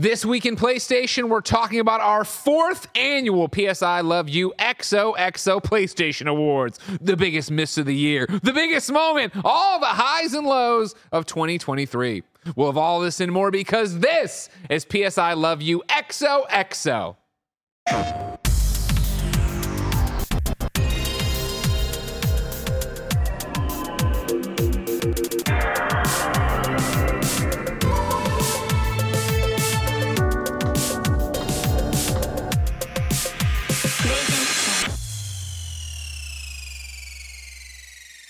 This 0.00 0.24
week 0.24 0.46
in 0.46 0.56
PlayStation, 0.56 1.28
we're 1.28 1.42
talking 1.42 1.78
about 1.78 2.00
our 2.00 2.24
fourth 2.24 2.88
annual 2.96 3.50
PS 3.50 3.82
I 3.82 4.00
Love 4.00 4.30
You 4.30 4.54
XOXO 4.58 5.62
PlayStation 5.62 6.26
Awards. 6.26 6.78
The 7.02 7.18
biggest 7.18 7.50
miss 7.50 7.76
of 7.76 7.84
the 7.84 7.94
year, 7.94 8.26
the 8.26 8.54
biggest 8.54 8.90
moment, 8.90 9.34
all 9.44 9.78
the 9.78 9.84
highs 9.84 10.32
and 10.32 10.46
lows 10.46 10.94
of 11.12 11.26
2023. 11.26 12.22
We'll 12.56 12.68
have 12.68 12.78
all 12.78 13.00
this 13.00 13.20
and 13.20 13.30
more 13.30 13.50
because 13.50 13.98
this 13.98 14.48
is 14.70 14.86
PS 14.86 15.18
I 15.18 15.34
Love 15.34 15.60
You 15.60 15.82
XOXO. 15.90 17.16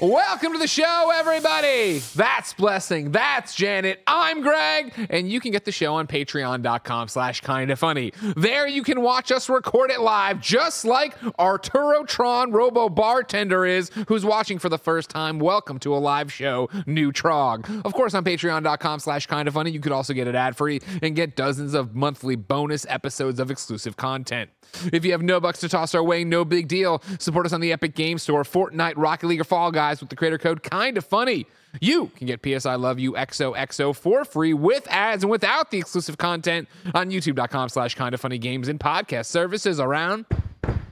Welcome 0.01 0.55
to 0.55 0.59
the 0.59 0.67
show, 0.67 1.11
everybody. 1.15 1.99
That's 2.17 2.55
Blessing. 2.55 3.13
That's 3.13 3.55
Janet. 3.55 4.03
I'm 4.07 4.41
Greg. 4.41 4.95
And 5.11 5.31
you 5.31 5.41
can 5.41 5.53
get 5.53 5.67
the 5.67 5.73
show 5.73 5.93
on 5.93 6.07
patreon.com 6.07 7.09
slash 7.09 7.43
kinda 7.43 7.77
funny. 7.77 8.15
There 8.35 8.67
you 8.67 8.83
can 8.83 9.03
watch 9.03 9.31
us 9.31 9.51
record 9.51 9.91
it 9.91 10.01
live, 10.01 10.41
just 10.41 10.87
like 10.87 11.15
Arturo 11.39 12.05
Tron 12.05 12.51
Robo 12.51 12.89
Bartender 12.89 13.67
is, 13.67 13.91
who's 14.09 14.25
watching 14.25 14.59
for 14.59 14.71
the 14.71 14.79
first 14.79 15.11
time. 15.11 15.39
Welcome 15.39 15.79
to 15.81 15.95
a 15.95 15.99
live 15.99 16.33
show, 16.33 16.71
New 16.87 17.13
Trog. 17.13 17.85
Of 17.85 17.93
course, 17.93 18.15
on 18.15 18.25
patreon.com 18.25 19.01
slash 19.01 19.27
kinda 19.27 19.53
funny, 19.53 19.71
you 19.71 19.81
could 19.81 19.93
also 19.93 20.15
get 20.15 20.27
it 20.27 20.35
ad-free 20.35 20.81
and 21.03 21.15
get 21.15 21.37
dozens 21.37 21.75
of 21.75 21.95
monthly 21.95 22.37
bonus 22.37 22.87
episodes 22.89 23.39
of 23.39 23.51
exclusive 23.51 23.99
content. 23.99 24.49
If 24.93 25.05
you 25.05 25.13
have 25.13 25.23
no 25.23 25.41
bucks 25.41 25.59
to 25.61 25.69
toss 25.69 25.95
our 25.95 26.03
way, 26.03 26.25
no 26.25 26.45
big 26.45 26.69
deal. 26.69 27.03
Support 27.19 27.45
us 27.45 27.53
on 27.53 27.61
the 27.61 27.73
Epic 27.73 27.95
Game 27.95 28.19
Store, 28.19 28.45
Fortnite, 28.45 28.95
Rocket 28.97 29.27
League, 29.27 29.41
or 29.41 29.45
Fall 29.45 29.73
Guys 29.73 29.90
with 29.99 30.11
the 30.11 30.17
creator 30.17 30.39
code 30.39 30.63
Kinda 30.63 31.01
Funny. 31.03 31.47
You 31.81 32.07
can 32.15 32.29
get 32.29 32.43
PS 32.43 32.67
I 32.67 32.77
Love 32.77 33.01
You 33.01 33.15
XOXO 33.15 33.97
for 33.97 34.25
free 34.25 34.53
with 34.53 34.87
ads 34.89 35.25
and 35.25 35.31
without 35.31 35.73
the 35.73 35.79
exclusive 35.79 36.19
content 36.19 36.69
on 36.95 37.11
youtube.com 37.11 37.69
slash 37.71 37.97
kinda 37.97 38.19
funny 38.19 38.39
games 38.39 38.69
and 38.69 38.79
podcast 38.79 39.27
services 39.27 39.81
around 39.81 40.27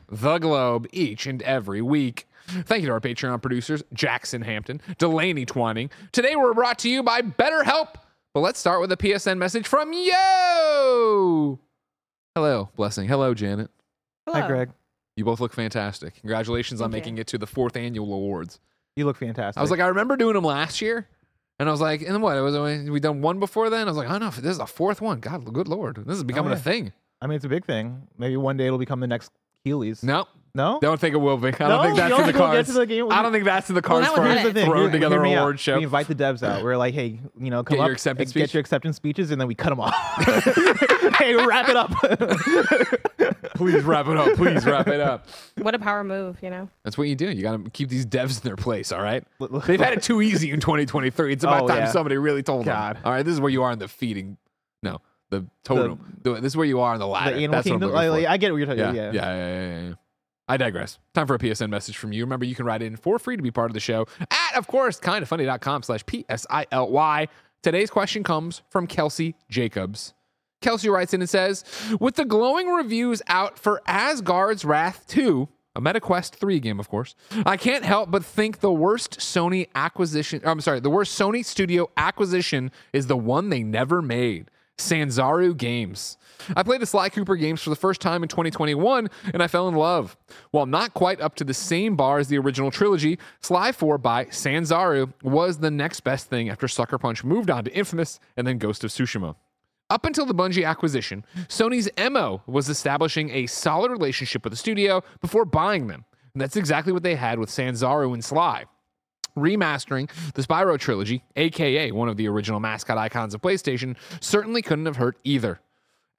the 0.08 0.38
globe 0.38 0.88
each 0.92 1.26
and 1.26 1.42
every 1.42 1.82
week. 1.82 2.26
Thank 2.48 2.80
you 2.82 2.88
to 2.88 2.94
our 2.94 3.00
Patreon 3.00 3.40
producers, 3.42 3.82
Jackson 3.92 4.42
Hampton, 4.42 4.80
Delaney 4.98 5.44
Twining. 5.44 5.90
Today 6.12 6.34
we're 6.34 6.54
brought 6.54 6.78
to 6.80 6.88
you 6.88 7.02
by 7.02 7.20
BetterHelp. 7.20 7.94
But 8.34 8.40
let's 8.40 8.58
start 8.58 8.80
with 8.80 8.90
a 8.92 8.96
PSN 8.96 9.38
message 9.38 9.66
from 9.66 9.92
Yo! 9.92 11.58
Hello, 12.34 12.68
Blessing. 12.76 13.08
Hello, 13.08 13.34
Janet. 13.34 13.70
Hi, 14.28 14.46
Greg. 14.46 14.70
You 15.16 15.24
both 15.24 15.40
look 15.40 15.52
fantastic. 15.52 16.14
Congratulations 16.20 16.80
on 16.80 16.92
Thank 16.92 17.04
making 17.04 17.18
it 17.18 17.26
to 17.28 17.38
the 17.38 17.46
fourth 17.46 17.76
annual 17.76 18.12
awards. 18.14 18.60
You 18.98 19.04
look 19.04 19.16
fantastic. 19.16 19.56
I 19.56 19.62
was 19.62 19.70
like, 19.70 19.78
I 19.78 19.86
remember 19.86 20.16
doing 20.16 20.34
them 20.34 20.42
last 20.42 20.82
year, 20.82 21.06
and 21.60 21.68
I 21.68 21.72
was 21.72 21.80
like, 21.80 22.00
and 22.00 22.10
then 22.10 22.20
what? 22.20 22.36
It 22.36 22.40
was 22.40 22.90
we 22.90 22.98
done 22.98 23.22
one 23.22 23.38
before 23.38 23.70
then. 23.70 23.82
I 23.82 23.90
was 23.90 23.96
like, 23.96 24.08
I 24.08 24.18
don't 24.18 24.22
no, 24.22 24.30
this 24.30 24.50
is 24.50 24.58
a 24.58 24.66
fourth 24.66 25.00
one. 25.00 25.20
God, 25.20 25.44
good 25.52 25.68
lord, 25.68 26.04
this 26.04 26.16
is 26.16 26.24
becoming 26.24 26.50
oh, 26.50 26.54
yeah. 26.56 26.60
a 26.60 26.62
thing. 26.62 26.92
I 27.22 27.28
mean, 27.28 27.36
it's 27.36 27.44
a 27.44 27.48
big 27.48 27.64
thing. 27.64 28.08
Maybe 28.18 28.36
one 28.36 28.56
day 28.56 28.66
it'll 28.66 28.76
become 28.76 28.98
the 28.98 29.06
next 29.06 29.30
Heelys. 29.64 30.02
No, 30.02 30.26
No? 30.54 30.78
don't 30.80 30.98
think 30.98 31.14
it 31.14 31.18
will 31.18 31.36
be. 31.36 31.48
I 31.48 31.50
don't 31.52 31.68
No? 31.68 31.82
think 31.82 31.96
that's 31.96 31.98
You 31.98 32.04
in 32.04 32.10
don't 32.10 32.18
the 32.20 32.24
think 32.32 32.38
we'll 32.38 32.46
get 32.48 32.54
cards. 32.54 32.68
to 32.68 32.74
the 32.74 32.86
game? 32.86 33.12
I 33.12 33.22
don't 33.22 33.32
think 33.32 33.44
that's 33.44 33.68
in 33.68 33.74
the 33.74 33.82
cards 33.82 34.06
not 34.06 34.16
for 34.16 34.22
with 34.22 34.30
Here's 34.30 34.42
Here's 34.42 34.54
the 34.54 34.60
thing. 34.60 34.70
thrown 34.70 34.82
Hear- 34.84 34.90
together 34.92 35.14
hear 35.16 35.22
me 35.22 35.34
out. 35.34 35.40
award 35.42 35.60
show. 35.60 35.76
We 35.76 35.84
invite 35.84 36.08
the 36.08 36.14
devs 36.14 36.42
out. 36.42 36.62
We're 36.64 36.76
like, 36.76 36.94
hey, 36.94 37.20
you 37.38 37.50
know, 37.50 37.62
come 37.62 37.76
Get 37.78 37.84
your 37.84 37.92
acceptance 37.92 38.32
get 38.32 38.40
speech? 38.44 38.54
your 38.54 38.60
acceptance 38.60 38.96
speeches, 38.96 39.30
and 39.30 39.40
then 39.40 39.46
we 39.48 39.54
cut 39.54 39.68
them 39.70 39.80
off. 39.80 39.94
hey, 41.18 41.34
wrap 41.34 41.68
it 41.68 41.76
up. 41.76 41.90
Please 43.54 43.82
wrap 43.82 44.06
it 44.06 44.16
up. 44.16 44.34
Please 44.36 44.64
wrap 44.64 44.86
it 44.88 45.00
up. 45.00 45.26
What 45.58 45.74
a 45.74 45.78
power 45.78 46.04
move, 46.04 46.38
you 46.42 46.50
know? 46.50 46.68
That's 46.84 46.96
what 46.96 47.08
you 47.08 47.16
do. 47.16 47.28
You 47.30 47.42
got 47.42 47.62
to 47.64 47.70
keep 47.70 47.88
these 47.88 48.06
devs 48.06 48.36
in 48.40 48.44
their 48.46 48.56
place. 48.56 48.92
All 48.92 49.02
right. 49.02 49.24
They've 49.66 49.80
had 49.80 49.92
it 49.94 50.02
too 50.04 50.22
easy 50.22 50.50
in 50.52 50.60
2023. 50.60 51.32
It's 51.32 51.44
about 51.44 51.64
Oh, 51.64 51.68
time 51.68 51.78
yeah. 51.78 51.90
somebody 51.90 52.16
really 52.18 52.42
told 52.42 52.64
God. 52.64 52.96
them. 52.96 53.02
All 53.04 53.12
right. 53.12 53.24
This 53.24 53.34
is 53.34 53.40
where 53.40 53.50
you 53.50 53.62
are 53.64 53.72
in 53.72 53.78
the 53.80 53.88
feeding. 53.88 54.36
No, 54.82 54.98
the 55.30 55.44
totem. 55.64 56.18
The- 56.22 56.34
this 56.34 56.52
is 56.52 56.56
where 56.56 56.66
you 56.66 56.80
are 56.80 56.94
in 56.94 57.00
the 57.00 57.06
the 57.06 57.10
ladder. 57.10 57.34
animal 57.36 57.50
That's 57.50 57.66
what 57.66 57.72
I'm 57.74 57.80
kingdom. 57.80 57.90
looking 57.96 58.10
Like, 58.10 58.24
for. 58.24 58.30
I 58.30 58.36
get 58.36 58.52
what 58.52 58.56
you're 58.58 58.66
talking 58.66 58.78
yeah, 58.78 58.90
about. 58.90 59.14
yeah, 59.14 59.22
yeah, 59.22 59.36
yeah, 59.36 59.66
yeah, 59.82 59.88
yeah. 59.88 59.94
I 60.48 60.56
digress. 60.56 60.98
Time 61.12 61.26
for 61.26 61.34
a 61.34 61.38
PSN 61.38 61.68
message 61.68 61.96
from 61.98 62.12
you. 62.12 62.24
Remember, 62.24 62.46
you 62.46 62.54
can 62.54 62.64
write 62.64 62.82
in 62.82 62.96
for 62.96 63.18
free 63.18 63.36
to 63.36 63.42
be 63.42 63.50
part 63.50 63.70
of 63.70 63.74
the 63.74 63.80
show 63.80 64.06
at, 64.30 64.56
of 64.56 64.66
course, 64.66 64.98
kindafunny.com 64.98 65.82
slash 65.82 66.06
P-S-I-L-Y. 66.06 67.28
Today's 67.62 67.90
question 67.90 68.22
comes 68.22 68.62
from 68.70 68.86
Kelsey 68.86 69.34
Jacobs. 69.50 70.14
Kelsey 70.60 70.88
writes 70.88 71.12
in 71.14 71.20
and 71.20 71.30
says, 71.30 71.64
with 72.00 72.16
the 72.16 72.24
glowing 72.24 72.68
reviews 72.68 73.20
out 73.28 73.58
for 73.58 73.82
Asgard's 73.86 74.64
Wrath 74.64 75.04
2, 75.08 75.48
a 75.76 75.80
MetaQuest 75.80 76.34
3 76.34 76.58
game, 76.60 76.80
of 76.80 76.88
course, 76.88 77.14
I 77.46 77.56
can't 77.56 77.84
help 77.84 78.10
but 78.10 78.24
think 78.24 78.60
the 78.60 78.72
worst 78.72 79.18
Sony 79.18 79.68
acquisition, 79.74 80.40
I'm 80.44 80.60
sorry, 80.60 80.80
the 80.80 80.90
worst 80.90 81.16
Sony 81.18 81.44
studio 81.44 81.90
acquisition 81.96 82.72
is 82.92 83.06
the 83.06 83.16
one 83.16 83.50
they 83.50 83.62
never 83.62 84.02
made. 84.02 84.50
Sanzaru 84.78 85.56
Games. 85.56 86.16
I 86.56 86.62
played 86.62 86.80
the 86.80 86.86
Sly 86.86 87.08
Cooper 87.08 87.36
games 87.36 87.62
for 87.62 87.70
the 87.70 87.76
first 87.76 88.00
time 88.00 88.22
in 88.22 88.28
2021 88.28 89.08
and 89.34 89.42
I 89.42 89.48
fell 89.48 89.68
in 89.68 89.74
love. 89.74 90.16
While 90.50 90.66
not 90.66 90.94
quite 90.94 91.20
up 91.20 91.34
to 91.36 91.44
the 91.44 91.54
same 91.54 91.96
bar 91.96 92.18
as 92.18 92.28
the 92.28 92.38
original 92.38 92.70
trilogy, 92.70 93.18
Sly 93.40 93.72
4 93.72 93.98
by 93.98 94.26
Sanzaru 94.26 95.12
was 95.22 95.58
the 95.58 95.70
next 95.70 96.00
best 96.00 96.28
thing 96.28 96.48
after 96.48 96.68
Sucker 96.68 96.98
Punch 96.98 97.24
moved 97.24 97.50
on 97.50 97.64
to 97.64 97.74
Infamous 97.76 98.20
and 98.36 98.46
then 98.46 98.58
Ghost 98.58 98.84
of 98.84 98.90
Tsushima. 98.90 99.34
Up 99.90 100.04
until 100.04 100.26
the 100.26 100.34
Bungie 100.34 100.66
acquisition, 100.66 101.24
Sony's 101.48 101.88
MO 102.10 102.42
was 102.46 102.68
establishing 102.68 103.30
a 103.30 103.46
solid 103.46 103.90
relationship 103.90 104.44
with 104.44 104.52
the 104.52 104.56
studio 104.56 105.02
before 105.20 105.44
buying 105.44 105.86
them. 105.86 106.04
And 106.34 106.40
that's 106.40 106.56
exactly 106.56 106.92
what 106.92 107.02
they 107.02 107.14
had 107.14 107.38
with 107.38 107.48
Sanzaru 107.48 108.12
and 108.12 108.24
Sly 108.24 108.64
remastering 109.40 110.10
the 110.34 110.42
Spyro 110.42 110.78
trilogy, 110.78 111.24
aka 111.36 111.90
one 111.92 112.08
of 112.08 112.16
the 112.16 112.28
original 112.28 112.60
mascot 112.60 112.98
icons 112.98 113.34
of 113.34 113.40
PlayStation, 113.40 113.96
certainly 114.20 114.62
couldn't 114.62 114.86
have 114.86 114.96
hurt 114.96 115.18
either. 115.24 115.60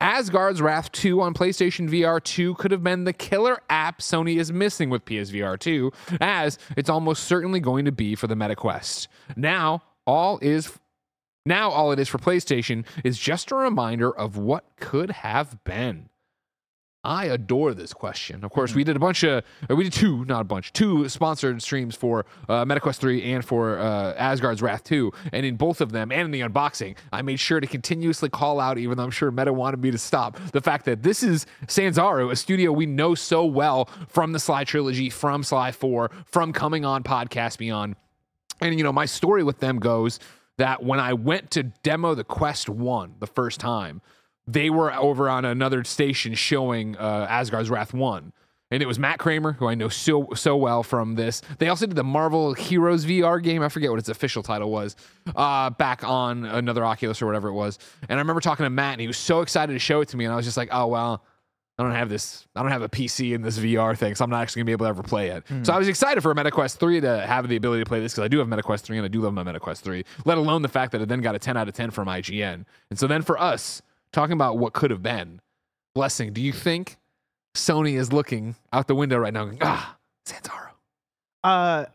Asgard's 0.02 0.62
Wrath 0.62 0.92
2 0.94 1.20
on 1.22 1.34
PlayStation 1.34 1.90
VR 1.90 2.24
2 2.24 2.56
could 2.56 2.72
have 2.72 2.84
been 2.84 3.04
the 3.04 3.12
killer 3.12 3.62
app 3.70 4.00
Sony 4.00 4.40
is 4.40 4.52
missing 4.52 4.90
with 4.90 5.04
PSVR 5.04 5.60
2, 5.60 5.92
as 6.22 6.58
it's 6.78 6.90
almost 6.90 7.26
certainly 7.26 7.60
going 7.60 7.84
to 7.84 7.92
be 7.92 8.16
for 8.16 8.28
the 8.28 8.36
MetaQuest. 8.36 9.08
Now, 9.36 9.84
all 10.08 10.40
is 10.42 10.80
now 11.46 11.70
all 11.70 11.92
it 11.92 12.00
is 12.00 12.08
for 12.08 12.18
PlayStation 12.18 12.86
is 13.04 13.18
just 13.20 13.52
a 13.52 13.56
reminder 13.56 14.10
of 14.10 14.38
what 14.38 14.66
could 14.78 15.12
have 15.12 15.62
been. 15.66 16.10
I 17.04 17.26
adore 17.26 17.74
this 17.74 17.94
question. 17.94 18.44
Of 18.44 18.52
course, 18.52 18.76
we 18.76 18.84
did 18.84 18.98
a 18.98 19.00
bunch 19.00 19.24
of, 19.24 19.44
uh, 19.70 19.76
we 19.76 19.86
did 19.86 19.94
two, 19.94 20.26
not 20.26 20.42
a 20.42 20.44
bunch, 20.44 20.74
two 20.74 21.08
sponsored 21.08 21.62
streams 21.62 21.96
for 21.96 22.26
uh, 22.50 22.66
MetaQuest 22.66 22.98
3 22.98 23.24
and 23.34 23.46
for 23.46 23.80
uh, 23.80 24.14
Asgard's 24.16 24.62
Wrath 24.62 24.84
2. 24.84 25.10
And 25.32 25.46
in 25.46 25.56
both 25.56 25.80
of 25.80 25.94
them 25.94 26.12
and 26.12 26.22
in 26.26 26.32
the 26.32 26.42
unboxing, 26.42 26.98
I 27.14 27.22
made 27.22 27.40
sure 27.40 27.62
to 27.62 27.68
continuously 27.68 28.30
call 28.30 28.60
out, 28.60 28.78
even 28.78 28.98
though 28.98 29.06
I'm 29.06 29.12
sure 29.12 29.32
Meta 29.32 29.54
wanted 29.54 29.82
me 29.82 29.92
to 29.92 29.98
stop, 29.98 30.38
the 30.52 30.60
fact 30.60 30.84
that 30.86 31.02
this 31.02 31.24
is 31.24 31.46
Sanzaru, 31.68 32.32
a 32.32 32.36
studio 32.36 32.74
we 32.74 32.86
know 32.86 33.16
so 33.16 33.46
well 33.46 33.86
from 34.10 34.34
the 34.34 34.40
Sly 34.40 34.66
trilogy, 34.66 35.10
from 35.10 35.42
Sly 35.42 35.72
4, 35.72 36.12
from 36.26 36.52
coming 36.52 36.84
on 36.84 37.04
Podcast 37.04 37.60
Beyond. 37.60 37.96
And, 38.60 38.78
you 38.78 38.84
know, 38.84 38.92
my 38.92 39.06
story 39.06 39.44
with 39.44 39.60
them 39.60 39.80
goes 39.80 40.20
that 40.58 40.84
when 40.84 41.00
I 41.00 41.14
went 41.14 41.52
to 41.52 41.64
demo 41.64 42.14
the 42.14 42.26
Quest 42.26 42.68
1 42.68 43.16
the 43.20 43.28
first 43.28 43.62
time, 43.62 44.02
they 44.52 44.70
were 44.70 44.94
over 44.94 45.30
on 45.30 45.46
another 45.46 45.84
station 45.84 46.34
showing 46.34 46.98
uh, 46.98 47.28
Asgard's 47.30 47.70
Wrath 47.70 47.94
1. 47.94 48.34
And 48.72 48.84
it 48.84 48.86
was 48.86 49.00
Matt 49.00 49.18
Kramer, 49.18 49.54
who 49.54 49.68
I 49.68 49.74
know 49.74 49.90
so 49.90 50.28
so 50.36 50.56
well 50.56 50.84
from 50.84 51.16
this. 51.16 51.42
They 51.58 51.70
also 51.70 51.88
did 51.88 51.96
the 51.96 52.04
Marvel 52.04 52.54
Heroes 52.54 53.04
VR 53.04 53.42
game. 53.42 53.64
I 53.64 53.70
forget 53.70 53.90
what 53.90 53.98
its 53.98 54.10
official 54.10 54.44
title 54.44 54.70
was. 54.70 54.96
Uh, 55.36 55.72
back 55.72 56.04
on 56.04 56.46
another 56.46 56.86
Oculus 56.86 57.20
or 57.20 57.26
whatever 57.26 57.48
it 57.48 57.54
was. 57.54 57.80
And 58.08 58.20
I 58.20 58.22
remember 58.22 58.42
talking 58.42 58.66
to 58.66 58.70
Matt, 58.70 58.94
and 58.94 59.02
he 59.02 59.08
was 59.08 59.18
so 59.18 59.42
excited 59.42 59.74
to 59.74 59.80
show 59.80 60.02
it 60.02 60.10
to 60.10 60.18
me. 60.18 60.26
And 60.26 60.32
I 60.32 60.36
was 60.38 60.46
just 60.46 60.56
like, 60.56 60.70
oh 60.72 60.86
well, 60.86 61.24
I 61.80 61.84
don't 61.84 61.94
have 61.94 62.10
this. 62.10 62.46
I 62.56 62.62
don't 62.62 62.72
have 62.72 62.84
a 62.84 62.90
PC 62.90 63.34
in 63.34 63.42
this 63.42 63.58
VR 63.58 63.98
thing, 63.98 64.14
so 64.14 64.24
I'm 64.24 64.30
not 64.30 64.44
actually 64.44 64.60
gonna 64.60 64.66
be 64.68 64.72
able 64.74 64.86
to 64.86 64.90
ever 64.90 65.02
play 65.02 65.30
it. 65.30 65.46
So 65.64 65.74
I 65.74 65.80
was 65.80 65.88
excited 65.88 66.22
for 66.22 66.30
a 66.30 66.36
MetaQuest 66.36 66.78
3 66.78 67.02
to 67.02 67.26
have 67.26 67.48
the 67.48 67.56
ability 67.56 67.84
to 67.84 67.90
play 67.90 68.02
this 68.02 68.14
because 68.14 68.26
I 68.26 68.28
do 68.28 68.38
have 68.38 68.48
MetaQuest 68.48 68.82
3 68.82 68.98
and 68.98 69.06
I 69.06 69.08
do 69.08 69.22
love 69.22 69.34
my 69.34 69.44
MetaQuest 69.44 69.80
3. 69.80 70.04
Let 70.26 70.38
alone 70.38 70.62
the 70.62 70.68
fact 70.68 70.92
that 70.92 71.02
it 71.02 71.10
then 71.10 71.22
got 71.22 71.34
a 71.34 71.40
10 71.40 71.58
out 71.58 71.68
of 71.68 71.74
10 71.74 71.90
from 71.90 72.08
IGN. 72.08 72.66
And 72.92 73.00
so 73.00 73.08
then 73.08 73.24
for 73.24 73.40
us 73.42 73.82
talking 74.14 74.34
about 74.34 74.58
what 74.58 74.74
could 74.74 74.92
have 74.92 75.04
been. 75.04 75.42
Blessing, 75.96 76.34
do 76.34 76.42
you 76.42 76.52
think 76.54 76.98
Sony 77.56 77.94
is 77.98 78.14
looking 78.14 78.56
out 78.72 78.88
the 78.88 78.96
window 78.96 79.18
right 79.18 79.34
now 79.34 79.46
going, 79.46 79.58
ah, 79.62 79.98
Sanzaru? 80.26 80.68
Uh, 81.44 81.86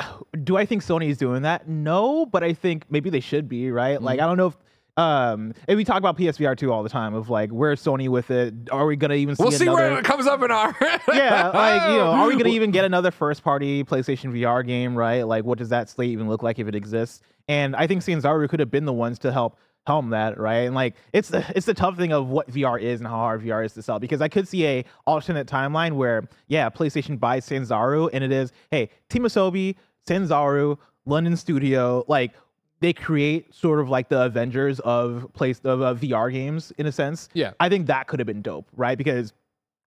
do 0.43 0.57
I 0.57 0.65
think 0.67 0.83
Sony 0.83 1.09
is 1.11 1.19
doing 1.19 1.43
that? 1.43 1.69
No, 1.69 2.25
but 2.27 2.43
I 2.43 2.53
think 2.55 2.87
maybe 2.91 3.11
they 3.11 3.21
should 3.21 3.49
be, 3.49 3.71
right? 3.71 4.01
Like, 4.03 4.19
Mm-hmm. 4.19 4.25
I 4.25 4.27
don't 4.29 4.37
know 4.37 4.47
if. 4.49 4.57
Um, 4.97 5.55
and 5.67 5.77
we 5.77 5.83
talk 5.83 5.99
about 5.99 6.17
PSVR 6.17 6.57
2 6.57 6.73
all 6.73 6.85
the 6.85 6.89
time 6.89 7.15
of 7.15 7.29
like, 7.29 7.51
where's 7.51 7.83
Sony 7.83 8.09
with 8.09 8.31
it? 8.31 8.55
Are 8.71 8.87
we 8.87 8.95
gonna 8.95 9.15
even 9.15 9.35
see 9.35 9.43
We'll 9.43 9.51
see 9.51 9.65
another? 9.65 9.91
where 9.91 9.99
it 9.99 10.05
comes 10.05 10.29
up 10.29 10.41
in 10.41 10.53
our. 10.53 10.73
yeah, 11.13 11.49
like 11.49 11.83
you 11.91 11.99
know, 11.99 12.13
are 12.13 12.29
we 12.29 12.37
gonna 12.37 12.49
even 12.55 12.71
get 12.71 12.85
another 12.85 13.11
first 13.11 13.43
party 13.43 13.83
PlayStation 13.83 14.33
VR 14.33 14.65
game, 14.65 14.95
right? 14.95 15.23
Like, 15.27 15.45
what 15.45 15.59
does 15.59 15.71
that 15.71 15.89
slate 15.89 16.11
even 16.11 16.29
look 16.29 16.45
like 16.45 16.61
if 16.61 16.69
it 16.69 16.77
exists? 16.77 17.23
And 17.49 17.75
I 17.75 17.89
think 17.89 18.03
Sanzaru 18.03 18.49
could 18.49 18.61
have 18.61 18.71
been 18.71 18.85
the 18.85 18.93
ones 18.93 19.19
to 19.21 19.33
help 19.33 19.59
helm 19.87 20.11
that, 20.11 20.39
right? 20.39 20.61
And 20.61 20.75
like, 20.75 20.95
it's 21.13 21.29
the 21.29 21.45
it's 21.55 21.67
the 21.67 21.75
tough 21.75 21.97
thing 21.97 22.13
of 22.13 22.29
what 22.29 22.51
VR 22.51 22.81
is 22.81 23.01
and 23.01 23.09
how 23.09 23.17
hard 23.17 23.43
VR 23.43 23.65
is 23.65 23.75
to 23.75 23.83
sell 23.83 23.99
because 23.99 24.21
I 24.21 24.29
could 24.29 24.49
see 24.49 24.67
a 24.67 24.85
alternate 25.07 25.47
timeline 25.47 25.93
where 25.93 26.29
yeah, 26.49 26.69
PlayStation 26.71 27.19
buys 27.19 27.49
Sanzaru 27.49 28.11
and 28.13 28.25
it 28.25 28.33
is 28.33 28.53
hey, 28.71 28.91
Team 29.09 29.25
Asobi, 29.25 29.77
Sanzaru, 30.07 30.79
London 31.07 31.37
Studio, 31.37 32.05
like 32.09 32.33
they 32.81 32.93
create 32.93 33.55
sort 33.55 33.81
of 33.81 33.89
like 33.89 34.09
the 34.09 34.23
Avengers 34.23 34.81
of 34.81 35.29
place 35.33 35.61
of 35.65 35.81
uh, 35.81 35.95
VR 35.95 36.33
games 36.33 36.73
in 36.79 36.87
a 36.87 36.93
sense. 36.93 37.29
Yeah. 37.33 37.53
I 37.61 37.69
think 37.69 37.87
that 37.87 38.09
could 38.09 38.21
have 38.21 38.27
been 38.27 38.43
dope, 38.43 38.69
right? 38.77 38.99
Because 38.99 39.33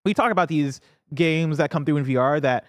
we 0.03 0.13
talk 0.13 0.31
about 0.31 0.47
these 0.47 0.81
games 1.13 1.57
that 1.57 1.69
come 1.69 1.85
through 1.85 1.97
in 1.97 2.05
VR 2.05 2.41
that 2.41 2.65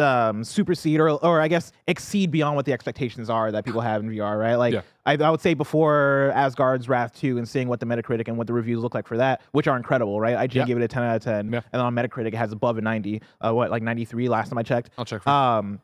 um 0.00 0.44
supersede 0.44 1.00
or 1.00 1.10
or 1.10 1.40
I 1.40 1.48
guess 1.48 1.72
exceed 1.86 2.30
beyond 2.30 2.56
what 2.56 2.64
the 2.66 2.72
expectations 2.72 3.28
are 3.30 3.50
that 3.52 3.64
people 3.64 3.80
have 3.80 4.02
in 4.02 4.10
VR, 4.10 4.38
right? 4.38 4.54
Like 4.56 4.74
Yeah. 4.74 4.82
I, 5.06 5.12
I 5.14 5.30
would 5.30 5.40
say 5.40 5.54
before 5.54 6.32
Asgard's 6.34 6.88
Wrath 6.88 7.18
2 7.18 7.38
and 7.38 7.48
seeing 7.48 7.68
what 7.68 7.80
the 7.80 7.86
Metacritic 7.86 8.28
and 8.28 8.36
what 8.36 8.46
the 8.46 8.52
reviews 8.52 8.82
look 8.82 8.94
like 8.94 9.06
for 9.06 9.16
that, 9.16 9.40
which 9.52 9.66
are 9.66 9.76
incredible, 9.76 10.20
right? 10.20 10.36
I 10.36 10.46
just 10.46 10.56
Yeah. 10.56 10.64
gave 10.66 10.76
it 10.76 10.82
a 10.82 10.88
10 10.88 11.02
out 11.02 11.16
of 11.16 11.22
10. 11.22 11.52
Yeah. 11.52 11.60
And 11.72 11.80
on 11.82 11.94
Metacritic 11.94 12.28
it 12.28 12.34
has 12.34 12.52
above 12.52 12.78
a 12.78 12.80
90. 12.82 13.22
Uh 13.40 13.52
what 13.54 13.70
like 13.70 13.82
93 13.82 14.28
last 14.28 14.50
time 14.50 14.58
I 14.58 14.62
checked. 14.62 14.90
I'll 14.98 15.04
check. 15.04 15.26
Um, 15.26 15.80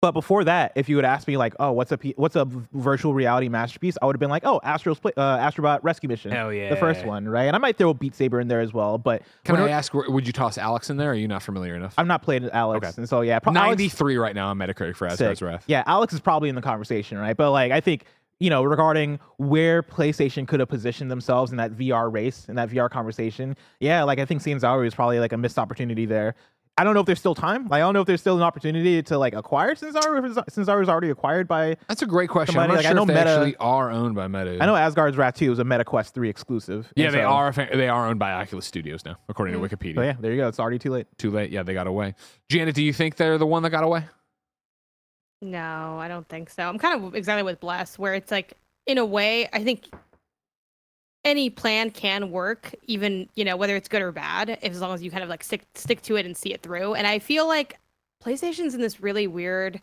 but 0.00 0.12
before 0.12 0.44
that, 0.44 0.72
if 0.76 0.88
you 0.88 0.96
would 0.96 1.04
ask 1.04 1.28
me 1.28 1.36
like, 1.36 1.54
oh, 1.60 1.72
what's 1.72 1.92
a 1.92 1.98
P- 1.98 2.14
what's 2.16 2.34
a 2.36 2.46
v- 2.46 2.60
virtual 2.72 3.12
reality 3.12 3.48
masterpiece, 3.50 3.98
I 4.00 4.06
would 4.06 4.16
have 4.16 4.20
been 4.20 4.30
like, 4.30 4.44
oh, 4.46 4.58
Astro's 4.64 4.98
Pla- 4.98 5.10
uh, 5.16 5.38
Astrobot 5.50 5.80
Rescue 5.82 6.08
Mission, 6.08 6.30
Hell 6.30 6.48
the 6.50 6.76
first 6.80 7.04
one, 7.04 7.28
right? 7.28 7.44
And 7.44 7.54
I 7.54 7.58
might 7.58 7.76
throw 7.76 7.92
Beat 7.92 8.14
Saber 8.14 8.40
in 8.40 8.48
there 8.48 8.60
as 8.60 8.72
well, 8.72 8.96
but 8.96 9.22
Can 9.44 9.54
when 9.56 9.64
I 9.64 9.70
ask, 9.70 9.92
would 9.92 10.26
you 10.26 10.32
toss 10.32 10.56
Alyx 10.56 10.88
in 10.88 10.96
there? 10.96 11.08
Or 11.10 11.12
are 11.12 11.16
you 11.16 11.28
not 11.28 11.42
familiar 11.42 11.74
enough? 11.74 11.94
I'm 11.98 12.08
not 12.08 12.22
playing 12.22 12.44
Alyx, 12.44 12.76
Okay. 12.76 12.90
and 12.96 13.08
so 13.08 13.20
yeah, 13.20 13.38
pro- 13.40 13.52
Alyx- 13.52 13.54
93 13.56 14.16
right 14.16 14.34
now 14.34 14.48
on 14.48 14.58
Metacritic 14.58 14.96
for 14.96 15.06
Asgard's 15.06 15.38
sick. 15.40 15.46
Wrath. 15.46 15.64
Yeah, 15.66 15.84
Alyx 15.84 16.14
is 16.14 16.20
probably 16.20 16.48
in 16.48 16.54
the 16.54 16.62
conversation, 16.62 17.18
right? 17.18 17.36
But 17.36 17.50
like, 17.52 17.70
I 17.72 17.80
think 17.80 18.04
you 18.42 18.48
know, 18.48 18.62
regarding 18.64 19.20
where 19.36 19.82
PlayStation 19.82 20.48
could 20.48 20.60
have 20.60 20.68
positioned 20.70 21.10
themselves 21.10 21.50
in 21.50 21.58
that 21.58 21.72
VR 21.72 22.10
race, 22.10 22.46
in 22.48 22.54
that 22.56 22.70
VR 22.70 22.88
conversation, 22.90 23.54
yeah, 23.80 24.02
like 24.04 24.18
I 24.18 24.24
think 24.24 24.40
Sanzaru 24.40 24.86
is 24.86 24.94
probably 24.94 25.20
like 25.20 25.34
a 25.34 25.36
missed 25.36 25.58
opportunity 25.58 26.06
there. 26.06 26.34
I 26.80 26.84
don't 26.84 26.94
know 26.94 27.00
if 27.00 27.06
there's 27.06 27.18
still 27.18 27.34
time. 27.34 27.64
Like, 27.64 27.72
I 27.72 27.78
don't 27.80 27.92
know 27.92 28.00
if 28.00 28.06
there's 28.06 28.22
still 28.22 28.38
an 28.38 28.42
opportunity 28.42 29.02
to 29.02 29.18
like 29.18 29.34
acquire 29.34 29.74
Sanzaru 29.74 30.24
if 30.24 30.54
Sanzaru 30.54 30.80
is 30.82 30.88
already 30.88 31.10
acquired 31.10 31.46
by 31.46 31.76
That's 31.88 32.00
a 32.00 32.06
great 32.06 32.30
question. 32.30 32.54
Somebody- 32.54 32.70
I'm 32.70 32.74
not 32.74 32.76
like, 32.76 32.86
I 32.86 32.88
sure 32.88 32.94
know 32.96 33.02
if 33.02 33.08
they 33.08 33.14
Meta- 33.16 33.30
actually 33.30 33.56
are 33.56 33.90
owned 33.90 34.14
by 34.14 34.28
Meta. 34.28 34.56
I 34.62 34.64
know 34.64 34.74
Asgard's 34.74 35.18
Wrath 35.18 35.34
2 35.34 35.52
is 35.52 35.58
a 35.58 35.64
Meta 35.64 35.84
Quest 35.84 36.14
3 36.14 36.30
exclusive. 36.30 36.90
Yeah, 36.96 37.10
they 37.10 37.18
so- 37.18 37.26
are. 37.26 37.52
They 37.52 37.90
are 37.90 38.08
owned 38.08 38.18
by 38.18 38.32
Oculus 38.32 38.64
Studios 38.64 39.04
now, 39.04 39.16
according 39.28 39.52
to 39.52 39.60
mm. 39.60 39.68
Wikipedia. 39.68 39.96
So 39.96 40.02
yeah, 40.02 40.16
there 40.18 40.32
you 40.32 40.38
go. 40.38 40.48
It's 40.48 40.58
already 40.58 40.78
too 40.78 40.90
late. 40.90 41.06
Too 41.18 41.30
late. 41.30 41.50
Yeah, 41.50 41.64
they 41.64 41.74
got 41.74 41.86
away. 41.86 42.14
Janet, 42.48 42.74
do 42.74 42.82
you 42.82 42.94
think 42.94 43.16
they're 43.16 43.36
the 43.36 43.46
one 43.46 43.62
that 43.64 43.70
got 43.70 43.84
away? 43.84 44.06
No, 45.42 45.98
I 45.98 46.08
don't 46.08 46.26
think 46.30 46.48
so. 46.48 46.62
I'm 46.62 46.78
kind 46.78 47.04
of 47.04 47.14
exactly 47.14 47.42
with 47.42 47.60
Bless, 47.60 47.98
where 47.98 48.14
it's 48.14 48.30
like, 48.30 48.54
in 48.86 48.96
a 48.96 49.04
way, 49.04 49.50
I 49.52 49.62
think 49.62 49.86
any 51.24 51.50
plan 51.50 51.90
can 51.90 52.30
work, 52.30 52.74
even 52.86 53.28
you 53.34 53.44
know 53.44 53.56
whether 53.56 53.76
it's 53.76 53.88
good 53.88 54.02
or 54.02 54.12
bad, 54.12 54.50
as 54.62 54.80
long 54.80 54.94
as 54.94 55.02
you 55.02 55.10
kind 55.10 55.22
of 55.22 55.28
like 55.28 55.44
stick 55.44 55.62
stick 55.74 56.02
to 56.02 56.16
it 56.16 56.26
and 56.26 56.36
see 56.36 56.52
it 56.52 56.62
through. 56.62 56.94
And 56.94 57.06
I 57.06 57.18
feel 57.18 57.46
like 57.46 57.78
PlayStation's 58.24 58.74
in 58.74 58.80
this 58.80 59.00
really 59.00 59.26
weird 59.26 59.80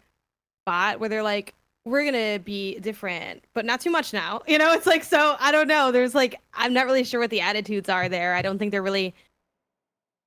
spot 0.64 1.00
where 1.00 1.10
they're 1.10 1.24
like, 1.24 1.54
we're 1.86 2.04
gonna 2.04 2.40
be 2.40 2.80
different, 2.80 3.44
but 3.54 3.66
not 3.66 3.82
too 3.82 3.92
much 3.92 4.14
now. 4.14 4.42
You 4.48 4.58
know, 4.58 4.74
it's 4.74 4.88
like 4.88 5.04
so. 5.04 5.36
I 5.40 5.52
don't 5.52 5.68
know. 5.68 5.92
There's 5.92 6.16
like, 6.16 6.40
I'm 6.54 6.74
not 6.74 6.86
really 6.86 7.04
sure 7.04 7.20
what 7.20 7.30
the 7.30 7.42
attitudes 7.42 7.90
are 7.90 8.10
there. 8.10 8.36
I 8.36 8.42
don't 8.42 8.58
think 8.58 8.72
they're 8.72 8.82
really 8.84 9.14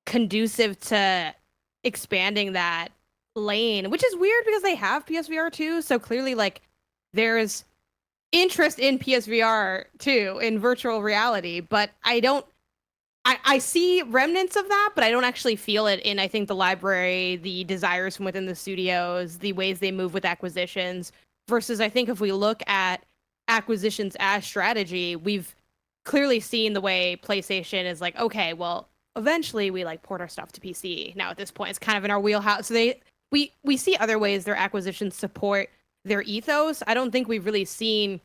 conducive 0.07 0.79
to 0.81 1.35
expanding 1.85 2.53
that 2.53 2.89
lane, 3.35 3.91
which 3.91 4.05
is 4.05 4.17
weird 4.17 4.45
because 4.45 4.63
they 4.63 4.75
have 4.75 5.07
PSVR 5.07 5.53
too 5.53 5.83
So 5.83 5.99
clearly, 5.99 6.35
like, 6.35 6.63
there's 7.13 7.65
interest 8.33 8.79
in 8.79 8.99
PSVR 8.99 9.85
too, 9.99 10.39
in 10.43 10.59
virtual 10.59 11.03
reality, 11.03 11.61
but 11.61 11.91
I 12.05 12.21
don't. 12.21 12.47
I, 13.27 13.37
I 13.45 13.59
see 13.59 14.01
remnants 14.01 14.57
of 14.57 14.67
that, 14.67 14.93
but 14.95 15.05
I 15.05 15.11
don't 15.11 15.25
actually 15.25 15.57
feel 15.57 15.87
it 15.87 16.01
in 16.01 16.19
I 16.19 16.27
think 16.27 16.49
the 16.49 16.55
library, 16.55 17.37
the 17.37 17.65
desires 17.65 18.17
from 18.17 18.25
within 18.25 18.47
the 18.47 18.55
studios, 18.55 19.39
the 19.39 19.53
ways 19.53 19.79
they 19.79 19.93
move 19.93 20.15
with 20.15 20.25
acquisitions. 20.25 21.13
Versus 21.47 21.81
I 21.81 21.91
think 21.91 22.09
if 22.09 22.21
we 22.21 22.33
look 22.33 22.63
at 22.67 23.05
acquisitions 23.49 24.17
as 24.21 24.47
strategy, 24.47 25.17
we've 25.17 25.55
clearly 26.05 26.41
seen 26.41 26.73
the 26.73 26.81
way 26.81 27.21
PlayStation 27.23 27.85
is 27.85 28.01
like, 28.01 28.17
okay, 28.19 28.55
well, 28.55 28.89
eventually 29.17 29.71
we 29.71 29.85
like 29.85 30.03
port 30.03 30.21
our 30.21 30.29
stuff 30.29 30.53
to 30.53 30.61
PC. 30.61 31.15
Now 31.17 31.31
at 31.31 31.37
this 31.37 31.51
point, 31.51 31.71
it's 31.71 31.79
kind 31.79 31.99
of 31.99 32.05
in 32.05 32.11
our 32.11 32.21
wheelhouse. 32.21 32.69
So 32.69 32.75
they 32.75 33.01
we 33.31 33.53
we 33.63 33.77
see 33.77 33.97
other 33.97 34.19
ways 34.19 34.45
their 34.45 34.57
acquisitions 34.57 35.15
support 35.15 35.69
their 36.05 36.23
ethos. 36.23 36.83
I 36.87 36.95
don't 36.95 37.11
think 37.11 37.29
we've 37.29 37.45
really 37.45 37.65
seen, 37.65 38.21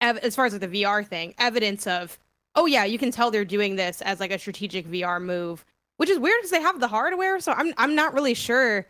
ev- 0.00 0.18
as 0.18 0.36
far 0.36 0.46
as 0.46 0.52
like 0.52 0.60
the 0.60 0.82
VR 0.82 1.06
thing, 1.06 1.34
evidence 1.38 1.86
of, 1.86 2.18
oh 2.54 2.66
yeah, 2.66 2.84
you 2.84 2.98
can 2.98 3.10
tell 3.10 3.30
they're 3.30 3.44
doing 3.44 3.76
this 3.76 4.02
as 4.02 4.20
like 4.20 4.30
a 4.30 4.38
strategic 4.38 4.86
VR 4.88 5.20
move, 5.22 5.64
which 5.96 6.10
is 6.10 6.18
weird 6.18 6.38
because 6.40 6.50
they 6.50 6.60
have 6.62 6.80
the 6.80 6.88
hardware. 6.88 7.40
So 7.40 7.52
I'm 7.52 7.72
I'm 7.78 7.94
not 7.94 8.14
really 8.14 8.34
sure 8.34 8.86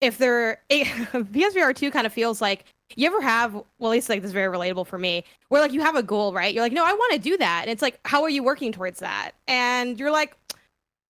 if 0.00 0.18
they're 0.18 0.60
eh, 0.70 0.84
PSVR 1.12 1.74
two 1.74 1.90
kind 1.90 2.06
of 2.06 2.12
feels 2.12 2.40
like 2.40 2.64
you 2.94 3.06
ever 3.06 3.20
have 3.20 3.52
well 3.52 3.90
at 3.90 3.90
least 3.90 4.08
like 4.08 4.20
this 4.20 4.28
is 4.28 4.32
very 4.32 4.54
relatable 4.54 4.86
for 4.86 4.98
me 4.98 5.24
where 5.48 5.60
like 5.60 5.72
you 5.72 5.80
have 5.80 5.96
a 5.96 6.02
goal 6.02 6.32
right 6.32 6.54
you're 6.54 6.62
like 6.62 6.72
no 6.72 6.84
i 6.84 6.92
want 6.92 7.12
to 7.14 7.18
do 7.18 7.36
that 7.36 7.62
and 7.62 7.70
it's 7.70 7.82
like 7.82 7.98
how 8.04 8.22
are 8.22 8.28
you 8.28 8.44
working 8.44 8.70
towards 8.70 9.00
that 9.00 9.32
and 9.48 9.98
you're 9.98 10.12
like 10.12 10.36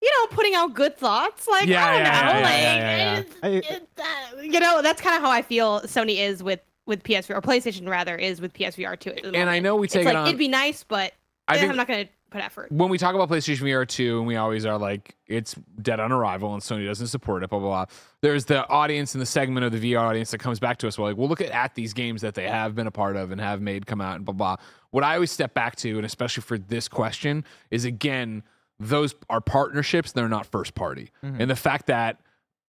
you 0.06 0.12
know 0.20 0.26
putting 0.36 0.54
out 0.54 0.72
good 0.74 0.96
thoughts 0.96 1.48
like 1.48 1.66
Yeah, 1.66 1.84
i 1.84 1.92
don't 1.92 2.02
yeah, 2.02 2.10
know 2.32 2.38
yeah, 2.38 2.44
like 2.44 2.52
yeah, 2.62 2.76
yeah, 2.76 2.96
yeah. 3.14 3.18
it's- 3.58 3.76
it's, 3.82 4.00
uh, 4.00 4.40
you 4.42 4.60
know 4.60 4.80
that's 4.82 5.00
kind 5.00 5.16
of 5.16 5.22
how 5.22 5.30
i 5.30 5.42
feel 5.42 5.80
sony 5.82 6.18
is 6.18 6.42
with 6.42 6.60
with 6.86 7.02
psvr 7.02 7.36
or 7.36 7.42
playstation 7.42 7.88
rather 7.88 8.14
is 8.16 8.40
with 8.40 8.52
psvr 8.52 8.98
2 8.98 9.10
at 9.10 9.22
the 9.22 9.34
And 9.34 9.50
I 9.50 9.58
know 9.58 9.74
we 9.76 9.86
it's 9.86 9.94
take 9.94 10.04
like 10.06 10.14
it 10.14 10.18
on. 10.18 10.26
it'd 10.28 10.38
be 10.38 10.48
nice 10.48 10.84
but 10.84 11.12
I 11.48 11.56
eh, 11.56 11.60
think 11.60 11.70
i'm 11.70 11.76
not 11.76 11.88
gonna 11.88 12.08
put 12.30 12.40
effort 12.44 12.70
when 12.70 12.88
we 12.90 12.98
talk 12.98 13.14
about 13.14 13.28
PlayStation 13.28 13.60
VR 13.62 13.86
2, 13.86 14.18
and 14.18 14.26
we 14.26 14.34
always 14.34 14.66
are 14.66 14.76
like, 14.76 15.14
it's 15.28 15.54
dead 15.80 16.00
on 16.00 16.10
arrival 16.10 16.52
and 16.54 16.60
Sony 16.62 16.84
doesn't 16.84 17.06
support 17.06 17.44
it, 17.44 17.50
blah, 17.50 17.60
blah, 17.60 17.68
blah. 17.68 17.84
There's 18.20 18.44
the 18.46 18.66
audience 18.68 19.14
and 19.14 19.22
the 19.22 19.26
segment 19.26 19.64
of 19.64 19.70
the 19.70 19.92
VR 19.94 20.00
audience 20.00 20.32
that 20.32 20.38
comes 20.38 20.58
back 20.58 20.76
to 20.78 20.88
us. 20.88 20.98
We're 20.98 21.04
like, 21.06 21.16
well, 21.16 21.28
look 21.28 21.40
at, 21.40 21.50
at 21.52 21.76
these 21.76 21.92
games 21.94 22.22
that 22.22 22.34
they 22.34 22.48
have 22.48 22.74
been 22.74 22.88
a 22.88 22.90
part 22.90 23.14
of 23.14 23.30
and 23.30 23.40
have 23.40 23.60
made 23.60 23.86
come 23.86 24.00
out 24.00 24.16
and 24.16 24.24
blah, 24.24 24.34
blah. 24.34 24.56
What 24.90 25.04
I 25.04 25.14
always 25.14 25.30
step 25.30 25.54
back 25.54 25.76
to, 25.76 25.96
and 25.96 26.04
especially 26.04 26.42
for 26.42 26.58
this 26.58 26.88
question, 26.88 27.44
is 27.70 27.84
again, 27.84 28.42
those 28.78 29.14
are 29.30 29.40
partnerships, 29.40 30.12
they're 30.12 30.28
not 30.28 30.46
first 30.46 30.74
party. 30.74 31.10
And 31.22 31.50
the 31.50 31.56
fact 31.56 31.86
that 31.86 32.20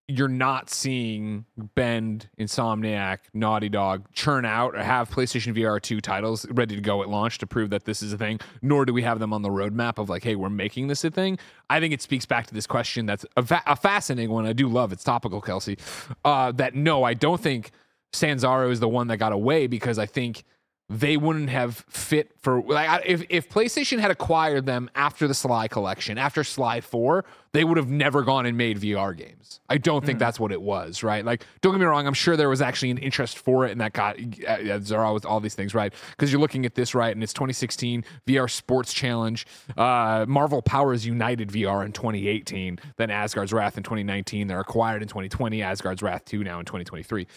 you're 0.10 0.30
not 0.30 0.70
seeing 0.70 1.44
Bend, 1.76 2.30
Insomniac, 2.40 3.18
Naughty 3.34 3.68
Dog 3.68 4.06
churn 4.14 4.46
out 4.46 4.74
or 4.74 4.82
have 4.82 5.10
PlayStation 5.10 5.54
VR 5.54 5.82
2 5.82 6.00
titles 6.00 6.46
ready 6.50 6.76
to 6.76 6.82
go 6.82 7.02
at 7.04 7.10
launch 7.10 7.40
to 7.40 7.48
prove 7.48 7.72
that 7.72 7.84
this 7.84 8.02
is 8.02 8.14
a 8.14 8.18
thing, 8.18 8.40
nor 8.62 8.86
do 8.86 8.94
we 8.94 9.02
have 9.02 9.20
them 9.20 9.34
on 9.34 9.42
the 9.42 9.50
roadmap 9.50 9.98
of 9.98 10.10
like, 10.10 10.24
hey, 10.24 10.38
we're 10.38 10.50
making 10.50 10.88
this 10.88 11.04
a 11.04 11.12
thing. 11.12 11.38
I 11.70 11.82
think 11.82 11.94
it 11.94 12.02
speaks 12.02 12.26
back 12.26 12.48
to 12.48 12.54
this 12.54 12.66
question 12.66 13.06
that's 13.06 13.26
a, 13.36 13.44
fa- 13.44 13.64
a 13.66 13.76
fascinating 13.76 14.32
one. 14.32 14.46
I 14.46 14.54
do 14.54 14.70
love 14.70 14.94
it's 14.94 15.04
topical, 15.04 15.42
Kelsey. 15.42 15.78
Uh, 16.24 16.54
that 16.54 16.74
no, 16.74 17.04
I 17.04 17.14
don't 17.14 17.42
think 17.42 17.72
Sanzaru 18.14 18.72
is 18.72 18.80
the 18.80 18.88
one 18.88 19.08
that 19.08 19.18
got 19.18 19.34
away 19.34 19.68
because 19.68 20.00
I 20.00 20.06
think 20.06 20.46
they 20.89 21.17
wouldn't 21.17 21.50
have 21.50 21.84
fit 21.89 22.32
for 22.39 22.62
like 22.62 23.03
if 23.06 23.24
if 23.29 23.50
PlayStation 23.50 24.00
had 24.00 24.10
acquired 24.10 24.65
them 24.65 24.89
after 24.96 25.27
the 25.27 25.34
Sly 25.34 25.67
collection, 25.67 26.17
after 26.17 26.46
Sly 26.46 26.79
4, 26.79 27.25
they 27.51 27.65
would 27.65 27.75
have 27.75 27.89
never 27.89 28.24
gone 28.24 28.46
and 28.46 28.58
made 28.58 28.79
VR 28.79 29.15
games. 29.15 29.60
I 29.67 29.79
don't 29.79 30.06
think 30.06 30.17
that's 30.17 30.39
what 30.39 30.53
it 30.53 30.62
was, 30.62 31.03
right? 31.03 31.25
Like 31.25 31.46
don't 31.60 31.74
get 31.74 31.79
me 31.79 31.86
wrong, 31.86 32.08
I'm 32.08 32.13
sure 32.13 32.38
there 32.38 32.48
was 32.48 32.62
actually 32.62 32.91
an 32.91 33.00
interest 33.00 33.38
for 33.38 33.65
it 33.65 33.72
and 33.72 33.82
that 33.82 33.91
got 33.91 34.17
uh, 34.17 34.48
as 34.48 34.88
there 34.88 35.03
are 35.03 35.13
with 35.13 35.25
all 35.25 35.41
these 35.41 35.56
things, 35.56 35.75
right? 35.75 35.94
Because 36.12 36.32
you're 36.32 36.39
looking 36.41 36.65
at 36.65 36.75
this 36.75 36.96
right 36.96 37.13
and 37.13 37.22
it's 37.22 37.34
2016 37.34 38.06
VR 38.25 38.50
Sports 38.50 38.94
Challenge, 38.94 39.46
uh 39.75 40.25
Marvel 40.27 40.62
Powers 40.62 41.06
United 41.06 41.50
VR 41.50 41.86
in 41.86 41.91
2018, 41.91 42.79
then 42.96 43.10
Asgard's 43.10 43.51
Wrath 43.51 43.75
in 43.75 43.84
2019, 43.84 44.48
they're 44.48 44.62
acquired 44.62 45.01
in 45.01 45.10
2020, 45.10 45.62
Asgard's 45.62 46.01
Wrath 46.01 46.24
2 46.24 46.46
now 46.46 46.60
in 46.60 46.65
2023. 46.65 47.27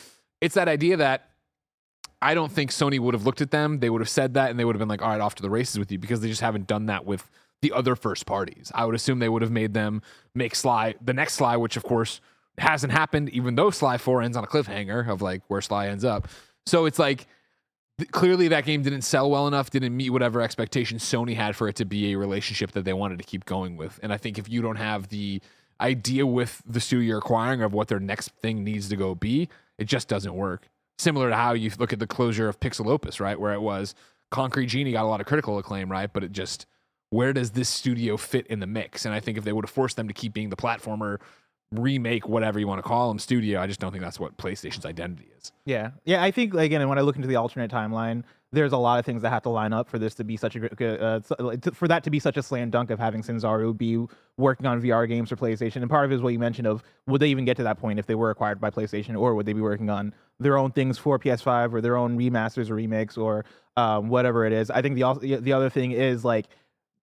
It's 0.41 0.55
that 0.55 0.69
idea 0.69 0.97
that 0.99 1.30
I 2.23 2.35
don't 2.35 2.53
think 2.53 2.71
Sony 2.71 2.99
would 2.99 3.15
have 3.15 3.25
looked 3.25 3.41
at 3.41 3.51
them. 3.51 3.81
They 3.81 3.89
would 3.89 4.01
have 4.01 4.09
said 4.09 4.35
that 4.35 4.51
and 4.51 4.59
they 4.59 4.65
would 4.65 4.75
have 4.75 4.81
been 4.81 4.89
like, 4.89 5.03
all 5.03 5.09
right, 5.09 5.21
off 5.21 5.35
to 5.37 5.43
the 5.43 5.51
races 5.51 5.79
with 5.79 5.91
you 5.91 5.99
because 5.99 6.21
they 6.21 6.29
just 6.29 6.43
haven't 6.43 6.67
done 6.67 6.87
that 6.87 7.07
with 7.07 7.31
the 7.63 7.73
other 7.73 7.97
first 7.97 8.27
parties. 8.27 8.71
I 8.75 8.85
would 8.85 8.95
assume 8.95 9.19
they 9.19 9.29
would 9.29 9.43
have 9.43 9.51
made 9.51 9.75
them 9.75 10.03
make 10.35 10.55
Sly, 10.55 10.95
the 11.01 11.15
next 11.15 11.35
Sly, 11.35 11.57
which 11.57 11.77
of 11.77 11.83
course 11.83 12.21
hasn't 12.59 12.93
happened, 12.93 13.31
even 13.31 13.55
though 13.55 13.71
Sly 13.71 13.99
4 13.99 14.23
ends 14.23 14.37
on 14.37 14.45
a 14.45 14.47
cliffhanger 14.47 15.09
of 15.09 15.23
like 15.23 15.43
where 15.49 15.61
Sly 15.61 15.89
ends 15.89 16.05
up. 16.05 16.29
So 16.67 16.85
it's 16.85 16.99
like 16.99 17.27
th- 17.99 18.11
clearly 18.11 18.49
that 18.49 18.65
game 18.65 18.83
didn't 18.83 19.03
sell 19.03 19.31
well 19.31 19.47
enough, 19.47 19.71
didn't 19.71 19.97
meet 19.97 20.11
whatever 20.11 20.43
expectations 20.43 21.03
Sony 21.03 21.35
had 21.35 21.57
for 21.57 21.69
it 21.69 21.77
to 21.77 21.85
be 21.85 22.13
a 22.13 22.19
relationship 22.19 22.73
that 22.73 22.85
they 22.85 22.93
wanted 22.93 23.19
to 23.19 23.25
keep 23.25 23.47
going 23.47 23.77
with. 23.77 23.99
And 24.03 24.13
I 24.13 24.19
think 24.19 24.39
if 24.39 24.49
you 24.49 24.61
don't 24.61 24.77
have 24.77 25.09
the 25.09 25.41
idea 25.81 26.27
with 26.27 26.63
the 26.67 26.81
studio 26.81 27.09
you're 27.09 27.19
acquiring 27.19 27.63
of 27.63 27.73
what 27.73 27.89
their 27.89 28.01
next 28.01 28.29
thing 28.43 28.63
needs 28.63 28.91
to 28.91 28.97
go 28.97 29.15
be, 29.15 29.49
it 29.79 29.85
just 29.85 30.09
doesn't 30.09 30.35
work. 30.35 30.69
Similar 31.01 31.31
to 31.31 31.37
how 31.37 31.55
you 31.55 31.71
look 31.79 31.95
at 31.95 31.99
the 31.99 32.07
closure 32.07 32.47
of 32.47 32.61
Pixelopus, 32.61 33.21
right? 33.21 33.41
Where 33.41 33.55
it 33.55 33.63
was 33.63 33.95
Concrete 34.31 34.67
Genie 34.67 34.93
got 34.93 35.05
a 35.05 35.09
lot 35.09 35.23
of 35.23 35.27
critical 35.27 35.59
acclaim, 35.59 35.91
right? 35.91 36.13
But 36.13 36.25
it 36.25 36.33
just 36.33 36.67
where 37.09 37.33
does 37.33 37.53
this 37.53 37.71
studio 37.71 38.19
fit 38.19 38.47
in 38.49 38.61
the 38.61 38.67
mix? 38.67 39.07
And 39.07 39.15
I 39.15 39.19
think 39.19 39.39
if 39.39 39.45
they 39.45 39.53
would 39.55 39.65
have 39.65 39.71
forced 39.71 39.97
them 39.97 40.09
to 40.09 40.15
keep 40.15 40.35
being 40.35 40.51
the 40.51 40.57
platformer 40.57 41.19
remake, 41.73 42.29
whatever 42.29 42.61
you 42.61 42.69
want 42.69 42.81
to 42.81 42.83
call 42.87 43.09
them, 43.09 43.19
studio, 43.19 43.63
I 43.63 43.67
just 43.67 43.81
don't 43.81 43.93
think 43.93 44.05
that's 44.05 44.21
what 44.21 44.37
PlayStation's 44.37 44.85
identity 44.85 45.29
is. 45.39 45.53
Yeah, 45.65 45.93
yeah. 46.05 46.23
I 46.23 46.31
think 46.31 46.53
again, 46.53 46.87
when 46.87 46.99
I 46.99 47.01
look 47.01 47.17
into 47.17 47.29
the 47.29 47.37
alternate 47.37 47.71
timeline, 47.71 48.25
there's 48.53 48.73
a 48.73 48.77
lot 48.77 48.99
of 48.99 49.05
things 49.05 49.23
that 49.23 49.31
have 49.31 49.43
to 49.43 49.49
line 49.49 49.73
up 49.73 49.89
for 49.89 49.99
this 49.99 50.15
to 50.17 50.25
be 50.25 50.37
such 50.37 50.57
a 50.57 51.05
uh, 51.05 51.21
for 51.73 51.87
that 51.87 52.03
to 52.05 52.11
be 52.11 52.19
such 52.19 52.37
a 52.37 52.43
slam 52.43 52.71
dunk 52.71 52.91
of 52.91 52.99
having 52.99 53.23
Sanzaru 53.23 53.77
be 53.77 54.05
working 54.37 54.67
on 54.67 54.83
VR 54.83 55.09
games 55.09 55.29
for 55.29 55.37
PlayStation. 55.37 55.77
And 55.77 55.89
part 55.89 56.05
of 56.05 56.13
it 56.13 56.17
is 56.17 56.21
what 56.21 56.33
you 56.33 56.39
mentioned 56.39 56.67
of 56.67 56.83
would 57.07 57.21
they 57.21 57.29
even 57.29 57.45
get 57.45 57.57
to 57.59 57.63
that 57.63 57.79
point 57.79 57.99
if 57.99 58.07
they 58.07 58.17
were 58.17 58.31
acquired 58.31 58.61
by 58.61 58.71
PlayStation, 58.71 59.19
or 59.19 59.35
would 59.35 59.47
they 59.47 59.53
be 59.53 59.61
working 59.61 59.89
on 59.89 60.13
their 60.41 60.59
own 60.59 60.73
things 60.73 60.99
for 60.99 61.19
PS5 61.19 61.73
or 61.73 61.81
their 61.81 61.97
own 61.97 62.19
remasters 62.19 62.71
or 62.71 62.75
remakes 62.75 63.17
or 63.17 63.45
um, 63.77 64.09
whatever 64.09 64.45
it 64.45 64.53
is. 64.53 64.71
I 64.71 64.83
think 64.83 64.97
the 64.97 65.39
the 65.41 65.53
other 65.53 65.71
thing 65.71 65.93
is 65.93 66.25
like 66.25 66.47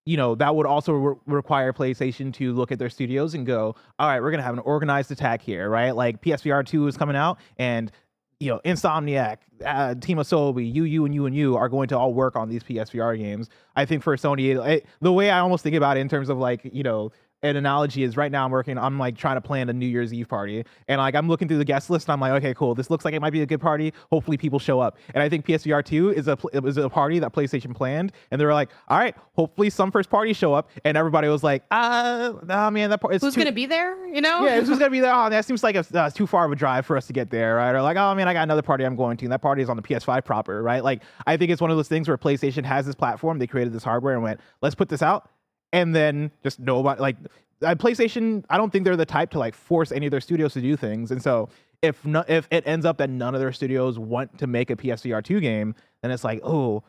you 0.06 0.18
know 0.18 0.36
that 0.36 0.56
would 0.56 0.66
also 0.66 0.94
re- 0.94 1.16
require 1.26 1.74
PlayStation 1.74 2.34
to 2.34 2.54
look 2.54 2.72
at 2.72 2.80
their 2.80 2.90
studios 2.90 3.34
and 3.34 3.46
go, 3.46 3.76
all 4.00 4.08
right, 4.08 4.22
we're 4.22 4.32
gonna 4.32 4.44
have 4.44 4.54
an 4.54 4.60
organized 4.60 5.12
attack 5.12 5.42
here, 5.42 5.70
right? 5.70 5.92
Like 5.92 6.22
PSVR 6.22 6.66
two 6.66 6.88
is 6.88 6.98
coming 6.98 7.16
out, 7.16 7.40
and 7.58 7.92
you 8.40 8.52
know 8.52 8.60
Insomniac, 8.66 9.38
uh, 9.66 9.96
Team 9.96 10.18
Asobi, 10.18 10.72
you, 10.72 10.84
you, 10.84 11.06
and 11.06 11.14
you 11.14 11.26
and 11.26 11.36
you 11.36 11.56
are 11.56 11.70
going 11.70 11.88
to 11.90 11.98
all 11.98 12.14
work 12.14 12.36
on 12.36 12.50
these 12.50 12.64
PSVR 12.64 13.18
games. 13.18 13.50
I 13.76 13.86
think 13.86 14.04
for 14.04 14.16
Sony, 14.16 14.56
it, 14.68 14.86
the 15.02 15.12
way 15.12 15.30
I 15.30 15.40
almost 15.40 15.64
think 15.64 15.76
about 15.76 15.98
it 15.98 16.02
in 16.02 16.10
terms 16.10 16.30
of 16.30 16.38
like 16.38 16.62
you 16.64 16.84
know 16.84 17.12
an 17.44 17.56
analogy 17.56 18.04
is 18.04 18.18
right 18.18 18.32
now 18.32 18.44
I'm 18.46 18.52
working, 18.52 18.78
I'm 18.78 18.98
like 18.98 19.16
trying 19.16 19.36
to 19.36 19.42
plan 19.42 19.70
a 19.70 19.74
New 19.74 19.86
Year's 19.86 20.14
Eve 20.14 20.28
party, 20.28 20.64
and 20.88 21.00
like 21.00 21.16
I'm 21.16 21.28
looking 21.28 21.48
through 21.48 21.60
the 21.60 21.66
guest 21.66 21.90
list, 21.90 22.08
and 22.08 22.14
I'm 22.14 22.20
like, 22.20 22.32
okay, 22.44 22.54
cool, 22.54 22.74
this 22.74 22.90
looks 22.90 23.06
like 23.06 23.14
it 23.14 23.20
might 23.22 23.32
be 23.34 23.42
a 23.42 23.46
good 23.46 23.62
party. 23.62 23.94
Hopefully, 24.12 24.38
people 24.38 24.60
show 24.60 24.80
up, 24.80 24.98
and 25.14 25.22
I 25.22 25.30
think 25.30 25.46
PSVR 25.46 25.84
two 25.86 26.10
is 26.12 26.28
a 26.28 26.38
is 26.54 26.78
a 26.78 26.90
party 26.90 27.20
that 27.20 27.34
PlayStation 27.34 27.76
planned, 27.76 28.12
and 28.32 28.42
they 28.42 28.46
were 28.46 28.54
like, 28.54 28.70
all 28.88 28.98
right, 28.98 29.16
hopefully 29.36 29.70
some 29.70 29.92
first 29.92 30.10
parties 30.10 30.36
show 30.38 30.54
up, 30.54 30.70
and 30.84 30.98
everybody 30.98 31.28
was 31.28 31.44
like, 31.44 31.64
uh, 31.72 32.34
nah, 32.44 32.70
man, 32.70 32.90
that 32.90 33.02
part 33.02 33.14
is 33.14 33.22
Who's 33.22 33.36
too- 33.36 33.42
gonna 33.42 33.52
be 33.52 33.66
there? 33.66 34.08
You 34.08 34.22
know? 34.22 34.46
yeah, 34.46 34.60
this 34.60 34.70
was 34.70 34.80
gonna 34.80 34.92
be 34.92 35.00
there. 35.00 35.14
Oh, 35.18 35.30
that 35.30 35.46
seems 35.46 35.64
like 35.64 35.76
a, 35.76 35.86
uh, 35.98 36.10
too 36.10 36.28
far 36.28 36.46
of 36.46 36.52
a 36.52 36.56
drive 36.56 36.86
for 36.86 36.96
us 36.98 37.08
to 37.08 37.14
get 37.14 37.30
there, 37.30 37.56
right? 37.56 37.72
Or 37.74 37.82
like, 37.82 37.98
oh 37.98 38.14
man, 38.14 38.28
I 38.28 38.34
got 38.34 38.44
another 38.44 38.62
party 38.62 38.86
I'm 38.86 38.96
going 38.96 39.18
to. 39.18 39.26
And 39.26 39.32
that 39.32 39.42
party 39.42 39.62
is 39.64 39.70
on 39.70 39.76
the 39.78 39.82
PS5 39.82 40.26
proper, 40.26 40.62
right? 40.62 40.84
Like, 40.84 41.02
I 41.26 41.38
think 41.38 41.52
it's 41.52 41.62
one 41.62 41.72
of 41.72 41.78
those 41.78 41.88
things 41.88 42.08
where 42.08 42.18
PlayStation 42.18 42.64
has 42.66 42.86
this 42.86 42.94
platform, 42.94 43.40
they 43.40 43.48
created 43.48 43.74
this 43.74 43.84
hardware 43.84 44.14
and 44.14 44.22
went, 44.22 44.40
let's 44.62 44.76
put 44.76 44.90
this 44.90 45.02
out, 45.02 45.30
and 45.74 45.96
then 45.96 46.32
just 46.44 46.60
nobody 46.60 47.02
like 47.02 47.18
uh, 47.64 47.76
PlayStation. 47.76 48.44
I 48.50 48.58
don't 48.58 48.72
think 48.72 48.86
they're 48.86 48.96
the 48.96 49.06
type 49.06 49.32
to 49.32 49.40
like 49.40 49.56
force 49.56 49.92
any 49.92 50.08
of 50.08 50.12
their 50.12 50.22
studios 50.22 50.54
to 50.54 50.62
do 50.62 50.76
things, 50.76 51.12
and 51.12 51.22
so 51.22 51.50
if 51.82 52.04
no, 52.06 52.24
if 52.28 52.48
it 52.52 52.64
ends 52.68 52.86
up 52.86 52.98
that 52.98 53.10
none 53.10 53.36
of 53.36 53.42
their 53.42 53.52
studios 53.52 54.00
want 54.00 54.38
to 54.40 54.48
make 54.48 54.70
a 54.70 54.76
PSVR 54.76 55.24
two 55.24 55.40
game, 55.40 55.76
then 56.02 56.12
it's 56.12 56.24
like, 56.24 56.42
oh, 56.44 56.84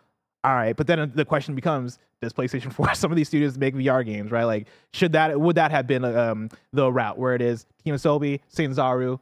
all 0.44 0.54
right. 0.54 0.76
But 0.76 0.87
then 0.87 1.12
the 1.14 1.25
question 1.25 1.54
becomes, 1.54 1.99
does 2.23 2.32
PlayStation 2.32 2.73
force 2.73 2.99
some 2.99 3.11
of 3.11 3.16
these 3.16 3.28
studios 3.28 3.54
to 3.54 3.61
make 3.61 3.75
VR 3.75 4.04
games, 4.04 4.30
right? 4.30 4.44
Like, 4.44 4.68
should 4.92 5.12
that 5.12 5.38
would 5.38 5.56
that 5.56 5.70
have 5.70 5.87
been 5.87 6.04
um, 6.04 6.49
the 6.73 6.90
route 6.90 7.18
where 7.18 7.35
it 7.35 7.42
is 7.42 7.66
Team 7.85 7.94
Asobi, 7.94 8.40
Sanzaru, 8.54 9.18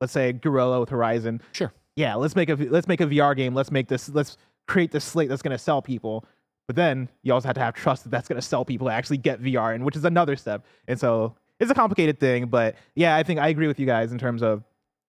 let's 0.00 0.12
say 0.12 0.32
Guerrilla 0.32 0.80
with 0.80 0.88
Horizon? 0.88 1.40
Sure. 1.52 1.72
Yeah, 1.96 2.16
let's 2.16 2.34
make 2.34 2.48
a 2.48 2.54
let's 2.54 2.88
make 2.88 3.00
a 3.00 3.06
VR 3.06 3.36
game. 3.36 3.54
Let's 3.54 3.70
make 3.70 3.86
this. 3.86 4.08
Let's 4.08 4.36
create 4.66 4.90
this 4.90 5.04
slate 5.04 5.28
that's 5.28 5.42
going 5.42 5.52
to 5.52 5.58
sell 5.58 5.80
people. 5.80 6.24
But 6.66 6.76
then 6.76 7.08
you 7.22 7.32
also 7.32 7.48
have 7.48 7.54
to 7.54 7.60
have 7.60 7.74
trust 7.74 8.04
that 8.04 8.10
that's 8.10 8.28
going 8.28 8.40
to 8.40 8.46
sell 8.46 8.64
people 8.64 8.86
to 8.86 8.92
actually 8.92 9.18
get 9.18 9.42
VR, 9.42 9.74
and 9.74 9.84
which 9.84 9.96
is 9.96 10.04
another 10.04 10.36
step. 10.36 10.64
And 10.88 10.98
so 10.98 11.34
it's 11.60 11.70
a 11.70 11.74
complicated 11.74 12.18
thing. 12.18 12.46
But 12.46 12.76
yeah, 12.94 13.16
I 13.16 13.22
think 13.22 13.40
I 13.40 13.48
agree 13.48 13.66
with 13.66 13.78
you 13.78 13.86
guys 13.86 14.12
in 14.12 14.18
terms 14.18 14.42
of, 14.42 14.62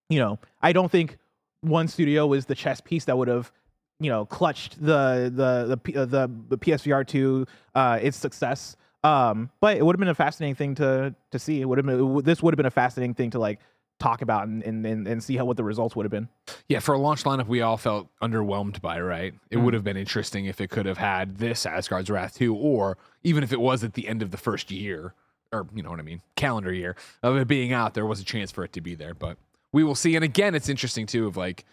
you 0.10 0.20
know, 0.20 0.40
I 0.62 0.74
don't 0.74 0.92
think 0.92 1.18
one 1.62 1.88
studio 1.88 2.28
was 2.28 2.46
the 2.46 2.56
chess 2.56 2.82
piece 2.82 3.06
that 3.06 3.18
would 3.18 3.28
have 3.28 3.52
you 4.00 4.10
know 4.10 4.26
clutched 4.26 4.80
the 4.82 5.32
the 5.34 5.80
the 5.84 6.06
the, 6.06 6.32
the 6.50 6.58
PSVR 6.58 7.06
two 7.06 7.46
uh, 7.74 8.00
its 8.02 8.18
success. 8.18 8.76
Um, 9.04 9.52
but 9.60 9.78
it 9.78 9.86
would 9.86 9.96
have 9.96 10.00
been 10.00 10.10
a 10.10 10.16
fascinating 10.16 10.56
thing 10.56 10.76
to 10.76 11.16
to 11.32 11.40
see. 11.40 11.62
It 11.62 11.66
would 11.66 11.78
have 11.78 11.86
been 11.86 12.24
this 12.24 12.42
would 12.42 12.54
have 12.54 12.58
been 12.58 12.66
a 12.66 12.72
fascinating 12.72 13.14
thing 13.14 13.32
to 13.32 13.40
like 13.40 13.60
talk 14.00 14.22
about 14.22 14.48
and 14.48 14.64
and, 14.64 15.08
and, 15.08 15.24
see 15.24 15.38
how 15.38 15.46
what 15.46 15.58
the 15.58 15.64
results 15.64 15.96
would 15.96 16.04
have 16.06 16.12
been. 16.12 16.28
Yeah, 16.68 16.80
for 16.80 16.94
a 16.94 16.98
launch 16.98 17.24
lineup, 17.24 17.48
we 17.48 17.62
all 17.62 17.78
felt 17.78 18.10
underwhelmed 18.22 18.82
by, 18.82 19.00
right? 19.00 19.34
It 19.50 19.58
Mm. 19.58 19.64
would 19.64 19.74
have 19.74 19.84
been 19.84 19.98
interesting 19.98 20.46
if 20.46 20.60
it 20.60 20.70
could 20.70 20.86
have 20.86 20.98
had 20.98 21.38
this 21.38 21.66
Asgard's 21.66 22.10
Wrath 22.10 22.36
2, 22.38 22.54
or 22.54 22.98
even 23.24 23.44
if 23.44 23.54
it 23.54 23.62
was 23.62 23.84
at 23.84 23.94
the 23.94 24.08
end 24.08 24.22
of 24.22 24.32
the 24.32 24.38
first 24.38 24.70
year, 24.72 25.14
or 25.54 25.68
you 25.74 25.82
know 25.82 25.90
what 25.90 26.00
I 26.00 26.04
mean, 26.04 26.22
calendar 26.36 26.74
year 26.74 26.96
of 27.24 27.38
it 27.38 27.48
being 27.48 27.72
out, 27.72 27.94
there 27.94 28.06
was 28.06 28.20
a 28.20 28.26
chance 28.26 28.52
for 28.52 28.64
it 28.64 28.74
to 28.74 28.82
be 28.82 28.96
there. 28.96 29.14
But 29.14 29.38
we 29.72 29.84
will 29.84 29.96
see. 29.96 30.16
And 30.16 30.24
again, 30.26 30.56
it's 30.56 30.70
interesting 30.70 31.06
too 31.06 31.28
of 31.28 31.38
like 31.38 31.64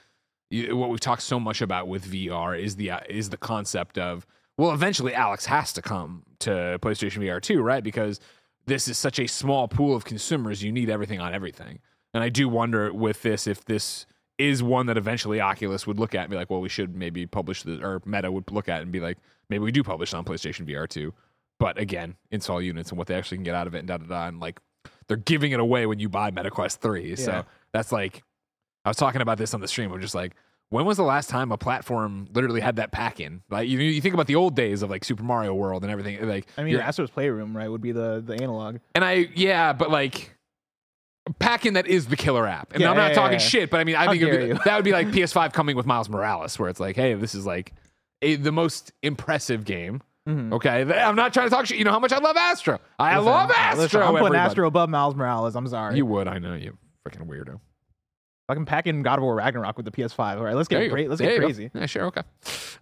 you, 0.51 0.77
what 0.77 0.91
we've 0.91 1.01
talked 1.01 1.23
so 1.23 1.41
much 1.41 1.61
about 1.61 1.89
with 1.89 2.05
VR 2.11 2.59
is 2.59 2.77
the 2.77 2.93
is 3.09 3.31
the 3.31 3.37
concept 3.37 3.99
of 3.99 4.27
well, 4.59 4.73
eventually 4.73 5.13
Alyx 5.13 5.47
has 5.47 5.73
to 5.73 5.83
come 5.83 6.25
to 6.41 6.79
PlayStation 6.83 7.19
VR 7.23 7.41
2, 7.41 7.63
right? 7.63 7.83
Because 7.83 8.21
this 8.67 8.87
is 8.87 8.99
such 8.99 9.19
a 9.19 9.27
small 9.27 9.67
pool 9.67 9.97
of 9.97 10.05
consumers, 10.05 10.63
you 10.63 10.71
need 10.71 10.91
everything 10.91 11.21
on 11.21 11.35
everything. 11.35 11.81
And 12.15 12.23
I 12.23 12.29
do 12.29 12.49
wonder 12.49 12.93
with 12.93 13.23
this 13.23 13.47
if 13.47 13.65
this 13.65 14.07
is 14.39 14.63
one 14.63 14.87
that 14.87 14.97
eventually 14.97 15.41
Oculus 15.41 15.87
would 15.87 15.99
look 15.99 16.15
at 16.15 16.23
and 16.23 16.31
be 16.31 16.37
like, 16.37 16.51
well, 16.51 16.61
we 16.61 16.69
should 16.69 16.97
maybe 16.97 17.27
publish 17.27 17.63
the 17.63 17.83
or 17.83 18.03
Meta 18.05 18.31
would 18.31 18.51
look 18.51 18.69
at 18.69 18.83
and 18.83 18.91
be 18.91 19.01
like, 19.01 19.19
maybe 19.49 19.65
we 19.65 19.73
do 19.73 19.83
publish 19.83 20.15
on 20.15 20.25
PlayStation 20.25 20.67
VR 20.67 20.89
2. 20.89 21.13
But 21.59 21.79
again, 21.79 22.17
install 22.31 22.61
units 22.61 22.91
and 22.91 22.99
what 22.99 23.07
they 23.07 23.15
actually 23.15 23.39
can 23.39 23.45
get 23.45 23.55
out 23.55 23.67
of 23.67 23.75
it 23.75 23.81
and 23.81 23.89
da 23.89 23.99
da 23.99 24.07
da. 24.07 24.27
And 24.27 24.41
like 24.41 24.61
they're 25.07 25.17
giving 25.17 25.53
it 25.53 25.61
away 25.61 25.87
when 25.87 25.99
you 25.99 26.09
buy 26.09 26.31
MetaQuest 26.31 26.79
3. 26.79 27.11
Yeah. 27.11 27.15
So 27.15 27.45
that's 27.73 27.93
like 27.93 28.23
I 28.85 28.91
was 28.91 28.97
talking 28.97 29.21
about 29.21 29.39
this 29.39 29.55
on 29.55 29.61
the 29.61 29.69
stream. 29.69 29.93
I'm 29.93 30.01
just 30.01 30.15
like, 30.15 30.35
when 30.71 30.87
was 30.87 30.97
the 30.97 31.05
last 31.05 31.29
time 31.29 31.53
a 31.53 31.59
platform 31.59 32.27
literally 32.33 32.61
had 32.61 32.77
that 32.77 32.93
pack 32.93 33.21
in? 33.21 33.43
Like 33.51 33.69
you, 33.69 33.79
you 33.79 34.01
think 34.01 34.15
about 34.15 34.27
the 34.27 34.37
old 34.37 34.57
days 34.57 34.83
of 34.83 34.91
like 34.91 35.05
Super 35.05 35.23
Mario 35.23 35.55
World 35.55 35.85
and 35.85 35.93
everything. 35.93 36.27
Like 36.27 36.49
I 36.57 36.65
mean, 36.65 36.77
Astro's 36.77 37.11
Playroom, 37.11 37.57
right, 37.57 37.69
would 37.69 37.83
be 37.83 37.93
the 37.93 38.23
the 38.25 38.35
analog. 38.43 38.79
and 38.95 39.05
I 39.05 39.29
yeah, 39.35 39.73
but 39.73 39.91
like 39.91 40.35
pack 41.39 41.67
in 41.67 41.75
that 41.75 41.87
is 41.87 42.07
the 42.07 42.17
killer 42.17 42.47
app. 42.47 42.73
And 42.73 42.81
Yeah, 42.81 42.91
I'm 42.91 42.97
not 42.97 43.09
yeah, 43.11 43.15
talking 43.15 43.33
yeah. 43.39 43.47
shit, 43.47 43.71
but 43.71 43.81
I 43.81 43.85
mean 43.85 43.97
I 43.97 44.07
think 44.09 44.23
be, 44.23 44.53
that 44.65 44.77
would 44.77 44.85
be 44.85 44.93
like 44.93 45.07
PS5 45.13 45.53
coming 45.53 45.77
with 45.77 45.87
Miles 45.87 46.09
Morales, 46.09 46.59
where 46.59 46.69
it's 46.69 46.81
like, 46.81 46.97
hey, 46.97 47.15
this 47.15 47.35
is 47.35 47.47
like 47.47 47.73
a, 48.23 48.37
the 48.37 48.53
most 48.53 48.93
impressive 49.03 49.65
game. 49.65 50.03
Mhm. 50.29 50.53
Okay, 50.53 50.83
I'm 50.83 51.17
not 51.17 51.33
trying 51.33 51.47
to 51.49 51.51
talk 51.55 51.67
shit. 51.67 51.79
You 51.79 51.85
know 51.85 51.91
how 51.91 51.99
much 51.99 52.13
I 52.13 52.19
love 52.19 52.37
Astro. 52.37 52.79
I 52.99 53.17
Listen, 53.17 53.25
love 53.27 53.51
Astro. 53.51 53.83
listen, 53.83 54.01
I'm 54.03 54.07
putting 54.09 54.19
everybody. 54.27 54.39
Astro 54.39 54.67
above 54.69 54.89
Miles 54.89 55.15
Morales. 55.17 55.57
I'm 55.57 55.67
sorry. 55.67 55.97
You 55.97 56.07
would, 56.07 56.29
I 56.29 56.39
know 56.39 56.55
you, 56.55 56.79
freaking 57.05 57.27
weirdo. 57.27 57.59
fucking 58.47 58.65
pack 58.67 58.87
in 58.87 59.03
God 59.03 59.19
of 59.19 59.25
War 59.25 59.35
Ragnarok 59.35 59.77
with 59.77 59.85
the 59.85 59.91
PS5. 59.91 60.37
All 60.37 60.45
right, 60.45 60.55
let's 60.55 60.69
get 60.69 60.89
great. 60.91 61.09
Let's 61.09 61.19
There 61.21 61.29
get 61.29 61.35
you 61.35 61.41
go. 61.41 61.47
crazy. 61.47 61.71
Yeah, 61.75 61.87
sure. 61.87 62.05
Okay. 62.07 62.23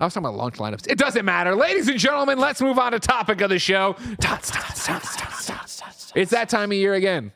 I 0.00 0.04
was 0.04 0.12
talking 0.12 0.26
about 0.26 0.36
launch 0.36 0.56
lineups. 0.56 0.86
It 0.90 0.98
doesn't 0.98 1.24
matter. 1.24 1.54
Ladies 1.54 1.88
and 1.88 1.98
gentlemen, 1.98 2.38
let's 2.38 2.60
move 2.60 2.78
on 2.78 2.92
to 2.92 2.98
topic 2.98 3.40
of 3.40 3.48
the 3.48 3.58
show. 3.58 3.96
It's 6.14 6.30
that 6.32 6.48
time 6.48 6.72
of 6.72 6.76
year 6.76 6.94
again 6.94 7.32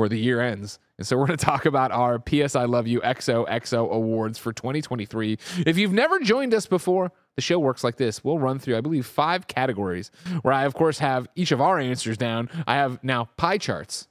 where 0.00 0.08
the 0.08 0.18
year 0.18 0.40
ends. 0.40 0.78
And 0.98 1.06
so 1.06 1.16
we're 1.16 1.26
going 1.26 1.38
to 1.38 1.44
talk 1.44 1.66
about 1.66 1.92
our 1.92 2.18
PS 2.18 2.56
I 2.56 2.64
Love 2.64 2.86
You 2.88 3.00
XOXO 3.02 3.90
awards 3.92 4.38
for 4.38 4.52
2023. 4.52 5.38
If 5.66 5.76
you've 5.78 5.92
never 5.92 6.18
joined 6.18 6.54
us 6.54 6.66
before, 6.66 7.12
the 7.36 7.42
show 7.42 7.58
works 7.58 7.84
like 7.84 7.96
this. 7.96 8.24
We'll 8.24 8.38
run 8.38 8.58
through, 8.58 8.76
I 8.76 8.80
believe, 8.80 9.06
five 9.06 9.46
categories 9.46 10.10
where 10.42 10.52
I, 10.54 10.64
of 10.64 10.74
course, 10.74 10.98
have 10.98 11.28
each 11.36 11.52
of 11.52 11.60
our 11.60 11.78
answers 11.78 12.16
down. 12.16 12.48
I 12.66 12.74
have 12.76 13.02
now 13.04 13.26
pie 13.36 13.58
charts. 13.58 14.08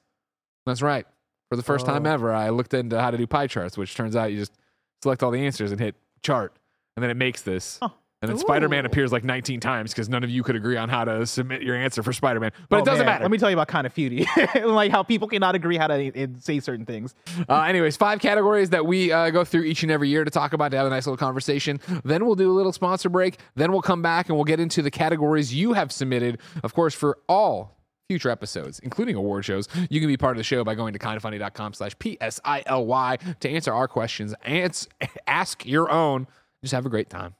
That's 0.65 0.81
right. 0.81 1.05
For 1.49 1.55
the 1.55 1.63
first 1.63 1.85
time 1.87 2.05
Oh. 2.05 2.11
ever, 2.11 2.31
I 2.33 2.49
looked 2.49 2.73
into 2.75 3.01
how 3.01 3.09
to 3.11 3.17
do 3.17 3.25
pie 3.25 3.47
charts, 3.47 3.75
which 3.77 3.95
turns 3.95 4.15
out 4.15 4.31
you 4.31 4.37
just 4.37 4.53
select 5.01 5.23
all 5.23 5.31
the 5.31 5.43
answers 5.45 5.71
and 5.71 5.79
hit 5.81 5.95
chart, 6.21 6.53
and 6.95 7.03
then 7.03 7.09
it 7.09 7.17
makes 7.17 7.41
this. 7.41 7.79
Huh. 7.81 7.89
And 8.21 8.29
then 8.29 8.37
Spider 8.37 8.67
Man 8.67 8.85
appears 8.85 9.13
like 9.13 9.23
19 9.23 9.61
times 9.61 9.91
because 9.91 10.09
none 10.09 10.25
of 10.25 10.29
you 10.29 10.43
could 10.43 10.57
agree 10.57 10.75
on 10.75 10.89
how 10.89 11.05
to 11.05 11.25
submit 11.25 11.61
your 11.61 11.75
answer 11.77 12.03
for 12.03 12.11
Spider 12.11 12.41
Man. 12.41 12.51
But 12.67 12.75
Oh, 12.75 12.79
it 12.79 12.85
doesn't 12.85 13.05
man, 13.05 13.13
matter. 13.13 13.23
Let 13.23 13.31
me 13.31 13.37
tell 13.37 13.49
you 13.49 13.55
about 13.55 13.69
kind 13.69 13.87
of 13.87 13.93
feudy, 13.93 14.25
like 14.65 14.91
how 14.91 15.03
people 15.03 15.29
cannot 15.29 15.55
agree 15.55 15.77
how 15.77 15.87
to 15.87 16.23
uh, 16.23 16.27
say 16.37 16.59
certain 16.59 16.85
things. 16.85 17.15
Uh, 17.47 17.61
anyways, 17.61 17.95
five 17.95 18.19
categories 18.19 18.71
that 18.71 18.85
we 18.85 19.11
uh, 19.13 19.29
go 19.29 19.45
through 19.45 19.63
each 19.63 19.83
and 19.83 19.91
every 19.91 20.09
year 20.09 20.25
to 20.25 20.31
talk 20.31 20.51
about 20.51 20.71
to 20.71 20.77
have 20.77 20.85
a 20.85 20.89
nice 20.89 21.07
little 21.07 21.15
conversation. 21.17 21.79
Then 22.03 22.25
we'll 22.25 22.35
do 22.35 22.51
a 22.51 22.55
little 22.55 22.73
sponsor 22.73 23.07
break. 23.07 23.37
Then 23.55 23.71
we'll 23.71 23.81
come 23.81 24.01
back 24.01 24.27
and 24.27 24.35
we'll 24.37 24.43
get 24.45 24.59
into 24.59 24.81
the 24.81 24.91
categories 24.91 25.53
you 25.53 25.71
have 25.71 25.89
submitted, 25.89 26.39
of 26.63 26.73
course, 26.73 26.93
for 26.93 27.19
all 27.29 27.77
future 28.09 28.29
episodes, 28.31 28.79
including 28.79 29.15
award 29.15 29.45
shows. 29.45 29.69
You 29.89 30.01
can 30.01 30.07
be 30.09 30.17
part 30.17 30.31
of 30.35 30.39
the 30.39 30.43
show 30.43 30.65
by 30.65 30.75
going 30.75 30.91
to 30.91 30.99
kindafunny.com 30.99 31.73
slash 31.73 31.97
P-S-I-L-Y 31.99 33.17
to 33.39 33.49
answer 33.49 33.73
our 33.73 33.87
questions, 33.87 34.33
ans- 34.43 34.89
ask 35.27 35.65
your 35.65 35.89
own. 35.89 36.27
Just 36.61 36.73
have 36.73 36.85
a 36.85 36.89
great 36.89 37.09
time. 37.09 37.35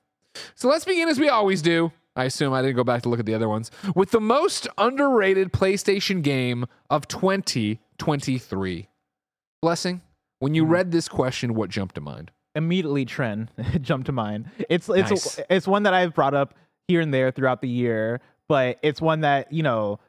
So 0.56 0.70
let's 0.70 0.86
begin 0.86 1.10
as 1.10 1.20
we 1.20 1.30
always 1.30 1.62
do. 1.62 1.92
I 2.16 2.26
assume 2.26 2.54
I 2.54 2.62
didn't 2.62 2.76
go 2.76 2.84
back 2.84 3.02
to 3.04 3.10
look 3.10 3.20
at 3.20 3.26
the 3.26 3.34
other 3.34 3.48
ones. 3.48 3.72
With 3.96 4.12
the 4.12 4.20
most 4.20 4.68
underrated 4.78 5.54
PlayStation 5.54 6.22
game 6.22 6.66
of 6.90 7.08
2023. 7.08 8.90
Blessing, 9.62 10.02
when 10.40 10.54
you 10.54 10.64
mm-hmm. 10.64 10.72
read 10.72 10.92
this 10.92 11.08
question, 11.08 11.54
what 11.54 11.70
jumped 11.70 11.96
to 11.96 12.02
mind? 12.02 12.32
immediately 12.56 13.06
Tren 13.06 13.48
jumped 13.82 14.06
to 14.08 14.12
mind. 14.12 14.50
It's 14.70 14.90
it's 14.90 15.10
Nice. 15.10 15.40
it's 15.50 15.68
one 15.68 15.84
that 15.84 15.94
I've 15.94 16.14
brought 16.14 16.34
up 16.34 16.54
here 16.88 17.02
and 17.02 17.14
there 17.14 17.32
throughout 17.32 17.62
the 17.62 17.70
year, 17.70 18.22
but 18.48 18.80
it's 18.82 19.02
one 19.02 19.22
that 19.22 19.52
you 19.52 19.64
know 19.64 20.00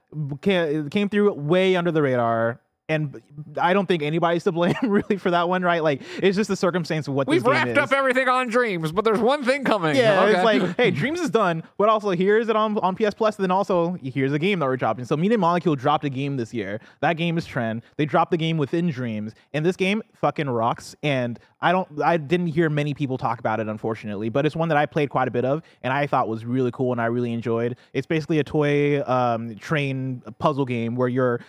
came, 0.43 0.91
came 0.91 1.09
through 1.09 1.33
way 1.33 1.77
under 1.77 1.91
the 1.91 2.03
radar. 2.03 2.61
And 2.91 3.23
I 3.61 3.73
don't 3.73 3.87
think 3.87 4.03
anybody's 4.03 4.45
to 4.45 4.53
blame 4.53 4.75
really 4.83 5.17
for 5.17 5.31
that 5.31 5.49
one, 5.49 5.63
right? 5.63 5.83
Like 5.83 6.03
it's 6.23 6.37
just 6.37 6.49
the 6.49 6.57
circumstance 6.57 7.07
of 7.09 7.15
what 7.15 7.29
We've 7.29 7.45
wrapped 7.47 7.71
is. 7.71 7.79
up 7.79 7.93
everything 7.93 8.29
on 8.29 8.49
Dreams, 8.49 8.91
but 8.93 9.05
there's 9.05 9.21
one 9.21 9.45
thing 9.45 9.65
coming. 9.65 9.95
Yeah, 9.97 10.25
Okay. 10.25 10.35
it's 10.35 10.45
like, 10.45 10.77
hey, 10.77 10.91
Dreams 11.01 11.21
is 11.21 11.31
done, 11.31 11.63
but 11.79 11.89
also 11.89 12.11
here's 12.11 12.49
it 12.49 12.57
on, 12.57 12.77
on 12.79 12.97
PS 12.97 13.15
Plus, 13.15 13.37
and 13.37 13.45
then 13.45 13.51
also 13.51 13.97
here's 14.03 14.33
a 14.33 14.39
game 14.39 14.59
that 14.59 14.67
we're 14.67 14.77
dropping. 14.77 15.05
So 15.05 15.17
Media 15.17 15.39
Molecule 15.39 15.77
dropped 15.77 16.05
a 16.05 16.11
game 16.11 16.37
this 16.37 16.53
year. 16.53 16.81
That 17.01 17.15
game 17.17 17.39
is 17.39 17.47
Tren. 17.47 17.81
They 17.97 18.07
dropped 18.07 18.33
the 18.33 18.37
game 18.37 18.59
within 18.59 18.91
Dreams, 18.91 19.35
and 19.55 19.65
this 19.65 19.77
game 19.77 20.03
fucking 20.21 20.51
rocks. 20.51 20.97
And 21.03 21.39
I 21.63 21.73
don't, 21.73 22.03
I 22.03 22.17
didn't 22.17 22.49
hear 22.49 22.69
many 22.71 22.95
people 22.95 23.19
talk 23.19 23.39
about 23.39 23.61
it, 23.61 23.69
unfortunately, 23.69 24.31
but 24.31 24.47
it's 24.47 24.57
one 24.57 24.69
that 24.71 24.79
I 24.79 24.87
played 24.87 25.11
quite 25.11 25.29
a 25.29 25.31
bit 25.31 25.45
of, 25.45 25.63
and 25.83 25.93
I 25.93 26.07
thought 26.07 26.27
was 26.29 26.45
really 26.45 26.71
cool, 26.73 26.91
and 26.93 27.01
I 27.01 27.07
really 27.07 27.33
enjoyed. 27.33 27.77
It's 27.93 28.07
basically 28.07 28.39
a 28.41 28.45
toy 28.45 29.03
um, 29.03 29.55
train 29.57 30.23
puzzle 30.39 30.65
game 30.65 30.97
where 30.97 31.09
you're 31.09 31.21
you, 31.31 31.45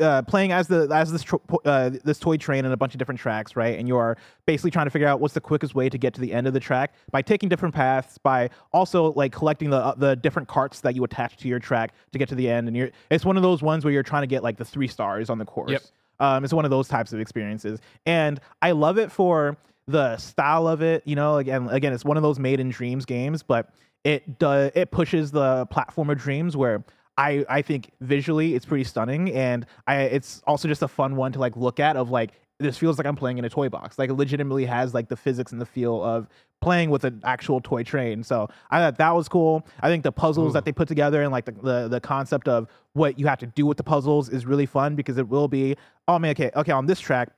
uh, 0.00 0.22
playing 0.22 0.52
as 0.52 0.68
the 0.68 0.88
as 0.92 1.12
this 1.12 1.22
tro- 1.22 1.42
uh, 1.64 1.90
this 2.04 2.18
toy 2.18 2.36
train 2.36 2.64
in 2.64 2.72
a 2.72 2.76
bunch 2.76 2.94
of 2.94 2.98
different 2.98 3.20
tracks, 3.20 3.56
right? 3.56 3.78
And 3.78 3.86
you 3.86 3.96
are 3.96 4.16
basically 4.46 4.70
trying 4.70 4.86
to 4.86 4.90
figure 4.90 5.08
out 5.08 5.20
what's 5.20 5.34
the 5.34 5.40
quickest 5.40 5.74
way 5.74 5.88
to 5.88 5.98
get 5.98 6.14
to 6.14 6.20
the 6.20 6.32
end 6.32 6.46
of 6.46 6.52
the 6.52 6.60
track 6.60 6.94
by 7.10 7.22
taking 7.22 7.48
different 7.48 7.74
paths, 7.74 8.18
by 8.18 8.50
also 8.72 9.12
like 9.12 9.32
collecting 9.32 9.70
the 9.70 9.76
uh, 9.76 9.94
the 9.94 10.16
different 10.16 10.48
carts 10.48 10.80
that 10.80 10.94
you 10.94 11.04
attach 11.04 11.36
to 11.38 11.48
your 11.48 11.58
track 11.58 11.92
to 12.12 12.18
get 12.18 12.28
to 12.28 12.34
the 12.34 12.48
end. 12.48 12.68
And 12.68 12.76
you're 12.76 12.90
it's 13.10 13.24
one 13.24 13.36
of 13.36 13.42
those 13.42 13.62
ones 13.62 13.84
where 13.84 13.92
you're 13.92 14.02
trying 14.02 14.22
to 14.22 14.28
get 14.28 14.42
like 14.42 14.56
the 14.56 14.64
three 14.64 14.88
stars 14.88 15.30
on 15.30 15.38
the 15.38 15.44
course. 15.44 15.70
Yep. 15.70 15.82
Um, 16.20 16.44
it's 16.44 16.52
one 16.52 16.64
of 16.64 16.70
those 16.70 16.86
types 16.86 17.12
of 17.12 17.20
experiences, 17.20 17.80
and 18.04 18.40
I 18.60 18.72
love 18.72 18.98
it 18.98 19.10
for 19.10 19.56
the 19.86 20.16
style 20.18 20.68
of 20.68 20.82
it. 20.82 21.02
You 21.06 21.16
know, 21.16 21.38
again, 21.38 21.68
again, 21.70 21.92
it's 21.92 22.04
one 22.04 22.16
of 22.16 22.22
those 22.22 22.38
made 22.38 22.60
in 22.60 22.68
dreams 22.68 23.04
games, 23.06 23.42
but 23.42 23.70
it 24.04 24.38
does 24.38 24.72
it 24.74 24.90
pushes 24.90 25.30
the 25.30 25.66
platformer 25.66 26.16
dreams 26.16 26.56
where 26.56 26.84
I 27.20 27.44
I 27.50 27.62
think 27.62 27.90
visually 28.00 28.54
it's 28.54 28.64
pretty 28.64 28.84
stunning, 28.84 29.30
and 29.32 29.66
I 29.86 30.02
it's 30.02 30.42
also 30.46 30.66
just 30.68 30.80
a 30.80 30.88
fun 30.88 31.16
one 31.16 31.32
to 31.32 31.38
like 31.38 31.54
look 31.54 31.78
at. 31.78 31.96
Of 31.96 32.10
like 32.10 32.32
this 32.58 32.78
feels 32.78 32.96
like 32.98 33.06
I'm 33.06 33.16
playing 33.16 33.36
in 33.36 33.44
a 33.44 33.50
toy 33.50 33.68
box. 33.68 33.98
Like 33.98 34.08
it 34.08 34.14
legitimately 34.14 34.64
has 34.64 34.94
like 34.94 35.08
the 35.08 35.16
physics 35.16 35.52
and 35.52 35.60
the 35.60 35.66
feel 35.66 36.02
of 36.02 36.28
playing 36.62 36.90
with 36.90 37.04
an 37.04 37.20
actual 37.24 37.60
toy 37.60 37.82
train. 37.82 38.22
So 38.22 38.48
I 38.70 38.78
thought 38.78 38.96
that 38.98 39.14
was 39.14 39.28
cool. 39.28 39.66
I 39.80 39.88
think 39.88 40.02
the 40.02 40.12
puzzles 40.12 40.54
that 40.54 40.64
they 40.64 40.72
put 40.72 40.88
together 40.88 41.22
and 41.22 41.30
like 41.30 41.44
the, 41.44 41.52
the 41.52 41.88
the 41.88 42.00
concept 42.00 42.48
of 42.48 42.68
what 42.94 43.18
you 43.18 43.26
have 43.26 43.38
to 43.40 43.46
do 43.46 43.66
with 43.66 43.76
the 43.76 43.84
puzzles 43.84 44.30
is 44.30 44.46
really 44.46 44.66
fun 44.66 44.96
because 44.96 45.18
it 45.18 45.28
will 45.28 45.48
be 45.48 45.76
oh 46.08 46.18
man 46.18 46.30
okay 46.30 46.50
okay 46.56 46.72
on 46.72 46.86
this 46.86 47.00
track 47.00 47.28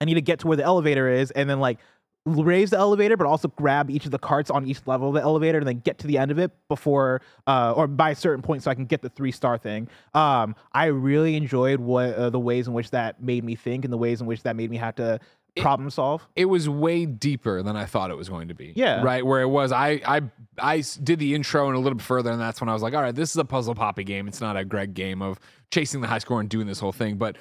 I 0.00 0.04
need 0.04 0.14
to 0.14 0.20
get 0.20 0.38
to 0.40 0.48
where 0.48 0.56
the 0.56 0.64
elevator 0.64 1.08
is 1.08 1.30
and 1.30 1.48
then 1.48 1.60
like 1.60 1.78
raise 2.26 2.70
the 2.70 2.78
elevator 2.78 3.16
but 3.16 3.26
also 3.26 3.48
grab 3.48 3.90
each 3.90 4.06
of 4.06 4.10
the 4.10 4.18
carts 4.18 4.50
on 4.50 4.66
each 4.66 4.80
level 4.86 5.08
of 5.08 5.14
the 5.14 5.20
elevator 5.20 5.58
and 5.58 5.66
then 5.66 5.80
get 5.80 5.98
to 5.98 6.06
the 6.06 6.16
end 6.16 6.30
of 6.30 6.38
it 6.38 6.50
before 6.68 7.20
uh, 7.46 7.72
or 7.76 7.86
by 7.86 8.10
a 8.10 8.14
certain 8.14 8.42
point 8.42 8.62
so 8.62 8.70
I 8.70 8.74
can 8.74 8.86
get 8.86 9.02
the 9.02 9.10
three 9.10 9.32
star 9.32 9.58
thing. 9.58 9.88
Um, 10.14 10.56
I 10.72 10.86
really 10.86 11.36
enjoyed 11.36 11.80
what 11.80 12.14
uh, 12.14 12.30
the 12.30 12.40
ways 12.40 12.66
in 12.66 12.72
which 12.72 12.90
that 12.90 13.22
made 13.22 13.44
me 13.44 13.56
think 13.56 13.84
and 13.84 13.92
the 13.92 13.98
ways 13.98 14.20
in 14.20 14.26
which 14.26 14.42
that 14.44 14.56
made 14.56 14.70
me 14.70 14.78
have 14.78 14.94
to 14.96 15.20
problem 15.60 15.88
solve. 15.88 16.26
it 16.34 16.46
was 16.46 16.68
way 16.68 17.06
deeper 17.06 17.62
than 17.62 17.76
I 17.76 17.84
thought 17.84 18.10
it 18.10 18.16
was 18.16 18.28
going 18.28 18.48
to 18.48 18.54
be. 18.54 18.72
Yeah. 18.74 19.02
Right. 19.02 19.24
Where 19.24 19.40
it 19.40 19.48
was, 19.48 19.70
I 19.70 20.00
I 20.04 20.22
I 20.58 20.82
did 21.02 21.18
the 21.18 21.34
intro 21.34 21.68
and 21.68 21.76
a 21.76 21.78
little 21.78 21.96
bit 21.96 22.04
further, 22.04 22.30
and 22.32 22.40
that's 22.40 22.60
when 22.60 22.68
I 22.68 22.72
was 22.72 22.82
like, 22.82 22.94
all 22.94 23.02
right, 23.02 23.14
this 23.14 23.30
is 23.30 23.36
a 23.36 23.44
puzzle 23.44 23.74
poppy 23.74 24.04
game. 24.04 24.26
It's 24.26 24.40
not 24.40 24.56
a 24.56 24.64
Greg 24.64 24.94
game 24.94 25.22
of 25.22 25.38
chasing 25.70 26.00
the 26.00 26.08
high 26.08 26.18
score 26.18 26.40
and 26.40 26.48
doing 26.48 26.66
this 26.66 26.80
whole 26.80 26.92
thing, 26.92 27.16
but 27.16 27.36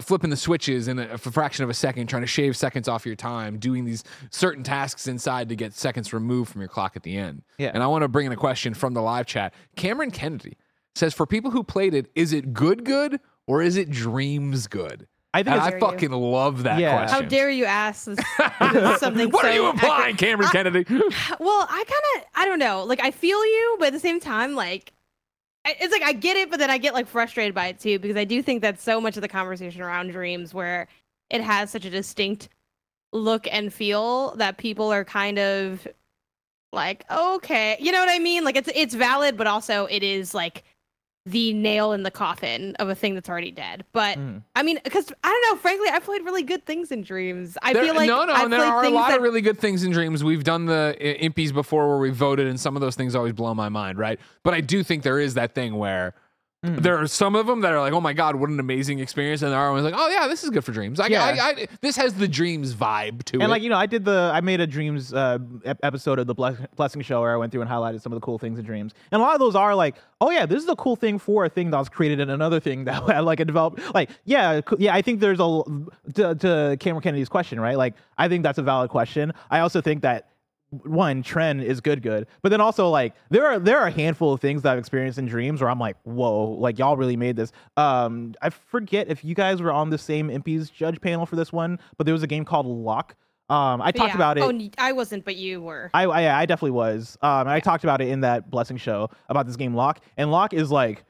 flipping 0.00 0.30
the 0.30 0.36
switches 0.36 0.88
in 0.88 0.98
a, 0.98 1.08
a 1.10 1.18
fraction 1.18 1.64
of 1.64 1.70
a 1.70 1.74
second, 1.74 2.06
trying 2.08 2.22
to 2.22 2.26
shave 2.28 2.56
seconds 2.56 2.88
off 2.88 3.06
your 3.06 3.14
time, 3.16 3.58
doing 3.58 3.84
these 3.84 4.04
certain 4.30 4.62
tasks 4.62 5.06
inside 5.06 5.48
to 5.48 5.56
get 5.56 5.72
seconds 5.74 6.12
removed 6.12 6.50
from 6.52 6.60
your 6.60 6.68
clock 6.68 6.96
at 6.96 7.02
the 7.02 7.16
end. 7.16 7.42
Yeah. 7.58 7.70
And 7.74 7.82
I 7.82 7.86
want 7.86 8.02
to 8.02 8.08
bring 8.08 8.26
in 8.26 8.32
a 8.32 8.36
question 8.36 8.74
from 8.74 8.94
the 8.94 9.02
live 9.02 9.26
chat. 9.26 9.54
Cameron 9.76 10.10
Kennedy 10.10 10.56
says, 10.94 11.14
for 11.14 11.26
people 11.26 11.50
who 11.50 11.62
played 11.62 11.94
it, 11.94 12.10
is 12.14 12.32
it 12.32 12.52
good, 12.52 12.84
good, 12.84 13.20
or 13.46 13.62
is 13.62 13.76
it 13.76 13.90
dreams 13.90 14.66
good? 14.66 15.06
I 15.32 15.44
think 15.44 15.56
I 15.56 15.70
Dare 15.70 15.78
you. 15.78 15.86
fucking 15.86 16.10
love 16.10 16.64
that 16.64 16.80
Yeah. 16.80 16.96
question. 17.04 17.22
How 17.22 17.28
dare 17.28 17.50
you 17.50 17.64
ask 17.64 18.04
this, 18.06 18.18
this 18.72 18.98
something 18.98 19.30
What 19.30 19.42
so 19.42 19.48
are 19.48 19.52
you 19.54 19.66
accurate. 19.66 19.74
implying, 19.84 20.16
Cameron 20.16 20.48
Kennedy? 20.50 20.84
Well, 21.38 21.66
I 21.70 21.84
kind 21.86 22.02
of 22.24 22.28
I 22.34 22.46
don't 22.46 22.58
know. 22.58 22.82
Like 22.82 22.98
I 23.00 23.12
feel 23.12 23.38
you, 23.44 23.76
but 23.78 23.86
at 23.88 23.92
the 23.92 24.00
same 24.00 24.18
time, 24.18 24.56
like 24.56 24.92
I- 24.92 24.99
it's 25.64 25.92
like 25.92 26.02
I 26.02 26.12
get 26.12 26.36
it, 26.36 26.50
but 26.50 26.58
then 26.58 26.70
I 26.70 26.78
get 26.78 26.94
like 26.94 27.06
frustrated 27.06 27.54
by 27.54 27.66
it 27.68 27.78
too 27.78 27.98
because 27.98 28.16
I 28.16 28.24
do 28.24 28.42
think 28.42 28.62
that 28.62 28.80
so 28.80 29.00
much 29.00 29.16
of 29.16 29.22
the 29.22 29.28
conversation 29.28 29.82
around 29.82 30.10
dreams 30.10 30.54
where 30.54 30.88
it 31.28 31.40
has 31.40 31.70
such 31.70 31.84
a 31.84 31.90
distinct 31.90 32.48
look 33.12 33.46
and 33.50 33.72
feel 33.72 34.34
that 34.36 34.56
people 34.56 34.92
are 34.92 35.04
kind 35.04 35.38
of 35.38 35.86
like 36.72 37.04
okay, 37.10 37.76
you 37.80 37.92
know 37.92 38.00
what 38.00 38.08
I 38.10 38.18
mean? 38.18 38.44
Like 38.44 38.56
it's 38.56 38.70
it's 38.74 38.94
valid, 38.94 39.36
but 39.36 39.46
also 39.46 39.86
it 39.86 40.02
is 40.02 40.34
like 40.34 40.64
the 41.30 41.52
nail 41.52 41.92
in 41.92 42.02
the 42.02 42.10
coffin 42.10 42.74
of 42.78 42.88
a 42.88 42.94
thing 42.94 43.14
that's 43.14 43.28
already 43.28 43.50
dead. 43.50 43.84
But 43.92 44.18
Mm. 44.18 44.42
I 44.56 44.62
mean, 44.62 44.78
because 44.84 45.12
I 45.24 45.28
don't 45.28 45.54
know. 45.56 45.60
Frankly, 45.60 45.88
I've 45.88 46.04
played 46.04 46.22
really 46.24 46.42
good 46.42 46.64
things 46.66 46.90
in 46.90 47.02
dreams. 47.02 47.56
I 47.62 47.72
There- 47.72 47.84
feel 47.84 47.94
like 47.94 48.08
no, 48.08 48.24
no, 48.24 48.32
I've 48.32 48.50
there 48.50 48.60
are 48.64 48.84
a 48.84 48.88
lot 48.90 49.08
that 49.08 49.18
of 49.18 49.22
really 49.22 49.40
good 49.40 49.58
things 49.58 49.82
in 49.84 49.92
dreams. 49.92 50.22
We've 50.24 50.44
done 50.44 50.66
the 50.66 50.96
impies 51.24 51.52
before 51.52 51.88
where 51.88 51.98
we 51.98 52.10
voted, 52.10 52.46
and 52.46 52.58
some 52.60 52.76
of 52.76 52.80
those 52.82 52.94
things 52.96 53.14
always 53.14 53.32
blow 53.32 53.54
my 53.54 53.68
mind, 53.68 53.98
right? 53.98 54.18
But 54.42 54.54
I 54.54 54.60
do 54.60 54.82
think 54.82 55.02
there 55.02 55.18
is 55.18 55.34
that 55.34 55.54
thing 55.54 55.76
where 55.76 56.14
Mm. 56.62 56.82
there 56.82 56.98
are 56.98 57.06
some 57.06 57.36
of 57.36 57.46
them 57.46 57.62
that 57.62 57.72
are 57.72 57.80
like, 57.80 57.94
oh 57.94 58.02
my 58.02 58.12
god, 58.12 58.36
what 58.36 58.50
an 58.50 58.60
amazing 58.60 58.98
experience, 58.98 59.40
and 59.40 59.50
there 59.50 59.58
are 59.58 59.72
ones 59.72 59.82
like, 59.82 59.94
oh 59.96 60.08
yeah, 60.10 60.28
this 60.28 60.44
is 60.44 60.50
good 60.50 60.62
for 60.62 60.72
dreams. 60.72 61.00
I, 61.00 61.06
Yeah. 61.06 61.24
I, 61.24 61.48
I, 61.48 61.68
this 61.80 61.96
has 61.96 62.12
the 62.12 62.28
dreams 62.28 62.74
vibe 62.74 63.22
to 63.24 63.38
it. 63.38 63.42
And 63.42 63.50
like 63.50 63.62
you 63.62 63.70
know, 63.70 63.78
I 63.78 63.86
did 63.86 64.04
the 64.04 64.30
I 64.34 64.42
made 64.42 64.60
a 64.60 64.66
dreams 64.66 65.14
uh, 65.14 65.38
ep- 65.64 65.80
episode 65.82 66.18
of 66.18 66.26
the 66.26 66.34
Bless- 66.34 66.58
blessing 66.76 67.00
show 67.00 67.22
where 67.22 67.32
I 67.32 67.36
went 67.36 67.50
through 67.50 67.62
and 67.62 67.70
highlighted 67.70 68.02
some 68.02 68.12
of 68.12 68.20
the 68.20 68.24
cool 68.24 68.38
things 68.38 68.58
in 68.58 68.66
dreams, 68.66 68.92
and 69.10 69.22
a 69.22 69.24
lot 69.24 69.32
of 69.32 69.40
those 69.40 69.54
are 69.54 69.74
like, 69.74 69.96
oh 70.20 70.30
yeah, 70.30 70.44
this 70.44 70.62
is 70.62 70.68
a 70.68 70.76
cool 70.76 70.96
thing 70.96 71.18
for 71.18 71.46
a 71.46 71.48
thing 71.48 71.70
that 71.70 71.78
was 71.78 71.88
created 71.88 72.20
in 72.20 72.28
another 72.28 72.60
thing 72.60 72.84
that 72.84 73.02
had 73.10 73.20
like 73.20 73.40
a 73.40 73.46
developed 73.46 73.80
like 73.94 74.10
yeah 74.26 74.60
yeah 74.78 74.94
I 74.94 75.00
think 75.00 75.20
there's 75.20 75.40
a 75.40 75.62
to, 76.14 76.34
to 76.34 76.76
Cameron 76.78 77.02
Kennedy's 77.02 77.30
question 77.30 77.58
right 77.58 77.78
like 77.78 77.94
I 78.18 78.28
think 78.28 78.42
that's 78.42 78.58
a 78.58 78.62
valid 78.62 78.90
question. 78.90 79.32
I 79.50 79.60
also 79.60 79.80
think 79.80 80.02
that 80.02 80.26
one 80.70 81.22
Tren 81.22 81.62
is 81.64 81.80
good 81.80 82.02
good 82.02 82.26
but 82.42 82.50
then 82.50 82.60
also 82.60 82.88
like 82.90 83.14
there 83.28 83.46
are 83.46 83.58
there 83.58 83.78
are 83.78 83.88
a 83.88 83.90
handful 83.90 84.32
of 84.32 84.40
things 84.40 84.62
that 84.62 84.72
i've 84.72 84.78
experienced 84.78 85.18
in 85.18 85.26
dreams 85.26 85.60
where 85.60 85.68
i'm 85.68 85.80
like 85.80 85.96
whoa 86.04 86.44
like 86.52 86.78
y'all 86.78 86.96
really 86.96 87.16
made 87.16 87.34
this 87.34 87.50
um 87.76 88.34
i 88.40 88.50
forget 88.50 89.08
if 89.08 89.24
you 89.24 89.34
guys 89.34 89.60
were 89.60 89.72
on 89.72 89.90
the 89.90 89.98
same 89.98 90.28
impies 90.28 90.70
judge 90.70 91.00
panel 91.00 91.26
for 91.26 91.34
this 91.36 91.52
one 91.52 91.78
but 91.96 92.04
there 92.04 92.14
was 92.14 92.22
a 92.22 92.26
game 92.28 92.44
called 92.44 92.66
lock 92.66 93.16
um 93.48 93.82
i 93.82 93.90
talked 93.90 94.10
Yeah. 94.10 94.14
about 94.14 94.38
it 94.38 94.44
Oh, 94.44 94.70
I 94.78 94.92
wasn't, 94.92 95.24
but 95.24 95.34
you 95.34 95.60
were. 95.60 95.90
I, 95.92 96.04
I 96.04 96.40
I 96.42 96.46
definitely 96.46 96.70
was. 96.70 97.18
Um, 97.20 97.40
and 97.40 97.50
I 97.50 97.58
talked 97.58 97.82
about 97.82 98.00
it 98.00 98.06
in 98.08 98.20
that 98.20 98.48
blessing 98.48 98.76
show 98.76 99.10
about 99.28 99.46
this 99.48 99.56
game 99.56 99.74
Lock. 99.74 100.00
And 100.16 100.30
Lock 100.30 100.54
is 100.54 100.70
like, 100.70 101.02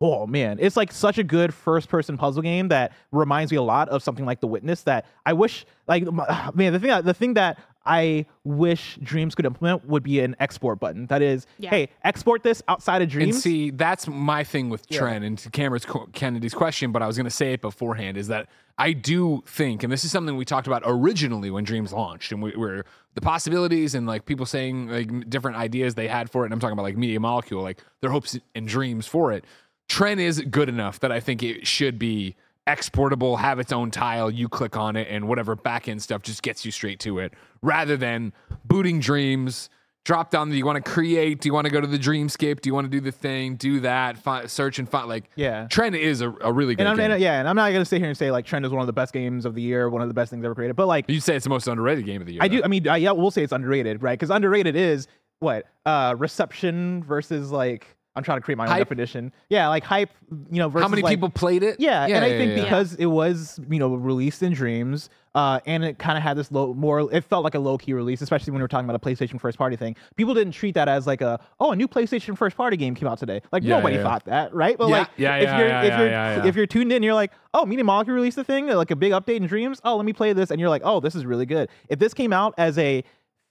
oh 0.00 0.24
man, 0.28 0.58
it's 0.60 0.76
like 0.76 0.92
such 0.92 1.18
a 1.18 1.24
good 1.24 1.52
first 1.52 1.88
person 1.88 2.16
puzzle 2.16 2.42
game 2.42 2.68
that 2.68 2.92
reminds 3.10 3.50
me 3.50 3.58
a 3.58 3.62
lot 3.62 3.88
of 3.88 4.00
something 4.04 4.24
like 4.24 4.40
The 4.40 4.46
Witness. 4.46 4.82
That 4.82 5.06
I 5.26 5.32
wish, 5.32 5.66
like, 5.88 6.04
man, 6.54 6.72
the 6.72 6.78
thing 6.78 6.90
that 6.90 7.04
the 7.04 7.14
thing 7.14 7.34
that 7.34 7.58
I 7.88 8.26
wish 8.44 8.98
Dreams 9.02 9.34
could 9.34 9.46
implement 9.46 9.86
would 9.86 10.02
be 10.02 10.20
an 10.20 10.36
export 10.38 10.78
button. 10.78 11.06
That 11.06 11.22
is, 11.22 11.46
Yeah. 11.58 11.70
hey, 11.70 11.88
export 12.04 12.42
this 12.42 12.62
outside 12.68 13.00
of 13.02 13.08
Dreams. 13.08 13.34
And 13.36 13.42
see, 13.42 13.70
that's 13.70 14.06
my 14.06 14.44
thing 14.44 14.68
with 14.68 14.84
Yeah. 14.90 15.00
Tren 15.00 15.24
and 15.24 15.38
to 15.38 15.50
Cameron's 15.50 15.86
Kennedy's 16.12 16.54
question, 16.54 16.92
but 16.92 17.00
I 17.02 17.06
was 17.06 17.16
going 17.16 17.24
to 17.24 17.30
say 17.30 17.54
it 17.54 17.62
beforehand 17.62 18.16
is 18.18 18.28
that 18.28 18.48
I 18.76 18.92
do 18.92 19.42
think, 19.46 19.82
and 19.82 19.90
this 19.92 20.04
is 20.04 20.12
something 20.12 20.36
we 20.36 20.44
talked 20.44 20.66
about 20.68 20.82
originally 20.84 21.50
when 21.50 21.64
Dreams 21.64 21.92
launched, 21.92 22.30
and 22.30 22.40
we 22.42 22.54
were 22.54 22.84
the 23.14 23.20
possibilities 23.20 23.94
and 23.94 24.06
like 24.06 24.24
people 24.26 24.46
saying 24.46 24.88
like 24.88 25.28
different 25.30 25.56
ideas 25.56 25.94
they 25.96 26.06
had 26.06 26.30
for 26.30 26.42
it. 26.42 26.46
And 26.46 26.52
I'm 26.54 26.60
talking 26.60 26.74
about 26.74 26.82
like 26.84 26.96
Media 26.96 27.18
Molecule, 27.18 27.62
like 27.62 27.82
their 28.02 28.10
hopes 28.10 28.38
and 28.54 28.68
dreams 28.68 29.06
for 29.06 29.32
it. 29.32 29.44
Tren 29.88 30.18
is 30.20 30.40
good 30.42 30.68
enough 30.68 31.00
that 31.00 31.10
I 31.10 31.18
think 31.18 31.42
it 31.42 31.66
should 31.66 31.98
be 31.98 32.36
exportable, 32.68 33.36
have 33.38 33.58
its 33.58 33.72
own 33.72 33.90
tile. 33.90 34.30
You 34.30 34.48
click 34.48 34.76
on 34.76 34.94
it, 34.96 35.08
and 35.10 35.26
whatever 35.26 35.56
backend 35.56 36.00
stuff 36.02 36.22
just 36.22 36.42
gets 36.42 36.64
you 36.64 36.70
straight 36.70 37.00
to 37.00 37.18
it, 37.18 37.32
rather 37.62 37.96
than 37.96 38.32
booting 38.64 39.00
Dreams. 39.00 39.70
Drop 40.04 40.30
down. 40.30 40.48
Do 40.48 40.56
you 40.56 40.64
want 40.64 40.82
to 40.82 40.90
create? 40.90 41.40
Do 41.42 41.48
you 41.50 41.52
want 41.52 41.66
to 41.66 41.70
go 41.70 41.82
to 41.82 41.86
the 41.86 41.98
Dreamscape? 41.98 42.62
Do 42.62 42.70
you 42.70 42.72
want 42.74 42.86
to 42.86 42.90
do 42.90 42.98
the 43.00 43.12
thing? 43.12 43.56
Do 43.56 43.80
that. 43.80 44.16
Find, 44.16 44.50
search 44.50 44.78
and 44.78 44.88
find. 44.88 45.06
Like, 45.06 45.28
Yeah. 45.36 45.66
Tren 45.70 45.94
is 45.98 46.22
a, 46.22 46.30
a 46.40 46.50
really 46.50 46.74
good 46.74 46.86
and 46.86 46.96
game. 46.96 47.10
and, 47.10 47.20
yeah, 47.20 47.40
and 47.40 47.46
I'm 47.48 47.56
not 47.56 47.70
gonna 47.72 47.84
sit 47.84 47.98
here 47.98 48.08
and 48.08 48.16
say 48.16 48.30
like 48.30 48.46
Tren 48.46 48.64
is 48.64 48.70
one 48.70 48.80
of 48.80 48.86
the 48.86 48.92
best 48.94 49.12
games 49.12 49.44
of 49.44 49.54
the 49.54 49.60
year, 49.60 49.90
one 49.90 50.00
of 50.00 50.08
the 50.08 50.14
best 50.14 50.30
things 50.30 50.42
ever 50.46 50.54
created. 50.54 50.76
But 50.76 50.86
like, 50.86 51.04
You'd 51.08 51.22
say 51.22 51.36
it's 51.36 51.44
the 51.44 51.50
most 51.50 51.66
underrated 51.68 52.06
game 52.06 52.22
of 52.22 52.26
the 52.26 52.34
year. 52.34 52.42
I 52.42 52.48
though. 52.48 52.56
do. 52.58 52.62
I 52.64 52.68
mean, 52.68 52.88
I, 52.88 52.96
yeah, 52.96 53.10
we'll 53.10 53.30
say 53.30 53.42
it's 53.42 53.52
underrated, 53.52 54.02
right? 54.02 54.18
Because 54.18 54.30
underrated 54.30 54.76
is 54.76 55.08
what 55.40 55.66
uh 55.84 56.14
reception 56.16 57.02
versus 57.04 57.50
like 57.50 57.94
I'm 58.18 58.24
trying 58.24 58.38
to 58.38 58.42
create 58.42 58.58
my 58.58 58.64
own 58.64 58.70
Hype? 58.70 58.80
definition. 58.80 59.32
Yeah, 59.48 59.68
like 59.68 59.84
hype. 59.84 60.10
You 60.50 60.58
know, 60.58 60.68
versus 60.68 60.84
How 60.84 60.88
many 60.88 61.02
like, 61.02 61.12
people 61.12 61.30
played 61.30 61.62
it? 61.62 61.80
Yeah, 61.80 62.04
and 62.04 62.24
I 62.24 62.28
think 62.28 62.56
yeah. 62.56 62.64
because 62.64 62.94
it 62.96 63.06
was 63.06 63.58
you 63.70 63.78
know 63.78 63.94
released 63.94 64.42
in 64.42 64.52
Dreams, 64.52 65.08
uh, 65.34 65.60
and 65.66 65.84
it 65.84 65.98
kind 65.98 66.18
of 66.18 66.22
had 66.22 66.36
this 66.36 66.50
low 66.52 66.74
more. 66.74 67.12
It 67.14 67.24
felt 67.24 67.44
like 67.44 67.54
a 67.54 67.58
low 67.58 67.78
key 67.78 67.92
release, 67.94 68.20
especially 68.20 68.50
when 68.50 68.58
we 68.58 68.64
were 68.64 68.68
talking 68.68 68.88
about 68.88 68.96
a 68.96 69.08
PlayStation 69.08 69.40
first 69.40 69.56
party 69.56 69.76
thing. 69.76 69.96
People 70.16 70.34
didn't 70.34 70.52
treat 70.52 70.74
that 70.74 70.88
as 70.88 71.06
like 71.06 71.20
a 71.20 71.40
oh 71.60 71.70
a 71.70 71.76
new 71.76 71.88
PlayStation 71.88 72.36
first 72.36 72.56
party 72.56 72.76
game 72.76 72.94
came 72.94 73.08
out 73.08 73.18
today. 73.18 73.40
Like 73.52 73.62
Yeah, 73.62 73.76
nobody 73.76 73.94
yeah, 73.96 74.02
yeah. 74.02 74.08
thought 74.08 74.24
that, 74.26 74.54
right? 74.54 74.76
But 74.76 74.88
Yeah, 74.88 74.98
like 74.98 75.08
yeah, 75.16 75.36
if 75.36 75.42
yeah, 75.44 75.58
you're 75.58 75.68
yeah, 75.68 75.82
if 75.82 75.88
yeah, 75.88 75.98
you're 75.98 76.10
yeah, 76.10 76.36
yeah. 76.36 76.46
if 76.46 76.56
you're 76.56 76.66
tuned 76.66 76.92
in, 76.92 77.02
you're 77.02 77.14
like 77.14 77.32
oh 77.54 77.64
Media 77.64 77.84
Molecule 77.84 78.14
released 78.16 78.36
a 78.38 78.44
thing 78.44 78.66
like 78.66 78.90
a 78.90 78.96
big 78.96 79.12
update 79.12 79.36
in 79.36 79.46
Dreams. 79.46 79.80
Oh 79.84 79.96
let 79.96 80.04
me 80.04 80.12
play 80.12 80.32
this, 80.32 80.50
and 80.50 80.60
you're 80.60 80.70
like 80.70 80.82
oh 80.84 81.00
this 81.00 81.14
is 81.14 81.24
really 81.24 81.46
good. 81.46 81.68
If 81.88 81.98
this 81.98 82.12
came 82.14 82.32
out 82.32 82.54
as 82.58 82.76
a 82.78 83.04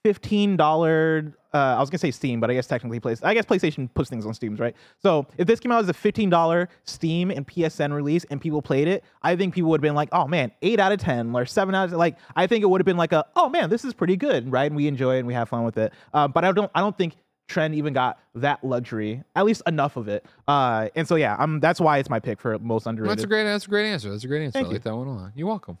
fifteen 0.04 0.56
dollar. 0.56 1.34
Uh, 1.54 1.76
I 1.76 1.80
was 1.80 1.88
gonna 1.88 1.98
say 1.98 2.10
Steam, 2.10 2.40
but 2.40 2.50
I 2.50 2.54
guess 2.54 2.66
technically 2.66 3.00
plays. 3.00 3.22
I 3.22 3.32
guess 3.34 3.46
PlayStation 3.46 3.92
puts 3.94 4.10
things 4.10 4.26
on 4.26 4.34
Steam's, 4.34 4.60
right? 4.60 4.76
So 4.98 5.26
if 5.38 5.46
this 5.46 5.60
came 5.60 5.72
out 5.72 5.82
as 5.82 5.88
a 5.88 5.94
fifteen 5.94 6.28
dollar 6.30 6.68
Steam 6.84 7.30
and 7.30 7.46
PSN 7.46 7.92
release, 7.92 8.24
and 8.30 8.40
people 8.40 8.60
played 8.60 8.86
it, 8.88 9.02
I 9.22 9.34
think 9.36 9.54
people 9.54 9.70
would 9.70 9.78
have 9.78 9.82
been 9.82 9.94
like, 9.94 10.10
"Oh 10.12 10.26
man, 10.28 10.52
eight 10.62 10.78
out 10.78 10.92
of 10.92 11.00
ten 11.00 11.34
or 11.34 11.46
seven 11.46 11.74
out 11.74 11.86
of 11.86 11.92
like." 11.92 12.16
I 12.36 12.46
think 12.46 12.62
it 12.62 12.66
would 12.66 12.80
have 12.80 12.86
been 12.86 12.98
like 12.98 13.12
a, 13.12 13.24
"Oh 13.34 13.48
man, 13.48 13.70
this 13.70 13.84
is 13.84 13.94
pretty 13.94 14.16
good," 14.16 14.52
right? 14.52 14.66
And 14.66 14.76
we 14.76 14.86
enjoy 14.86 15.16
it 15.16 15.20
and 15.20 15.26
we 15.26 15.34
have 15.34 15.48
fun 15.48 15.64
with 15.64 15.78
it. 15.78 15.92
Uh, 16.12 16.28
but 16.28 16.44
I 16.44 16.52
don't. 16.52 16.70
I 16.74 16.80
don't 16.80 16.96
think 16.96 17.14
Tren 17.48 17.74
even 17.74 17.94
got 17.94 18.18
that 18.34 18.62
luxury, 18.62 19.24
at 19.34 19.44
least 19.46 19.62
enough 19.66 19.96
of 19.96 20.08
it. 20.08 20.26
Uh, 20.46 20.88
and 20.94 21.08
so 21.08 21.14
yeah, 21.16 21.34
I'm. 21.38 21.60
That's 21.60 21.80
why 21.80 21.98
it's 21.98 22.10
my 22.10 22.20
pick 22.20 22.40
for 22.40 22.58
most 22.58 22.86
underrated. 22.86 23.16
That's 23.16 23.24
a 23.24 23.26
great. 23.26 23.44
That's 23.44 23.64
a 23.64 23.68
great 23.68 23.90
answer. 23.90 24.10
That's 24.10 24.24
a 24.24 24.28
great 24.28 24.42
answer. 24.42 24.52
Thank 24.52 24.66
I 24.66 24.68
you. 24.68 24.74
like 24.74 24.82
that 24.84 24.94
one 24.94 25.06
a 25.06 25.16
lot. 25.16 25.32
You're 25.34 25.48
welcome. 25.48 25.78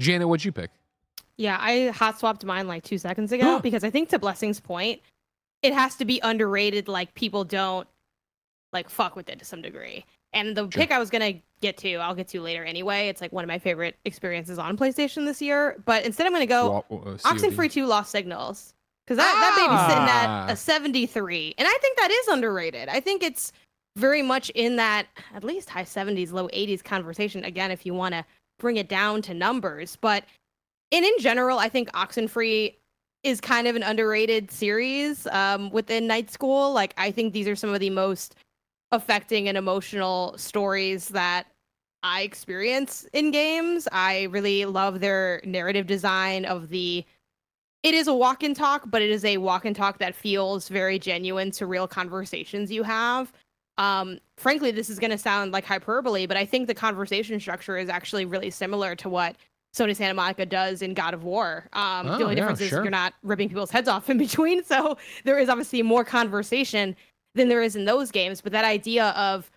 Janet, 0.00 0.26
what'd 0.26 0.44
you 0.44 0.52
pick? 0.52 0.70
Yeah, 1.40 1.56
I 1.58 1.88
hot 1.88 2.18
swapped 2.18 2.44
mine 2.44 2.68
like 2.68 2.84
two 2.84 2.98
seconds 2.98 3.32
ago 3.32 3.58
because 3.62 3.82
I 3.82 3.88
think 3.90 4.10
to 4.10 4.18
Blessing's 4.18 4.60
point, 4.60 5.00
it 5.62 5.72
has 5.72 5.96
to 5.96 6.04
be 6.04 6.20
underrated. 6.22 6.86
Like 6.86 7.14
people 7.14 7.44
don't 7.44 7.88
like 8.74 8.90
fuck 8.90 9.16
with 9.16 9.28
it 9.30 9.38
to 9.38 9.44
some 9.44 9.62
degree. 9.62 10.04
And 10.32 10.54
the 10.56 10.62
Sure. 10.62 10.68
pick 10.68 10.92
I 10.92 10.98
was 10.98 11.08
gonna 11.10 11.40
get 11.62 11.78
to, 11.78 11.94
I'll 11.96 12.14
get 12.14 12.28
to 12.28 12.40
later 12.42 12.62
anyway. 12.62 13.08
It's 13.08 13.20
like 13.22 13.32
one 13.32 13.42
of 13.42 13.48
my 13.48 13.58
favorite 13.58 13.96
experiences 14.04 14.58
on 14.58 14.76
PlayStation 14.76 15.24
this 15.24 15.40
year. 15.42 15.82
But 15.86 16.04
instead, 16.04 16.26
I'm 16.26 16.32
gonna 16.32 16.46
go 16.46 16.84
Wa- 16.90 16.96
uh, 16.98 17.16
Oxenfree 17.16 17.72
2 17.72 17.86
Lost 17.86 18.10
Signals. 18.10 18.74
Because 19.06 19.16
that, 19.16 19.32
that 19.32 19.56
baby's 19.56 19.80
sitting 19.88 20.08
Ah. 20.08 20.44
at 20.46 20.52
a 20.52 20.56
73. 20.56 21.54
And 21.58 21.66
I 21.66 21.78
think 21.80 21.96
that 21.96 22.10
is 22.12 22.28
underrated. 22.28 22.88
I 22.88 23.00
think 23.00 23.24
it's 23.24 23.50
very 23.96 24.22
much 24.22 24.50
in 24.50 24.76
that 24.76 25.06
at 25.34 25.42
least 25.42 25.70
high 25.70 25.82
70s, 25.84 26.30
low 26.32 26.48
80s 26.52 26.84
conversation. 26.84 27.42
Again, 27.44 27.72
if 27.72 27.84
you 27.84 27.92
want 27.94 28.14
to 28.14 28.24
bring 28.60 28.76
it 28.76 28.88
down 28.88 29.20
to 29.22 29.34
numbers. 29.34 29.96
But 30.00 30.22
and 30.92 31.04
in 31.04 31.12
general, 31.18 31.58
I 31.58 31.68
think 31.68 31.90
Oxenfree 31.92 32.76
is 33.22 33.40
kind 33.40 33.66
of 33.66 33.76
an 33.76 33.82
underrated 33.82 34.50
series 34.50 35.26
um, 35.28 35.70
within 35.70 36.06
Night 36.06 36.30
School. 36.30 36.72
Like, 36.72 36.94
I 36.96 37.10
think 37.10 37.32
these 37.32 37.48
are 37.48 37.56
some 37.56 37.72
of 37.72 37.80
the 37.80 37.90
most 37.90 38.34
affecting 38.92 39.48
and 39.48 39.56
emotional 39.56 40.36
stories 40.36 41.08
that 41.08 41.46
I 42.02 42.22
experience 42.22 43.06
in 43.12 43.30
games. 43.30 43.86
I 43.92 44.24
really 44.24 44.64
love 44.64 45.00
their 45.00 45.40
narrative 45.44 45.86
design 45.86 46.44
of 46.44 46.70
the. 46.70 47.04
It 47.82 47.94
is 47.94 48.08
a 48.08 48.14
walk 48.14 48.42
and 48.42 48.54
talk, 48.54 48.90
but 48.90 49.00
it 49.00 49.10
is 49.10 49.24
a 49.24 49.38
walk 49.38 49.64
and 49.64 49.74
talk 49.74 49.98
that 49.98 50.14
feels 50.14 50.68
very 50.68 50.98
genuine 50.98 51.50
to 51.52 51.66
real 51.66 51.88
conversations 51.88 52.70
you 52.70 52.82
have. 52.82 53.32
Um, 53.78 54.18
frankly, 54.36 54.70
this 54.70 54.90
is 54.90 54.98
going 54.98 55.12
to 55.12 55.18
sound 55.18 55.52
like 55.52 55.64
hyperbole, 55.64 56.26
but 56.26 56.36
I 56.36 56.44
think 56.44 56.66
the 56.66 56.74
conversation 56.74 57.40
structure 57.40 57.78
is 57.78 57.88
actually 57.88 58.26
really 58.26 58.50
similar 58.50 58.94
to 58.96 59.08
what 59.08 59.36
Sony 59.74 59.94
Santa 59.94 60.14
Monica 60.14 60.44
does 60.44 60.82
in 60.82 60.94
God 60.94 61.14
of 61.14 61.22
War. 61.24 61.68
Um, 61.72 62.08
Oh, 62.08 62.18
the 62.18 62.24
only 62.24 62.34
yeah, 62.34 62.40
difference 62.40 62.60
is 62.60 62.70
sure. 62.70 62.82
you're 62.82 62.90
not 62.90 63.14
ripping 63.22 63.48
people's 63.48 63.70
heads 63.70 63.88
off 63.88 64.10
in 64.10 64.18
between, 64.26 64.64
so 64.64 64.96
there 65.24 65.38
is 65.38 65.48
obviously 65.48 65.82
more 65.82 66.04
conversation 66.04 66.96
than 67.34 67.48
there 67.48 67.62
is 67.62 67.76
in 67.76 67.84
those 67.84 68.10
games. 68.10 68.40
But 68.40 68.52
that 68.52 68.64
idea 68.64 69.10
of 69.10 69.50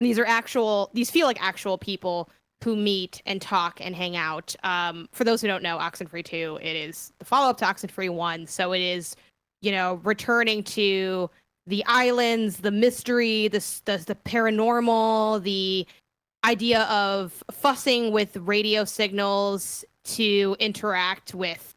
these 0.00 0.18
are 0.18 0.26
actual, 0.26 0.90
these 0.94 1.10
feel 1.10 1.26
like 1.26 1.40
actual 1.42 1.78
people 1.78 2.28
who 2.64 2.74
meet 2.76 3.22
and 3.24 3.40
talk 3.40 3.80
and 3.80 3.94
hang 3.94 4.16
out. 4.16 4.54
Um, 4.64 5.08
for 5.12 5.24
those 5.24 5.40
who 5.40 5.46
don't 5.48 5.62
know, 5.62 5.78
Oxenfree 5.78 6.24
2, 6.24 6.58
it 6.60 6.76
is 6.76 7.12
the 7.18 7.24
follow 7.24 7.48
up 7.50 7.58
to 7.58 7.64
Oxenfree 7.64 8.10
1. 8.12 8.46
So 8.46 8.72
it 8.72 8.80
is, 8.82 9.14
you 9.62 9.70
know, 9.72 9.94
returning 10.02 10.62
to 10.64 11.30
the 11.66 11.84
islands, 11.86 12.58
the 12.58 12.70
mystery, 12.70 13.48
the, 13.48 13.64
the, 13.84 14.02
the 14.06 14.14
paranormal, 14.14 15.42
the 15.42 15.86
idea 16.44 16.82
of 16.84 17.44
fussing 17.50 18.12
with 18.12 18.36
radio 18.36 18.84
signals 18.84 19.84
to 20.04 20.56
interact 20.58 21.34
with 21.34 21.74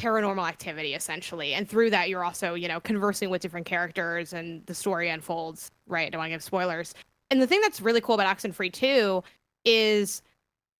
paranormal 0.00 0.46
activity 0.46 0.94
essentially 0.94 1.54
and 1.54 1.68
through 1.68 1.90
that 1.90 2.08
you're 2.08 2.22
also 2.22 2.54
you 2.54 2.68
know 2.68 2.78
conversing 2.78 3.30
with 3.30 3.42
different 3.42 3.66
characters 3.66 4.32
and 4.32 4.64
the 4.66 4.74
story 4.74 5.08
unfolds 5.08 5.72
right 5.88 6.12
don't 6.12 6.20
want 6.20 6.28
to 6.28 6.34
give 6.34 6.42
spoilers 6.42 6.94
and 7.30 7.42
the 7.42 7.46
thing 7.46 7.60
that's 7.60 7.80
really 7.80 8.00
cool 8.00 8.14
about 8.14 8.36
Oxenfree 8.36 8.72
2 8.72 9.22
is 9.64 10.22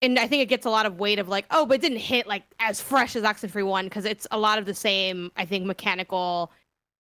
and 0.01 0.19
I 0.19 0.29
think 0.29 0.43
it 0.43 0.47
gets 0.47 0.65
a 0.65 0.71
lot 0.71 0.87
of 0.87 1.01
weight 1.01 1.19
of 1.19 1.29
like, 1.29 1.45
oh, 1.51 1.67
but 1.67 1.75
it 1.75 1.81
didn't 1.81 1.99
hit 1.99 2.27
like 2.27 2.45
as 2.61 2.81
fresh 2.81 3.17
as 3.17 3.25
Oxenfree 3.25 3.67
1 3.67 3.87
because 3.87 4.05
it's 4.05 4.29
a 4.31 4.39
lot 4.39 4.59
of 4.59 4.65
the 4.65 4.75
same, 4.75 5.33
I 5.37 5.45
think, 5.45 5.67
mechanical 5.67 6.53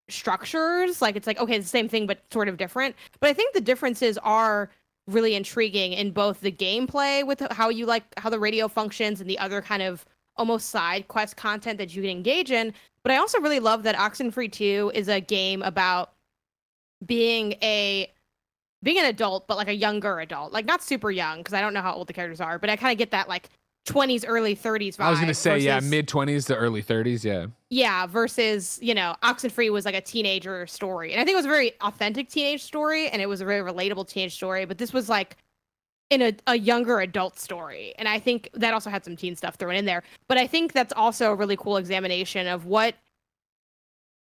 structures. 0.08 1.00
Like 1.00 1.14
it's 1.14 1.26
like, 1.26 1.38
okay, 1.38 1.54
it's 1.54 1.66
the 1.66 1.70
same 1.70 1.88
thing, 1.88 2.08
but 2.08 2.20
sort 2.32 2.48
of 2.48 2.56
different. 2.56 2.96
But 3.20 3.30
I 3.30 3.34
think 3.34 3.54
the 3.54 3.60
differences 3.60 4.18
are 4.18 4.70
really 5.08 5.34
intriguing 5.34 5.94
in 5.94 6.10
both 6.10 6.40
the 6.40 6.52
gameplay 6.52 7.26
with 7.26 7.42
how 7.50 7.70
you 7.70 7.86
like 7.86 8.04
how 8.18 8.28
the 8.28 8.38
radio 8.38 8.68
functions 8.68 9.20
and 9.20 9.28
the 9.28 9.38
other 9.38 9.62
kind 9.62 9.82
of 9.82 10.04
almost 10.36 10.68
side 10.68 11.08
quest 11.08 11.36
content 11.36 11.78
that 11.78 11.94
you 11.94 12.02
can 12.02 12.10
engage 12.10 12.50
in. 12.50 12.72
But 13.02 13.12
I 13.12 13.16
also 13.16 13.40
really 13.40 13.58
love 13.58 13.82
that 13.84 13.96
Oxenfree 13.96 14.52
2 14.52 14.92
is 14.94 15.08
a 15.08 15.20
game 15.20 15.62
about 15.62 16.12
being 17.04 17.52
a 17.62 18.12
being 18.82 18.98
an 18.98 19.06
adult, 19.06 19.48
but 19.48 19.56
like 19.56 19.68
a 19.68 19.74
younger 19.74 20.20
adult, 20.20 20.52
like 20.52 20.66
not 20.66 20.82
super 20.82 21.10
young, 21.10 21.38
because 21.38 21.54
I 21.54 21.60
don't 21.60 21.74
know 21.74 21.82
how 21.82 21.94
old 21.94 22.06
the 22.06 22.12
characters 22.12 22.40
are, 22.40 22.58
but 22.58 22.70
I 22.70 22.76
kind 22.76 22.92
of 22.92 22.98
get 22.98 23.10
that 23.10 23.28
like 23.28 23.48
20s, 23.88 24.24
early 24.26 24.54
30s 24.54 24.96
vibe. 24.96 25.00
I 25.00 25.10
was 25.10 25.20
gonna 25.20 25.34
say 25.34 25.58
yeah, 25.58 25.80
mid 25.80 26.06
twenties 26.08 26.44
to 26.46 26.56
early 26.56 26.82
thirties. 26.82 27.24
Yeah. 27.24 27.46
yeah, 27.70 28.06
versus, 28.06 28.78
you 28.82 28.94
know, 28.94 29.14
Oxenfree 29.22 29.70
was 29.70 29.84
like 29.84 29.94
a 29.94 30.00
teenager 30.00 30.66
story. 30.66 31.12
And 31.12 31.20
I 31.20 31.24
think 31.24 31.34
it 31.34 31.38
was 31.38 31.46
a 31.46 31.50
very 31.50 31.72
authentic 31.80 32.28
teenage 32.28 32.62
story 32.62 33.08
and 33.08 33.20
it 33.20 33.26
was 33.26 33.40
a 33.40 33.44
very 33.44 33.60
relatable 33.60 34.08
teenage 34.08 34.34
story, 34.34 34.64
but 34.64 34.78
this 34.78 34.92
was 34.92 35.08
like 35.08 35.36
in 36.10 36.22
a, 36.22 36.32
a 36.46 36.58
younger 36.58 37.00
adult 37.00 37.38
story. 37.38 37.94
And 37.98 38.08
I 38.08 38.18
think 38.18 38.48
that 38.54 38.72
also 38.72 38.88
had 38.90 39.04
some 39.04 39.16
teen 39.16 39.36
stuff 39.36 39.56
thrown 39.56 39.74
in 39.74 39.84
there. 39.84 40.02
But 40.26 40.38
I 40.38 40.46
think 40.46 40.72
that's 40.72 40.92
also 40.94 41.32
a 41.32 41.34
really 41.34 41.56
cool 41.56 41.76
examination 41.76 42.46
of 42.46 42.64
what 42.64 42.94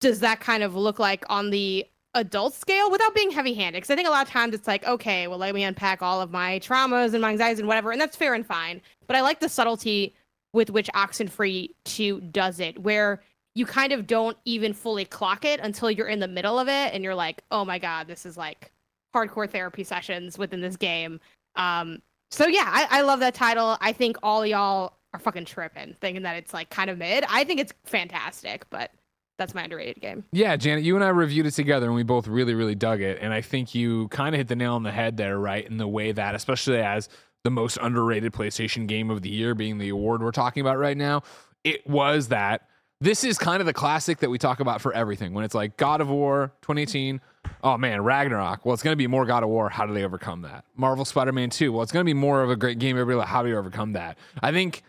does 0.02 0.20
that 0.22 0.40
kind 0.40 0.64
of 0.64 0.76
look 0.76 1.00
like 1.00 1.24
on 1.30 1.50
the 1.50 1.86
adult 2.20 2.54
scale 2.54 2.92
without 2.92 3.16
being 3.16 3.32
heavy 3.32 3.54
handed. 3.54 3.78
Because 3.78 3.90
I 3.92 3.96
think 3.96 4.08
a 4.08 4.12
lot 4.12 4.26
of 4.26 4.32
times 4.32 4.54
it's 4.54 4.68
like, 4.68 4.86
okay, 4.86 5.28
well, 5.28 5.38
let 5.38 5.56
me 5.56 5.64
unpack 5.64 6.02
all 6.02 6.22
of 6.22 6.32
my 6.32 6.60
traumas 6.60 7.14
and 7.14 7.22
my 7.22 7.32
anxieties 7.32 7.60
and 7.60 7.68
whatever. 7.68 7.92
And 7.92 8.00
that's 8.00 8.16
fair 8.16 8.34
and 8.34 8.46
fine. 8.46 8.82
But 9.08 9.16
I 9.16 9.22
like 9.22 9.40
the 9.40 9.50
subtlety 9.50 10.14
with 10.54 10.70
which 10.70 10.90
Oxenfree 10.96 11.72
2 11.86 12.22
does 12.22 12.60
it, 12.60 12.80
where 12.80 13.22
you 13.56 13.66
kind 13.66 13.92
of 13.92 14.08
don't 14.08 14.38
even 14.46 14.74
fully 14.74 15.06
clock 15.06 15.46
it 15.46 15.60
until 15.60 15.90
you're 15.92 16.08
in 16.08 16.20
the 16.20 16.28
middle 16.28 16.60
of 16.60 16.68
it 16.68 16.94
and 16.94 17.04
you're 17.04 17.16
like, 17.16 17.44
oh 17.52 17.66
my 17.66 17.80
God, 17.80 18.08
this 18.08 18.26
is 18.26 18.38
like 18.38 18.72
hardcore 19.14 19.50
therapy 19.50 19.84
sessions 19.84 20.38
within 20.38 20.62
this 20.62 20.78
game. 20.78 21.20
Um, 21.56 22.02
so 22.32 22.48
yeah, 22.48 22.66
I, 22.68 23.00
I 23.00 23.02
love 23.02 23.20
that 23.22 23.34
title. 23.34 23.78
I 23.82 23.92
think 23.92 24.18
all 24.22 24.46
y'all 24.46 24.94
are 25.14 25.20
fucking 25.20 25.46
tripping, 25.46 25.96
thinking 26.00 26.24
that 26.24 26.36
it's 26.36 26.54
like 26.54 26.70
kind 26.70 26.90
of 26.90 26.98
mid. 26.98 27.24
I 27.28 27.44
think 27.44 27.60
it's 27.60 27.74
fantastic, 27.86 28.66
but 28.70 28.92
that's 29.40 29.56
my 29.56 29.64
underrated 29.64 30.00
game. 30.02 30.24
Yeah, 30.32 30.56
Janet, 30.56 30.84
you 30.84 30.94
and 30.96 31.04
I 31.04 31.08
reviewed 31.08 31.48
it 31.48 31.52
together 31.52 31.88
and 31.88 31.96
we 31.96 32.04
both 32.04 32.28
really, 32.28 32.54
really 32.54 32.76
dug 32.76 33.02
it. 33.02 33.18
And 33.22 33.34
I 33.34 33.42
think 33.42 33.74
you 33.74 34.08
kind 34.10 34.36
of 34.36 34.38
hit 34.38 34.50
the 34.50 34.56
nail 34.56 34.76
on 34.76 34.84
the 34.84 34.92
head 34.92 35.18
there, 35.18 35.40
right? 35.40 35.66
In 35.66 35.78
the 35.78 35.88
way 35.88 36.12
that, 36.12 36.36
especially 36.36 36.80
as 36.80 37.10
the 37.44 37.50
most 37.50 37.78
underrated 37.82 38.34
PlayStation 38.34 38.86
game 38.86 39.10
of 39.10 39.22
the 39.24 39.30
year 39.30 39.56
being 39.56 39.80
the 39.80 39.90
award 39.90 40.22
we're 40.22 40.32
talking 40.32 40.62
about 40.62 40.78
right 40.78 40.98
now, 40.98 41.24
it 41.64 41.88
was 41.88 42.28
that 42.28 42.68
this 43.02 43.24
is 43.24 43.38
kind 43.38 43.62
of 43.62 43.66
the 43.66 43.74
classic 43.74 44.20
that 44.20 44.30
we 44.30 44.38
talk 44.38 44.60
about 44.60 44.82
for 44.82 44.92
everything. 44.92 45.34
When 45.34 45.46
it's 45.46 45.56
like 45.56 45.78
God 45.78 46.02
of 46.02 46.10
War 46.10 46.52
2018, 46.62 47.22
oh 47.64 47.78
man, 47.78 48.04
Ragnarok. 48.04 48.66
Well, 48.66 48.74
it's 48.74 48.84
going 48.84 48.92
to 48.92 48.98
be 48.98 49.08
more 49.08 49.26
God 49.26 49.44
of 49.44 49.50
War. 49.50 49.70
How 49.70 49.86
do 49.86 49.94
they 49.94 50.04
overcome 50.04 50.42
that? 50.42 50.66
Marvel 50.76 51.06
Spider 51.06 51.32
Man 51.32 51.50
2. 51.50 51.72
Well, 51.72 51.82
it's 51.82 51.94
going 51.94 52.04
to 52.04 52.10
be 52.10 52.14
more 52.14 52.44
of 52.44 52.50
a 52.50 52.58
great 52.58 52.78
game. 52.78 52.98
Everybody, 52.98 53.20
like, 53.20 53.30
how 53.30 53.42
do 53.42 53.48
you 53.48 53.58
overcome 53.58 53.94
that? 53.94 54.18
I 54.42 54.52
think 54.52 54.84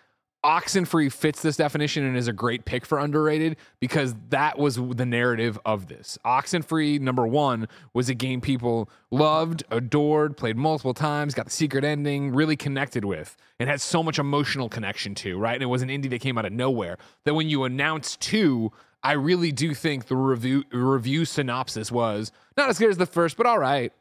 Oxenfree 0.45 1.13
fits 1.13 1.43
this 1.43 1.57
definition 1.57 2.03
and 2.05 2.17
is 2.17 2.27
a 2.27 2.33
great 2.33 2.65
pick 2.65 2.87
for 2.87 2.99
underrated 2.99 3.57
because 3.79 4.15
that 4.31 4.59
was 4.59 4.77
the 4.77 5.05
narrative 5.05 5.59
of 5.67 5.89
this. 5.89 6.19
Oxenfree, 6.25 6.99
number 6.99 7.27
one, 7.27 7.69
was 7.93 8.09
a 8.09 8.15
game 8.15 8.41
people 8.41 8.89
loved, 9.11 9.65
adored, 9.71 10.39
played 10.39 10.57
multiple 10.57 10.95
times, 10.95 11.35
got 11.35 11.45
the 11.45 11.51
secret 11.51 11.85
ending, 11.85 12.33
really 12.35 12.57
connected 12.57 13.05
with, 13.05 13.37
and 13.59 13.69
had 13.69 13.83
so 13.83 14.03
much 14.03 14.19
emotional 14.19 14.71
connection 14.71 15.15
to, 15.15 15.39
right? 15.39 15.55
And 15.55 15.63
it 15.63 15.67
was 15.67 15.83
an 15.83 15.91
indie 15.91 16.09
that 16.09 16.23
came 16.23 16.39
out 16.39 16.47
of 16.47 16.53
nowhere. 16.53 16.97
That 17.25 17.35
when 17.35 17.51
you 17.51 17.65
announced 17.65 18.21
two, 18.21 18.73
I 19.03 19.13
really 19.13 19.53
do 19.53 19.75
think 19.75 20.07
the 20.07 20.17
review 20.17 20.65
review 20.73 21.25
synopsis 21.27 21.93
was 21.93 22.33
not 22.57 22.71
as 22.71 22.79
good 22.79 22.91
as 22.91 22.97
the 22.97 23.07
first, 23.07 23.37
but 23.37 23.47
all 23.47 23.59
right. 23.59 23.93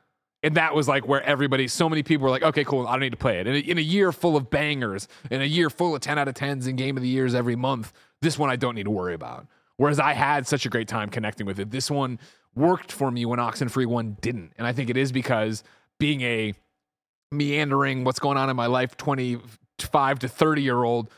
And 0.42 0.56
that 0.56 0.74
was 0.74 0.88
like 0.88 1.08
where 1.08 1.22
everybody, 1.24 1.68
so 1.68 1.90
many 1.90 2.02
people 2.02 2.24
were 2.24 2.30
like, 2.30 2.44
okay, 2.44 2.64
cool, 2.64 2.88
I 2.88 2.92
don't 2.92 3.02
need 3.02 3.12
to 3.12 3.18
play 3.18 3.40
it. 3.40 3.48
In 3.48 3.56
a, 3.56 3.60
in 3.60 3.78
a 3.78 3.82
year 3.82 4.12
full 4.12 4.38
of 4.38 4.50
bangers, 4.50 5.08
in 5.30 5.42
a 5.42 5.46
year 5.46 5.70
full 5.70 5.96
of 5.96 6.02
10 6.02 6.18
out 6.18 6.28
of 6.28 6.34
10s 6.34 6.66
and 6.68 6.78
game 6.78 6.96
of 6.96 7.04
the 7.04 7.10
years 7.10 7.36
every 7.36 7.58
month, 7.58 7.92
this 8.22 8.40
one 8.40 8.50
I 8.50 8.56
don't 8.56 8.76
need 8.76 8.84
to 8.84 8.92
worry 8.92 9.14
about. 9.14 9.48
Whereas 9.76 10.00
I 10.00 10.14
had 10.14 10.48
such 10.48 10.66
a 10.66 10.70
great 10.70 10.88
time 10.88 11.10
connecting 11.10 11.46
with 11.46 11.60
it. 11.60 11.72
This 11.72 11.92
one 11.92 12.20
worked 12.56 12.92
for 12.92 13.12
me 13.12 13.26
when 13.26 13.40
Oxenfree 13.40 13.86
1 13.86 14.18
didn't. 14.22 14.54
And 14.58 14.66
I 14.66 14.74
think 14.74 14.90
it 14.90 14.98
is 14.98 15.12
because 15.12 15.64
being 16.00 16.22
a 16.22 16.54
meandering, 17.32 18.04
what's 18.04 18.20
going 18.20 18.38
on 18.38 18.50
in 18.50 18.56
my 18.56 18.66
life, 18.66 18.98
25 18.98 20.20
to 20.20 20.28
30 20.28 20.62
year 20.62 20.84
old, 20.84 21.10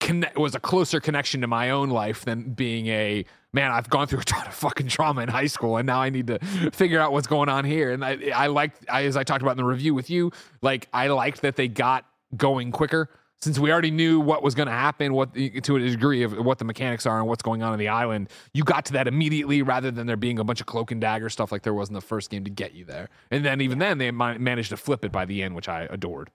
connect, 0.00 0.38
was 0.38 0.54
a 0.54 0.60
closer 0.60 1.00
connection 1.00 1.40
to 1.40 1.46
my 1.46 1.70
own 1.70 1.90
life 1.90 2.24
than 2.24 2.52
being 2.54 2.86
a 2.88 3.24
man. 3.52 3.70
I've 3.70 3.88
gone 3.88 4.06
through 4.06 4.20
a 4.20 4.24
ton 4.24 4.46
of 4.46 4.54
fucking 4.54 4.88
trauma 4.88 5.22
in 5.22 5.28
high 5.28 5.46
school, 5.46 5.76
and 5.76 5.86
now 5.86 6.00
I 6.00 6.10
need 6.10 6.26
to 6.28 6.38
figure 6.72 7.00
out 7.00 7.12
what's 7.12 7.26
going 7.26 7.48
on 7.48 7.64
here. 7.64 7.92
And 7.92 8.04
I, 8.04 8.18
I 8.34 8.46
liked, 8.48 8.84
I, 8.88 9.04
as 9.04 9.16
I 9.16 9.24
talked 9.24 9.42
about 9.42 9.52
in 9.52 9.58
the 9.58 9.64
review 9.64 9.94
with 9.94 10.10
you, 10.10 10.32
like 10.60 10.88
I 10.92 11.08
liked 11.08 11.42
that 11.42 11.56
they 11.56 11.68
got 11.68 12.04
going 12.36 12.72
quicker 12.72 13.10
since 13.42 13.58
we 13.58 13.72
already 13.72 13.90
knew 13.90 14.20
what 14.20 14.42
was 14.42 14.54
going 14.54 14.66
to 14.66 14.72
happen, 14.72 15.12
what 15.12 15.34
to 15.34 15.76
a 15.76 15.80
degree 15.80 16.22
of 16.22 16.32
what 16.38 16.58
the 16.58 16.64
mechanics 16.64 17.06
are 17.06 17.18
and 17.18 17.26
what's 17.26 17.42
going 17.42 17.60
on 17.60 17.72
in 17.72 17.78
the 17.78 17.88
island, 17.88 18.28
you 18.54 18.62
got 18.62 18.84
to 18.84 18.92
that 18.92 19.08
immediately 19.08 19.62
rather 19.62 19.90
than 19.90 20.06
there 20.06 20.16
being 20.16 20.38
a 20.38 20.44
bunch 20.44 20.60
of 20.60 20.66
cloak 20.66 20.92
and 20.92 21.00
dagger 21.00 21.28
stuff 21.28 21.50
like 21.50 21.62
there 21.62 21.74
was 21.74 21.88
in 21.88 21.94
the 21.94 22.00
first 22.00 22.30
game 22.30 22.44
to 22.44 22.50
get 22.50 22.72
you 22.72 22.84
there. 22.84 23.08
And 23.32 23.44
then 23.44 23.60
even 23.60 23.80
then, 23.80 23.98
they 23.98 24.12
managed 24.12 24.68
to 24.70 24.76
flip 24.76 25.04
it 25.04 25.10
by 25.10 25.24
the 25.24 25.42
end, 25.42 25.56
which 25.56 25.68
I 25.68 25.88
adored. 25.90 26.30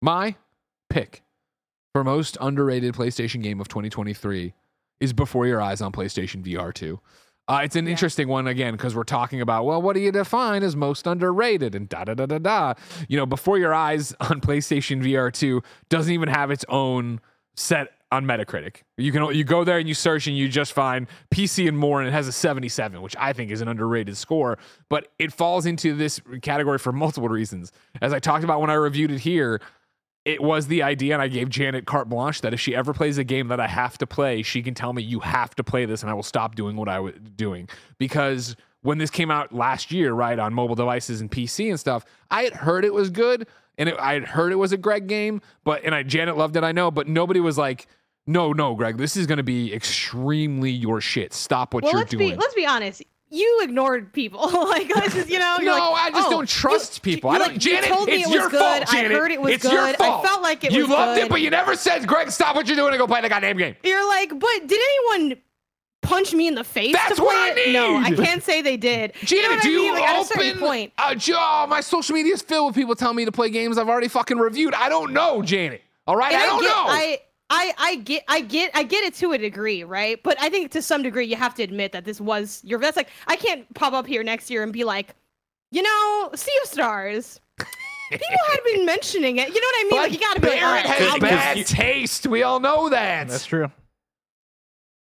My 0.00 0.36
pick 0.88 1.22
for 1.92 2.04
most 2.04 2.38
underrated 2.40 2.94
PlayStation 2.94 3.42
game 3.42 3.60
of 3.60 3.66
2023 3.66 4.54
is 5.04 5.12
Before 5.12 5.46
Your 5.46 5.60
Eyes 5.60 5.80
on 5.80 5.92
PlayStation 5.92 6.42
VR 6.42 6.72
2. 6.74 6.98
Uh, 7.46 7.60
it's 7.62 7.76
an 7.76 7.84
Yeah. 7.84 7.90
interesting 7.92 8.26
one 8.26 8.46
again 8.46 8.72
because 8.72 8.96
we're 8.96 9.04
talking 9.04 9.40
about 9.42 9.66
well, 9.66 9.80
what 9.80 9.94
do 9.94 10.00
you 10.00 10.10
define 10.10 10.62
as 10.62 10.74
most 10.74 11.06
underrated 11.06 11.74
and 11.74 11.88
da 11.88 12.04
da 12.04 12.14
da 12.14 12.26
da 12.26 12.38
da. 12.38 12.74
You 13.06 13.18
know, 13.18 13.26
Before 13.26 13.58
Your 13.58 13.74
Eyes 13.74 14.14
on 14.20 14.40
PlayStation 14.40 15.02
VR 15.02 15.30
2 15.32 15.62
doesn't 15.90 16.12
even 16.12 16.28
have 16.30 16.50
its 16.50 16.64
own 16.68 17.20
set 17.54 17.88
on 18.10 18.24
Metacritic. 18.24 18.76
You 18.96 19.12
can 19.12 19.34
you 19.34 19.44
go 19.44 19.62
there 19.64 19.76
and 19.78 19.86
you 19.88 19.94
search 19.94 20.26
and 20.26 20.36
you 20.36 20.48
just 20.48 20.72
find 20.72 21.06
PC 21.32 21.68
and 21.68 21.76
more 21.76 22.00
and 22.00 22.08
it 22.08 22.12
has 22.12 22.26
a 22.28 22.32
77, 22.32 23.02
which 23.02 23.14
I 23.18 23.32
think 23.34 23.50
is 23.50 23.60
an 23.60 23.68
underrated 23.68 24.16
score, 24.16 24.56
but 24.88 25.08
it 25.18 25.32
falls 25.32 25.66
into 25.66 25.94
this 25.94 26.20
category 26.40 26.78
for 26.78 26.92
multiple 26.92 27.28
reasons. 27.28 27.72
As 28.00 28.12
I 28.12 28.20
talked 28.20 28.44
about 28.44 28.60
when 28.60 28.70
I 28.70 28.74
reviewed 28.74 29.10
it 29.10 29.20
here, 29.20 29.60
it 30.24 30.42
was 30.42 30.68
the 30.68 30.82
idea, 30.82 31.12
and 31.12 31.22
I 31.22 31.28
gave 31.28 31.50
Janet 31.50 31.84
carte 31.86 32.08
blanche 32.08 32.40
that 32.40 32.54
if 32.54 32.60
she 32.60 32.74
ever 32.74 32.94
plays 32.94 33.18
a 33.18 33.24
game 33.24 33.48
that 33.48 33.60
I 33.60 33.66
have 33.66 33.98
to 33.98 34.06
play, 34.06 34.42
she 34.42 34.62
can 34.62 34.74
tell 34.74 34.92
me 34.92 35.02
you 35.02 35.20
have 35.20 35.54
to 35.56 35.64
play 35.64 35.84
this, 35.84 36.02
and 36.02 36.10
I 36.10 36.14
will 36.14 36.22
stop 36.22 36.54
doing 36.54 36.76
what 36.76 36.88
I 36.88 37.00
was 37.00 37.14
doing. 37.36 37.68
Because 37.98 38.56
when 38.80 38.98
this 38.98 39.10
came 39.10 39.30
out 39.30 39.52
last 39.54 39.92
year, 39.92 40.12
right 40.14 40.38
on 40.38 40.54
mobile 40.54 40.74
devices 40.74 41.20
and 41.20 41.30
PC 41.30 41.68
and 41.68 41.78
stuff, 41.78 42.04
I 42.30 42.42
had 42.42 42.54
heard 42.54 42.86
it 42.86 42.94
was 42.94 43.10
good, 43.10 43.46
and 43.76 43.90
it, 43.90 43.96
I 43.98 44.14
had 44.14 44.24
heard 44.24 44.52
it 44.52 44.56
was 44.56 44.72
a 44.72 44.78
Greg 44.78 45.08
game, 45.08 45.42
but 45.62 45.84
and 45.84 45.94
I 45.94 46.02
Janet 46.02 46.38
loved 46.38 46.56
it, 46.56 46.64
I 46.64 46.72
know, 46.72 46.90
but 46.90 47.06
nobody 47.06 47.40
was 47.40 47.58
like, 47.58 47.86
no, 48.26 48.54
no, 48.54 48.74
Greg, 48.74 48.96
this 48.96 49.18
is 49.18 49.26
going 49.26 49.36
to 49.36 49.42
be 49.42 49.74
extremely 49.74 50.70
your 50.70 51.02
shit. 51.02 51.34
Stop 51.34 51.74
what 51.74 51.84
well, 51.84 51.92
you're 51.92 52.00
let's 52.00 52.10
doing. 52.10 52.30
be 52.30 52.36
let's 52.36 52.54
be 52.54 52.64
honest. 52.64 53.02
You 53.34 53.60
ignored 53.62 54.12
people. 54.12 54.40
like 54.68 54.88
let's 54.94 55.14
just 55.14 55.28
you 55.28 55.38
know. 55.38 55.56
No, 55.60 55.72
like, 55.72 56.02
I 56.02 56.10
just 56.10 56.28
"Oh, 56.28 56.30
don't 56.30 56.48
trust 56.48 56.96
you- 56.98 57.12
people. 57.14 57.30
you 57.30 57.34
I 57.36 57.38
don't. 57.38 57.48
like- 57.48 57.58
Janet, 57.58 57.88
you 57.88 57.94
told 57.94 58.06
me 58.08 58.12
it's 58.14 58.22
it 58.22 58.26
was 58.26 58.34
your 58.34 58.48
good. 58.50 58.60
fault. 58.60 58.88
Janet. 58.92 59.10
I 59.12 59.14
heard 59.14 59.30
it 59.32 59.40
was 59.40 59.52
it's 59.54 59.62
good. 59.62 59.72
Your 59.72 59.94
fault. 59.94 60.24
I 60.24 60.28
felt 60.28 60.42
like 60.42 60.64
it 60.64 60.68
was 60.68 60.74
good. 60.74 60.76
you 60.76 60.82
was 60.82 60.90
loved 60.90 61.18
good. 61.18 61.24
it, 61.26 61.30
but 61.30 61.40
you 61.40 61.50
never 61.50 61.74
said, 61.74 62.06
"Greg, 62.06 62.30
stop 62.30 62.54
what 62.56 62.66
you're 62.66 62.76
doing 62.76 62.92
and 62.92 62.98
go 62.98 63.06
play 63.06 63.20
the 63.20 63.28
goddamn 63.28 63.56
game." 63.58 63.74
You're 63.82 64.06
like, 64.08 64.30
but 64.30 64.66
did 64.66 64.80
anyone 64.80 65.36
punch 66.02 66.34
me 66.34 66.46
in 66.46 66.54
the 66.54 66.62
face 66.64 66.92
That's 66.92 67.10
to 67.16 67.22
play 67.22 67.24
what 67.24 67.58
I 67.58 67.60
it? 67.62 67.72
No, 67.72 67.96
I 67.96 68.10
can't 68.12 68.42
say 68.42 68.60
they 68.62 68.76
did. 68.76 69.14
Janet, 69.24 69.30
you 69.30 69.42
know 69.42 69.48
do 69.48 69.68
I 69.68 69.72
mean? 69.74 69.84
you 69.86 69.92
Like, 69.94 70.02
at 70.08 70.20
a 70.22 70.24
certain 70.26 70.48
open? 70.50 70.60
point. 70.60 70.92
Uh, 70.98 71.14
oh, 71.32 71.66
my 71.68 71.80
social 71.80 72.14
media 72.14 72.34
is 72.34 72.42
filled 72.42 72.66
with 72.68 72.74
people 72.76 72.94
telling 72.94 73.16
me 73.16 73.24
to 73.24 73.32
play 73.32 73.50
games 73.50 73.78
I've 73.78 73.88
already 73.88 74.08
fucking 74.08 74.36
reviewed. 74.38 74.74
I 74.74 74.88
don't 74.88 75.12
know, 75.12 75.40
Janet. 75.42 75.82
All 76.06 76.14
right, 76.16 76.32
And 76.34 76.42
I 76.42 76.46
don't 76.46 76.60
get, 76.60 76.68
know. 76.68 76.84
I, 76.86 77.18
I, 77.50 77.72
I 77.78 77.96
get, 77.96 78.24
I 78.28 78.40
get, 78.40 78.70
I 78.74 78.82
get 78.82 79.04
it 79.04 79.14
to 79.16 79.32
a 79.32 79.38
degree, 79.38 79.84
right? 79.84 80.20
But 80.22 80.40
I 80.40 80.48
think 80.48 80.70
to 80.72 80.82
some 80.82 81.02
degree 81.02 81.26
you 81.26 81.36
have 81.36 81.54
to 81.56 81.62
admit 81.62 81.92
that 81.92 82.04
this 82.04 82.20
was 82.20 82.60
your. 82.64 82.78
That's 82.80 82.96
like 82.96 83.08
I 83.26 83.36
can't 83.36 83.72
pop 83.74 83.92
up 83.92 84.06
here 84.06 84.22
next 84.22 84.50
year 84.50 84.62
and 84.62 84.72
be 84.72 84.84
like, 84.84 85.14
you 85.70 85.82
know, 85.82 86.30
Sea 86.34 86.52
of 86.62 86.68
Stars. 86.68 87.40
People 88.10 88.26
had 88.50 88.60
been 88.64 88.84
mentioning 88.86 89.36
it. 89.38 89.48
You 89.48 89.60
know 89.60 89.66
what 89.66 89.74
I 89.78 89.82
mean? 89.82 89.90
but 89.90 89.96
like 89.96 90.12
you 90.12 90.18
gotta 90.18 90.40
be 90.40 90.46
like, 90.48 90.60
Barrett 90.60 90.84
all 90.86 90.90
right, 90.90 91.00
has 91.10 91.20
bad 91.20 91.56
you- 91.58 91.64
taste. 91.64 92.26
We 92.26 92.42
all 92.42 92.60
know 92.60 92.88
that. 92.88 93.28
That's 93.28 93.46
true. 93.46 93.70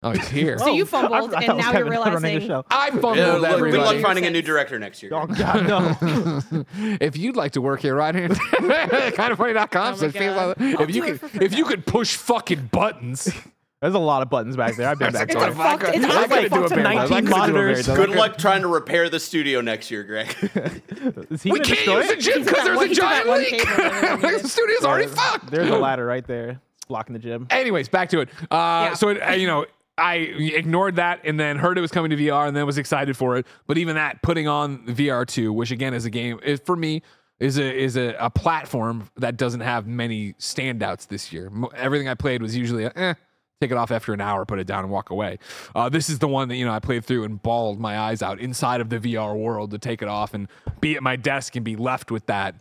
Oh, 0.05 0.11
he's 0.11 0.27
here. 0.27 0.57
So 0.59 0.67
you 0.67 0.85
fumbled, 0.85 1.33
I 1.33 1.45
thought 1.47 1.49
and 1.49 1.57
now 1.57 1.71
you're 1.73 1.85
running 1.85 2.13
the 2.13 2.19
realizing- 2.19 2.47
show. 2.47 2.65
I 2.69 2.91
fumbled 2.91 3.17
Yeah, 3.17 3.33
look, 3.33 3.59
good 3.59 3.73
luck 3.73 3.97
finding 4.01 4.25
a 4.25 4.29
new 4.29 4.41
director 4.43 4.77
next 4.77 5.01
year. 5.01 5.11
Oh 5.15 5.25
God, 5.25 5.67
no. 5.67 6.65
if 7.01 7.17
you'd 7.17 7.35
like 7.35 7.53
to 7.53 7.61
work 7.61 7.81
here, 7.81 7.95
right 7.95 8.13
here, 8.13 8.29
kindafunny.com. 8.29 9.87
Oh 9.87 9.91
my 9.91 9.97
says 9.97 10.79
if 10.89 10.95
you 10.95 11.01
could, 11.01 11.41
if 11.41 11.57
you 11.57 11.65
could 11.65 11.85
push 11.85 12.15
fucking 12.15 12.69
buttons, 12.71 13.29
There's 13.81 13.93
a 13.93 13.99
lot 13.99 14.21
of 14.23 14.29
buttons 14.31 14.55
back 14.55 14.77
there. 14.77 14.87
I've 14.89 14.97
been 14.97 15.11
back 15.13 15.29
It's 15.29 15.35
there. 15.35 15.49
a 15.49 15.53
fucked- 15.53 15.83
it's 15.95 16.05
I 16.05 16.09
honestly 16.17 16.43
couldn't 16.49 16.51
do 16.59 16.65
a 16.65 16.69
to 16.69 16.75
Bear 16.75 16.83
19 16.83 17.07
couldn't 17.07 17.25
do 17.25 17.29
a 17.29 17.29
Bear 17.29 17.39
monitors. 17.39 17.87
Buzz. 17.87 17.97
Good 17.97 18.09
luck 18.11 18.37
trying 18.37 18.61
to 18.61 18.67
repair 18.67 19.09
the 19.09 19.19
studio 19.19 19.61
next 19.61 19.91
year, 19.91 20.03
Greg. 20.03 20.27
We 20.41 21.59
can't 21.59 21.85
use 21.85 22.07
the 22.07 22.15
gym 22.19 22.43
because 22.45 22.63
there's 22.63 22.77
one- 22.77 22.89
a 22.89 22.93
giant 22.95 23.27
one 23.27 23.39
leak. 23.41 23.49
cable 23.49 23.65
that 23.75 24.19
we 24.23 24.41
the 24.41 24.47
studio's 24.49 24.83
already 24.85 25.05
There's- 25.05 25.19
fucked. 25.31 25.51
There's 25.51 25.69
a 25.69 25.77
ladder 25.77 26.05
right 26.05 26.25
there. 26.25 26.61
Blocking 26.87 27.13
the 27.13 27.19
gym. 27.19 27.47
Anyways, 27.49 27.89
back 27.89 28.09
to 28.09 28.21
it. 28.21 28.29
Uh, 28.49 28.87
Yeah. 28.89 28.93
So, 28.93 29.09
it, 29.09 29.17
uh, 29.19 29.31
you 29.33 29.45
know, 29.47 29.65
I 29.97 30.15
ignored 30.15 30.97
that 30.97 31.21
and 31.23 31.39
then 31.39 31.57
heard 31.57 31.77
it 31.77 31.81
was 31.81 31.91
coming 31.91 32.11
to 32.11 32.17
VR 32.17 32.47
and 32.47 32.55
then 32.55 32.65
was 32.65 32.77
excited 32.77 33.15
for 33.15 33.37
it. 33.37 33.47
But 33.65 33.77
even 33.77 33.95
that, 33.95 34.21
putting 34.21 34.47
on 34.47 34.85
VR 34.87 35.25
two, 35.25 35.53
which 35.53 35.71
again 35.71 35.93
is 35.93 36.05
a 36.05 36.09
game 36.09 36.39
is 36.43 36.59
for 36.59 36.75
me 36.75 37.01
is 37.39 37.57
a 37.57 37.75
is 37.75 37.95
a, 37.95 38.15
a 38.19 38.29
platform 38.29 39.09
that 39.17 39.37
doesn't 39.37 39.61
have 39.61 39.87
many 39.87 40.33
standouts 40.33 41.07
this 41.07 41.31
year. 41.31 41.51
Everything 41.75 42.07
I 42.09 42.15
played 42.15 42.41
was 42.41 42.55
usually 42.55 42.85
a, 42.85 42.91
eh. 42.95 43.13
Take 43.61 43.71
it 43.71 43.77
off 43.77 43.89
after 43.89 44.13
an 44.13 44.19
hour, 44.19 44.45
put 44.45 44.59
it 44.59 44.67
down, 44.67 44.83
and 44.83 44.91
walk 44.91 45.11
away. 45.11 45.39
Uh, 45.73 45.87
this 45.87 46.09
is 46.09 46.19
the 46.19 46.27
one 46.27 46.49
that 46.49 46.57
you 46.57 46.65
know 46.65 46.73
I 46.73 46.79
played 46.79 47.05
through 47.05 47.23
and 47.23 47.41
bawled 47.41 47.79
my 47.79 47.97
eyes 47.97 48.21
out 48.21 48.39
inside 48.39 48.81
of 48.81 48.89
the 48.89 48.99
VR 48.99 49.33
world 49.33 49.71
to 49.71 49.77
take 49.77 50.01
it 50.01 50.09
off 50.09 50.33
and 50.33 50.49
be 50.81 50.95
at 50.95 51.03
my 51.03 51.15
desk 51.15 51.55
and 51.55 51.63
be 51.63 51.77
left 51.77 52.11
with 52.11 52.25
that 52.25 52.55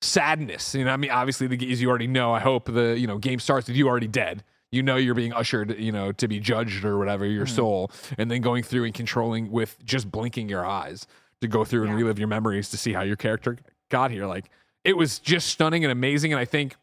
sadness. 0.00 0.74
You 0.74 0.84
know, 0.84 0.90
I 0.90 0.96
mean, 0.96 1.12
obviously, 1.12 1.46
the, 1.46 1.72
as 1.72 1.80
you 1.80 1.88
already 1.88 2.08
know, 2.08 2.32
I 2.32 2.40
hope 2.40 2.66
the 2.66 2.98
you 2.98 3.06
know 3.06 3.18
game 3.18 3.38
starts 3.38 3.68
with 3.68 3.76
you 3.76 3.86
already 3.86 4.08
dead. 4.08 4.42
You 4.76 4.82
know, 4.82 4.96
you're 4.96 5.14
being 5.14 5.32
ushered, 5.32 5.78
you 5.78 5.90
know, 5.90 6.12
to 6.12 6.28
be 6.28 6.38
judged 6.38 6.84
or 6.84 6.98
whatever 6.98 7.24
your 7.24 7.46
mm-hmm. 7.46 7.54
soul, 7.54 7.90
and 8.18 8.30
then 8.30 8.42
going 8.42 8.62
through 8.62 8.84
and 8.84 8.94
controlling 8.94 9.50
with 9.50 9.82
just 9.84 10.10
blinking 10.10 10.48
your 10.48 10.64
eyes 10.64 11.06
to 11.40 11.48
go 11.48 11.64
through 11.64 11.82
and 11.82 11.92
Yeah. 11.92 11.96
relive 11.96 12.18
your 12.18 12.28
memories 12.28 12.68
to 12.70 12.76
see 12.76 12.92
how 12.92 13.02
your 13.02 13.16
character 13.16 13.56
got 13.90 14.10
here. 14.10 14.26
Like 14.26 14.50
it 14.84 14.96
was 14.96 15.18
just 15.18 15.48
stunning 15.48 15.84
and 15.84 15.90
amazing, 15.90 16.32
and 16.32 16.40
I 16.40 16.44
think 16.44 16.76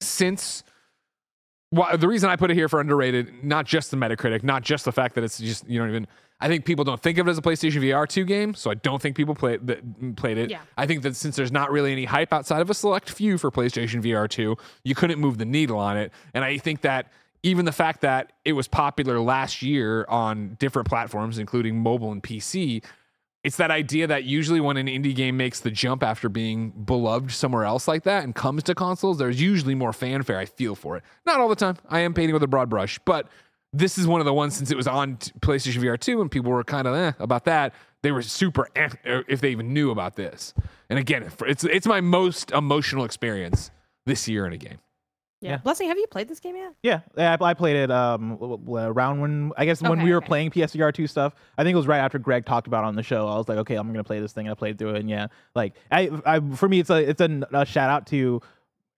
since. 0.00 0.64
Well, 1.72 1.96
the 1.96 2.08
reason 2.08 2.30
I 2.30 2.36
put 2.36 2.50
it 2.50 2.54
here 2.54 2.68
for 2.68 2.80
underrated, 2.80 3.44
not 3.44 3.64
just 3.64 3.92
the 3.92 3.96
Metacritic, 3.96 4.42
not 4.42 4.62
just 4.62 4.84
the 4.84 4.92
fact 4.92 5.14
that 5.14 5.22
it's 5.22 5.38
just 5.38 5.68
you 5.68 5.78
don't 5.78 5.88
even. 5.88 6.06
I 6.40 6.48
think 6.48 6.64
people 6.64 6.84
don't 6.84 7.02
think 7.02 7.18
of 7.18 7.28
it 7.28 7.30
as 7.30 7.38
a 7.38 7.42
PlayStation 7.42 7.82
VR 7.82 8.08
two 8.08 8.24
game, 8.24 8.54
so 8.54 8.70
I 8.70 8.74
don't 8.74 9.00
think 9.00 9.16
people 9.16 9.34
play 9.34 9.58
that 9.58 10.16
played 10.16 10.38
it. 10.38 10.50
Yeah. 10.50 10.60
I 10.78 10.86
think 10.86 11.02
that 11.02 11.14
since 11.16 11.36
there's 11.36 11.52
not 11.52 11.70
really 11.70 11.92
any 11.92 12.06
hype 12.06 12.32
outside 12.32 12.62
of 12.62 12.70
a 12.70 12.74
select 12.74 13.10
few 13.10 13.36
for 13.36 13.50
PlayStation 13.50 14.02
VR 14.02 14.28
2, 14.28 14.56
you 14.84 14.94
couldn't 14.94 15.20
move 15.20 15.38
the 15.38 15.44
needle 15.44 15.78
on 15.78 15.96
it. 15.96 16.12
And 16.32 16.44
I 16.44 16.58
think 16.58 16.80
that 16.80 17.12
even 17.42 17.64
the 17.64 17.72
fact 17.72 18.00
that 18.02 18.32
it 18.44 18.52
was 18.52 18.68
popular 18.68 19.20
last 19.20 19.62
year 19.62 20.06
on 20.08 20.56
different 20.58 20.88
platforms, 20.88 21.38
including 21.38 21.78
mobile 21.78 22.12
and 22.12 22.22
PC, 22.22 22.84
it's 23.42 23.56
that 23.56 23.70
idea 23.70 24.06
that 24.06 24.24
usually 24.24 24.60
when 24.60 24.76
an 24.76 24.86
indie 24.86 25.14
game 25.14 25.36
makes 25.36 25.60
the 25.60 25.70
jump 25.70 26.02
after 26.02 26.28
being 26.28 26.70
beloved 26.70 27.30
somewhere 27.30 27.64
else 27.64 27.88
like 27.88 28.02
that 28.02 28.24
and 28.24 28.34
comes 28.34 28.62
to 28.64 28.74
consoles, 28.74 29.16
there's 29.16 29.40
usually 29.40 29.74
more 29.74 29.94
fanfare. 29.94 30.38
I 30.38 30.44
feel 30.44 30.74
for 30.74 30.96
it. 30.98 31.02
Not 31.24 31.40
all 31.40 31.48
the 31.48 31.56
time. 31.56 31.76
I 31.88 32.00
am 32.00 32.12
painting 32.12 32.34
with 32.34 32.42
a 32.42 32.46
broad 32.46 32.68
brush, 32.68 32.98
but 33.06 33.28
this 33.72 33.98
is 33.98 34.06
one 34.06 34.20
of 34.20 34.24
the 34.24 34.34
ones 34.34 34.56
since 34.56 34.70
it 34.70 34.76
was 34.76 34.86
on 34.86 35.16
PlayStation 35.40 35.82
VR 35.82 35.98
2 35.98 36.20
and 36.20 36.30
people 36.30 36.50
were 36.50 36.64
kind 36.64 36.86
of 36.88 36.94
eh 36.94 37.12
about 37.18 37.44
that. 37.44 37.72
They 38.02 38.12
were 38.12 38.22
super 38.22 38.68
eh, 38.74 38.88
if 39.04 39.40
they 39.40 39.50
even 39.50 39.72
knew 39.72 39.90
about 39.90 40.16
this. 40.16 40.54
And 40.88 40.98
again, 40.98 41.30
it's 41.46 41.64
it's 41.64 41.86
my 41.86 42.00
most 42.00 42.50
emotional 42.50 43.04
experience 43.04 43.70
this 44.06 44.26
year 44.28 44.46
in 44.46 44.52
a 44.52 44.56
game. 44.56 44.78
Yeah. 45.40 45.52
Yeah. 45.52 45.56
Blessing, 45.58 45.88
have 45.88 45.96
you 45.96 46.06
played 46.06 46.28
this 46.28 46.38
game 46.40 46.54
yet? 46.56 46.74
Yeah, 46.82 47.00
yeah, 47.16 47.36
I 47.40 47.44
I 47.44 47.54
played 47.54 47.76
it 47.76 47.90
um 47.90 48.32
w- 48.36 48.58
w- 48.58 48.86
around 48.86 49.20
when 49.20 49.52
I 49.56 49.64
guess 49.64 49.80
when 49.80 49.92
Okay, 49.92 50.04
we 50.04 50.10
were 50.10 50.18
okay. 50.18 50.26
playing 50.26 50.50
PSVR 50.50 50.92
two 50.92 51.06
stuff. 51.06 51.34
I 51.56 51.62
think 51.64 51.72
it 51.72 51.76
was 51.76 51.86
right 51.86 51.98
after 52.00 52.18
Greg 52.18 52.44
talked 52.44 52.66
about 52.66 52.84
it 52.84 52.88
on 52.88 52.94
the 52.94 53.02
show. 53.02 53.26
I 53.26 53.36
was 53.36 53.48
like, 53.48 53.56
okay, 53.58 53.76
I'm 53.76 53.86
gonna 53.86 54.04
play 54.04 54.20
this 54.20 54.32
thing. 54.32 54.50
I 54.50 54.54
played 54.54 54.78
through 54.78 54.96
it, 54.96 55.00
and 55.00 55.08
yeah, 55.08 55.28
like 55.54 55.74
I, 55.90 56.10
I 56.26 56.40
for 56.56 56.68
me, 56.68 56.80
it's 56.80 56.90
a 56.90 56.96
it's 57.08 57.20
a 57.22 57.64
shout 57.64 57.88
out 57.88 58.06
to 58.08 58.42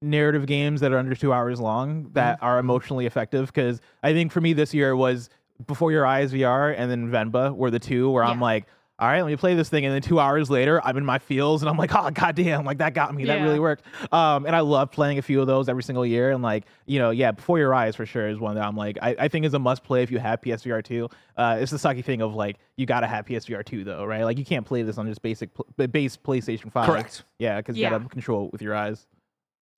narrative 0.02 0.46
games 0.46 0.80
that 0.80 0.92
are 0.92 0.98
under 0.98 1.14
two 1.14 1.32
hours 1.32 1.60
long 1.60 2.10
that 2.12 2.36
Mm-hmm. 2.36 2.44
are 2.44 2.58
emotionally 2.58 3.06
effective. 3.06 3.46
Because 3.46 3.80
I 4.02 4.12
think 4.12 4.32
for 4.32 4.40
me 4.40 4.52
this 4.52 4.74
year 4.74 4.94
was 4.96 5.30
Before 5.66 5.92
Your 5.92 6.04
Eyes 6.06 6.32
VR 6.32 6.74
and 6.76 6.90
then 6.90 7.10
Venba 7.10 7.54
were 7.54 7.70
the 7.70 7.78
two 7.80 8.10
where 8.10 8.24
I'm 8.24 8.40
like. 8.40 8.66
All 8.98 9.08
right, 9.08 9.20
let 9.22 9.30
me 9.30 9.36
play 9.36 9.54
this 9.56 9.68
thing, 9.68 9.84
and 9.84 9.92
then 9.92 10.02
two 10.02 10.20
hours 10.20 10.48
later, 10.48 10.80
I'm 10.84 10.96
in 10.96 11.04
my 11.04 11.18
feels, 11.18 11.60
and 11.62 11.68
I'm 11.68 11.76
like, 11.76 11.90
"Oh 11.92 12.08
goddamn!" 12.12 12.64
Like 12.64 12.78
that 12.78 12.94
got 12.94 13.12
me. 13.12 13.24
That 13.24 13.42
really 13.42 13.58
worked. 13.58 13.82
Um, 14.12 14.46
and 14.46 14.54
I 14.54 14.60
love 14.60 14.92
playing 14.92 15.18
a 15.18 15.22
few 15.22 15.40
of 15.40 15.48
those 15.48 15.68
every 15.68 15.82
single 15.82 16.06
year. 16.06 16.30
And 16.30 16.40
like, 16.40 16.66
you 16.86 17.00
know, 17.00 17.10
yeah, 17.10 17.32
Before 17.32 17.58
Your 17.58 17.74
Eyes 17.74 17.96
for 17.96 18.06
sure 18.06 18.28
is 18.28 18.38
one 18.38 18.54
that 18.54 18.64
I'm 18.64 18.76
like, 18.76 18.98
I, 19.02 19.16
I 19.18 19.26
think 19.28 19.44
is 19.44 19.54
a 19.54 19.58
must 19.58 19.82
play 19.82 20.04
if 20.04 20.12
you 20.12 20.20
have 20.20 20.40
PSVR 20.40 20.84
two. 20.84 21.08
Uh, 21.36 21.56
it's 21.58 21.72
the 21.72 21.78
sucky 21.78 22.04
thing 22.04 22.20
of 22.22 22.34
like, 22.36 22.58
you 22.76 22.86
gotta 22.86 23.08
have 23.08 23.26
PSVR 23.26 23.64
two 23.64 23.82
though, 23.82 24.04
right? 24.04 24.22
Like, 24.22 24.38
you 24.38 24.44
can't 24.44 24.64
play 24.64 24.82
this 24.82 24.98
on 24.98 25.08
just 25.08 25.22
basic 25.22 25.52
pl- 25.52 25.66
base 25.88 26.16
PlayStation 26.16 26.70
five. 26.70 26.86
Correct. 26.86 27.24
Yeah, 27.40 27.56
because 27.56 27.76
you 27.76 27.82
Yeah. 27.82 27.90
gotta 27.90 28.08
control 28.08 28.46
it 28.46 28.52
with 28.52 28.62
your 28.62 28.76
eyes. 28.76 29.08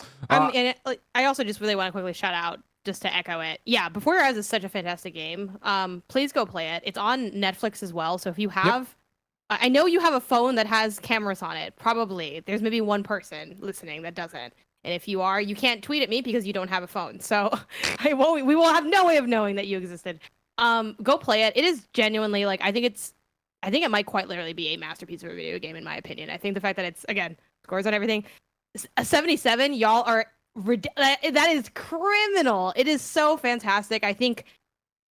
Uh, 0.00 0.04
Um, 0.30 0.50
and 0.54 0.68
it, 0.68 0.78
like, 0.84 1.00
I 1.14 1.24
also 1.26 1.44
just 1.44 1.60
really 1.60 1.74
want 1.74 1.88
to 1.88 1.92
quickly 1.92 2.12
shout 2.12 2.34
out 2.34 2.60
just 2.84 3.02
to 3.02 3.14
echo 3.14 3.40
it. 3.40 3.60
Yeah, 3.64 3.88
Before 3.88 4.14
Your 4.14 4.24
Eyes 4.24 4.36
is 4.36 4.46
such 4.46 4.64
a 4.64 4.68
fantastic 4.68 5.14
game. 5.14 5.58
Um, 5.62 6.02
please 6.08 6.32
go 6.32 6.44
play 6.44 6.68
it. 6.70 6.82
It's 6.84 6.98
on 6.98 7.30
Netflix 7.30 7.82
as 7.82 7.92
well. 7.92 8.18
So 8.18 8.30
if 8.30 8.38
you 8.38 8.48
have, 8.50 8.94
I 9.50 9.58
I 9.62 9.68
know 9.68 9.86
you 9.86 10.00
have 10.00 10.14
a 10.14 10.20
phone 10.20 10.54
that 10.56 10.66
has 10.66 10.98
cameras 10.98 11.42
on 11.42 11.56
it. 11.56 11.76
Probably 11.76 12.42
there's 12.46 12.62
maybe 12.62 12.80
one 12.80 13.02
person 13.02 13.56
listening 13.60 14.02
that 14.02 14.14
doesn't. 14.14 14.52
And 14.84 14.92
if 14.92 15.08
you 15.08 15.22
are, 15.22 15.40
you 15.40 15.54
can't 15.54 15.82
tweet 15.82 16.02
at 16.02 16.10
me 16.10 16.20
because 16.20 16.46
you 16.46 16.52
don't 16.52 16.68
have 16.68 16.82
a 16.82 16.86
phone. 16.86 17.18
So 17.20 17.50
I 18.00 18.12
won't. 18.12 18.44
We 18.44 18.54
will 18.54 18.68
have 18.68 18.84
no 18.84 19.06
way 19.06 19.16
of 19.16 19.26
knowing 19.26 19.56
that 19.56 19.66
you 19.66 19.78
existed. 19.78 20.20
Um, 20.58 20.96
go 21.02 21.16
play 21.16 21.44
it. 21.44 21.56
It 21.56 21.64
is 21.64 21.88
genuinely 21.94 22.44
like 22.46 22.60
I 22.62 22.70
think 22.72 22.84
it's. 22.86 23.14
I 23.62 23.70
think 23.70 23.82
it 23.82 23.90
might 23.90 24.04
quite 24.04 24.28
literally 24.28 24.52
be 24.52 24.74
a 24.74 24.76
masterpiece 24.76 25.22
of 25.22 25.30
a 25.30 25.34
video 25.34 25.58
game 25.58 25.74
in 25.74 25.84
my 25.84 25.96
opinion. 25.96 26.28
I 26.28 26.36
think 26.36 26.54
the 26.54 26.60
fact 26.60 26.76
that 26.76 26.84
it's 26.84 27.06
again 27.08 27.36
scores 27.64 27.86
on 27.86 27.94
everything. 27.94 28.24
A 28.96 29.00
uh, 29.00 29.04
77, 29.04 29.74
y'all 29.74 30.02
are 30.06 30.26
that 30.56 31.18
uh, 31.24 31.30
that 31.30 31.50
is 31.50 31.68
criminal. 31.74 32.72
It 32.76 32.86
is 32.88 33.02
so 33.02 33.36
fantastic. 33.36 34.04
I 34.04 34.12
think 34.12 34.44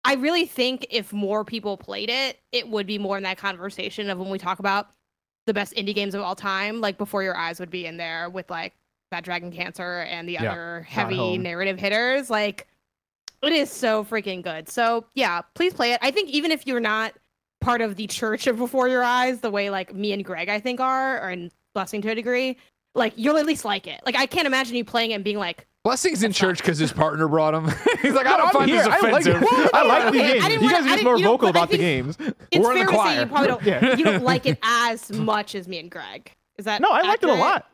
I 0.05 0.15
really 0.15 0.47
think 0.47 0.87
if 0.91 1.13
more 1.13 1.45
people 1.45 1.77
played 1.77 2.11
it, 2.11 2.39
it 2.53 2.69
would 2.69 2.87
be 2.87 2.99
more 2.99 3.17
in 3.17 3.23
that 3.25 3.39
conversation 3.39 4.09
of 4.09 4.19
when 4.19 4.31
we 4.31 4.39
talk 4.39 4.59
about 4.59 4.91
the 5.47 5.55
best 5.55 5.75
indie 5.75 5.95
games 5.95 6.15
of 6.15 6.23
all 6.23 6.35
time, 6.35 6.81
like 6.81 6.97
Before 6.99 7.23
Your 7.23 7.37
Eyes 7.37 7.61
would 7.61 7.71
be 7.71 7.87
in 7.87 7.97
there 7.97 8.31
with 8.31 8.49
like 8.51 8.75
that 9.11 9.25
Dragon 9.25 9.51
Cancer 9.51 10.01
and 10.09 10.29
the 10.29 10.35
Yeah. 10.35 10.53
other 10.53 10.87
heavy 10.89 11.37
narrative 11.39 11.79
hitters. 11.79 12.31
Like 12.31 12.67
it 13.43 13.53
is 13.53 13.71
so 13.71 14.05
freaking 14.05 14.43
good. 14.43 14.69
So 14.69 15.07
yeah, 15.15 15.43
please 15.55 15.75
play 15.75 15.93
it. 15.93 15.99
I 16.03 16.11
think 16.11 16.31
even 16.31 16.51
if 16.51 16.67
you're 16.67 16.81
not 16.81 17.15
part 17.61 17.81
of 17.83 17.97
the 17.97 18.07
church 18.07 18.47
of 18.47 18.57
Before 18.57 18.89
Your 18.89 19.03
Eyes, 19.03 19.41
the 19.41 19.51
way 19.51 19.71
like 19.71 19.95
me 19.95 20.13
and 20.13 20.25
Greg 20.25 20.49
I 20.49 20.61
think 20.61 20.81
are, 20.81 21.23
or 21.23 21.31
in 21.31 21.51
blessing 21.75 22.01
to 22.03 22.11
a 22.11 22.15
degree, 22.15 22.57
like 22.95 23.15
you'll 23.17 23.37
at 23.37 23.47
least 23.47 23.65
like 23.65 23.87
it. 23.87 24.01
Like 24.05 24.17
I 24.17 24.27
can't 24.27 24.47
imagine 24.47 24.77
you 24.77 24.85
playing 24.85 25.11
it 25.13 25.15
and 25.15 25.25
being 25.25 25.39
like, 25.39 25.67
Blessings 25.83 26.23
in 26.23 26.33
church 26.33 26.59
because 26.59 26.77
his 26.77 26.93
partner 26.93 27.27
brought 27.27 27.55
him. 27.55 27.65
He's 28.03 28.13
like, 28.13 28.27
I 28.27 28.37
don't 28.37 28.49
I'm 28.49 28.53
find 28.53 28.71
here. 28.71 28.85
this 28.85 28.87
offensive. 28.89 29.43
I 29.73 29.83
like 29.87 30.13
these 30.13 30.21
I 30.23 30.33
games. 30.35 30.45
didn't 30.45 30.63
You 30.65 30.71
guys 30.71 30.85
are 30.85 30.89
just 30.91 31.05
more 31.05 31.19
vocal 31.19 31.49
about 31.49 31.71
the 31.71 31.79
games. 31.79 32.19
it's 32.21 32.63
We're 32.63 32.73
in 32.73 32.79
fair 32.79 32.87
the 32.87 32.93
to 32.93 32.99
say 32.99 33.21
you 33.21 33.27
probably 33.27 33.49
don't 33.49 33.63
Yeah. 33.65 33.97
you 33.97 34.05
don't 34.05 34.23
like 34.23 34.45
it 34.45 34.59
as 34.63 35.11
much 35.11 35.55
as 35.55 35.67
me 35.67 35.79
and 35.79 35.91
Greg. 35.91 36.33
Is 36.59 36.67
that 36.67 36.83
No, 36.83 36.91
I 36.91 37.01
liked 37.03 37.23
it 37.23 37.31
a 37.31 37.35
lot. 37.35 37.67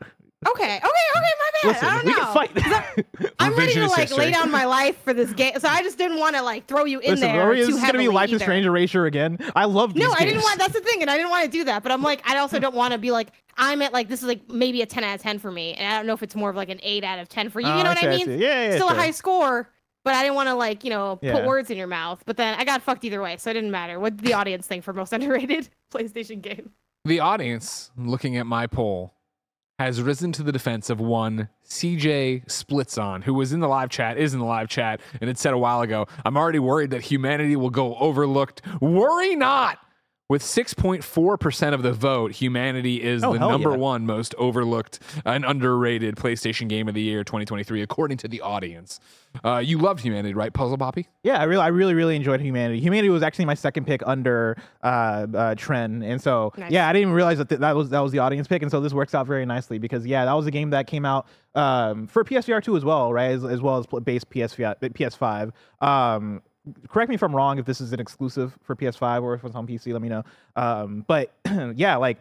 Okay, 0.51 0.77
okay, 0.77 0.77
okay, 0.77 0.83
my 0.83 1.49
bad. 1.63 1.67
Listen, 1.67 1.87
I 1.89 1.95
don't 1.95 2.05
we 2.05 2.11
know. 2.11 2.17
can 2.17 2.33
fight. 2.33 3.33
I'm 3.39 3.55
ready 3.57 3.73
to 3.73 3.87
like 3.87 4.01
history. 4.01 4.17
lay 4.25 4.31
down 4.31 4.51
my 4.51 4.65
life 4.65 4.97
for 5.03 5.13
this 5.13 5.31
game, 5.33 5.59
so 5.59 5.67
I 5.67 5.81
just 5.83 5.97
didn't 5.97 6.17
want 6.19 6.35
to 6.35 6.41
like 6.41 6.67
throw 6.67 6.85
you 6.85 6.99
in 6.99 7.11
Listen, 7.11 7.27
there 7.33 7.41
are 7.41 7.49
we, 7.49 7.55
too 7.57 7.61
is 7.61 7.67
this 7.69 7.75
gonna 7.77 7.93
be 7.93 8.03
heavily 8.03 8.15
Life 8.15 8.31
is. 8.31 8.41
Strange 8.41 8.65
Erasure 8.65 9.05
again? 9.05 9.37
I 9.55 9.65
love 9.65 9.93
these 9.93 10.03
No, 10.03 10.11
I 10.17 10.25
didn't 10.25 10.41
want. 10.41 10.59
That's 10.59 10.73
the 10.73 10.81
thing, 10.81 11.01
and 11.01 11.09
I 11.09 11.17
didn't 11.17 11.31
want 11.31 11.45
to 11.45 11.51
do 11.51 11.63
that. 11.65 11.83
But 11.83 11.91
I'm 11.91 12.01
like, 12.03 12.21
I 12.29 12.37
also 12.37 12.59
don't 12.59 12.75
want 12.75 12.93
to 12.93 12.97
be 12.99 13.11
like, 13.11 13.29
I'm 13.57 13.81
at 13.81 13.91
like 13.93 14.07
this 14.07 14.21
is 14.21 14.27
like 14.27 14.47
maybe 14.49 14.81
a 14.81 14.85
10 14.85 15.03
out 15.03 15.15
of 15.15 15.21
10 15.21 15.39
for 15.39 15.51
me, 15.51 15.73
and 15.73 15.91
I 15.91 15.97
don't 15.97 16.05
know 16.07 16.13
if 16.13 16.23
it's 16.23 16.35
more 16.35 16.49
of 16.49 16.55
like 16.55 16.69
an 16.69 16.79
8 16.83 17.03
out 17.03 17.19
of 17.19 17.27
10 17.29 17.49
for 17.49 17.59
you. 17.59 17.67
Oh, 17.67 17.77
you 17.77 17.83
know 17.83 17.89
I 17.89 17.93
what 17.95 18.03
I 18.03 18.07
I 18.07 18.15
mean? 18.17 18.25
see. 18.25 18.35
Yeah, 18.37 18.69
yeah, 18.69 18.75
Still 18.75 18.87
sure. 18.89 18.97
a 18.97 18.99
high 18.99 19.11
score, 19.11 19.69
but 20.05 20.13
I 20.13 20.21
didn't 20.21 20.35
want 20.35 20.47
to 20.49 20.55
like 20.55 20.83
you 20.83 20.89
know 20.91 21.19
Yeah. 21.21 21.33
put 21.33 21.45
words 21.45 21.69
in 21.69 21.77
your 21.77 21.87
mouth. 21.87 22.21
But 22.25 22.37
then 22.37 22.57
I 22.59 22.63
got 22.63 22.81
fucked 22.83 23.03
either 23.03 23.21
way, 23.21 23.35
so 23.37 23.49
it 23.49 23.53
didn't 23.55 23.71
matter. 23.71 23.99
What 23.99 24.17
did 24.17 24.25
the 24.25 24.33
audience 24.33 24.67
think 24.67 24.83
for 24.83 24.93
most 24.93 25.11
underrated 25.13 25.69
PlayStation 25.93 26.41
game? 26.41 26.71
The 27.05 27.19
audience, 27.21 27.91
looking 27.97 28.37
at 28.37 28.45
my 28.45 28.67
poll, 28.67 29.13
has 29.79 30.01
risen 30.01 30.31
to 30.31 30.41
the 30.41 30.51
defense 30.51 30.89
of 30.89 30.99
one 30.99 31.49
CJ 31.63 32.45
Splitzon, 32.47 33.23
who 33.23 33.33
was 33.33 33.53
in 33.53 33.59
the 33.59 33.67
live 33.67 33.89
chat, 33.89 34.17
is 34.17 34.33
in 34.33 34.39
the 34.39 34.45
live 34.45 34.69
chat, 34.69 34.99
and 35.21 35.27
had 35.27 35.37
said 35.37 35.53
a 35.53 35.57
while 35.57 35.81
ago, 35.81 36.07
I'm 36.25 36.35
already 36.35 36.59
worried 36.59 36.89
that 36.91 37.03
humanity 37.03 37.55
will 37.55 37.69
go 37.69 37.95
overlooked. 37.95 38.63
Worry 38.81 39.35
not! 39.35 39.79
With 40.29 40.41
6.4% 40.41 41.73
of 41.73 41.83
the 41.83 41.93
vote, 41.93 42.33
Humanity 42.33 43.01
is 43.01 43.23
Oh, 43.23 43.31
the 43.31 43.39
number 43.39 43.71
yeah. 43.71 43.77
one 43.77 44.05
most 44.05 44.35
overlooked 44.37 44.99
and 45.23 45.45
underrated 45.45 46.17
PlayStation 46.17 46.67
game 46.67 46.89
of 46.89 46.95
the 46.95 47.01
year 47.01 47.23
2023, 47.23 47.81
according 47.81 48.17
to 48.17 48.27
the 48.27 48.41
audience. 48.41 48.99
Uh, 49.45 49.59
you 49.59 49.77
loved 49.77 50.01
Humanity, 50.01 50.33
right, 50.33 50.51
Puzzle 50.53 50.77
Poppy? 50.77 51.07
Yeah, 51.23 51.39
I 51.39 51.45
really, 51.45 51.61
I 51.61 51.67
really, 51.67 51.93
really 51.93 52.17
enjoyed 52.17 52.41
Humanity. 52.41 52.81
Humanity 52.81 53.07
was 53.09 53.23
actually 53.23 53.45
my 53.45 53.53
second 53.53 53.85
pick 53.85 54.01
under 54.05 54.57
uh, 54.83 54.87
uh, 54.87 55.25
Tren, 55.55 56.03
and 56.05 56.21
so 56.21 56.51
Nice. 56.57 56.71
yeah, 56.71 56.89
I 56.89 56.91
didn't 56.91 57.03
even 57.03 57.13
realize 57.13 57.37
that 57.37 57.47
th- 57.47 57.61
that 57.61 57.75
was 57.77 57.89
that 57.91 57.99
was 58.01 58.11
the 58.11 58.19
audience 58.19 58.49
pick, 58.49 58.61
and 58.61 58.69
so 58.69 58.81
this 58.81 58.93
works 58.93 59.15
out 59.15 59.27
very 59.27 59.45
nicely 59.45 59.77
because 59.77 60.05
yeah, 60.05 60.25
that 60.25 60.33
was 60.33 60.45
a 60.45 60.51
game 60.51 60.71
that 60.71 60.87
came 60.87 61.05
out 61.05 61.25
um, 61.55 62.05
for 62.07 62.25
PSVR 62.25 62.61
two 62.61 62.75
as 62.75 62.83
well, 62.83 63.13
right, 63.13 63.31
as, 63.31 63.45
as 63.45 63.61
well 63.61 63.77
as 63.77 63.85
pl- 63.85 64.01
base 64.01 64.25
PSVR, 64.25 64.75
PS5. 64.81 65.51
Um, 65.87 66.41
correct 66.87 67.09
me 67.09 67.15
if 67.15 67.23
I'm 67.23 67.35
wrong 67.35 67.59
if 67.59 67.65
this 67.65 67.81
is 67.81 67.93
an 67.93 67.99
exclusive 67.99 68.57
for 68.63 68.75
PS5 68.75 69.23
or 69.23 69.33
if 69.33 69.43
it's 69.43 69.55
on 69.55 69.65
PC. 69.67 69.93
Let 69.93 70.01
me 70.01 70.09
know. 70.09 70.23
Um, 70.55 71.03
but 71.07 71.33
yeah, 71.75 71.95
like 71.97 72.19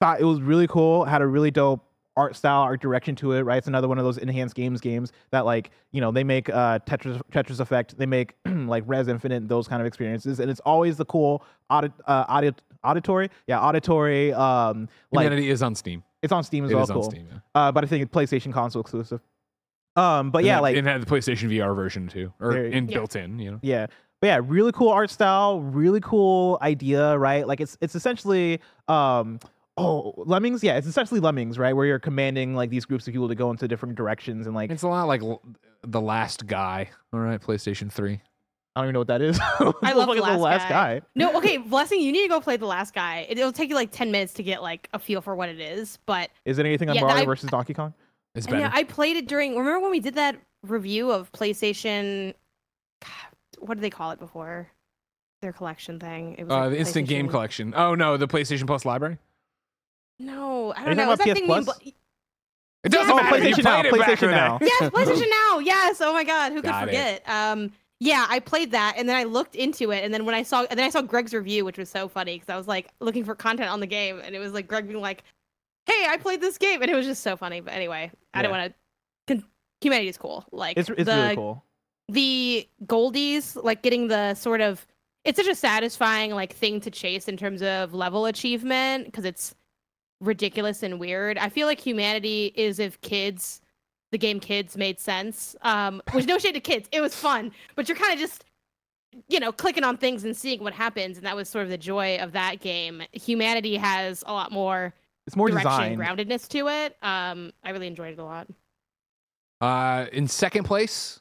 thought 0.00 0.20
it 0.20 0.24
was 0.24 0.40
really 0.40 0.66
cool. 0.66 1.04
Had 1.04 1.22
a 1.22 1.26
really 1.26 1.50
dope 1.50 1.84
art 2.16 2.36
style, 2.36 2.60
art 2.62 2.80
direction 2.80 3.16
to 3.16 3.32
it. 3.32 3.42
Right, 3.42 3.58
it's 3.58 3.66
another 3.66 3.88
one 3.88 3.98
of 3.98 4.04
those 4.04 4.18
Enhance 4.18 4.52
games 4.52 4.80
games 4.80 5.12
that 5.30 5.44
like 5.44 5.70
you 5.92 6.00
know 6.00 6.10
they 6.12 6.24
make 6.24 6.48
uh, 6.48 6.78
Tetris 6.80 7.20
Tetris 7.32 7.60
Effect, 7.60 7.96
they 7.98 8.06
make 8.06 8.34
like 8.46 8.84
Rez 8.86 9.08
Infinite, 9.08 9.48
those 9.48 9.66
kind 9.68 9.80
of 9.80 9.86
experiences, 9.86 10.38
and 10.40 10.50
it's 10.50 10.60
always 10.60 10.96
the 10.96 11.04
cool 11.06 11.44
audit 11.70 11.92
uh, 12.06 12.24
audit 12.28 12.60
auditory, 12.84 13.30
yeah, 13.46 13.60
auditory. 13.60 14.32
Um, 14.32 14.88
like 15.10 15.24
Humanity 15.24 15.50
is 15.50 15.62
on 15.62 15.74
Steam. 15.74 16.02
it's 16.22 16.32
on 16.32 16.44
Steam 16.44 16.64
as 16.64 16.70
It 16.70 16.74
well. 16.74 16.84
is 16.84 16.90
on 16.90 16.94
Cool, 16.96 17.10
Steam. 17.10 17.26
Yeah. 17.30 17.38
uh, 17.54 17.72
but 17.72 17.82
I 17.82 17.86
think 17.86 18.02
it's 18.04 18.12
PlayStation 18.14 18.52
console 18.52 18.80
exclusive. 18.82 19.20
Um, 19.96 20.30
but 20.30 20.38
And 20.38 20.46
yeah, 20.46 20.58
it- 20.58 20.62
like 20.62 20.76
it 20.76 20.84
had 20.84 21.00
the 21.02 21.06
PlayStation 21.06 21.48
VR 21.50 21.74
version 21.74 22.08
too, 22.08 22.32
or 22.40 22.52
There- 22.52 22.64
in 22.66 22.88
Yeah. 22.88 22.98
built 22.98 23.16
in. 23.16 23.38
You 23.38 23.52
know, 23.52 23.58
Yeah. 23.62 23.86
But 24.20 24.28
yeah, 24.28 24.40
really 24.42 24.72
cool 24.72 24.88
art 24.88 25.10
style, 25.10 25.60
really 25.60 26.00
cool 26.00 26.58
idea, 26.62 27.16
right? 27.18 27.46
Like 27.46 27.60
it's 27.60 27.76
it's 27.80 27.94
essentially 27.94 28.60
um 28.88 29.38
oh 29.76 30.14
lemmings, 30.16 30.62
yeah, 30.64 30.76
it's 30.76 30.86
essentially 30.86 31.20
lemmings, 31.20 31.58
right? 31.58 31.74
Where 31.74 31.84
you're 31.84 31.98
commanding 31.98 32.54
like 32.54 32.70
these 32.70 32.84
groups 32.86 33.06
of 33.06 33.12
people 33.12 33.28
to 33.28 33.34
go 33.34 33.50
into 33.50 33.68
different 33.68 33.96
directions 33.96 34.46
and 34.46 34.54
like 34.54 34.70
it's 34.70 34.82
a 34.82 34.88
lot 34.88 35.04
like 35.08 35.22
l- 35.22 35.42
the 35.82 36.00
last 36.00 36.46
guy. 36.46 36.88
All 37.12 37.20
right, 37.20 37.40
PlayStation 37.40 37.92
Three. 37.92 38.20
I 38.76 38.80
don't 38.80 38.86
even 38.86 38.94
know 38.94 39.00
what 39.00 39.08
that 39.08 39.22
is. 39.22 39.38
I 39.38 39.42
love 39.92 40.08
What 40.08 40.16
the 40.16 40.22
the 40.22 40.36
last, 40.38 40.68
guy. 40.68 40.98
guy. 41.00 41.06
No, 41.14 41.32
okay, 41.38 41.58
blessing. 41.58 42.00
You 42.00 42.10
need 42.10 42.22
to 42.22 42.28
go 42.28 42.40
play 42.40 42.56
the 42.56 42.66
last 42.66 42.92
guy. 42.94 43.24
It, 43.28 43.36
will 43.38 43.52
take 43.52 43.68
you 43.68 43.76
like 43.76 43.92
10 43.92 44.10
minutes 44.10 44.32
to 44.34 44.42
get 44.42 44.62
like 44.62 44.88
a 44.92 44.98
feel 44.98 45.20
for 45.20 45.36
what 45.36 45.48
it 45.48 45.60
is, 45.60 45.98
but 46.06 46.30
Is 46.44 46.58
it 46.58 46.66
anything 46.66 46.88
on 46.88 46.96
Yeah, 46.96 47.02
Mario 47.02 47.22
I- 47.22 47.24
versus 47.26 47.50
Donkey 47.50 47.74
Kong? 47.74 47.94
It's 48.34 48.46
And 48.46 48.52
better. 48.54 48.64
yeah, 48.64 48.70
I 48.72 48.84
played 48.84 49.16
it 49.16 49.28
during. 49.28 49.56
Remember 49.56 49.80
when 49.80 49.90
we 49.90 50.00
did 50.00 50.14
that 50.14 50.36
review 50.62 51.10
of 51.10 51.30
PlayStation? 51.32 52.34
God, 53.02 53.10
what 53.58 53.74
did 53.74 53.82
they 53.82 53.90
call 53.90 54.10
it 54.10 54.18
before? 54.18 54.68
Their 55.42 55.52
collection 55.52 56.00
thing. 56.00 56.36
It 56.38 56.44
was 56.44 56.52
uh, 56.52 56.60
like 56.60 56.70
the 56.70 56.78
instant 56.78 57.06
game 57.08 57.28
collection. 57.28 57.74
Oh 57.76 57.94
no, 57.94 58.16
the 58.16 58.26
PlayStation 58.28 58.66
Plus 58.66 58.84
library. 58.84 59.18
No, 60.18 60.72
I 60.76 60.84
don't 60.84 60.96
talking 60.96 60.96
know. 60.96 61.12
Is 61.12 61.18
that 61.18 61.26
PS 61.28 61.34
thing 61.34 61.46
Plus? 61.46 61.66
named 61.66 61.94
It 62.84 62.88
doesn't 62.92 63.10
Oh, 63.12 63.16
matter. 63.16 63.38
You 63.38 63.54
PlayStation 63.54 63.64
Now, 63.64 63.80
played 63.82 63.94
it 63.94 63.94
PlayStation 63.94 64.22
in 64.22 64.30
the. 64.30 64.36
Now. 64.36 64.58
Yes, 64.60 64.80
PlayStation 64.90 65.30
Now. 65.30 65.58
Yes. 65.58 66.00
Oh 66.00 66.12
my 66.12 66.24
God, 66.24 66.52
who 66.52 66.56
could 66.62 66.70
Got 66.70 66.84
it. 66.84 66.86
forget? 66.86 67.28
Um, 67.28 67.72
yeah, 68.00 68.26
I 68.28 68.40
played 68.40 68.72
that, 68.72 68.94
and 68.98 69.08
then 69.08 69.16
I 69.16 69.24
looked 69.24 69.54
into 69.54 69.90
it, 69.90 70.04
and 70.04 70.12
then 70.12 70.24
when 70.24 70.34
I 70.34 70.42
saw, 70.42 70.64
and 70.68 70.78
then 70.78 70.84
I 70.86 70.90
saw 70.90 71.00
Greg's 71.00 71.32
review, 71.32 71.64
which 71.64 71.78
was 71.78 71.88
so 71.88 72.08
funny 72.08 72.34
because 72.36 72.48
I 72.48 72.56
was 72.56 72.66
like 72.68 72.88
looking 73.00 73.24
for 73.24 73.34
content 73.34 73.70
on 73.70 73.80
the 73.80 73.86
game, 73.86 74.20
and 74.22 74.34
it 74.34 74.38
was 74.40 74.52
like 74.52 74.66
Greg 74.68 74.86
being 74.88 75.00
like, 75.00 75.24
"Hey, 75.86 76.06
I 76.08 76.16
played 76.16 76.40
this 76.40 76.58
game," 76.58 76.82
and 76.82 76.90
it 76.90 76.94
was 76.94 77.06
just 77.06 77.22
so 77.22 77.36
funny. 77.36 77.60
But 77.60 77.74
anyway, 77.74 78.10
I 78.32 78.42
don't 78.42 78.50
want 78.50 78.72
to. 78.72 79.34
Con- 79.34 79.44
Humanity 79.80 80.08
is 80.08 80.16
cool. 80.16 80.44
Like 80.50 80.76
It's 80.78 80.88
it's 80.88 81.04
the, 81.04 81.14
really 81.16 81.36
cool. 81.36 81.64
the 82.08 82.68
goldies 82.86 83.62
like 83.62 83.82
getting 83.82 84.08
the 84.08 84.34
sort 84.34 84.60
of 84.60 84.86
it's 85.24 85.38
such 85.38 85.46
a 85.48 85.54
satisfying 85.54 86.32
like 86.32 86.52
thing 86.54 86.80
to 86.80 86.90
chase 86.90 87.28
in 87.28 87.36
terms 87.36 87.62
of 87.62 87.94
level 87.94 88.26
achievement 88.26 89.06
because 89.06 89.24
it's 89.24 89.54
ridiculous 90.20 90.82
and 90.82 91.00
weird 91.00 91.36
i 91.38 91.48
feel 91.48 91.66
like 91.66 91.80
humanity 91.80 92.52
is 92.54 92.78
if 92.78 93.00
kids 93.00 93.60
the 94.12 94.16
game 94.18 94.38
kids 94.40 94.76
made 94.76 94.98
sense 95.00 95.56
um 95.62 96.00
which 96.12 96.26
no 96.26 96.38
shade 96.38 96.52
to 96.54 96.60
kids 96.60 96.88
it 96.92 97.00
was 97.00 97.14
fun 97.14 97.50
but 97.74 97.88
you're 97.88 97.96
kind 97.96 98.12
of 98.12 98.18
just 98.18 98.44
you 99.28 99.40
know 99.40 99.50
clicking 99.52 99.84
on 99.84 99.96
things 99.96 100.24
and 100.24 100.36
seeing 100.36 100.62
what 100.62 100.72
happens 100.72 101.16
and 101.18 101.26
that 101.26 101.36
was 101.36 101.48
sort 101.48 101.64
of 101.64 101.70
the 101.70 101.76
joy 101.78 102.16
of 102.18 102.32
that 102.32 102.60
game 102.60 103.02
humanity 103.12 103.76
has 103.76 104.22
a 104.26 104.32
lot 104.32 104.52
more 104.52 104.94
It's 105.26 105.36
more 105.36 105.48
direction 105.48 105.70
designed. 105.70 106.00
groundedness 106.00 106.48
to 106.48 106.68
it 106.68 106.96
um 107.02 107.52
i 107.62 107.70
really 107.70 107.86
enjoyed 107.86 108.12
it 108.12 108.18
a 108.18 108.24
lot 108.24 108.46
Uh, 109.60 110.06
in 110.12 110.28
second 110.28 110.64
place, 110.64 111.20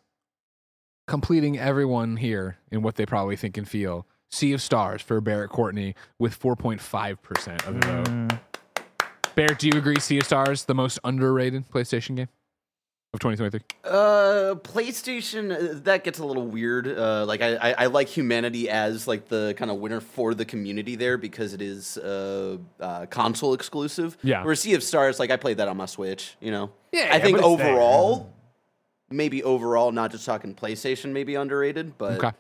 completing 1.08 1.58
everyone 1.58 2.18
here 2.18 2.58
in 2.72 2.82
what 2.82 2.96
they 2.96 3.06
probably 3.06 3.36
think 3.36 3.58
and 3.58 3.68
feel. 3.68 4.06
Sea 4.32 4.52
of 4.54 4.62
Stars 4.62 5.02
for 5.02 5.22
Barrett 5.22 5.50
Courtney 5.52 5.96
with 6.20 6.38
4.5% 6.40 7.68
of 7.68 7.80
the 7.80 7.88
vote. 7.88 8.06
Mm, 8.08 8.40
Barrett, 9.36 9.60
do 9.60 9.68
you 9.68 9.78
agree 9.78 10.00
Sea 10.00 10.18
of 10.18 10.26
Stars 10.26 10.66
the 10.66 10.74
most 10.76 11.00
underrated 11.04 11.70
PlayStation 11.70 12.16
game 12.16 12.28
of 13.14 13.20
2023? 13.20 13.62
Uh, 13.84 14.56
PlayStation 14.56 15.52
uh, 15.52 15.80
that 15.84 16.04
gets 16.04 16.20
a 16.20 16.26
little 16.26 16.48
weird. 16.48 16.88
Uh, 16.88 17.26
like 17.26 17.42
I, 17.42 17.56
I, 17.56 17.72
I 17.72 17.86
like 17.86 18.08
Humanity 18.08 18.70
as 18.70 19.08
like 19.08 19.28
the 19.28 19.54
kind 19.58 19.70
of 19.70 19.78
winner 19.78 20.02
for 20.02 20.34
the 20.34 20.46
community 20.46 20.96
there 20.96 21.18
because 21.18 21.54
it 21.54 21.62
is 21.62 21.98
uh, 21.98 22.58
uh 22.80 23.06
console 23.08 23.54
exclusive. 23.54 24.18
Yeah. 24.24 24.44
Where 24.44 24.56
Sea 24.56 24.74
of 24.74 24.84
Stars, 24.84 25.20
like 25.20 25.30
I 25.30 25.38
played 25.38 25.58
that 25.58 25.68
on 25.68 25.78
my 25.78 25.86
Switch. 25.86 26.36
You 26.42 26.52
know. 26.52 26.72
Yeah, 26.92 27.02
I 27.02 27.04
yeah, 27.06 27.20
think 27.20 27.38
it's 27.38 27.48
there. 27.58 27.68
overall, 27.70 28.34
maybe 29.10 29.44
overall, 29.44 29.92
not 29.92 30.12
just 30.12 30.26
talking 30.26 30.56
PlayStation, 30.56 31.12
maybe 31.12 31.36
underrated, 31.36 31.98
but 31.98 32.24
Okay. 32.24 32.32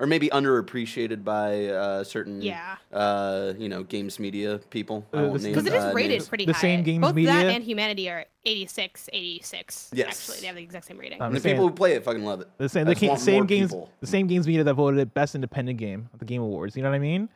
Or 0.00 0.06
maybe 0.06 0.28
underappreciated 0.30 1.22
by 1.22 1.66
uh, 1.66 2.02
certain 2.02 2.40
Yeah. 2.42 2.76
uh, 2.92 3.52
you 3.58 3.68
know 3.68 3.82
games 3.84 4.18
media 4.18 4.58
people. 4.70 5.06
I 5.12 5.18
Uh, 5.18 5.20
won't 5.22 5.32
this- 5.34 5.42
name, 5.44 5.52
Because 5.52 5.66
it 5.66 5.74
is 5.74 5.84
uh, 5.84 5.92
rated 5.94 6.10
names. 6.12 6.28
pretty 6.28 6.46
The 6.46 6.52
high. 6.54 6.60
same 6.60 6.82
games 6.82 7.02
Both 7.02 7.10
that 7.10 7.14
media- 7.16 7.50
and 7.50 7.62
Humanity 7.62 8.08
are 8.10 8.24
86, 8.44 9.08
86. 9.12 9.90
Yes. 9.92 10.08
Actually, 10.08 10.40
they 10.40 10.46
have 10.46 10.56
the 10.56 10.62
exact 10.62 10.86
same 10.86 10.98
rating. 10.98 11.20
And 11.20 11.36
the 11.36 11.40
saying- 11.40 11.54
people 11.56 11.68
who 11.68 11.74
play 11.74 11.92
it 11.92 12.02
fucking 12.04 12.24
love 12.24 12.40
it. 12.40 12.48
The 12.58 12.68
same, 12.68 12.86
the 12.86 12.94
just 12.94 13.24
same 13.24 13.46
games, 13.46 13.70
people. 13.70 13.90
the 14.00 14.06
same 14.06 14.26
games 14.26 14.46
media 14.46 14.64
that 14.64 14.74
voted 14.74 14.98
it 14.98 15.12
best 15.14 15.34
independent 15.34 15.78
game 15.78 16.08
at 16.12 16.18
the 16.18 16.24
Game 16.24 16.42
Awards. 16.42 16.76
You 16.76 16.82
know 16.82 16.88
what 16.90 16.96
I 16.96 17.00
mean? 17.00 17.28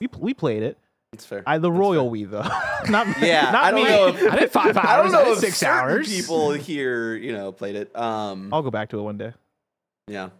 We 0.00 0.08
we 0.18 0.34
played 0.34 0.62
it. 0.64 0.76
It's 1.12 1.24
fair. 1.26 1.42
I 1.46 1.58
the 1.58 1.68
That's 1.70 1.78
royal 1.78 2.04
fair. 2.04 2.10
we 2.10 2.24
though. 2.24 2.42
not 2.88 3.06
Yeah, 3.20 3.50
not 3.50 3.64
I 3.64 3.70
don't 3.72 3.82
me. 3.84 3.88
know. 3.90 4.06
If, 4.08 4.32
I 4.32 4.36
did 4.40 4.50
five 4.52 4.76
hours. 4.76 4.86
I 4.86 4.96
don't 5.02 5.12
know 5.12 5.24
did 5.24 5.32
if 5.34 5.38
six 5.40 5.56
certain 5.58 5.74
hours. 5.78 6.08
people 6.08 6.52
here, 6.52 7.14
you 7.16 7.32
know, 7.32 7.50
played 7.52 7.74
it. 7.76 7.94
Um, 7.96 8.52
I'll 8.52 8.62
go 8.62 8.70
back 8.70 8.88
to 8.90 8.98
it 8.98 9.02
one 9.02 9.18
day. 9.18 9.32
yeah. 10.08 10.30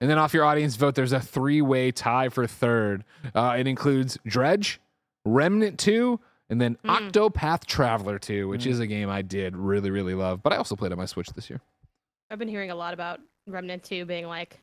And 0.00 0.10
then 0.10 0.18
off 0.18 0.34
your 0.34 0.44
audience 0.44 0.76
vote, 0.76 0.94
there's 0.94 1.12
a 1.12 1.20
three 1.20 1.62
way 1.62 1.90
tie 1.90 2.28
for 2.28 2.46
third. 2.46 3.04
Uh, 3.34 3.56
it 3.58 3.66
includes 3.66 4.18
Dredge, 4.26 4.80
Remnant 5.24 5.78
2, 5.78 6.20
and 6.50 6.60
then 6.60 6.76
Mm. 6.84 7.10
Octopath 7.10 7.64
Traveler 7.64 8.18
2, 8.18 8.46
which 8.48 8.64
Mm. 8.64 8.70
is 8.70 8.80
a 8.80 8.86
game 8.86 9.08
I 9.08 9.22
did 9.22 9.56
really, 9.56 9.90
really 9.90 10.14
love. 10.14 10.42
But 10.42 10.52
I 10.52 10.56
also 10.56 10.76
played 10.76 10.92
on 10.92 10.98
my 10.98 11.06
Switch 11.06 11.28
this 11.28 11.48
year. 11.50 11.60
I've 12.30 12.38
been 12.38 12.48
hearing 12.48 12.70
a 12.70 12.74
lot 12.74 12.92
about 12.94 13.20
Remnant 13.46 13.82
2 13.84 14.04
being 14.04 14.26
like 14.26 14.60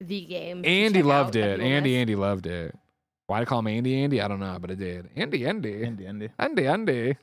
the 0.00 0.24
game. 0.26 0.64
Andy 0.64 1.02
loved 1.02 1.36
it. 1.36 1.60
Andy, 1.60 1.90
miss. 1.92 2.00
Andy 2.00 2.16
loved 2.16 2.46
it. 2.46 2.76
Why 3.26 3.40
I 3.40 3.44
call 3.44 3.60
him 3.60 3.68
Andy, 3.68 4.02
Andy? 4.02 4.20
I 4.20 4.28
don't 4.28 4.40
know, 4.40 4.58
but 4.60 4.70
I 4.70 4.74
did. 4.74 5.08
Andy, 5.16 5.46
Andy. 5.46 5.84
Andy, 5.84 6.06
Andy. 6.06 6.28
Andy, 6.38 6.66
Andy. 6.66 7.16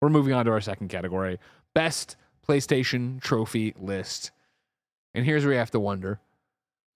We're 0.00 0.08
moving 0.10 0.34
on 0.34 0.44
to 0.46 0.50
our 0.50 0.60
second 0.60 0.88
category 0.88 1.38
best 1.74 2.16
PlayStation 2.46 3.20
trophy 3.22 3.72
list. 3.78 4.32
And 5.14 5.24
here's 5.24 5.44
where 5.44 5.52
you 5.54 5.58
have 5.58 5.70
to 5.70 5.80
wonder 5.80 6.18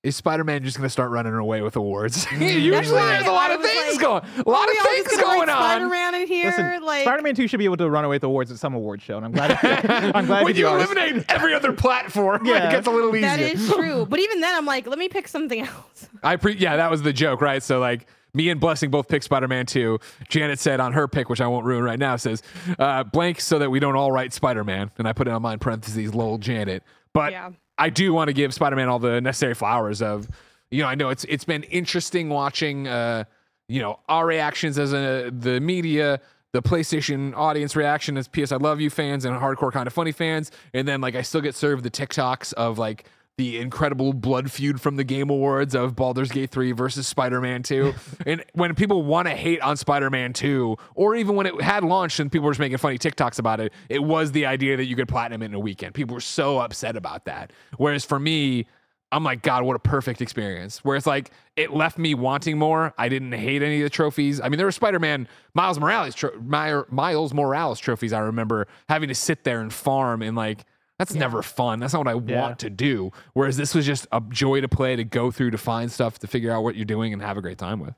is 0.07 0.16
Spider 0.16 0.44
Man 0.44 0.62
just 0.62 0.76
going 0.76 0.86
to 0.86 0.90
start 0.90 1.11
running 1.11 1.34
away 1.34 1.62
with 1.62 1.76
awards? 1.76 2.30
Usually 2.32 2.70
That's 2.70 2.90
there's 2.90 3.26
a 3.26 3.30
lot 3.32 3.50
I 3.50 3.54
of 3.54 3.62
things 3.62 3.92
like, 3.96 4.00
going 4.00 4.22
A 4.46 4.48
lot 4.48 4.68
of 4.68 4.76
things 4.78 5.07
gonna 5.09 5.22
write 5.24 5.48
on. 5.48 5.57
Spider-Man 5.57 6.14
in 6.14 6.26
here, 6.28 6.46
Listen, 6.46 6.82
like 6.84 7.02
Spider-Man 7.02 7.34
2 7.34 7.48
should 7.48 7.59
be 7.59 7.64
able 7.64 7.76
to 7.78 7.90
run 7.90 8.04
away 8.04 8.16
with 8.16 8.24
awards 8.24 8.50
at 8.50 8.59
some 8.59 8.74
award 8.74 9.02
show, 9.02 9.16
and 9.16 9.26
I'm 9.26 9.32
glad. 9.32 9.52
I'm 10.14 10.26
glad 10.26 10.44
when 10.44 10.52
to 10.52 10.54
be 10.54 10.61
you 10.61 10.68
honest. 10.68 10.92
eliminate 10.92 11.24
every 11.28 11.54
other 11.54 11.72
platform, 11.72 12.46
Yeah. 12.46 12.68
it 12.68 12.72
gets 12.72 12.86
a 12.86 12.90
little 12.90 13.14
easier. 13.16 13.28
that 13.30 13.40
is 13.40 13.68
true. 13.72 14.07
But 14.07 14.20
even 14.20 14.40
then, 14.40 14.54
I'm 14.54 14.64
like, 14.66 14.86
let 14.86 14.98
me 14.98 15.09
pick 15.09 15.28
something 15.28 15.61
else. 15.61 16.09
I 16.22 16.36
pre 16.36 16.57
yeah, 16.57 16.76
that 16.76 16.90
was 16.90 17.02
the 17.02 17.12
joke, 17.12 17.40
right? 17.40 17.62
So 17.62 17.78
like 17.80 18.07
me 18.32 18.48
and 18.50 18.61
Blessing 18.61 18.90
both 18.90 19.09
picked 19.09 19.24
Spider-Man 19.24 19.66
2. 19.66 19.98
Janet 20.28 20.59
said 20.59 20.78
on 20.78 20.92
her 20.92 21.09
pick, 21.09 21.28
which 21.28 21.40
I 21.40 21.46
won't 21.48 21.64
ruin 21.66 21.82
right 21.82 21.98
now, 21.98 22.16
says 22.16 22.42
uh, 22.78 23.02
blank 23.02 23.40
so 23.40 23.59
that 23.59 23.70
we 23.70 23.80
don't 23.80 23.96
all 23.96 24.12
write 24.12 24.32
Spider-Man, 24.32 24.90
and 24.98 25.09
I 25.09 25.12
put 25.14 25.26
it 25.26 25.30
on 25.32 25.42
mine 25.42 25.59
parentheses, 25.59 26.14
lol 26.14 26.38
Janet. 26.38 26.82
But 27.12 27.32
Yeah. 27.32 27.50
I 27.79 27.91
do 27.91 28.12
want 28.12 28.29
to 28.29 28.33
give 28.33 28.55
Spider-Man 28.55 28.89
all 28.89 28.99
the 28.99 29.20
necessary 29.20 29.55
flowers 29.55 30.01
of, 30.03 30.29
you 30.70 30.83
know, 30.83 30.89
I 30.89 30.95
know 30.95 31.11
it's 31.11 31.24
it's 31.24 31.45
been 31.45 31.62
interesting 31.64 32.29
watching, 32.29 32.89
uh, 32.89 33.24
you 33.68 33.81
know, 33.81 34.01
our 34.09 34.27
reactions 34.27 34.79
as 34.79 34.93
a 34.93 35.31
the 35.31 35.61
media. 35.61 36.20
The 36.53 36.62
PlayStation 36.62 37.35
audience 37.37 37.77
reaction 37.77 38.16
as 38.16 38.29
PS 38.29 38.51
I 38.51 38.57
Love 38.57 38.81
You 38.81 38.89
fans 38.89 39.27
and 39.27 39.39
hardcore 39.39 39.70
kind 39.70 39.87
of 39.87 39.93
funny 39.93 40.12
fans. 40.12 40.51
And 40.72 40.89
then, 40.89 41.03
like, 41.03 41.14
I 41.14 41.20
still 41.20 41.43
get 41.43 41.55
served 41.55 41.83
the 41.83 41.91
TikToks 41.91 42.55
of, 42.55 42.79
like, 42.79 43.05
the 43.39 43.59
incredible 43.59 44.14
blood 44.14 44.51
feud 44.51 44.80
from 44.80 44.97
the 44.97 45.05
Game 45.05 45.28
Awards 45.28 45.74
of 45.74 45.95
Baldur's 45.95 46.30
Gate 46.30 46.51
3 46.51 46.72
versus 46.72 47.07
Spider 47.07 47.41
Man 47.41 47.62
2. 47.62 47.93
and 48.26 48.43
when 48.55 48.74
people 48.74 49.03
want 49.03 49.28
to 49.28 49.34
hate 49.34 49.61
on 49.61 49.76
Spider 49.76 50.09
Man 50.09 50.32
2, 50.32 50.76
or 50.95 51.14
even 51.14 51.37
when 51.37 51.45
it 51.45 51.61
had 51.61 51.84
launched 51.84 52.18
and 52.18 52.32
people 52.32 52.47
were 52.47 52.53
just 52.53 52.61
making 52.61 52.78
funny 52.78 52.99
TikToks 52.99 53.39
about 53.39 53.61
it, 53.61 53.74
it 53.91 54.03
was 54.03 54.32
the 54.32 54.47
idea 54.47 54.76
that 54.78 54.87
you 54.87 54.97
could 54.97 55.09
platinum 55.09 55.43
it 55.43 55.47
in 55.47 55.55
a 55.55 55.61
weekend. 55.61 55.93
People 55.93 56.14
were 56.14 56.20
so 56.20 56.59
upset 56.61 56.97
about 56.97 57.26
that. 57.26 57.53
Whereas 57.76 58.07
for 58.07 58.18
me, 58.18 58.66
I'm 59.12 59.22
like, 59.22 59.43
God, 59.43 59.64
what 59.64 59.76
a 59.76 59.80
perfect 59.80 60.22
experience. 60.22 60.82
Where 60.82 60.97
it's 60.97 61.07
like, 61.07 61.30
it 61.57 61.72
left 61.72 61.99
me 61.99 62.14
wanting 62.14 62.59
more. 62.59 62.95
I 62.97 63.11
didn't 63.11 63.32
hate 63.32 63.62
any 63.62 63.82
of 63.82 63.84
the 63.84 63.91
trophies. 63.91 64.41
I 64.41 64.49
mean, 64.49 64.57
there 64.57 64.66
were 64.66 64.72
Spider 64.72 64.99
Man 64.99 65.28
Miles 65.53 65.78
Morales, 65.78 66.14
tro- 66.14 66.41
My- 66.43 66.82
Miles 66.89 67.34
Morales 67.34 67.80
trophies. 67.80 68.14
I 68.14 68.20
remember 68.20 68.66
having 68.89 69.09
to 69.09 69.14
sit 69.14 69.45
there 69.45 69.61
and 69.61 69.70
farm 69.72 70.22
and 70.22 70.34
like, 70.37 70.64
that's 70.99 71.14
never 71.14 71.42
fun. 71.42 71.78
That's 71.80 71.92
not 71.92 72.05
what 72.07 72.09
I 72.14 72.18
Yeah. 72.26 72.40
want 72.42 72.59
to 72.61 72.70
do. 72.70 73.12
Whereas 73.34 73.57
this 73.57 73.74
was 73.74 73.84
just 73.84 74.07
a 74.12 74.20
joy 74.28 74.61
to 74.61 74.68
play, 74.68 74.97
to 74.97 75.05
go 75.05 75.30
through, 75.30 75.51
to 75.51 75.59
find 75.59 75.90
stuff, 75.92 76.18
to 76.20 76.26
figure 76.26 76.51
out 76.53 76.62
what 76.62 76.76
you're 76.76 76.84
doing 76.84 77.12
and 77.12 77.20
have 77.22 77.36
a 77.36 77.42
great 77.42 77.59
time 77.59 77.80
with. 77.80 77.94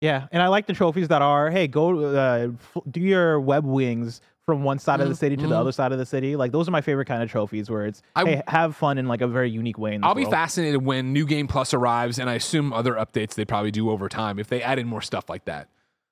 Yeah, 0.00 0.28
and 0.30 0.42
I 0.42 0.46
like 0.48 0.66
the 0.66 0.72
trophies 0.74 1.08
that 1.08 1.22
are, 1.22 1.50
hey, 1.50 1.66
go 1.66 1.98
uh, 2.16 2.48
f- 2.52 2.82
do 2.90 3.00
your 3.00 3.40
web 3.40 3.64
wings 3.64 4.20
from 4.46 4.62
one 4.62 4.78
side 4.78 5.00
of 5.00 5.08
the 5.08 5.14
city 5.14 5.36
to 5.36 5.42
the 5.42 5.54
mhm. 5.54 5.58
other 5.58 5.72
side 5.72 5.92
of 5.92 5.98
the 5.98 6.06
city. 6.06 6.36
Like 6.36 6.52
those 6.52 6.68
are 6.68 6.70
my 6.70 6.80
favorite 6.80 7.06
kind 7.06 7.22
of 7.22 7.30
trophies, 7.30 7.68
where 7.68 7.84
it's 7.84 8.00
I- 8.14 8.24
hey, 8.24 8.42
have 8.46 8.76
fun 8.76 8.96
in 8.98 9.06
like 9.08 9.20
a 9.20 9.26
very 9.26 9.50
unique 9.50 9.76
way. 9.76 9.94
In 9.94 10.04
I'll 10.04 10.14
be 10.14 10.24
fascinated 10.24 10.84
when 10.84 11.12
New 11.12 11.26
Game 11.26 11.48
Plus 11.48 11.74
arrives, 11.74 12.18
and 12.18 12.30
I 12.30 12.34
assume 12.34 12.72
other 12.72 12.94
updates 12.94 13.34
they 13.34 13.44
probably 13.44 13.70
do 13.72 13.90
over 13.90 14.08
time 14.08 14.38
if 14.38 14.46
they 14.48 14.62
add 14.62 14.78
in 14.78 14.86
more 14.86 15.02
stuff 15.02 15.28
like 15.28 15.44
that. 15.46 15.68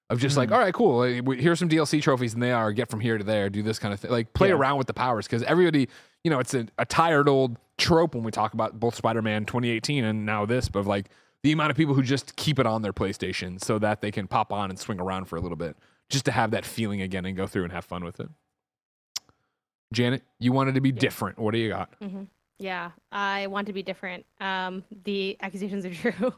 Of 0.09 0.21
just 0.21 0.35
Mm-hmm. 0.35 0.39
like, 0.39 0.53
all 0.53 0.59
right, 0.59 0.73
cool. 0.75 0.99
like, 1.25 1.41
Here's 1.41 1.59
some 1.59 1.69
DLC 1.69 2.01
trophies, 2.01 2.35
and 2.35 2.43
they 2.43 2.53
are 2.53 2.73
get 2.73 2.89
from 2.89 3.01
here 3.01 3.19
to 3.19 3.25
there, 3.25 3.51
do 3.51 3.63
this 3.63 3.79
kind 3.81 3.93
of 3.93 3.99
thing. 3.99 4.11
Like, 4.11 4.33
play 4.35 4.49
Yeah. 4.49 4.55
around 4.55 4.79
with 4.79 4.87
the 4.87 4.95
powers 4.95 5.27
because 5.27 5.43
everybody, 5.43 5.89
you 6.23 6.31
know, 6.31 6.39
it's 6.39 6.55
a, 6.55 6.67
a 6.79 6.85
tired 6.87 7.29
old 7.29 7.57
trope 7.77 8.15
when 8.15 8.23
we 8.23 8.31
talk 8.31 8.55
about 8.55 8.79
both 8.79 8.95
Spider 8.95 9.21
Man 9.21 9.45
2018 9.45 10.05
and 10.05 10.25
now 10.25 10.47
this, 10.47 10.69
but 10.69 10.79
of 10.81 10.87
like 10.87 11.11
the 11.43 11.51
amount 11.53 11.71
of 11.73 11.77
people 11.77 11.95
who 11.95 12.03
just 12.03 12.37
keep 12.37 12.59
it 12.61 12.67
on 12.67 12.83
their 12.83 12.93
PlayStation 12.93 13.63
so 13.63 13.79
that 13.81 14.01
they 14.01 14.11
can 14.13 14.27
pop 14.29 14.53
on 14.53 14.71
and 14.71 14.79
swing 14.79 15.01
around 15.01 15.25
for 15.27 15.37
a 15.37 15.41
little 15.41 15.57
bit 15.57 15.77
just 16.09 16.25
to 16.27 16.31
have 16.31 16.53
that 16.53 16.65
feeling 16.65 17.01
again 17.03 17.25
and 17.27 17.37
go 17.37 17.47
through 17.49 17.65
and 17.65 17.73
have 17.73 17.85
fun 17.85 18.05
with 18.05 18.21
it. 18.21 18.29
Janet, 19.93 20.23
you 20.39 20.53
wanted 20.53 20.75
to 20.77 20.81
be 20.81 20.93
different. 20.93 21.39
What 21.39 21.53
do 21.53 21.59
you 21.59 21.69
got? 21.71 21.91
Yeah, 22.59 22.91
I 23.13 23.47
want 23.49 23.67
to 23.67 23.73
be 23.73 23.83
different. 23.83 24.25
Um, 24.41 24.83
the 25.05 25.37
accusations 25.43 25.85
are 25.85 25.95
true. 26.13 26.33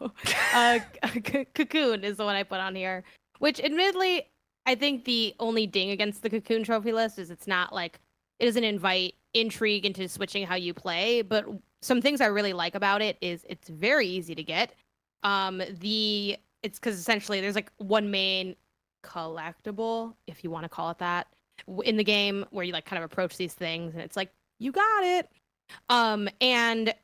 uh, 0.52 0.78
C- 1.24 1.46
Cocoon 1.54 2.02
is 2.04 2.16
the 2.16 2.24
one 2.24 2.34
I 2.34 2.42
put 2.42 2.58
on 2.60 2.74
here, 2.74 3.04
which 3.38 3.60
admittedly, 3.60 4.28
I 4.66 4.74
think 4.74 5.04
the 5.04 5.34
only 5.40 5.66
ding 5.66 5.90
against 5.90 6.22
the 6.22 6.30
Cocoon 6.30 6.64
trophy 6.64 6.92
list 6.92 7.18
is 7.18 7.30
it's 7.30 7.46
not 7.46 7.72
like 7.72 8.00
it 8.38 8.44
doesn't 8.44 8.64
invite 8.64 9.14
intrigue 9.34 9.84
into 9.84 10.08
switching 10.08 10.46
how 10.46 10.54
you 10.54 10.74
play. 10.74 11.22
But 11.22 11.46
some 11.82 12.02
things 12.02 12.20
I 12.20 12.26
really 12.26 12.52
like 12.52 12.74
about 12.74 13.02
it 13.02 13.16
is 13.20 13.44
it's 13.48 13.68
very 13.68 14.06
easy 14.06 14.34
to 14.34 14.42
get. 14.42 14.74
Um, 15.22 15.62
the 15.80 16.36
it's 16.62 16.78
because 16.78 16.98
essentially 16.98 17.40
there's 17.40 17.54
like 17.54 17.72
one 17.78 18.10
main 18.10 18.56
collectible, 19.04 20.14
if 20.26 20.42
you 20.42 20.50
want 20.50 20.64
to 20.64 20.68
call 20.68 20.90
it 20.90 20.98
that, 20.98 21.28
in 21.84 21.96
the 21.96 22.04
game 22.04 22.44
where 22.50 22.64
you 22.64 22.72
like 22.72 22.84
kind 22.84 23.02
of 23.02 23.10
approach 23.10 23.36
these 23.36 23.54
things, 23.54 23.94
and 23.94 24.02
it's 24.02 24.16
like 24.16 24.30
you 24.58 24.72
got 24.72 25.04
it. 25.04 25.28
Um, 25.88 26.28
and 26.40 26.94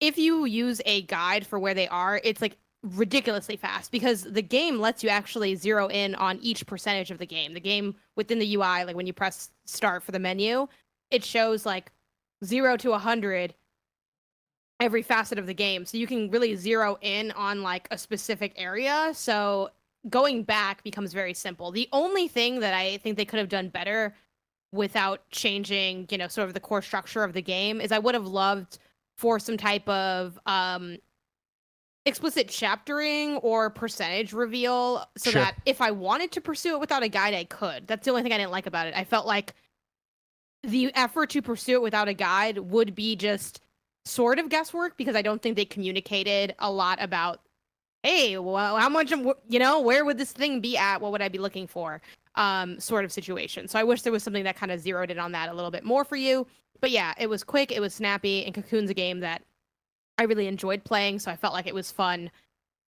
if 0.00 0.18
you 0.18 0.44
use 0.44 0.80
a 0.84 1.02
guide 1.02 1.46
for 1.46 1.58
where 1.58 1.74
they 1.74 1.88
are, 1.88 2.20
it's 2.22 2.42
like 2.42 2.56
ridiculously 2.94 3.56
fast 3.56 3.90
because 3.90 4.22
the 4.22 4.42
game 4.42 4.78
lets 4.78 5.02
you 5.02 5.08
actually 5.08 5.54
zero 5.56 5.88
in 5.88 6.14
on 6.14 6.38
each 6.40 6.66
percentage 6.66 7.10
of 7.10 7.18
the 7.18 7.26
game. 7.26 7.54
The 7.54 7.60
game 7.60 7.94
within 8.14 8.38
the 8.38 8.54
UI, 8.54 8.84
like 8.84 8.94
when 8.94 9.06
you 9.06 9.12
press 9.12 9.50
start 9.64 10.02
for 10.02 10.12
the 10.12 10.18
menu, 10.18 10.68
it 11.10 11.24
shows 11.24 11.66
like 11.66 11.90
zero 12.44 12.76
to 12.76 12.92
a 12.92 12.98
hundred 12.98 13.54
every 14.78 15.02
facet 15.02 15.38
of 15.38 15.46
the 15.46 15.54
game. 15.54 15.84
So 15.84 15.98
you 15.98 16.06
can 16.06 16.30
really 16.30 16.54
zero 16.54 16.98
in 17.00 17.32
on 17.32 17.62
like 17.62 17.88
a 17.90 17.98
specific 17.98 18.52
area. 18.56 19.10
So 19.14 19.70
going 20.08 20.44
back 20.44 20.84
becomes 20.84 21.12
very 21.12 21.34
simple. 21.34 21.70
The 21.72 21.88
only 21.92 22.28
thing 22.28 22.60
that 22.60 22.74
I 22.74 22.98
think 22.98 23.16
they 23.16 23.24
could 23.24 23.38
have 23.38 23.48
done 23.48 23.68
better 23.68 24.14
without 24.72 25.28
changing, 25.30 26.06
you 26.10 26.18
know, 26.18 26.28
sort 26.28 26.46
of 26.46 26.54
the 26.54 26.60
core 26.60 26.82
structure 26.82 27.24
of 27.24 27.32
the 27.32 27.42
game 27.42 27.80
is 27.80 27.90
I 27.90 27.98
would 27.98 28.14
have 28.14 28.26
loved 28.26 28.78
for 29.16 29.38
some 29.38 29.56
type 29.56 29.88
of 29.88 30.38
um 30.46 30.98
explicit 32.06 32.48
chaptering 32.48 33.36
or 33.38 33.68
percentage 33.68 34.32
reveal 34.32 35.04
so 35.16 35.30
Sure. 35.30 35.42
that 35.42 35.56
if 35.66 35.80
I 35.80 35.90
wanted 35.90 36.32
to 36.32 36.40
pursue 36.40 36.74
it 36.74 36.80
without 36.80 37.02
a 37.02 37.08
guide 37.08 37.34
I 37.34 37.44
could. 37.44 37.86
That's 37.86 38.04
the 38.04 38.10
only 38.10 38.22
thing 38.22 38.32
I 38.32 38.38
didn't 38.38 38.52
like 38.52 38.66
about 38.66 38.86
it. 38.86 38.94
I 38.96 39.04
felt 39.04 39.26
like 39.26 39.54
the 40.62 40.92
effort 40.94 41.30
to 41.30 41.42
pursue 41.42 41.74
it 41.74 41.82
without 41.82 42.08
a 42.08 42.14
guide 42.14 42.58
would 42.58 42.94
be 42.94 43.16
just 43.16 43.60
sort 44.04 44.38
of 44.38 44.48
guesswork 44.48 44.96
because 44.96 45.16
I 45.16 45.22
don't 45.22 45.42
think 45.42 45.56
they 45.56 45.64
communicated 45.64 46.54
a 46.60 46.70
lot 46.70 47.02
about 47.02 47.40
hey, 48.02 48.38
well, 48.38 48.76
how 48.76 48.88
much, 48.88 49.10
you 49.10 49.58
know, 49.58 49.80
where 49.80 50.04
would 50.04 50.16
this 50.16 50.30
thing 50.30 50.60
be 50.60 50.76
at? 50.76 51.00
What 51.00 51.10
would 51.10 51.22
I 51.22 51.28
be 51.28 51.38
looking 51.38 51.66
for? 51.66 52.00
Um, 52.36 52.78
sort 52.78 53.04
of 53.04 53.10
situation. 53.10 53.66
So 53.66 53.80
I 53.80 53.82
wish 53.82 54.02
there 54.02 54.12
was 54.12 54.22
something 54.22 54.44
that 54.44 54.54
kind 54.54 54.70
of 54.70 54.78
zeroed 54.78 55.10
in 55.10 55.18
on 55.18 55.32
that 55.32 55.48
a 55.48 55.52
little 55.52 55.72
bit 55.72 55.82
more 55.82 56.04
for 56.04 56.14
you. 56.14 56.46
But 56.80 56.92
yeah, 56.92 57.14
it 57.18 57.28
was 57.28 57.42
quick, 57.42 57.72
it 57.72 57.80
was 57.80 57.92
snappy, 57.94 58.44
and 58.44 58.54
Cocoon's 58.54 58.90
a 58.90 58.94
game 58.94 59.18
that 59.20 59.42
I 60.18 60.24
really 60.24 60.46
enjoyed 60.46 60.84
playing. 60.84 61.18
So 61.18 61.30
I 61.30 61.36
felt 61.36 61.52
like 61.54 61.66
it 61.66 61.74
was 61.74 61.90
fun 61.92 62.30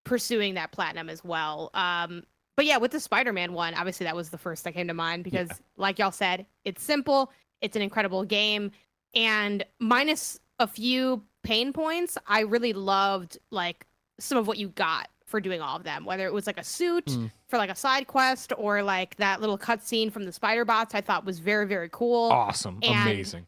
pursuing 0.05 0.55
that 0.55 0.73
platinum 0.73 1.09
as 1.11 1.23
well. 1.25 1.71
Um, 1.75 2.23
but 2.57 2.65
yeah, 2.67 2.79
with 2.79 2.91
the 2.91 3.01
Spider-Man 3.01 3.53
one, 3.53 3.75
obviously 3.75 4.05
that 4.05 4.17
was 4.17 4.31
the 4.31 4.39
first 4.39 4.65
that 4.65 4.73
came 4.73 4.89
to 4.89 4.95
mind 4.95 5.25
because, 5.25 5.49
like 5.77 5.99
y'all 5.99 6.11
said, 6.11 6.47
it's 6.65 6.83
simple, 6.83 7.31
it's 7.61 7.77
an 7.77 7.83
incredible 7.83 8.25
game, 8.25 8.71
and 9.15 9.65
minus 9.79 10.41
a 10.59 10.67
few 10.67 11.23
pain 11.45 11.73
points, 11.73 12.19
I 12.27 12.41
really 12.41 12.73
loved 12.73 13.39
like 13.51 13.87
some 14.19 14.39
of 14.39 14.47
what 14.49 14.59
you 14.59 14.69
got 14.71 15.09
for 15.25 15.41
doing 15.41 15.61
all 15.61 15.77
of 15.77 15.85
them. 15.85 16.05
Whether 16.05 16.27
it 16.27 16.33
was 16.33 16.47
like 16.47 16.59
a 16.59 16.65
suit 16.65 17.05
Mm. 17.07 17.31
for 17.49 17.59
like 17.59 17.71
a 17.71 17.77
side 17.77 18.07
quest 18.09 18.53
or 18.57 18.83
like 18.83 19.15
that 19.17 19.41
little 19.41 19.59
cutscene 19.59 20.11
from 20.11 20.25
the 20.25 20.33
Spider 20.33 20.65
Bots, 20.65 20.95
I 20.95 21.01
thought 21.01 21.25
was 21.25 21.39
very 21.39 21.67
very 21.67 21.91
cool. 21.93 22.31
Awesome. 22.33 22.79
And- 22.83 23.09
Amazing. 23.09 23.47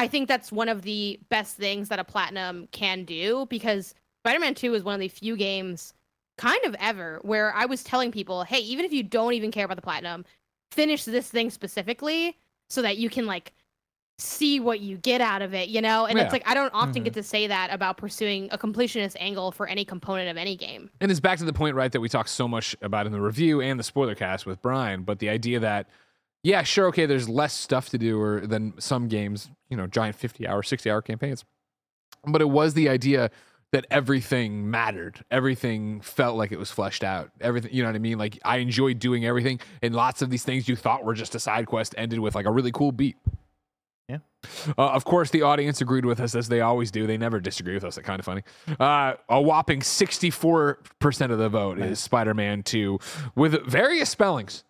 I 0.00 0.08
think 0.08 0.28
that's 0.28 0.50
one 0.50 0.68
of 0.68 0.82
the 0.82 1.20
best 1.28 1.56
things 1.56 1.88
that 1.90 1.98
a 1.98 2.04
platinum 2.04 2.68
can 2.72 3.04
do 3.04 3.46
because 3.50 3.94
Spider-Man 4.24 4.54
2 4.54 4.74
is 4.74 4.82
one 4.82 4.94
of 4.94 5.00
the 5.00 5.08
few 5.08 5.36
games 5.36 5.92
kind 6.38 6.64
of 6.64 6.74
ever 6.78 7.20
where 7.22 7.54
I 7.54 7.66
was 7.66 7.84
telling 7.84 8.10
people, 8.10 8.44
"Hey, 8.44 8.60
even 8.60 8.84
if 8.84 8.92
you 8.92 9.02
don't 9.02 9.34
even 9.34 9.50
care 9.50 9.64
about 9.64 9.76
the 9.76 9.82
platinum, 9.82 10.24
finish 10.72 11.04
this 11.04 11.28
thing 11.28 11.50
specifically 11.50 12.36
so 12.70 12.80
that 12.82 12.96
you 12.96 13.10
can 13.10 13.26
like 13.26 13.52
see 14.18 14.60
what 14.60 14.80
you 14.80 14.96
get 14.98 15.20
out 15.20 15.42
of 15.42 15.52
it, 15.54 15.68
you 15.68 15.82
know?" 15.82 16.06
And 16.06 16.16
Yeah. 16.16 16.24
it's 16.24 16.32
like 16.32 16.46
I 16.46 16.54
don't 16.54 16.72
often 16.72 17.02
Mhm. 17.02 17.04
get 17.04 17.14
to 17.14 17.22
say 17.22 17.46
that 17.46 17.70
about 17.72 17.98
pursuing 17.98 18.48
a 18.52 18.58
completionist 18.58 19.16
angle 19.20 19.52
for 19.52 19.66
any 19.66 19.84
component 19.84 20.30
of 20.30 20.36
any 20.38 20.56
game. 20.56 20.90
And 21.00 21.10
it's 21.10 21.20
back 21.20 21.38
to 21.38 21.44
the 21.44 21.52
point, 21.52 21.74
right, 21.74 21.92
that 21.92 22.00
we 22.00 22.08
talked 22.08 22.30
so 22.30 22.48
much 22.48 22.74
about 22.80 23.04
in 23.06 23.12
the 23.12 23.20
review 23.20 23.60
and 23.60 23.78
the 23.78 23.84
spoiler 23.84 24.14
cast 24.14 24.46
with 24.46 24.62
Brian, 24.62 25.02
but 25.02 25.18
the 25.18 25.28
idea 25.28 25.60
that, 25.60 25.88
yeah, 26.42 26.62
sure, 26.62 26.86
okay, 26.88 27.06
there's 27.06 27.28
less 27.28 27.52
stuff 27.52 27.90
to 27.90 27.98
do 27.98 28.20
or 28.20 28.46
than 28.46 28.74
some 28.78 29.08
games, 29.08 29.50
you 29.68 29.76
know, 29.76 29.86
giant 29.86 30.16
50 30.16 30.46
hour, 30.46 30.62
60 30.62 30.90
hour 30.90 31.02
campaigns. 31.02 31.44
But 32.26 32.40
it 32.40 32.48
was 32.48 32.74
the 32.74 32.88
idea 32.88 33.30
that 33.72 33.86
everything 33.90 34.68
mattered. 34.70 35.24
Everything 35.30 36.00
felt 36.00 36.36
like 36.36 36.50
it 36.50 36.58
was 36.58 36.70
fleshed 36.70 37.04
out. 37.04 37.30
Everything, 37.40 37.72
you 37.72 37.82
know 37.82 37.88
what 37.88 37.94
I 37.94 38.00
mean? 38.00 38.18
Like 38.18 38.38
I 38.44 38.56
enjoyed 38.56 38.98
doing 38.98 39.24
everything. 39.24 39.60
And 39.82 39.94
lots 39.94 40.22
of 40.22 40.30
these 40.30 40.42
things 40.42 40.68
you 40.68 40.76
thought 40.76 41.04
were 41.04 41.14
just 41.14 41.34
a 41.34 41.40
side 41.40 41.66
quest 41.66 41.94
ended 41.96 42.18
with 42.18 42.34
like 42.34 42.46
a 42.46 42.50
really 42.50 42.72
cool 42.72 42.90
beat. 42.90 43.16
Yeah. 44.08 44.18
Uh, 44.76 44.88
of 44.88 45.04
course, 45.04 45.30
the 45.30 45.42
audience 45.42 45.80
agreed 45.80 46.04
with 46.04 46.18
us 46.18 46.34
as 46.34 46.48
they 46.48 46.60
always 46.62 46.90
do. 46.90 47.06
They 47.06 47.16
never 47.16 47.38
disagree 47.38 47.74
with 47.74 47.84
us. 47.84 47.96
It's 47.96 48.04
kind 48.04 48.18
of 48.18 48.24
funny. 48.24 48.42
Uh, 48.80 49.14
a 49.28 49.40
whopping 49.40 49.80
64% 49.80 51.30
of 51.30 51.38
the 51.38 51.48
vote 51.48 51.78
is 51.78 52.00
Spider 52.00 52.34
Man 52.34 52.64
2 52.64 52.98
with 53.36 53.64
various 53.66 54.10
spellings. 54.10 54.64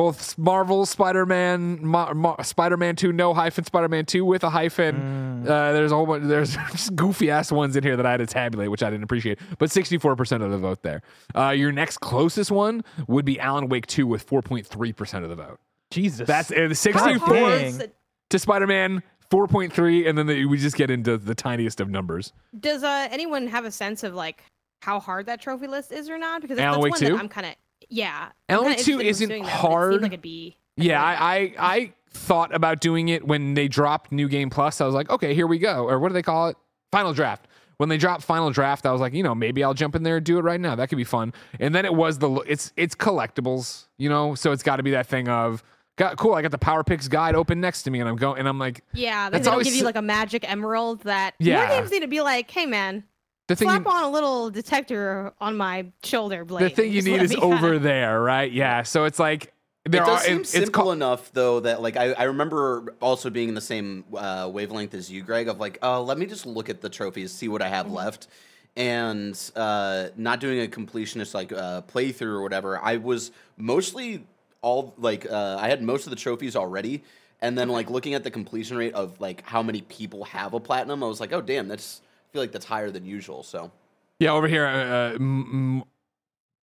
Both 0.00 0.38
Marvel 0.38 0.86
Spider 0.86 1.26
Man, 1.26 1.84
Ma- 1.84 2.14
Ma- 2.14 2.40
Spider 2.40 2.78
Man 2.78 2.96
2, 2.96 3.12
no 3.12 3.34
hyphen, 3.34 3.64
Spider 3.64 3.86
Man 3.86 4.06
2 4.06 4.24
with 4.24 4.42
a 4.44 4.48
hyphen. 4.48 5.42
Mm. 5.44 5.44
Uh, 5.44 5.72
there's 5.74 5.92
a 5.92 5.94
whole 5.94 6.06
bunch, 6.06 6.24
there's 6.24 6.56
just 6.70 6.96
goofy 6.96 7.30
ass 7.30 7.52
ones 7.52 7.76
in 7.76 7.82
here 7.82 7.98
that 7.98 8.06
I 8.06 8.12
had 8.12 8.16
to 8.16 8.26
tabulate, 8.26 8.70
which 8.70 8.82
I 8.82 8.88
didn't 8.88 9.04
appreciate. 9.04 9.38
But 9.58 9.68
64% 9.68 10.42
of 10.42 10.50
the 10.52 10.56
vote 10.56 10.82
there. 10.82 11.02
Uh, 11.36 11.50
your 11.50 11.70
next 11.70 11.98
closest 11.98 12.50
one 12.50 12.82
would 13.08 13.26
be 13.26 13.38
Alan 13.38 13.68
Wake 13.68 13.86
2 13.88 14.06
with 14.06 14.26
4.3% 14.26 15.22
of 15.22 15.28
the 15.28 15.36
vote. 15.36 15.60
Jesus. 15.90 16.26
That's 16.26 16.50
uh, 16.50 16.72
64 16.72 17.34
dang. 17.34 17.82
to 18.30 18.38
Spider 18.38 18.66
Man, 18.66 19.02
4.3, 19.30 20.08
and 20.08 20.16
then 20.16 20.26
the, 20.28 20.46
we 20.46 20.56
just 20.56 20.76
get 20.76 20.90
into 20.90 21.18
the 21.18 21.34
tiniest 21.34 21.78
of 21.78 21.90
numbers. 21.90 22.32
Does 22.58 22.84
uh, 22.84 23.06
anyone 23.10 23.48
have 23.48 23.66
a 23.66 23.70
sense 23.70 24.02
of 24.02 24.14
like 24.14 24.44
how 24.80 24.98
hard 24.98 25.26
that 25.26 25.42
trophy 25.42 25.66
list 25.66 25.92
is 25.92 26.08
or 26.08 26.16
not? 26.16 26.40
Because 26.40 26.58
Alan 26.58 26.80
that's 26.80 26.84
Wake 26.84 26.92
one 26.92 27.00
2? 27.00 27.06
that 27.10 27.20
I'm 27.20 27.28
kind 27.28 27.48
of 27.48 27.54
yeah. 27.88 28.30
I'm 28.48 28.54
Alan 28.56 28.64
kinda 28.74 28.78
Wake 28.78 28.84
2 28.86 29.00
isn't 29.00 29.28
pursuing 29.28 29.42
that, 29.44 29.48
but 29.48 29.56
it 29.56 29.62
seemed 29.62 29.72
hard. 29.72 30.02
like 30.02 30.54
Yeah, 30.76 31.02
I, 31.02 31.14
I 31.14 31.54
I 31.58 31.92
thought 32.12 32.54
about 32.54 32.80
doing 32.80 33.08
it 33.08 33.26
when 33.26 33.54
they 33.54 33.68
dropped 33.68 34.10
New 34.12 34.28
Game 34.28 34.50
Plus. 34.50 34.80
I 34.80 34.86
was 34.86 34.94
like, 34.94 35.10
okay, 35.10 35.34
here 35.34 35.46
we 35.46 35.58
go. 35.58 35.88
Or 35.88 35.98
what 35.98 36.08
do 36.08 36.14
they 36.14 36.22
call 36.22 36.48
it? 36.48 36.56
Final 36.90 37.12
Draft. 37.12 37.46
When 37.76 37.88
they 37.88 37.96
dropped 37.96 38.22
Final 38.24 38.50
Draft, 38.50 38.84
I 38.84 38.92
was 38.92 39.00
like, 39.00 39.14
you 39.14 39.22
know, 39.22 39.34
maybe 39.34 39.64
I'll 39.64 39.72
jump 39.74 39.94
in 39.94 40.02
there 40.02 40.16
and 40.16 40.26
do 40.26 40.36
it 40.38 40.42
right 40.42 40.60
now. 40.60 40.74
That 40.74 40.88
could 40.88 40.98
be 40.98 41.04
fun. 41.04 41.32
And 41.58 41.74
then 41.74 41.84
it 41.86 41.94
was 41.94 42.18
the 42.18 42.30
it's 42.46 42.72
it's 42.76 42.94
collectibles, 42.94 43.86
you 43.96 44.08
know, 44.08 44.34
so 44.34 44.52
it's 44.52 44.62
got 44.62 44.76
to 44.76 44.82
be 44.82 44.90
that 44.90 45.06
thing 45.06 45.28
of 45.28 45.62
got 45.96 46.16
cool. 46.18 46.34
I 46.34 46.42
got 46.42 46.50
the 46.50 46.58
PowerPyx 46.58 47.08
guide 47.08 47.34
open 47.34 47.60
next 47.60 47.82
to 47.84 47.90
me, 47.90 48.00
and 48.00 48.08
I'm 48.08 48.16
going, 48.16 48.38
and 48.38 48.48
I'm 48.48 48.58
like, 48.58 48.82
Yeah, 48.92 49.30
That's 49.30 49.46
always 49.46 49.66
give 49.66 49.74
you 49.76 49.84
like 49.84 49.96
a 49.96 50.02
magic 50.02 50.50
emerald 50.50 51.02
that 51.04 51.34
Yeah. 51.38 51.56
more 51.66 51.68
games 51.68 51.90
need 51.90 52.00
to 52.00 52.08
be 52.08 52.20
like, 52.20 52.50
hey 52.50 52.66
man, 52.66 53.04
the 53.50 53.56
thing. 53.56 53.68
slap 53.68 53.84
You, 53.84 53.90
on 53.90 54.04
a 54.04 54.10
little 54.10 54.50
detector 54.50 55.32
on 55.40 55.56
my 55.56 55.86
shoulder 56.02 56.44
blade. 56.44 56.64
the 56.64 56.70
thing 56.70 56.92
you 56.92 57.02
need 57.02 57.22
is 57.22 57.30
me 57.30 57.36
kinda- 57.40 57.56
over 57.56 57.78
there, 57.78 58.20
right? 58.22 58.50
Yeah. 58.50 58.82
So 58.82 59.04
it's 59.04 59.18
like 59.18 59.52
there 59.88 60.02
it 60.02 60.06
does 60.06 60.20
are. 60.20 60.24
seem 60.24 60.36
it- 60.36 60.40
it's 60.40 60.50
simple 60.50 60.72
called. 60.84 60.94
enough 60.96 61.32
though 61.32 61.60
that 61.60 61.82
like 61.82 61.96
I, 61.96 62.12
I 62.12 62.22
remember 62.24 62.94
also 63.00 63.30
being 63.30 63.48
in 63.48 63.54
the 63.54 63.60
same 63.60 64.04
uh, 64.16 64.48
wavelength 64.52 64.94
as 64.94 65.10
you, 65.10 65.22
Greg. 65.22 65.48
Of 65.48 65.58
like, 65.60 65.78
uh, 65.82 66.00
let 66.02 66.18
me 66.18 66.26
just 66.26 66.46
look 66.46 66.68
at 66.70 66.80
the 66.80 66.88
trophies, 66.88 67.32
see 67.32 67.48
what 67.48 67.62
I 67.62 67.68
have 67.68 67.90
left, 67.90 68.28
and 68.76 69.38
uh, 69.56 70.08
not 70.16 70.40
doing 70.40 70.60
a 70.62 70.66
completionist 70.66 71.34
like 71.34 71.52
uh, 71.52 71.82
playthrough 71.82 72.22
or 72.34 72.42
whatever. 72.42 72.78
I 72.82 72.96
was 72.96 73.32
mostly 73.56 74.24
all 74.62 74.94
like 74.98 75.30
uh, 75.30 75.56
I 75.60 75.68
had 75.68 75.82
most 75.82 76.06
of 76.06 76.10
the 76.10 76.16
trophies 76.16 76.54
already, 76.56 77.02
and 77.40 77.56
then 77.58 77.68
like 77.68 77.90
looking 77.90 78.14
at 78.14 78.22
the 78.22 78.30
completion 78.30 78.76
rate 78.76 78.94
of 78.94 79.18
like 79.20 79.42
how 79.46 79.62
many 79.62 79.80
people 79.82 80.24
have 80.24 80.54
a 80.54 80.60
platinum, 80.60 81.02
I 81.02 81.06
was 81.06 81.20
like, 81.20 81.32
oh 81.32 81.40
damn, 81.40 81.66
that's 81.68 82.00
I 82.02 82.09
feel 82.32 82.42
like 82.42 82.52
that's 82.52 82.64
higher 82.66 82.90
than 82.90 83.04
usual. 83.04 83.42
So 83.42 83.70
Yeah, 84.18 84.32
over 84.32 84.48
here, 84.48 84.66
uh, 84.66 85.14
M- 85.14 85.82
M- 85.82 85.84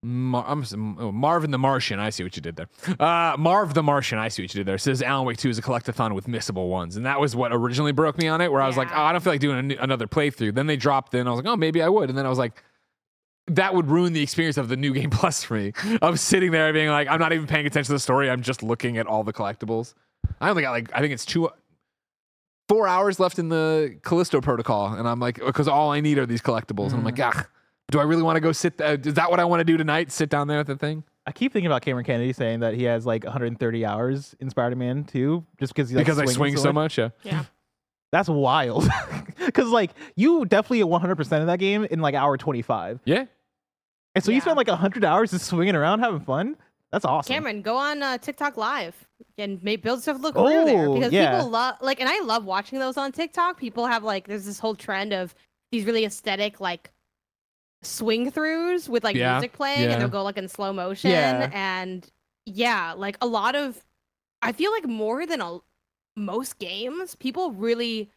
Mar- 0.04 0.44
I'm 0.48 0.64
oh, 0.98 1.12
Marvin 1.12 1.52
the 1.52 1.58
Martian. 1.58 2.00
I 2.00 2.10
see 2.10 2.24
what 2.24 2.34
you 2.34 2.42
did 2.42 2.56
there. 2.56 2.68
Uh, 2.98 3.36
Marv 3.38 3.74
the 3.74 3.84
Martian. 3.84 4.18
I 4.18 4.26
see 4.28 4.42
what 4.42 4.52
you 4.52 4.58
did 4.58 4.66
there. 4.66 4.76
Says 4.76 5.00
Alan 5.00 5.24
Wake 5.24 5.36
2 5.36 5.48
is 5.48 5.58
a 5.58 5.62
collectathon 5.62 6.12
with 6.14 6.26
missable 6.26 6.68
ones, 6.68 6.96
and 6.96 7.06
that 7.06 7.20
was 7.20 7.36
what 7.36 7.52
originally 7.52 7.92
broke 7.92 8.18
me 8.18 8.26
on 8.26 8.40
it. 8.40 8.50
Where 8.50 8.60
I 8.60 8.66
was 8.66 8.76
like, 8.76 8.88
oh, 8.90 9.00
I 9.00 9.12
don't 9.12 9.22
feel 9.22 9.32
like 9.32 9.40
doing 9.40 9.72
a 9.72 9.76
another 9.76 10.08
playthrough. 10.08 10.54
Then 10.54 10.66
they 10.66 10.76
dropped 10.76 11.14
it, 11.14 11.20
and 11.20 11.28
I 11.28 11.32
was 11.32 11.38
like, 11.38 11.46
oh, 11.46 11.56
maybe 11.56 11.82
I 11.82 11.88
would. 11.88 12.08
And 12.08 12.18
then 12.18 12.26
I 12.26 12.28
was 12.28 12.38
like. 12.38 12.62
That 13.48 13.74
would 13.74 13.90
ruin 13.90 14.12
the 14.12 14.22
experience 14.22 14.56
of 14.56 14.68
the 14.68 14.76
new 14.76 14.94
game 14.94 15.10
plus 15.20 15.42
for 15.42 15.54
me. 15.54 15.72
Of 16.00 16.20
sitting 16.20 16.52
there 16.52 16.72
being 16.72 16.88
like, 16.90 17.08
I'm 17.08 17.18
not 17.18 17.32
even 17.32 17.48
paying 17.48 17.66
attention 17.66 17.88
to 17.88 17.94
the 17.94 17.98
story. 17.98 18.30
I'm 18.30 18.40
just 18.40 18.62
looking 18.62 18.98
at 18.98 19.08
all 19.08 19.24
the 19.24 19.32
collectibles. 19.32 19.94
I 20.40 20.48
only 20.48 20.62
got 20.62 20.70
like, 20.70 20.90
I 20.94 21.00
think 21.00 21.12
it's 21.12 21.24
two, 21.26 21.50
four 22.72 22.88
hours 22.88 23.20
left 23.20 23.38
in 23.38 23.50
the 23.50 23.98
Callisto 24.02 24.40
protocol, 24.40 24.94
and 24.94 25.06
I'm 25.06 25.20
like, 25.20 25.44
because 25.44 25.68
all 25.68 25.90
I 25.90 26.00
need 26.00 26.16
are 26.16 26.24
these 26.24 26.40
collectibles, 26.40 26.88
and 26.88 26.94
I'm 26.94 27.04
like, 27.04 27.20
ah, 27.20 27.46
do 27.90 28.00
I 28.00 28.04
really 28.04 28.22
want 28.22 28.36
to 28.36 28.40
go 28.40 28.52
sit? 28.52 28.80
Uh, 28.80 28.96
is 29.04 29.14
that 29.14 29.30
what 29.30 29.40
I 29.40 29.44
want 29.44 29.60
to 29.60 29.64
do 29.64 29.76
tonight? 29.76 30.10
Sit 30.10 30.30
down 30.30 30.48
there 30.48 30.60
at 30.60 30.66
the 30.66 30.76
thing 30.76 31.04
I 31.26 31.32
keep 31.32 31.52
thinking 31.52 31.66
about 31.66 31.82
Cameron 31.82 32.04
Kennedy 32.04 32.32
saying 32.32 32.60
that 32.60 32.74
he 32.74 32.84
has 32.84 33.06
like 33.06 33.24
130 33.24 33.84
hours 33.84 34.34
in 34.40 34.50
Spider-Man 34.50 35.04
2 35.04 35.46
just 35.60 35.74
because 35.74 35.90
he 35.90 35.96
like, 35.96 36.06
because 36.06 36.18
I 36.18 36.24
swings 36.24 36.36
swing 36.36 36.56
so 36.56 36.72
much. 36.72 36.98
Yeah, 36.98 37.10
Yeah. 37.22 37.44
That's 38.10 38.28
wild. 38.28 38.88
Because 39.44 39.68
like 39.68 39.90
you 40.14 40.44
definitely 40.44 40.80
at 40.80 40.88
100 40.88 41.16
percent 41.16 41.40
of 41.40 41.48
that 41.48 41.58
game 41.58 41.84
in 41.84 42.00
like 42.00 42.14
hour 42.14 42.38
25, 42.38 43.00
yeah. 43.04 43.24
and 44.14 44.22
so 44.22 44.30
you 44.30 44.40
spent 44.40 44.56
like 44.56 44.68
100 44.68 45.04
hours 45.04 45.32
just 45.32 45.46
swinging 45.46 45.74
around 45.74 45.98
having 45.98 46.20
fun. 46.20 46.56
That's 46.92 47.04
awesome. 47.06 47.32
Cameron, 47.32 47.62
go 47.62 47.76
on 47.76 48.02
uh, 48.02 48.18
TikTok 48.18 48.56
Live 48.58 48.94
and 49.38 49.62
make 49.64 49.82
build 49.82 50.02
stuff 50.02 50.20
look 50.20 50.34
real 50.36 50.64
there 50.66 50.86
Oh, 50.88 50.94
because 50.94 51.12
yeah. 51.12 51.34
people 51.36 51.48
love 51.50 51.76
like, 51.80 52.00
and 52.00 52.08
I 52.08 52.20
love 52.20 52.44
watching 52.44 52.78
those 52.78 52.96
on 52.98 53.12
TikTok. 53.12 53.58
People 53.58 53.86
have 53.86 54.04
like, 54.04 54.28
there's 54.28 54.44
this 54.44 54.58
whole 54.58 54.74
trend 54.74 55.12
of 55.14 55.34
these 55.70 55.86
really 55.86 56.04
aesthetic 56.04 56.60
like 56.60 56.90
swing 57.82 58.30
throughs 58.30 58.88
with 58.88 59.04
like 59.04 59.16
Yeah, 59.16 59.32
music 59.34 59.52
playing, 59.52 59.84
yeah. 59.84 59.92
and 59.92 60.02
they'll 60.02 60.08
go 60.08 60.22
like 60.22 60.36
in 60.36 60.48
slow 60.48 60.72
motion, 60.72 61.10
Yeah. 61.10 61.50
and 61.52 62.06
yeah, 62.44 62.92
like 62.96 63.16
a 63.20 63.26
lot 63.26 63.54
of, 63.54 63.82
I 64.42 64.52
feel 64.52 64.70
like 64.70 64.86
more 64.86 65.26
than 65.26 65.40
a 65.40 65.58
most 66.16 66.58
games, 66.58 67.14
people 67.14 67.52
really, 67.52 68.10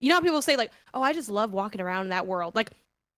you 0.00 0.08
know, 0.10 0.16
how 0.16 0.20
people 0.20 0.42
say 0.42 0.56
like, 0.56 0.70
oh, 0.92 1.00
I 1.02 1.12
just 1.14 1.30
love 1.30 1.52
walking 1.52 1.80
around 1.80 2.02
in 2.02 2.08
that 2.10 2.26
world. 2.26 2.54
Like 2.54 2.72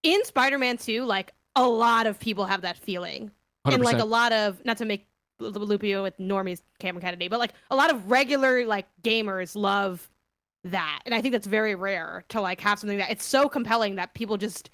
in 0.04 0.24
Spider-Man 0.24 0.76
2, 0.78 1.04
like 1.04 1.32
a 1.56 1.66
lot 1.66 2.06
of 2.06 2.20
people 2.20 2.44
have 2.46 2.60
that 2.62 2.76
feeling 2.78 3.32
and 3.64 3.82
like 3.82 3.98
a 3.98 4.04
lot 4.04 4.32
of 4.32 4.64
not 4.64 4.76
to 4.78 4.84
make 4.84 5.06
Lu- 5.38 5.52
Lupio 5.52 6.02
with 6.02 6.18
normies 6.18 6.60
Cameron 6.78 7.02
Kennedy, 7.02 7.28
but 7.28 7.38
like 7.38 7.52
a 7.70 7.76
lot 7.76 7.90
of 7.90 8.10
regular 8.10 8.64
like 8.66 8.86
gamers 9.02 9.56
love 9.56 10.08
that, 10.64 11.00
and 11.06 11.14
I 11.14 11.22
think 11.22 11.32
that's 11.32 11.46
very 11.46 11.74
rare 11.74 12.24
to 12.28 12.40
like 12.40 12.60
have 12.60 12.78
something 12.78 12.98
that 12.98 13.10
it's 13.10 13.24
so 13.24 13.48
compelling 13.48 13.94
that 13.96 14.12
people 14.14 14.36
just 14.36 14.68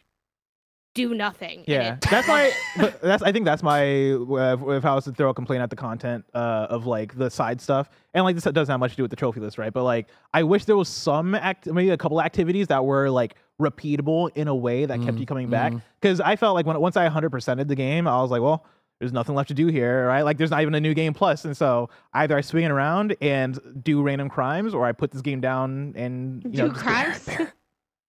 do 0.94 1.14
nothing. 1.14 1.62
Yeah, 1.68 1.98
that's 2.10 2.26
my. 2.26 2.50
but 2.78 3.00
that's 3.02 3.22
I 3.22 3.30
think 3.30 3.44
that's 3.44 3.62
my 3.62 4.12
uh, 4.12 4.56
if 4.70 4.84
I 4.84 4.94
was 4.94 5.04
to 5.04 5.12
throw 5.12 5.28
a 5.30 5.34
complaint 5.34 5.62
at 5.62 5.70
the 5.70 5.76
content 5.76 6.24
uh, 6.34 6.66
of 6.70 6.86
like 6.86 7.16
the 7.16 7.30
side 7.30 7.60
stuff, 7.60 7.88
and 8.14 8.24
like 8.24 8.34
this 8.34 8.44
doesn't 8.44 8.72
have 8.72 8.80
much 8.80 8.92
to 8.92 8.96
do 8.96 9.02
with 9.04 9.10
the 9.10 9.16
trophy 9.16 9.38
list, 9.40 9.58
right? 9.58 9.72
But 9.72 9.84
like 9.84 10.08
I 10.34 10.42
wish 10.42 10.64
there 10.64 10.76
was 10.76 10.88
some 10.88 11.34
act, 11.34 11.66
maybe 11.66 11.90
a 11.90 11.96
couple 11.98 12.20
activities 12.20 12.66
that 12.68 12.84
were 12.84 13.10
like 13.10 13.36
repeatable 13.60 14.30
in 14.34 14.48
a 14.48 14.54
way 14.54 14.86
that 14.86 15.00
kept 15.02 15.16
Mm, 15.16 15.20
you 15.20 15.26
coming 15.26 15.48
back. 15.48 15.72
mm. 15.72 15.82
Because 16.00 16.20
I 16.20 16.34
felt 16.34 16.54
like 16.54 16.66
when 16.66 16.80
once 16.80 16.96
I 16.96 17.04
100 17.04 17.30
percented 17.30 17.68
the 17.68 17.76
game, 17.76 18.08
I 18.08 18.20
was 18.22 18.30
like, 18.30 18.42
well. 18.42 18.64
There's 18.98 19.12
nothing 19.12 19.34
left 19.34 19.48
to 19.48 19.54
do 19.54 19.66
here, 19.66 20.06
right? 20.06 20.22
Like, 20.22 20.38
there's 20.38 20.50
not 20.50 20.62
even 20.62 20.74
a 20.74 20.80
new 20.80 20.94
game 20.94 21.12
plus, 21.12 21.44
and 21.44 21.54
so 21.56 21.90
either 22.14 22.36
I 22.36 22.40
swing 22.40 22.64
it 22.64 22.70
around 22.70 23.14
and 23.20 23.58
do 23.82 24.02
random 24.02 24.28
crimes, 24.30 24.72
or 24.72 24.86
I 24.86 24.92
put 24.92 25.10
this 25.10 25.20
game 25.20 25.40
down 25.40 25.92
and 25.96 26.42
you 26.44 26.62
know, 26.62 26.68
do 26.68 26.72
just- 26.72 26.82
crimes. 26.82 27.28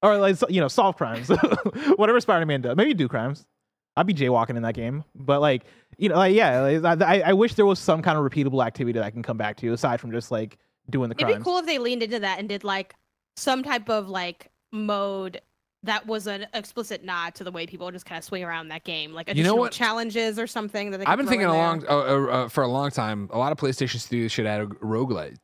or 0.04 0.18
like 0.18 0.38
you 0.50 0.62
know 0.62 0.68
solve 0.68 0.96
crimes 0.96 1.28
whatever 1.96 2.20
spider-man 2.20 2.62
does 2.62 2.78
maybe 2.78 2.94
do 2.94 3.08
crimes 3.08 3.48
i'd 3.96 4.06
be 4.06 4.14
jaywalking 4.14 4.56
in 4.56 4.62
that 4.62 4.76
game 4.76 5.04
but 5.16 5.42
like 5.42 5.64
you 5.98 6.08
know 6.08 6.16
like 6.16 6.36
yeah 6.36 6.62
like, 6.62 7.02
I, 7.02 7.22
I 7.22 7.34
wish 7.34 7.56
there 7.56 7.66
was 7.66 7.80
some 7.80 8.04
kind 8.04 8.16
of 8.16 8.24
repeatable 8.24 8.64
activity 8.64 9.00
that 9.00 9.04
i 9.04 9.10
can 9.10 9.24
come 9.24 9.38
back 9.38 9.58
to 9.58 9.74
aside 9.74 10.00
from 10.00 10.12
just 10.12 10.30
like 10.30 10.60
doing 10.90 11.10
the 11.10 11.16
Crimes. 11.16 11.32
It'd 11.32 11.42
be 11.42 11.44
cool 11.44 11.58
if 11.58 11.66
they 11.66 11.80
leaned 11.80 12.04
into 12.04 12.20
that 12.20 12.40
and 12.40 12.48
did 12.48 12.64
like 12.64 12.96
some 13.36 13.64
type 13.64 13.90
of 13.90 14.08
like 14.08 14.52
mode 14.72 15.42
that 15.84 16.08
was 16.08 16.28
an 16.28 16.48
explicit 16.54 17.04
nod 17.04 17.36
to 17.36 17.44
the 17.44 17.52
way 17.52 17.66
people 17.68 17.90
just 17.92 18.06
kind 18.06 18.18
of 18.18 18.24
swing 18.26 18.44
around 18.44 18.70
that 18.70 18.84
game, 18.84 19.14
like 19.14 19.28
You 19.28 19.36
know 19.36 19.40
additional 19.42 19.58
what? 19.60 19.72
challenges 19.72 20.40
or 20.40 20.48
something 20.48 20.92
that 20.92 20.98
they. 21.00 21.06
I've 21.06 21.18
been 21.18 21.28
thinking 21.28 21.48
in 21.48 21.52
there. 21.54 21.60
along 21.60 21.86
uh, 21.88 21.92
uh, 21.98 22.26
uh, 22.46 22.48
for 22.50 22.64
a 22.64 22.68
long 22.68 22.90
time. 22.92 23.30
A 23.32 23.38
lot 23.38 23.52
of 23.52 23.58
PlayStation 23.58 24.00
studios 24.00 24.32
should 24.32 24.46
add 24.46 24.62
roguelites. 24.70 25.38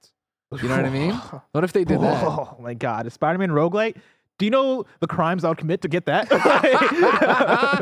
You 0.62 0.68
know 0.70 0.76
what 0.76 0.86
I 0.86 0.90
mean? 0.90 1.12
What 1.52 1.64
if 1.64 1.74
they 1.74 1.84
did 1.84 2.00
that? 2.02 2.24
oh 2.24 2.56
my 2.60 2.74
god 2.76 3.08
a 3.08 3.10
spider-man 3.10 3.50
roguelite 3.50 3.96
Do 4.44 4.48
you 4.48 4.52
know 4.52 4.86
the 5.00 5.08
crimes 5.08 5.46
I 5.46 5.48
would 5.48 5.58
commit 5.58 5.84
to 5.84 5.88
get 5.88 6.06
that? 6.08 6.30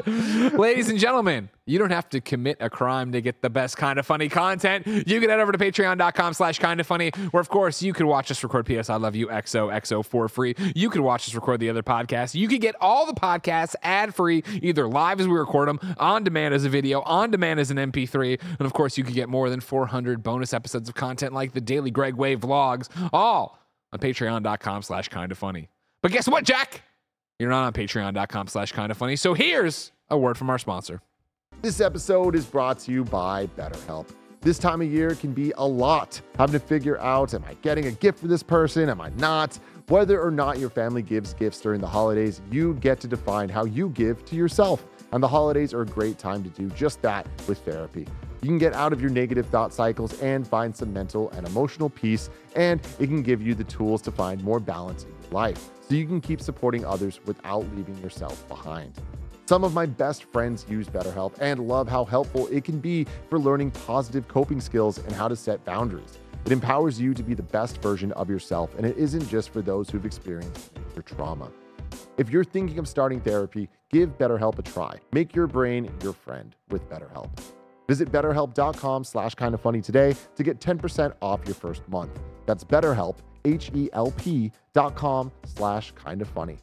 Ladies 0.53 0.89
and 0.89 0.99
gentlemen, 0.99 1.49
you 1.65 1.79
don't 1.79 1.89
have 1.89 2.07
to 2.09 2.21
commit 2.21 2.57
a 2.59 2.69
crime 2.69 3.13
to 3.13 3.21
get 3.21 3.41
the 3.41 3.49
best 3.49 3.77
kind 3.77 3.97
of 3.97 4.05
funny 4.05 4.29
content. 4.29 4.85
You 4.85 5.19
can 5.19 5.31
head 5.31 5.39
over 5.39 5.51
to 5.51 5.57
patreon.com 5.57 6.35
slash 6.35 6.59
kind 6.59 6.79
of 6.79 6.85
funny, 6.85 7.09
where 7.31 7.41
of 7.41 7.49
course 7.49 7.81
you 7.81 7.93
could 7.93 8.05
watch 8.05 8.29
us 8.29 8.43
record 8.43 8.67
PS 8.67 8.91
I 8.91 8.97
Love 8.97 9.15
You 9.15 9.25
XOXO 9.29 10.05
for 10.05 10.29
free. 10.29 10.53
You 10.75 10.91
could 10.91 11.01
watch 11.01 11.27
us 11.27 11.33
record 11.33 11.61
the 11.61 11.69
other 11.71 11.81
podcasts. 11.81 12.35
You 12.35 12.47
could 12.47 12.61
get 12.61 12.75
all 12.79 13.07
the 13.07 13.19
podcasts 13.19 13.73
ad 13.81 14.13
free, 14.13 14.43
either 14.61 14.87
live 14.87 15.19
as 15.19 15.27
we 15.27 15.33
record 15.33 15.67
them, 15.67 15.79
on 15.97 16.23
demand 16.23 16.53
as 16.53 16.63
a 16.63 16.69
video, 16.69 17.01
on 17.01 17.31
demand 17.31 17.59
as 17.59 17.71
an 17.71 17.77
MP3. 17.77 18.39
And 18.39 18.67
of 18.67 18.73
course, 18.73 18.99
you 18.99 19.03
could 19.03 19.15
get 19.15 19.29
more 19.29 19.49
than 19.49 19.61
400 19.61 20.21
bonus 20.21 20.53
episodes 20.53 20.87
of 20.87 20.93
content 20.93 21.33
like 21.33 21.53
the 21.53 21.61
daily 21.61 21.89
Greg 21.89 22.13
Wave 22.13 22.41
vlogs, 22.41 22.87
all 23.11 23.57
on 23.91 23.97
patreon.com 23.97 24.83
slash 24.83 25.07
kind 25.07 25.31
of 25.31 25.39
funny. 25.39 25.69
But 26.01 26.11
guess 26.11 26.27
what, 26.27 26.43
Jack? 26.43 26.81
You're 27.37 27.49
not 27.49 27.63
on 27.63 27.73
patreon.com 27.73 28.47
slash 28.47 28.71
kind 28.71 28.91
of 28.91 28.97
funny. 28.97 29.15
So 29.15 29.33
here's 29.33 29.91
a 30.09 30.17
word 30.17 30.37
from 30.37 30.49
our 30.49 30.57
sponsor. 30.57 31.01
This 31.61 31.79
episode 31.79 32.35
is 32.35 32.45
brought 32.45 32.79
to 32.79 32.91
you 32.91 33.03
by 33.03 33.47
BetterHelp. 33.47 34.07
This 34.41 34.57
time 34.57 34.81
of 34.81 34.91
year 34.91 35.13
can 35.13 35.31
be 35.31 35.53
a 35.57 35.67
lot. 35.67 36.19
Having 36.39 36.53
to 36.53 36.59
figure 36.59 36.99
out 36.99 37.35
am 37.35 37.43
I 37.47 37.53
getting 37.61 37.85
a 37.85 37.91
gift 37.91 38.17
for 38.19 38.27
this 38.27 38.41
person? 38.41 38.89
Am 38.89 38.99
I 38.99 39.09
not? 39.17 39.59
Whether 39.89 40.19
or 40.19 40.31
not 40.31 40.57
your 40.57 40.71
family 40.71 41.03
gives 41.03 41.35
gifts 41.35 41.61
during 41.61 41.81
the 41.81 41.87
holidays, 41.87 42.41
you 42.49 42.73
get 42.75 42.99
to 43.01 43.07
define 43.07 43.49
how 43.49 43.65
you 43.65 43.89
give 43.89 44.25
to 44.25 44.35
yourself. 44.35 44.83
And 45.11 45.21
the 45.21 45.27
holidays 45.27 45.73
are 45.73 45.81
a 45.81 45.85
great 45.85 46.17
time 46.17 46.43
to 46.43 46.49
do 46.49 46.69
just 46.69 47.01
that 47.03 47.27
with 47.47 47.59
therapy. 47.59 48.07
You 48.41 48.47
can 48.47 48.57
get 48.57 48.73
out 48.73 48.93
of 48.93 49.01
your 49.01 49.11
negative 49.11 49.45
thought 49.47 49.71
cycles 49.71 50.19
and 50.21 50.47
find 50.47 50.75
some 50.75 50.91
mental 50.91 51.29
and 51.31 51.45
emotional 51.45 51.89
peace, 51.89 52.31
and 52.55 52.81
it 52.99 53.05
can 53.07 53.21
give 53.21 53.39
you 53.41 53.53
the 53.53 53.65
tools 53.65 54.01
to 54.03 54.11
find 54.11 54.43
more 54.43 54.59
balance 54.59 55.05
life 55.31 55.69
so 55.87 55.95
you 55.95 56.05
can 56.05 56.21
keep 56.21 56.41
supporting 56.41 56.85
others 56.85 57.19
without 57.25 57.65
leaving 57.75 57.97
yourself 57.97 58.47
behind. 58.47 58.93
Some 59.45 59.63
of 59.63 59.73
my 59.73 59.85
best 59.85 60.23
friends 60.25 60.65
use 60.69 60.87
BetterHelp 60.87 61.33
and 61.41 61.67
love 61.67 61.89
how 61.89 62.05
helpful 62.05 62.47
it 62.47 62.63
can 62.63 62.79
be 62.79 63.05
for 63.29 63.37
learning 63.37 63.71
positive 63.71 64.27
coping 64.27 64.61
skills 64.61 64.97
and 64.99 65.11
how 65.11 65.27
to 65.27 65.35
set 65.35 65.65
boundaries. 65.65 66.19
It 66.45 66.51
empowers 66.51 66.99
you 66.99 67.13
to 67.13 67.21
be 67.21 67.33
the 67.33 67.43
best 67.43 67.81
version 67.81 68.11
of 68.13 68.29
yourself, 68.29 68.73
and 68.77 68.85
it 68.85 68.97
isn't 68.97 69.27
just 69.27 69.49
for 69.49 69.61
those 69.61 69.89
who've 69.89 70.05
experienced 70.05 70.71
your 70.95 71.03
trauma. 71.03 71.51
If 72.17 72.29
you're 72.29 72.43
thinking 72.43 72.79
of 72.79 72.87
starting 72.87 73.21
therapy, 73.21 73.69
give 73.89 74.17
BetterHelp 74.17 74.57
a 74.57 74.61
try. 74.61 74.97
Make 75.11 75.35
your 75.35 75.47
brain 75.47 75.91
your 76.01 76.13
friend 76.13 76.55
with 76.69 76.89
BetterHelp. 76.89 77.29
Visit 77.87 78.11
betterhelp.com 78.11 79.03
slash 79.03 79.35
kind 79.35 79.53
today 79.83 80.15
to 80.35 80.43
get 80.43 80.59
10% 80.59 81.13
off 81.21 81.41
your 81.45 81.55
first 81.55 81.87
month. 81.89 82.19
That's 82.45 82.63
BetterHelp, 82.63 83.17
H-E-L-P 83.45 84.51
dot 84.73 84.95
com 84.95 85.31
slash 85.45 85.91
kind 85.91 86.21
of 86.21 86.27
funny. 86.27 86.57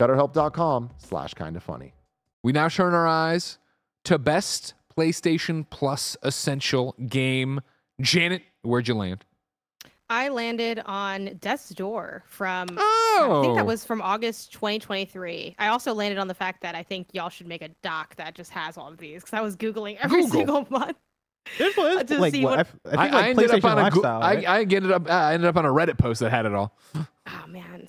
BetterHelp.com 0.00 0.90
slash 0.98 1.34
kind 1.34 1.56
of 1.56 1.62
funny. 1.62 1.94
We 2.42 2.52
now 2.52 2.68
turn 2.68 2.94
our 2.94 3.06
eyes 3.06 3.58
to 4.04 4.18
best 4.18 4.74
PlayStation 4.96 5.66
Plus 5.68 6.16
essential 6.22 6.94
game. 7.08 7.60
Janet, 8.00 8.42
where'd 8.62 8.88
you 8.88 8.94
land? 8.94 9.24
I 10.08 10.28
landed 10.28 10.80
on 10.86 11.36
Death's 11.40 11.70
Door 11.70 12.22
from 12.28 12.68
Oh, 12.78 13.40
I 13.40 13.42
think 13.42 13.56
that 13.56 13.62
oh. 13.62 13.64
was 13.64 13.84
from 13.84 14.00
August 14.00 14.52
2023. 14.52 15.56
I 15.58 15.68
also 15.68 15.92
landed 15.94 16.18
on 16.18 16.28
the 16.28 16.34
fact 16.34 16.60
that 16.62 16.76
I 16.76 16.84
think 16.84 17.08
y'all 17.12 17.28
should 17.28 17.48
make 17.48 17.62
a 17.62 17.70
doc 17.82 18.14
that 18.16 18.34
just 18.36 18.52
has 18.52 18.76
all 18.78 18.88
of 18.88 18.98
these 18.98 19.22
because 19.22 19.32
I 19.36 19.40
was 19.40 19.56
googling 19.56 19.96
every 20.00 20.22
Google. 20.22 20.36
single 20.38 20.66
month. 20.70 20.96
There's 21.58 21.76
one- 21.76 22.06
To 22.06 22.18
like, 22.18 22.32
see 22.34 22.44
what, 22.44 22.50
what- 22.50 22.58
I 22.58 22.60
f- 22.60 22.76
I, 22.84 22.90
think 22.90 22.98
I, 23.00 23.04
like 23.04 23.14
I 23.14 23.28
ended 23.30 23.50
up 23.50 23.64
on 23.64 23.78
a 23.78 23.82
lifestyle. 23.82 24.22
I, 24.22 24.34
right? 24.34 24.48
I 24.48 24.60
ended 24.60 24.90
up 24.92 25.10
I 25.10 25.34
ended 25.34 25.48
up 25.48 25.56
on 25.56 25.64
a 25.64 25.70
Reddit 25.70 25.98
post 25.98 26.20
that 26.20 26.30
had 26.30 26.46
it 26.46 26.54
all. 26.54 26.76
Oh 27.28 27.46
man, 27.48 27.88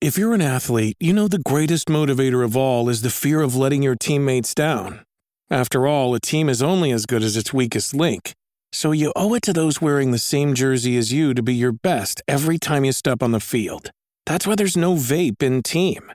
If 0.00 0.18
you're 0.18 0.34
an 0.34 0.42
athlete, 0.42 0.96
you 0.98 1.12
know 1.12 1.28
the 1.28 1.38
greatest 1.38 1.86
motivator 1.88 2.44
of 2.44 2.56
all 2.56 2.88
is 2.88 3.02
the 3.02 3.10
fear 3.10 3.40
of 3.40 3.54
letting 3.54 3.82
your 3.82 3.94
teammates 3.94 4.54
down. 4.54 5.04
After 5.50 5.86
all, 5.86 6.14
a 6.16 6.20
team 6.20 6.48
is 6.48 6.60
only 6.62 6.90
as 6.90 7.06
good 7.06 7.22
as 7.22 7.36
its 7.36 7.52
weakest 7.52 7.94
link. 7.94 8.32
So 8.72 8.90
you 8.90 9.12
owe 9.14 9.34
it 9.34 9.42
to 9.42 9.52
those 9.52 9.80
wearing 9.80 10.10
the 10.10 10.18
same 10.18 10.54
jersey 10.54 10.96
as 10.96 11.12
you 11.12 11.32
to 11.34 11.42
be 11.42 11.54
your 11.54 11.70
best 11.72 12.22
every 12.26 12.58
time 12.58 12.84
you 12.84 12.90
step 12.92 13.22
on 13.22 13.30
the 13.30 13.38
field. 13.40 13.90
That's 14.26 14.46
why 14.46 14.56
there's 14.56 14.76
no 14.76 14.94
vape 14.94 15.42
in 15.42 15.62
team. 15.62 16.10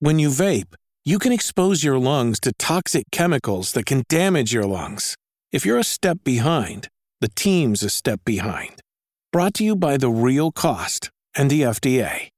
When 0.00 0.18
you 0.18 0.28
vape, 0.28 0.74
you 1.04 1.18
can 1.20 1.32
expose 1.32 1.84
your 1.84 1.98
lungs 1.98 2.40
to 2.40 2.52
toxic 2.58 3.04
chemicals 3.12 3.72
that 3.72 3.86
can 3.86 4.02
damage 4.08 4.52
your 4.52 4.64
lungs. 4.64 5.14
If 5.52 5.66
you're 5.66 5.76
a 5.76 5.84
step 5.84 6.24
behind, 6.24 6.88
the 7.20 7.28
team's 7.28 7.82
a 7.82 7.90
step 7.90 8.24
behind. 8.24 8.80
Brought 9.32 9.52
to 9.56 9.64
you 9.64 9.76
by 9.76 9.98
The 9.98 10.08
Real 10.08 10.50
Cost 10.50 11.10
and 11.36 11.50
the 11.50 11.60
FDA. 11.60 12.30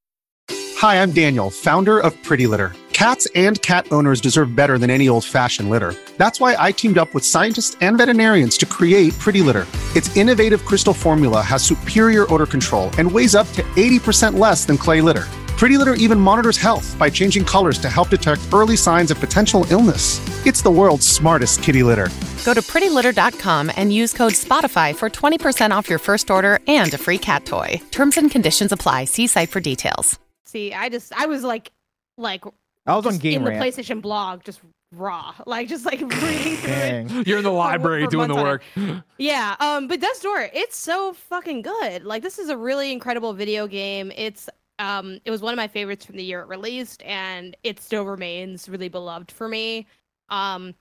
Hi, 0.79 1.01
I'm 1.01 1.13
Daniel, 1.13 1.49
founder 1.49 2.01
of 2.01 2.21
Pretty 2.25 2.49
Litter. 2.49 2.73
Cats 2.93 3.29
and 3.37 3.63
cat 3.63 3.87
owners 3.93 4.21
deserve 4.21 4.57
better 4.57 4.79
than 4.79 4.91
any 4.91 5.09
old 5.09 5.25
fashioned 5.25 5.71
litter. 5.71 5.95
That's 6.17 6.41
why 6.41 6.57
I 6.59 6.73
teamed 6.73 6.99
up 6.99 7.15
with 7.15 7.25
scientists 7.25 7.77
and 7.81 7.99
veterinarians 7.99 8.59
to 8.59 8.67
create 8.67 9.17
Pretty 9.21 9.43
Litter. 9.43 9.67
Its 9.95 10.17
innovative 10.17 10.65
crystal 10.65 10.93
formula 10.93 11.41
has 11.41 11.63
superior 11.63 12.27
odor 12.33 12.47
control 12.47 12.91
and 12.99 13.11
weighs 13.11 13.37
up 13.37 13.47
to 13.53 13.63
80% 13.77 14.41
less 14.41 14.65
than 14.65 14.77
clay 14.77 15.01
litter. 15.01 15.29
Pretty 15.65 15.79
Litter 15.79 15.95
even 15.95 16.21
monitors 16.21 16.59
health 16.59 16.95
by 16.99 17.09
changing 17.09 17.43
colors 17.43 17.79
to 17.79 17.89
help 17.89 18.11
detect 18.11 18.43
early 18.53 18.77
signs 18.77 19.11
of 19.11 19.19
potential 19.19 19.65
illness. 19.71 20.21
It's 20.45 20.61
the 20.61 20.71
world's 20.71 21.09
smartest 21.09 21.63
kitty 21.63 21.83
litter. 21.83 22.11
Go 22.45 22.53
to 22.53 22.61
prettylitter.com 22.61 23.73
and 23.75 23.91
use 23.91 24.13
code 24.13 24.35
SPOTIFY 24.35 24.95
for 24.95 25.09
20% 25.09 25.71
off 25.71 25.89
your 25.89 25.99
first 25.99 26.31
order 26.31 26.59
and 26.67 26.93
a 26.93 26.99
free 26.99 27.17
cat 27.17 27.47
toy. 27.47 27.81
Terms 27.93 28.19
and 28.19 28.31
conditions 28.31 28.73
apply. 28.73 29.07
See 29.07 29.27
site 29.27 29.49
for 29.49 29.61
details. 29.61 30.19
see, 30.45 30.75
I 30.75 30.91
just 30.91 31.15
I 31.15 31.25
was 31.25 31.43
like, 31.45 31.73
like 32.19 32.45
I 32.85 32.95
was 32.95 33.07
on 33.07 33.17
Game 33.17 33.39
in 33.39 33.45
the 33.45 33.59
PlayStation 33.59 34.03
blog, 34.03 34.45
just 34.45 34.61
raw, 34.93 35.33
like 35.47 35.69
just 35.69 35.87
like 35.87 36.03
reading 36.03 36.57
through 36.59 37.21
it. 37.21 37.27
You're 37.27 37.39
in 37.39 37.45
the 37.45 37.51
library 37.51 38.05
for 38.05 38.11
doing 38.11 38.29
the 38.29 38.35
work. 38.35 38.63
Yeah, 39.17 39.57
um, 39.61 39.87
but 39.87 39.99
Death's 40.01 40.21
Door, 40.21 40.51
it's 40.53 40.77
so 40.77 41.15
fucking 41.15 41.63
good. 41.63 42.05
Like 42.05 42.23
this 42.23 42.39
is 42.39 42.51
a 42.51 42.57
really 42.59 42.93
incredible 42.93 43.33
video 43.33 43.67
game. 43.67 44.13
It's 44.15 44.51
um, 44.79 45.19
it 45.25 45.31
was 45.31 45.41
one 45.41 45.53
of 45.53 45.57
my 45.57 45.69
favorites 45.69 46.05
from 46.05 46.17
the 46.17 46.25
year 46.25 46.41
it 46.41 46.49
released, 46.49 47.03
and 47.03 47.57
it 47.63 47.81
still 47.81 48.05
remains 48.05 48.69
really 48.69 48.89
beloved 48.89 49.31
for 49.31 49.49
me. 49.49 49.87
Um, 50.29 50.75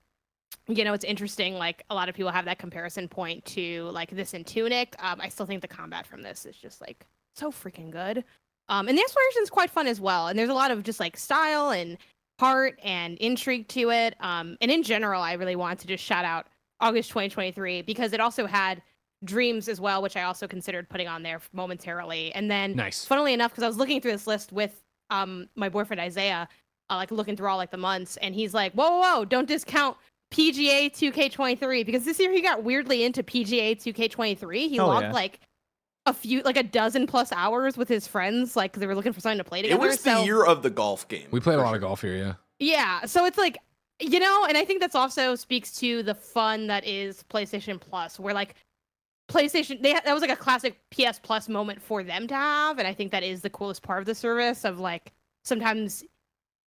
you 0.68 0.84
know, 0.84 0.94
it's 0.94 1.04
interesting. 1.04 1.56
Like 1.56 1.84
a 1.90 1.96
lot 1.96 2.10
of 2.10 2.16
people 2.16 2.32
have 2.32 2.46
that 2.46 2.60
comparison 2.60 3.08
point 3.08 3.44
to 3.46 3.90
like 3.92 4.12
this 4.12 4.34
in 4.34 4.44
Tunic. 4.44 4.96
Um, 5.00 5.20
I 5.20 5.30
still 5.30 5.46
think 5.46 5.62
the 5.62 5.68
combat 5.68 6.08
from 6.08 6.22
this 6.22 6.46
is 6.46 6.56
just 6.56 6.82
like 6.82 7.06
so 7.36 7.52
freaking 7.52 7.92
good. 7.92 8.24
Um, 8.70 8.88
and 8.88 8.98
the 8.98 9.02
exploration 9.02 9.44
is 9.44 9.50
quite 9.50 9.70
fun 9.70 9.88
as 9.88 10.00
well. 10.00 10.28
And 10.28 10.40
there's 10.40 10.50
a 10.50 10.54
lot 10.54 10.72
of 10.72 10.84
just 10.84 11.00
like 11.00 11.18
style 11.18 11.72
and 11.72 11.98
heart 12.40 12.80
and 12.82 13.18
intrigue 13.18 13.68
to 13.70 13.92
it. 13.92 14.16
Um, 14.20 14.58
and 14.62 14.72
in 14.72 14.84
general, 14.84 15.22
I 15.22 15.34
really 15.34 15.56
want 15.56 15.80
to 15.80 15.88
just 15.88 16.04
shout 16.04 16.24
out 16.26 16.48
August 16.80 17.10
2023 17.10 17.82
because 17.82 18.14
it 18.14 18.22
also 18.22 18.46
had 18.46 18.82
Dreams 19.24 19.68
as 19.70 19.80
well, 19.80 20.02
which 20.02 20.18
I 20.18 20.24
also 20.24 20.48
considered 20.48 20.90
putting 20.90 21.08
on 21.08 21.24
there 21.24 21.42
momentarily. 21.54 22.34
And 22.34 22.50
then, 22.50 22.76
Nice. 22.76 23.06
funnily 23.06 23.34
enough, 23.34 23.52
because 23.52 23.64
I 23.64 23.68
was 23.68 23.78
looking 23.78 24.02
through 24.02 24.12
this 24.12 24.28
list 24.28 24.52
with 24.52 24.82
um 25.10 25.48
my 25.56 25.70
boyfriend 25.70 26.00
Isaiah, 26.00 26.48
uh, 26.90 26.96
like 26.96 27.12
looking 27.12 27.36
through 27.36 27.48
all 27.50 27.58
like 27.58 27.72
the 27.72 27.78
months, 27.78 28.18
and 28.18 28.34
he's 28.34 28.54
like, 28.54 28.74
"Whoa, 28.74 28.90
whoa, 28.90 29.00
whoa! 29.20 29.26
Don't 29.26 29.48
discount 29.48 29.98
PGA 30.32 30.90
2K23 30.92 31.86
because 31.86 32.06
this 32.06 32.20
year 32.20 32.32
he 32.32 32.42
got 32.42 32.64
weirdly 32.64 33.04
into 33.04 33.22
PGA 33.24 33.76
2K23. 33.76 34.68
He 34.70 34.76
Hell 34.78 34.88
logged 34.88 35.04
yeah. 35.08 35.12
like 35.12 35.40
a 36.06 36.14
few, 36.14 36.42
like 36.42 36.58
a 36.58 36.64
dozen 36.64 37.06
plus 37.08 37.32
hours 37.32 37.78
with 37.78 37.88
his 37.88 38.08
friends, 38.08 38.56
like 38.56 38.74
'cause 38.74 38.82
they 38.82 38.88
were 38.88 38.96
looking 38.96 39.14
for 39.14 39.22
something 39.22 39.38
to 39.38 39.44
play 39.44 39.62
together. 39.62 39.82
It 39.84 39.88
was 39.88 40.02
the 40.02 40.16
so, 40.18 40.24
year 40.24 40.44
of 40.44 40.64
the 40.64 40.70
golf 40.70 41.08
game. 41.08 41.28
We 41.32 41.40
played 41.40 41.56
a 41.56 41.62
lot 41.62 41.68
sure. 41.70 41.76
of 41.76 41.82
golf 41.82 42.02
here, 42.02 42.16
yeah. 42.18 42.34
yeah, 42.60 43.06
so 43.06 43.26
it's 43.26 43.38
like 43.38 43.58
you 44.00 44.20
know, 44.20 44.46
and 44.50 44.58
I 44.58 44.66
think 44.66 44.82
that's 44.82 44.96
also 44.96 45.36
speaks 45.36 45.72
to 45.80 46.04
the 46.04 46.16
fun 46.16 46.68
that 46.68 46.86
is 46.86 47.24
PlayStation 47.30 47.80
Plus, 47.80 48.20
where 48.20 48.34
like 48.34 48.56
PlayStation 49.34 49.82
they 49.82 49.94
that 49.94 50.14
was 50.14 50.22
like 50.22 50.30
a 50.30 50.36
classic 50.36 50.78
PS 50.92 51.20
Plus 51.22 51.50
moment 51.50 51.82
for 51.82 52.04
them 52.04 52.28
to 52.28 52.36
have, 52.36 52.78
and 52.78 52.88
I 52.88 52.94
think 52.94 53.12
that 53.12 53.24
is 53.24 53.42
the 53.42 53.50
coolest 53.50 53.82
part 53.82 54.00
of 54.00 54.06
the 54.06 54.16
service. 54.16 54.64
Of 54.64 54.80
like 54.80 55.12
sometimes 55.44 56.04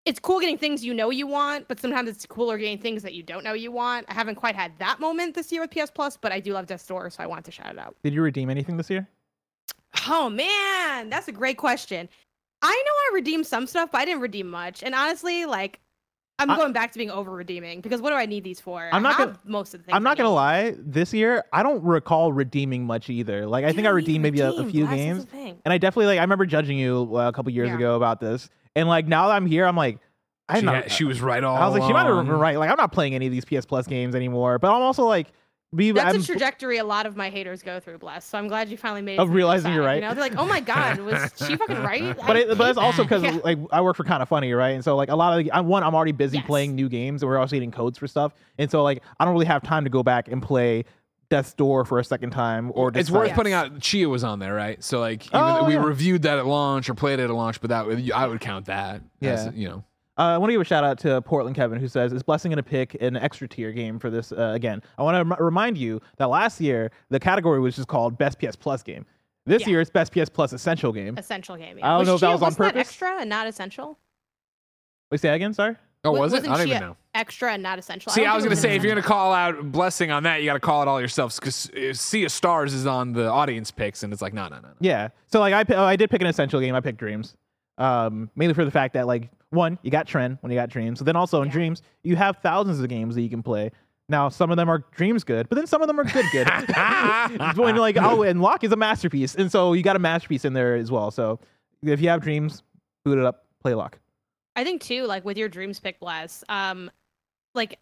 it's 0.04 0.18
cool 0.18 0.40
getting 0.40 0.58
things 0.58 0.84
you 0.84 0.92
know 0.94 1.10
you 1.10 1.26
want, 1.26 1.68
but 1.68 1.80
sometimes 1.80 2.08
it's 2.08 2.26
cooler 2.26 2.58
getting 2.58 2.78
things 2.78 3.02
that 3.02 3.14
you 3.14 3.22
don't 3.22 3.44
know 3.44 3.52
you 3.52 3.72
want. 3.72 4.06
I 4.08 4.14
haven't 4.14 4.36
quite 4.36 4.56
had 4.56 4.72
that 4.78 5.00
moment 5.00 5.34
this 5.34 5.52
year 5.52 5.60
with 5.60 5.70
PS 5.70 5.90
Plus, 5.90 6.16
but 6.16 6.32
I 6.32 6.40
do 6.40 6.52
love 6.52 6.66
Death's 6.66 6.86
Door, 6.86 7.10
so 7.10 7.22
I 7.22 7.26
want 7.26 7.44
to 7.44 7.50
shout 7.50 7.72
it 7.72 7.78
out. 7.78 7.96
Did 8.02 8.14
you 8.14 8.22
redeem 8.22 8.50
anything 8.50 8.76
this 8.76 8.90
year? 8.90 9.08
Oh 10.08 10.28
man, 10.28 11.08
that's 11.08 11.28
a 11.28 11.32
great 11.32 11.58
question. 11.58 12.08
I 12.62 12.82
know 12.86 12.92
I 12.92 13.10
redeemed 13.14 13.46
some 13.46 13.66
stuff, 13.66 13.90
but 13.92 14.00
I 14.00 14.04
didn't 14.04 14.22
redeem 14.22 14.48
much. 14.48 14.82
And 14.82 14.94
honestly, 14.94 15.44
like 15.44 15.80
I'm 16.38 16.50
I- 16.50 16.56
going 16.56 16.72
back 16.72 16.92
to 16.92 16.98
being 16.98 17.10
over 17.10 17.30
redeeming 17.30 17.80
because 17.80 18.00
what 18.02 18.10
do 18.10 18.16
I 18.16 18.26
need 18.26 18.44
these 18.44 18.60
for? 18.60 18.88
I'm 18.92 19.02
not 19.02 19.16
gonna- 19.16 19.38
most 19.44 19.72
of 19.74 19.80
the 19.80 19.84
things. 19.86 19.96
I'm 19.96 20.02
not 20.02 20.16
gonna 20.18 20.30
lie. 20.30 20.74
This 20.78 21.14
year, 21.14 21.44
I 21.52 21.62
don't 21.62 21.82
recall 21.82 22.32
redeeming 22.32 22.84
much 22.84 23.08
either. 23.08 23.46
Like, 23.46 23.64
I 23.64 23.68
You 23.68 23.74
think 23.74 23.86
I 23.86 23.90
don't 23.90 23.96
redeemed 23.96 24.22
maybe 24.22 24.40
a, 24.40 24.50
a 24.50 24.64
few 24.66 24.84
that's 24.84 24.94
games, 24.96 25.26
and 25.32 25.72
I 25.72 25.78
definitely 25.78 26.06
like. 26.06 26.18
I 26.18 26.22
remember 26.22 26.44
judging 26.46 26.78
you 26.78 27.10
uh, 27.14 27.28
a 27.28 27.32
couple 27.32 27.50
years 27.52 27.68
Yeah. 27.68 27.76
ago 27.76 27.96
about 27.96 28.20
this, 28.20 28.50
and 28.74 28.86
like 28.88 29.06
now 29.06 29.28
that 29.28 29.34
I'm 29.34 29.46
here, 29.46 29.64
I'm 29.66 29.76
like, 29.76 29.98
I 30.48 30.60
She, 30.60 30.66
not, 30.66 30.74
had- 30.74 30.90
she 30.92 31.04
was 31.04 31.20
right 31.22 31.42
all 31.42 31.56
I 31.56 31.66
was 31.66 31.78
like, 31.78 31.88
she 31.88 31.92
might 31.92 32.06
have 32.06 32.16
been 32.24 32.28
right. 32.34 32.58
Like, 32.58 32.70
I'm 32.70 32.76
not 32.76 32.92
playing 32.92 33.14
any 33.14 33.26
of 33.26 33.32
these 33.32 33.44
PS 33.44 33.64
Plus 33.66 33.86
games 33.86 34.14
anymore. 34.14 34.58
But 34.58 34.72
I'm 34.74 34.82
also 34.82 35.04
like, 35.04 35.28
we 35.72 35.90
That's 35.90 36.06
I'm- 36.14 36.20
a 36.20 36.24
trajectory 36.24 36.78
a 36.78 36.84
lot 36.84 37.06
of 37.06 37.16
my 37.16 37.28
haters 37.28 37.62
go 37.62 37.80
through, 37.80 37.98
bless. 37.98 38.24
So 38.24 38.38
I'm 38.38 38.48
glad 38.48 38.68
you 38.68 38.76
finally 38.76 39.02
made. 39.02 39.18
Of 39.18 39.26
to 39.26 39.26
the 39.26 39.30
other 39.32 39.36
realizing 39.36 39.72
you're 39.74 39.84
right. 39.84 39.96
You 39.96 40.00
know, 40.02 40.14
they're 40.14 40.22
like, 40.22 40.36
oh 40.36 40.46
my 40.46 40.60
god, 40.60 40.98
was 41.00 41.32
she 41.46 41.56
fucking 41.56 41.82
right? 41.82 42.16
but 42.26 42.36
it, 42.36 42.48
but 42.56 42.58
hate 42.64 42.70
it's 42.70 42.78
also 42.78 43.02
because 43.04 43.22
Yeah. 43.22 43.38
like 43.44 43.58
I 43.72 43.80
work 43.80 43.96
for 43.96 44.04
kind 44.04 44.22
of 44.22 44.28
funny, 44.28 44.52
right? 44.52 44.70
And 44.70 44.84
so 44.84 44.96
like 44.96 45.08
a 45.10 45.16
lot 45.16 45.38
of 45.38 45.44
the, 45.44 45.52
I'm 45.52 45.66
one, 45.66 45.82
I'm 45.82 45.94
already 45.94 46.12
busy 46.12 46.38
Yes. 46.38 46.46
playing 46.46 46.74
new 46.76 46.88
games, 46.88 47.22
and 47.22 47.28
we're 47.30 47.38
also 47.38 47.56
getting 47.56 47.72
codes 47.72 47.98
for 47.98 48.06
stuff, 48.06 48.32
and 48.58 48.70
so 48.70 48.82
like 48.82 49.02
I 49.18 49.24
don't 49.24 49.34
really 49.34 49.46
have 49.46 49.62
time 49.62 49.84
to 49.84 49.90
go 49.90 50.02
back 50.02 50.28
and 50.28 50.42
play 50.42 50.84
Death's 51.28 51.54
Door 51.54 51.86
for 51.86 51.98
a 51.98 52.04
second 52.04 52.30
time 52.30 52.70
or 52.74 52.92
It's 52.94 53.10
worth 53.10 53.28
Yes. 53.28 53.36
putting 53.36 53.52
out. 53.52 53.80
Chia 53.80 54.08
was 54.08 54.22
on 54.22 54.38
there, 54.38 54.54
right? 54.54 54.82
So 54.84 55.00
like, 55.00 55.26
even 55.26 55.40
Oh, 55.40 55.64
we 55.64 55.74
yeah. 55.74 55.82
reviewed 55.84 56.22
that 56.22 56.38
at 56.38 56.46
launch 56.46 56.88
or 56.88 56.94
played 56.94 57.18
it 57.18 57.24
at 57.24 57.30
launch, 57.30 57.60
but 57.60 57.70
that 57.70 58.12
I 58.14 58.26
would 58.28 58.40
count 58.40 58.66
that. 58.66 59.00
as, 59.20 59.46
Yeah. 59.46 59.50
you 59.52 59.68
know. 59.68 59.84
Uh, 60.18 60.22
I 60.22 60.38
want 60.38 60.48
to 60.48 60.54
give 60.54 60.60
a 60.62 60.64
shout 60.64 60.82
out 60.82 60.98
to 61.00 61.20
Portland 61.22 61.54
Kevin 61.56 61.78
who 61.78 61.88
says, 61.88 62.12
"Is 62.12 62.22
Blessing 62.22 62.50
going 62.50 62.56
to 62.56 62.62
pick 62.62 63.00
an 63.02 63.16
extra 63.16 63.46
tier 63.46 63.70
game 63.72 63.98
for 63.98 64.08
this 64.10 64.32
uh, 64.32 64.52
again?" 64.54 64.82
I 64.96 65.02
want 65.02 65.16
to 65.16 65.24
rem- 65.34 65.44
remind 65.44 65.76
you 65.76 66.00
that 66.16 66.26
last 66.30 66.60
year 66.60 66.90
the 67.10 67.20
category 67.20 67.60
was 67.60 67.76
just 67.76 67.88
called 67.88 68.16
Best 68.16 68.38
PS 68.38 68.56
Plus 68.56 68.82
Game. 68.82 69.04
This 69.44 69.62
Yeah. 69.62 69.68
year 69.70 69.80
it's 69.82 69.90
Best 69.90 70.12
PS 70.12 70.28
Plus 70.28 70.52
Essential 70.52 70.92
Game. 70.92 71.16
essential 71.18 71.56
game. 71.56 71.78
I 71.82 71.98
don't 71.98 72.06
know 72.06 72.14
if 72.14 72.20
that 72.22 72.28
was 72.32 72.42
on 72.42 72.46
wasn't 72.46 72.58
that 72.58 72.64
purpose. 72.74 72.88
extra 72.88 73.20
and 73.20 73.28
not 73.30 73.46
essential. 73.46 73.98
Wait, 75.10 75.20
say 75.20 75.28
that 75.28 75.34
again. 75.34 75.52
Sorry. 75.54 75.76
Oh, 76.04 76.12
was 76.12 76.32
it? 76.32 76.36
wasn't 76.36 76.52
I 76.54 76.56
don't 76.58 76.68
even 76.68 76.80
know. 76.80 76.96
Extra 77.14 77.52
and 77.52 77.62
not 77.62 77.78
essential. 77.78 78.12
See, 78.12 78.22
don't 78.22 78.30
I 78.30 78.34
was 78.36 78.44
gonna 78.44 78.56
say 78.56 78.76
if 78.76 78.82
you're 78.82 78.94
gonna 78.94 79.06
call 79.06 79.32
out 79.32 79.70
blessing 79.72 80.10
on 80.10 80.22
that, 80.22 80.40
you 80.40 80.46
got 80.46 80.54
to 80.54 80.60
call 80.60 80.82
it 80.82 80.88
all 80.88 81.00
yourselves 81.00 81.38
because 81.38 81.70
Sea 82.00 82.24
of 82.24 82.32
Stars 82.32 82.72
is 82.74 82.86
on 82.86 83.12
the 83.12 83.28
audience 83.28 83.70
picks, 83.70 84.02
and 84.02 84.12
it's 84.12 84.22
like 84.22 84.32
no, 84.32 84.44
no, 84.48 84.56
no, 84.56 84.68
no. 84.68 84.74
Yeah. 84.80 85.08
So 85.26 85.40
like 85.40 85.52
I 85.52 85.74
oh, 85.74 85.84
I 85.84 85.96
did 85.96 86.10
pick 86.10 86.20
an 86.20 86.26
essential 86.26 86.60
game. 86.60 86.74
I 86.74 86.80
picked 86.80 86.98
Dreams. 86.98 87.34
Um, 87.78 88.30
mainly 88.36 88.54
for 88.54 88.64
the 88.64 88.70
fact 88.70 88.94
that 88.94 89.06
like 89.06 89.30
one, 89.50 89.78
you 89.82 89.90
got 89.90 90.06
Tren 90.06 90.38
when 90.40 90.50
you 90.50 90.58
got 90.58 90.68
Dreams. 90.68 90.98
So 90.98 91.04
then 91.04 91.16
also 91.16 91.40
in 91.42 91.48
Yeah. 91.48 91.52
Dreams, 91.52 91.82
you 92.02 92.16
have 92.16 92.38
thousands 92.38 92.80
of 92.80 92.88
games 92.88 93.14
that 93.14 93.22
you 93.22 93.30
can 93.30 93.42
play. 93.42 93.70
Now 94.08 94.28
some 94.28 94.50
of 94.50 94.56
them 94.56 94.68
are 94.68 94.84
Dreams 94.92 95.24
good, 95.24 95.48
but 95.48 95.56
then 95.56 95.66
some 95.66 95.82
of 95.82 95.88
them 95.88 95.98
are 95.98 96.04
good 96.04 96.26
good. 96.32 96.48
when 97.56 97.76
like 97.76 97.96
oh, 97.98 98.22
and 98.22 98.40
Lock 98.40 98.64
is 98.64 98.72
a 98.72 98.76
masterpiece, 98.76 99.34
and 99.34 99.50
so 99.50 99.72
you 99.72 99.82
got 99.82 99.96
a 99.96 100.00
masterpiece 100.00 100.44
in 100.44 100.52
there 100.52 100.76
as 100.76 100.90
well. 100.90 101.10
So 101.10 101.40
if 101.82 102.00
you 102.00 102.08
have 102.08 102.20
Dreams, 102.20 102.62
boot 103.04 103.18
it 103.18 103.24
up, 103.24 103.46
play 103.60 103.74
Lock. 103.74 103.98
I 104.56 104.64
think 104.64 104.82
too, 104.82 105.04
like 105.04 105.24
with 105.24 105.36
your 105.36 105.48
dreams 105.48 105.78
pick, 105.78 106.00
bless. 106.00 106.42
Um, 106.48 106.90
like, 107.54 107.78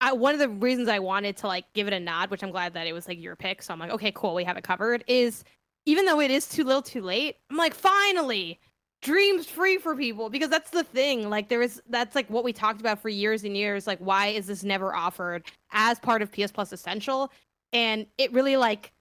I 0.00 0.12
one 0.12 0.34
of 0.34 0.40
the 0.40 0.48
reasons 0.48 0.88
I 0.88 0.98
wanted 0.98 1.36
to 1.38 1.46
like 1.46 1.64
give 1.72 1.86
it 1.86 1.92
a 1.92 2.00
nod, 2.00 2.30
which 2.30 2.42
I'm 2.42 2.50
glad 2.50 2.74
that 2.74 2.86
it 2.86 2.92
was 2.92 3.06
like 3.06 3.20
your 3.20 3.36
pick. 3.36 3.62
So 3.62 3.72
I'm 3.72 3.78
like, 3.78 3.90
okay, 3.92 4.12
cool, 4.12 4.34
we 4.34 4.44
have 4.44 4.56
it 4.56 4.64
covered. 4.64 5.04
Is 5.06 5.44
even 5.86 6.04
though 6.04 6.20
it 6.20 6.30
is 6.30 6.48
too 6.48 6.64
little, 6.64 6.82
too 6.82 7.02
late. 7.02 7.36
I'm 7.50 7.56
like, 7.56 7.74
finally, 7.74 8.58
dreams 9.04 9.46
free 9.46 9.76
for 9.76 9.94
people 9.94 10.30
because 10.30 10.48
that's 10.48 10.70
the 10.70 10.82
thing. 10.82 11.30
Like, 11.30 11.48
there 11.48 11.62
is 11.62 11.80
that's 11.88 12.16
like 12.16 12.28
what 12.28 12.42
we 12.42 12.52
talked 12.52 12.80
about 12.80 13.00
for 13.00 13.08
years 13.08 13.44
and 13.44 13.56
years. 13.56 13.86
Like, 13.86 13.98
why 14.00 14.28
is 14.28 14.46
this 14.48 14.64
never 14.64 14.94
offered 14.94 15.44
as 15.72 16.00
part 16.00 16.22
of 16.22 16.32
PS 16.32 16.50
Plus 16.50 16.72
Essential? 16.72 17.30
And 17.72 18.06
it 18.18 18.32
really 18.32 18.56
like 18.56 18.92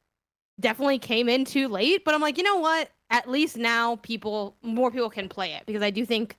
definitely 0.60 1.00
came 1.00 1.30
in 1.30 1.46
too 1.46 1.68
late. 1.68 2.06
But 2.06 2.14
I'm 2.14 2.22
like, 2.22 2.38
you 2.38 2.44
know 2.44 2.58
what? 2.58 2.92
At 3.10 3.30
least 3.30 3.58
now 3.58 3.96
people, 3.98 4.56
more 4.62 4.92
people 4.92 5.10
can 5.10 5.30
play 5.30 5.54
it 5.54 5.64
because 5.66 5.82
I 5.82 5.90
do 5.90 6.06
think 6.06 6.38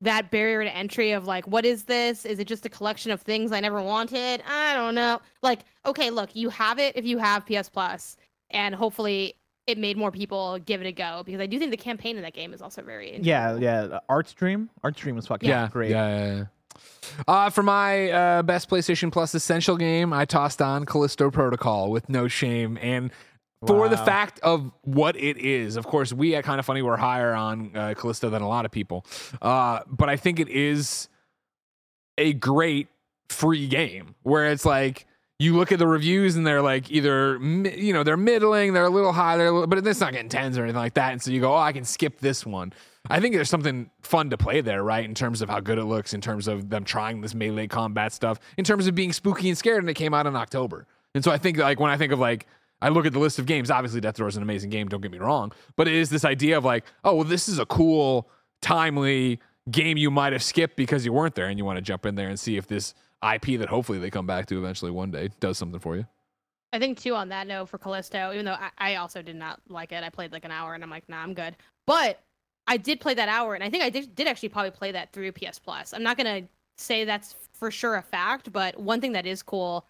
that 0.00 0.30
barrier 0.30 0.62
to 0.62 0.76
entry 0.76 1.12
of 1.12 1.26
like, 1.26 1.46
what 1.46 1.64
is 1.64 1.84
this? 1.84 2.24
Is 2.24 2.38
it 2.38 2.46
just 2.46 2.66
a 2.66 2.68
collection 2.68 3.10
of 3.10 3.22
things 3.22 3.50
I 3.50 3.60
never 3.60 3.82
wanted? 3.82 4.42
I 4.46 4.74
don't 4.74 4.94
know. 4.94 5.20
Like, 5.42 5.60
okay, 5.86 6.10
look, 6.10 6.36
you 6.36 6.50
have 6.50 6.78
it 6.78 6.96
if 6.96 7.04
you 7.04 7.18
have 7.18 7.46
PS 7.46 7.68
Plus, 7.68 8.16
and 8.50 8.74
hopefully 8.74 9.34
it 9.68 9.76
made 9.76 9.98
more 9.98 10.10
people 10.10 10.58
give 10.58 10.80
it 10.80 10.86
a 10.86 10.92
go 10.92 11.22
because 11.24 11.40
I 11.40 11.46
do 11.46 11.58
think 11.58 11.70
the 11.70 11.76
campaign 11.76 12.16
in 12.16 12.22
that 12.22 12.32
game 12.32 12.54
is 12.54 12.62
also 12.62 12.82
very 12.82 13.20
Yeah, 13.20 13.56
yeah. 13.56 13.98
Art's 14.08 14.32
Dream, 14.32 14.70
Art's 14.82 14.98
Dream 14.98 15.14
was 15.14 15.26
fucking 15.26 15.48
Yeah, 15.48 15.68
great. 15.70 15.90
Yeah, 15.90 16.08
yeah, 16.08 16.36
yeah. 16.36 16.44
Uh, 17.26 17.50
for 17.50 17.62
my 17.62 18.10
uh, 18.10 18.42
best 18.42 18.70
PlayStation 18.70 19.12
Plus 19.12 19.34
essential 19.34 19.76
game, 19.76 20.12
I 20.12 20.24
tossed 20.24 20.62
on 20.62 20.86
Callisto 20.86 21.30
Protocol 21.30 21.90
with 21.90 22.08
no 22.08 22.28
shame, 22.28 22.78
and 22.80 23.10
for 23.66 23.88
the 23.88 23.96
fact 23.96 24.38
of 24.40 24.70
what 24.82 25.16
it 25.16 25.36
is. 25.36 25.76
Of 25.76 25.86
course, 25.86 26.12
we 26.12 26.34
at 26.34 26.44
Kind 26.44 26.60
of 26.60 26.66
Funny 26.66 26.80
were 26.80 26.96
higher 26.96 27.34
on 27.34 27.76
uh, 27.76 27.94
Callisto 27.94 28.30
than 28.30 28.40
a 28.40 28.48
lot 28.48 28.64
of 28.64 28.70
people, 28.70 29.04
uh, 29.42 29.80
but 29.86 30.08
I 30.08 30.16
think 30.16 30.38
it 30.40 30.48
is 30.48 31.08
a 32.16 32.32
great 32.32 32.88
free 33.28 33.66
game 33.66 34.14
where 34.22 34.46
it's 34.46 34.64
like 34.64 35.06
you 35.38 35.56
look 35.56 35.70
at 35.70 35.78
the 35.78 35.86
reviews 35.86 36.34
and 36.34 36.46
they're 36.46 36.62
like 36.62 36.90
either 36.90 37.38
you 37.38 37.92
know 37.92 38.02
they're 38.02 38.16
middling, 38.16 38.72
they're 38.72 38.84
a 38.84 38.90
little 38.90 39.12
high, 39.12 39.36
they're 39.36 39.52
little, 39.52 39.66
but 39.66 39.86
it's 39.86 40.00
not 40.00 40.12
getting 40.12 40.28
tens 40.28 40.58
or 40.58 40.64
anything 40.64 40.80
like 40.80 40.94
that, 40.94 41.12
and 41.12 41.22
so 41.22 41.30
you 41.30 41.40
go, 41.40 41.52
oh, 41.52 41.58
I 41.58 41.72
can 41.72 41.84
skip 41.84 42.18
this 42.18 42.44
one. 42.44 42.72
I 43.10 43.20
think 43.20 43.34
there's 43.34 43.48
something 43.48 43.90
fun 44.02 44.30
to 44.30 44.36
play 44.36 44.60
there, 44.60 44.82
right? 44.82 45.04
In 45.04 45.14
terms 45.14 45.40
of 45.40 45.48
how 45.48 45.60
good 45.60 45.78
it 45.78 45.84
looks, 45.84 46.12
in 46.12 46.20
terms 46.20 46.48
of 46.48 46.68
them 46.68 46.84
trying 46.84 47.20
this 47.20 47.34
melee 47.34 47.68
combat 47.68 48.12
stuff, 48.12 48.38
in 48.58 48.64
terms 48.64 48.86
of 48.86 48.94
being 48.94 49.12
spooky 49.12 49.48
and 49.48 49.56
scared, 49.56 49.82
and 49.82 49.88
it 49.88 49.94
came 49.94 50.12
out 50.12 50.26
in 50.26 50.36
October. 50.36 50.86
And 51.14 51.24
so 51.24 51.30
I 51.30 51.38
think 51.38 51.56
like 51.56 51.80
when 51.80 51.90
I 51.90 51.96
think 51.96 52.12
of 52.12 52.18
like 52.18 52.46
I 52.82 52.88
look 52.90 53.06
at 53.06 53.12
the 53.12 53.18
list 53.18 53.38
of 53.38 53.46
games, 53.46 53.70
obviously 53.70 54.00
Death 54.00 54.16
Door 54.16 54.28
is 54.28 54.36
an 54.36 54.42
amazing 54.42 54.70
game, 54.70 54.88
don't 54.88 55.00
get 55.00 55.10
me 55.10 55.18
wrong, 55.18 55.52
but 55.76 55.88
it 55.88 55.94
is 55.94 56.10
this 56.10 56.24
idea 56.24 56.58
of 56.58 56.64
like, 56.64 56.84
oh, 57.04 57.14
well, 57.14 57.24
this 57.24 57.48
is 57.48 57.58
a 57.58 57.66
cool, 57.66 58.28
timely 58.60 59.40
game 59.70 59.96
you 59.96 60.10
might 60.10 60.32
have 60.32 60.42
skipped 60.42 60.76
because 60.76 61.04
you 61.04 61.12
weren't 61.12 61.34
there 61.34 61.46
and 61.46 61.58
you 61.58 61.64
want 61.64 61.76
to 61.76 61.82
jump 61.82 62.06
in 62.06 62.14
there 62.14 62.28
and 62.28 62.38
see 62.40 62.56
if 62.56 62.66
this 62.66 62.94
IP 63.22 63.58
that 63.58 63.68
hopefully 63.68 63.98
they 63.98 64.10
come 64.10 64.26
back 64.26 64.46
to 64.46 64.58
eventually 64.58 64.90
one 64.90 65.10
day 65.10 65.30
does 65.40 65.58
something 65.58 65.80
for 65.80 65.96
you. 65.96 66.06
I 66.72 66.78
think 66.78 67.00
too 67.00 67.14
on 67.14 67.30
that 67.30 67.46
note 67.46 67.68
for 67.68 67.78
Callisto, 67.78 68.32
even 68.32 68.44
though 68.44 68.52
I, 68.52 68.70
I 68.78 68.94
also 68.96 69.22
did 69.22 69.36
not 69.36 69.60
like 69.68 69.92
it, 69.92 70.04
I 70.04 70.10
played 70.10 70.32
like 70.32 70.44
an 70.44 70.50
hour 70.50 70.74
and 70.74 70.84
I'm 70.84 70.90
like, 70.90 71.08
nah, 71.08 71.22
I'm 71.22 71.34
good. 71.34 71.56
But 71.86 72.20
I 72.68 72.76
did 72.76 73.00
play 73.00 73.14
that 73.14 73.30
hour, 73.30 73.54
and 73.54 73.64
I 73.64 73.70
think 73.70 73.82
I 73.82 73.88
did, 73.88 74.14
did 74.14 74.28
actually 74.28 74.50
probably 74.50 74.70
play 74.70 74.92
that 74.92 75.10
through 75.12 75.32
PS 75.32 75.58
Plus. 75.58 75.94
I'm 75.94 76.02
not 76.02 76.18
gonna 76.18 76.42
say 76.76 77.04
that's 77.04 77.34
for 77.54 77.70
sure 77.70 77.96
a 77.96 78.02
fact, 78.02 78.52
but 78.52 78.78
one 78.78 79.00
thing 79.00 79.12
that 79.12 79.26
is 79.26 79.42
cool 79.42 79.86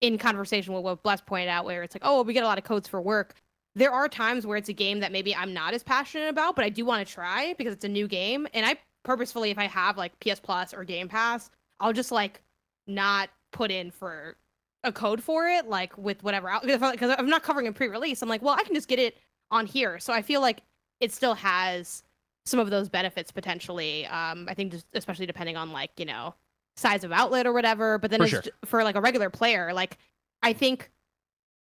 in 0.00 0.16
conversation 0.16 0.72
with 0.72 0.82
what 0.82 1.02
Bless 1.02 1.20
pointed 1.20 1.48
out, 1.48 1.66
where 1.66 1.82
it's 1.82 1.94
like, 1.94 2.02
oh, 2.04 2.22
we 2.22 2.32
get 2.32 2.42
a 2.42 2.46
lot 2.46 2.56
of 2.56 2.64
codes 2.64 2.88
for 2.88 3.00
work. 3.00 3.34
There 3.74 3.92
are 3.92 4.08
times 4.08 4.46
where 4.46 4.56
it's 4.56 4.70
a 4.70 4.72
game 4.72 5.00
that 5.00 5.12
maybe 5.12 5.36
I'm 5.36 5.52
not 5.52 5.74
as 5.74 5.82
passionate 5.82 6.28
about, 6.28 6.56
but 6.56 6.64
I 6.64 6.70
do 6.70 6.86
want 6.86 7.06
to 7.06 7.12
try 7.12 7.54
because 7.58 7.74
it's 7.74 7.84
a 7.84 7.88
new 7.88 8.08
game, 8.08 8.48
and 8.54 8.64
I 8.64 8.76
purposefully, 9.04 9.50
if 9.50 9.58
I 9.58 9.66
have 9.66 9.98
like 9.98 10.18
PS 10.20 10.40
Plus 10.40 10.72
or 10.72 10.82
Game 10.82 11.08
Pass, 11.08 11.50
I'll 11.78 11.92
just 11.92 12.10
like 12.10 12.40
not 12.86 13.30
put 13.52 13.70
in 13.70 13.90
for 13.90 14.36
a 14.82 14.92
code 14.92 15.22
for 15.22 15.48
it, 15.48 15.66
like 15.68 15.96
with 15.96 16.22
whatever, 16.22 16.52
because 16.62 17.14
I'm 17.18 17.28
not 17.28 17.42
covering 17.42 17.66
a 17.66 17.72
pre-release. 17.72 18.22
I'm 18.22 18.28
like, 18.28 18.42
well, 18.42 18.54
I 18.54 18.62
can 18.64 18.74
just 18.74 18.88
get 18.88 18.98
it 18.98 19.16
on 19.50 19.66
here. 19.66 19.98
So 19.98 20.12
I 20.12 20.22
feel 20.22 20.40
like 20.40 20.62
it 21.00 21.12
still 21.12 21.34
has 21.34 22.02
some 22.46 22.60
of 22.60 22.70
those 22.70 22.88
benefits 22.88 23.30
potentially. 23.30 24.06
Um, 24.06 24.46
I 24.48 24.54
think 24.54 24.72
just 24.72 24.86
especially 24.94 25.26
depending 25.26 25.56
on 25.56 25.72
like 25.72 25.90
you 25.96 26.04
know 26.04 26.34
size 26.76 27.04
of 27.04 27.12
outlet 27.12 27.46
or 27.46 27.52
whatever. 27.52 27.98
But 27.98 28.10
then 28.10 28.20
For 28.20 28.28
sure. 28.28 28.42
for 28.64 28.84
like 28.84 28.96
a 28.96 29.00
regular 29.00 29.30
player, 29.30 29.72
like 29.72 29.98
I 30.42 30.52
think 30.52 30.90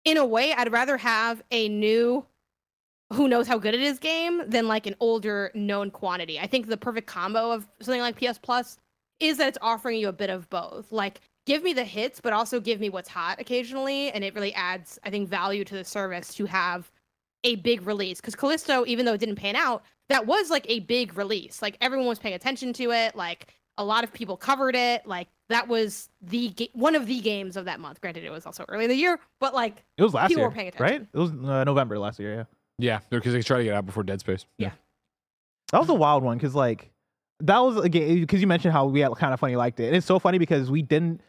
in 0.06 0.18
a 0.18 0.26
way 0.26 0.54
I'd 0.54 0.72
rather 0.72 0.98
have 0.98 1.44
a 1.52 1.70
new 1.70 2.26
who 3.14 3.28
knows 3.28 3.46
how 3.46 3.58
good 3.58 3.74
it 3.74 3.82
is 3.82 4.00
game 4.00 4.42
than 4.48 4.68
like 4.68 4.88
an 4.88 4.96
older 5.00 5.52
known 5.54 5.92
quantity. 5.92 6.40
I 6.40 6.48
think 6.48 6.68
the 6.68 6.78
perfect 6.78 7.08
combo 7.08 7.52
of 7.52 7.68
something 7.82 8.02
like 8.02 8.18
PS 8.18 8.38
Plus 8.38 8.80
is 9.22 9.38
that 9.38 9.48
it's 9.50 9.58
offering 9.62 10.00
you 10.00 10.08
a 10.10 10.14
bit 10.14 10.30
of 10.30 10.50
both. 10.50 10.92
Like 10.92 11.22
give 11.46 11.64
me 11.64 11.74
the 11.74 11.84
hits, 11.84 12.20
but 12.22 12.34
also 12.34 12.60
give 12.60 12.80
me 12.80 12.90
what's 12.90 13.10
hot 13.10 13.40
occasionally, 13.40 14.12
and 14.12 14.24
it 14.24 14.36
really 14.36 14.54
adds, 14.54 15.00
I 15.04 15.10
think, 15.10 15.30
value 15.30 15.64
to 15.66 15.76
the 15.76 15.84
service 15.86 16.34
to 16.36 16.46
have 16.46 16.92
a 17.44 17.56
big 17.58 17.86
release. 17.88 18.22
Because 18.22 18.36
Callisto, 18.36 18.86
even 18.86 19.06
though 19.06 19.14
it 19.14 19.20
didn't 19.20 19.36
pan 19.38 19.56
out, 19.56 19.84
that 20.10 20.28
was 20.28 20.50
like 20.50 20.66
a 20.70 20.82
big 20.82 21.18
release. 21.18 21.62
Like 21.62 21.78
everyone 21.82 22.08
was 22.08 22.20
paying 22.20 22.36
attention 22.36 22.74
to 22.74 22.92
it. 22.92 23.16
Like 23.16 23.54
a 23.78 23.84
lot 23.84 24.04
of 24.04 24.14
people 24.14 24.38
covered 24.38 24.76
it. 24.76 25.08
Like 25.08 25.28
that 25.50 25.68
was 25.68 26.10
the 26.22 26.50
ga- 26.50 26.70
one 26.74 26.94
of 26.96 27.08
the 27.08 27.20
games 27.22 27.58
of 27.58 27.66
that 27.66 27.80
month. 27.80 28.02
Granted, 28.02 28.24
it 28.24 28.30
was 28.32 28.46
also 28.46 28.64
early 28.68 28.84
in 28.86 28.90
the 28.90 28.96
year, 28.96 29.20
but 29.40 29.54
like 29.56 29.84
It 29.98 30.04
was 30.04 30.14
last 30.14 30.28
People 30.28 30.42
year, 30.42 30.50
were 30.50 30.54
paying 30.56 30.68
attention. 30.68 30.98
right? 31.00 31.08
It 31.14 31.18
was 31.18 31.32
uh, 31.32 31.64
November 31.64 31.98
last 31.98 32.20
year. 32.20 32.36
Yeah. 32.36 32.44
Yeah, 32.78 33.00
because 33.10 33.34
they 33.34 33.42
try 33.42 33.58
to 33.60 33.64
get 33.64 33.74
out 33.76 33.86
before 33.86 34.04
Dead 34.04 34.20
Space. 34.20 34.46
Yeah. 34.58 34.72
That 35.72 35.80
was 35.80 35.90
a 35.90 35.94
wild 35.94 36.24
one 36.24 36.38
because 36.38 36.54
like 36.56 36.91
that 37.44 37.60
was 37.60 37.78
a 37.78 37.90
game 37.90 38.20
because 38.22 38.42
you 38.42 38.48
mentioned 38.48 38.74
how 38.74 38.86
we 38.86 39.00
had 39.02 39.12
kind 39.16 39.34
of 39.34 39.40
funny 39.40 39.56
liked 39.56 39.80
it. 39.80 39.88
And 39.88 39.96
it's 39.96 40.06
so 40.06 40.20
funny 40.20 40.38
because 40.38 40.70
we 40.72 40.82
didn't 40.82 41.22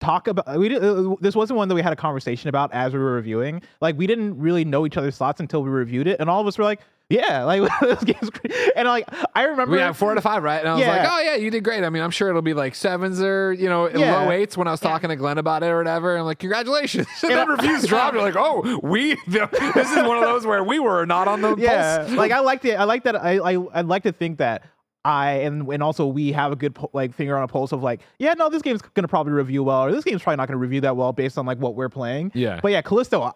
talk 0.00 0.26
about 0.28 0.58
we 0.58 0.68
did, 0.68 0.84
uh, 0.84 1.14
this 1.20 1.34
wasn't 1.34 1.56
one 1.56 1.68
that 1.68 1.74
we 1.74 1.80
had 1.82 1.92
a 1.92 1.96
conversation 1.96 2.48
about 2.48 2.72
as 2.72 2.92
we 2.92 2.98
were 2.98 3.12
reviewing. 3.12 3.62
Like 3.80 3.96
we 3.96 4.06
didn't 4.06 4.38
really 4.38 4.64
know 4.64 4.86
each 4.86 4.96
other's 4.96 5.16
thoughts 5.16 5.40
until 5.40 5.62
we 5.62 5.70
reviewed 5.70 6.06
it, 6.06 6.20
and 6.20 6.28
all 6.28 6.40
of 6.40 6.46
us 6.46 6.58
were 6.58 6.64
like, 6.64 6.80
"Yeah, 7.08 7.44
like 7.50 7.62
this 7.80 8.02
game's 8.04 8.28
great." 8.30 8.52
And 8.76 8.86
like 8.88 9.08
I 9.34 9.44
remember, 9.44 9.72
We 9.76 9.78
have 9.80 9.96
four 9.96 10.10
out 10.10 10.18
of 10.18 10.22
five, 10.24 10.42
right? 10.42 10.58
And 10.60 10.68
I 10.68 10.74
was 10.74 10.86
like, 10.86 11.08
oh, 11.10 11.20
yeah, 11.20 11.36
you 11.36 11.50
did 11.50 11.64
great. 11.64 11.82
I 11.84 11.90
mean, 11.90 12.02
I'm 12.02 12.10
sure 12.10 12.28
it'll 12.28 12.42
be 12.42 12.54
like 12.54 12.74
sevens 12.74 13.20
or, 13.22 13.52
you 13.52 13.68
know, 13.68 13.88
Yeah. 13.88 14.20
low 14.22 14.30
eights 14.30 14.56
when 14.56 14.68
I 14.68 14.72
was 14.72 14.82
Yeah. 14.82 14.90
talking 14.90 15.08
to 15.10 15.16
Glenn 15.16 15.38
about 15.38 15.62
it 15.62 15.66
or 15.66 15.78
whatever. 15.78 16.16
I'm 16.16 16.24
like, 16.24 16.38
congratulations. 16.38 17.06
And 17.22 17.32
then 17.32 17.38
I- 17.50 17.52
reviews 17.52 17.86
dropped. 17.86 18.14
You're 18.14 18.22
like, 18.22 18.36
oh, 18.36 18.80
we, 18.82 19.16
this 19.26 19.90
is 19.90 19.96
one 20.06 20.18
of 20.18 20.22
those 20.24 20.44
where 20.46 20.62
we 20.62 20.78
were 20.78 21.04
not 21.06 21.26
on 21.28 21.40
the 21.40 21.56
yeah, 21.56 21.98
pulse. 21.98 22.10
like 22.12 22.32
I 22.32 22.40
liked 22.40 22.64
it. 22.64 22.74
I 22.74 22.84
like 22.84 23.04
that. 23.04 23.16
I, 23.16 23.38
I 23.38 23.64
I'd 23.74 23.86
like 23.86 24.02
to 24.04 24.12
think 24.12 24.38
that 24.38 24.62
I 25.04 25.32
and 25.40 25.68
and 25.68 25.82
also 25.82 26.06
we 26.06 26.32
have 26.32 26.52
a 26.52 26.56
good 26.56 26.76
like 26.92 27.14
finger 27.14 27.36
on 27.36 27.42
a 27.42 27.48
pulse 27.48 27.72
of 27.72 27.82
like, 27.82 28.00
yeah, 28.18 28.34
no, 28.34 28.48
this 28.48 28.62
game's 28.62 28.80
gonna 28.94 29.08
probably 29.08 29.32
review 29.32 29.62
well, 29.62 29.82
or 29.84 29.92
this 29.92 30.04
game's 30.04 30.22
probably 30.22 30.36
not 30.38 30.48
gonna 30.48 30.58
review 30.58 30.80
that 30.82 30.96
well 30.96 31.12
based 31.12 31.36
on 31.38 31.44
like 31.46 31.58
what 31.58 31.74
we're 31.74 31.88
playing. 31.90 32.32
Yeah. 32.34 32.60
But 32.62 32.72
yeah, 32.72 32.80
Callisto, 32.82 33.34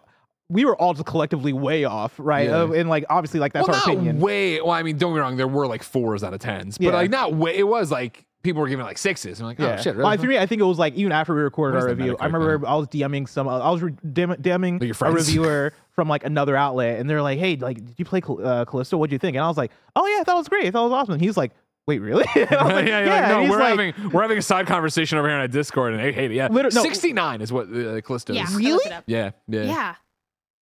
we 0.48 0.64
were 0.64 0.76
all 0.76 0.94
just 0.94 1.04
collectively 1.06 1.52
way 1.52 1.84
off, 1.84 2.14
right? 2.18 2.48
Yeah. 2.48 2.62
Uh, 2.62 2.68
and 2.72 2.88
like 2.88 3.04
obviously 3.10 3.38
like 3.40 3.52
that's 3.52 3.68
well, 3.68 3.76
our 3.76 3.86
not 3.86 3.94
opinion. 3.96 4.18
way. 4.20 4.60
Well, 4.60 4.70
I 4.70 4.82
mean, 4.82 4.96
don't 4.96 5.12
get 5.12 5.16
me 5.16 5.20
wrong. 5.20 5.36
There 5.36 5.46
were 5.48 5.66
like 5.66 5.82
fours 5.82 6.24
out 6.24 6.32
of 6.32 6.40
tens, 6.40 6.78
but 6.78 6.86
Yeah. 6.86 6.92
like 6.92 7.10
not 7.10 7.34
way. 7.34 7.56
It 7.56 7.68
was 7.68 7.90
like 7.90 8.24
people 8.42 8.60
were 8.62 8.68
giving 8.68 8.84
it 8.84 8.86
like 8.86 8.98
sixes. 8.98 9.40
I'm 9.40 9.46
like, 9.46 9.58
oh 9.60 9.64
Yeah. 9.66 9.76
shit, 9.80 9.96
Well, 9.96 10.16
for 10.16 10.26
me, 10.26 10.38
I 10.38 10.46
think 10.46 10.60
it 10.60 10.64
was 10.64 10.78
like 10.78 10.94
even 10.94 11.12
after 11.12 11.34
we 11.34 11.40
recorded 11.42 11.78
our 11.80 11.88
review, 11.88 12.16
I 12.20 12.28
Metacritic, 12.28 12.32
remember 12.32 12.66
I 12.68 12.74
was 12.76 12.88
DMing 12.88 13.28
some, 13.28 13.48
I 13.48 13.70
was 13.70 13.82
re- 13.82 13.92
DMing 13.92 14.80
a 15.02 15.10
reviewer 15.12 15.72
from 15.92 16.08
like 16.08 16.24
another 16.24 16.56
outlet, 16.56 17.00
and 17.00 17.10
they're 17.10 17.22
like, 17.22 17.38
"Hey, 17.38 17.56
like, 17.56 17.76
did 17.84 17.94
you 17.98 18.04
play 18.04 18.20
Cal- 18.20 18.44
uh, 18.44 18.64
Callisto? 18.64 18.96
What'd 18.96 19.12
you 19.12 19.18
think?" 19.18 19.36
And 19.36 19.44
I 19.44 19.48
was 19.48 19.56
like, 19.56 19.72
"Oh 19.96 20.06
yeah, 20.06 20.20
I 20.20 20.24
thought 20.24 20.36
it 20.36 20.38
was 20.38 20.48
great. 20.48 20.66
I 20.66 20.70
thought 20.70 20.82
it 20.86 20.90
was 20.90 20.92
awesome." 20.92 21.14
And 21.14 21.22
he's 21.22 21.36
like, 21.36 21.50
"Wait, 21.86 21.98
really?" 21.98 22.24
And 22.36 22.52
I 22.52 22.64
was 22.64 22.72
like, 22.74 22.86
yeah, 22.86 23.00
yeah. 23.00 23.04
you're 23.04 23.08
like, 23.10 23.28
no, 23.30 23.40
he's 23.40 23.50
we're 23.50 23.58
like, 23.58 23.68
having 23.94 24.10
we're 24.12 24.22
having 24.22 24.38
a 24.38 24.42
side 24.42 24.66
conversation 24.68 25.18
over 25.18 25.26
here 25.28 25.36
on 25.36 25.42
a 25.42 25.48
Discord, 25.48 25.94
and 25.94 26.02
they 26.02 26.12
hate 26.12 26.30
it. 26.30 26.34
Yeah, 26.34 26.46
Liter- 26.48 26.70
no. 26.72 26.82
69 26.82 27.40
is 27.40 27.52
what 27.52 27.66
uh, 27.66 28.00
Callisto 28.02 28.32
Yeah. 28.34 28.44
is. 28.44 28.54
Really? 28.54 28.70
looked 28.72 28.86
it 28.86 28.92
up. 28.92 29.04
Yeah, 29.06 29.30
yeah. 29.48 29.62
Yeah. 29.62 29.94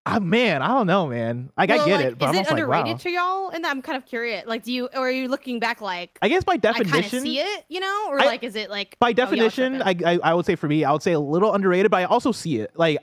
Ah, 0.05 0.19
man, 0.19 0.61
I 0.61 0.67
don't 0.67 0.87
know, 0.87 1.07
man. 1.07 1.51
Like, 1.57 1.71
I 1.71 1.77
get 1.85 1.87
like, 1.87 2.05
it, 2.05 2.17
but 2.17 2.25
is 2.25 2.29
I'm 2.29 2.35
it 2.35 2.39
also 2.39 2.51
like, 2.51 2.63
underrated 2.63 2.91
wow. 2.91 2.97
to 2.97 3.09
y'all? 3.09 3.49
And 3.49 3.65
I'm 3.65 3.81
kind 3.81 3.97
of 3.97 4.05
curious. 4.05 4.45
Like, 4.45 4.63
do 4.63 4.71
you 4.71 4.85
or 4.93 5.07
are 5.07 5.11
you 5.11 5.27
looking 5.27 5.59
back 5.59 5.81
like 5.81 6.17
I 6.21 6.29
guess 6.29 6.43
by 6.43 6.57
definition, 6.57 6.93
I 6.95 7.01
kind 7.01 7.13
of 7.13 7.21
see 7.21 7.39
it, 7.39 7.65
you 7.69 7.79
know, 7.79 8.07
or 8.09 8.19
I- 8.19 8.25
like 8.25 8.43
is 8.43 8.55
it 8.55 8.69
like 8.69 8.97
by 8.99 9.09
oh, 9.09 9.13
definition, 9.13 9.81
tripping? 9.81 10.05
I, 10.05 10.13
I 10.13 10.19
I 10.23 10.33
would 10.33 10.45
say 10.45 10.55
for 10.55 10.67
me, 10.67 10.83
I 10.83 10.91
would 10.91 11.03
say 11.03 11.13
a 11.13 11.19
little 11.19 11.53
underrated, 11.53 11.91
but 11.91 11.97
I 11.97 12.03
also 12.05 12.31
see 12.31 12.59
it. 12.59 12.71
Like 12.75 12.99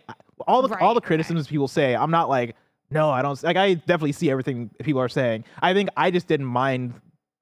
all 0.47 0.63
the 0.63 0.69
all 0.69 0.89
Right, 0.89 0.95
the 0.95 1.01
right. 1.01 1.03
criticisms 1.03 1.47
people 1.49 1.69
say, 1.69 1.95
I'm 1.95 2.11
not 2.11 2.29
like, 2.29 2.57
no, 2.91 3.11
I 3.11 3.23
don't. 3.23 3.41
Like 3.43 3.57
I 3.57 3.75
definitely 3.75 4.13
see 4.13 4.31
everything 4.31 4.71
people 4.83 5.01
are 5.01 5.09
saying. 5.09 5.45
I 5.61 5.75
think 5.75 5.89
I 5.97 6.11
just 6.11 6.29
didn't 6.29 6.47
mind 6.47 6.95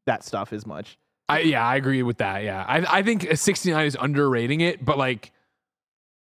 that 0.07 0.25
stuff 0.25 0.53
as 0.53 0.67
much. 0.67 0.99
I, 1.29 1.41
yeah, 1.41 1.65
I 1.65 1.77
agree 1.77 2.03
with 2.03 2.19
that. 2.19 2.43
Yeah, 2.43 2.65
I 2.67 2.99
I 2.99 3.03
think 3.03 3.29
69 3.37 3.87
is 3.87 3.97
underrating 4.01 4.61
it, 4.61 4.85
but 4.85 4.99
like. 4.99 5.33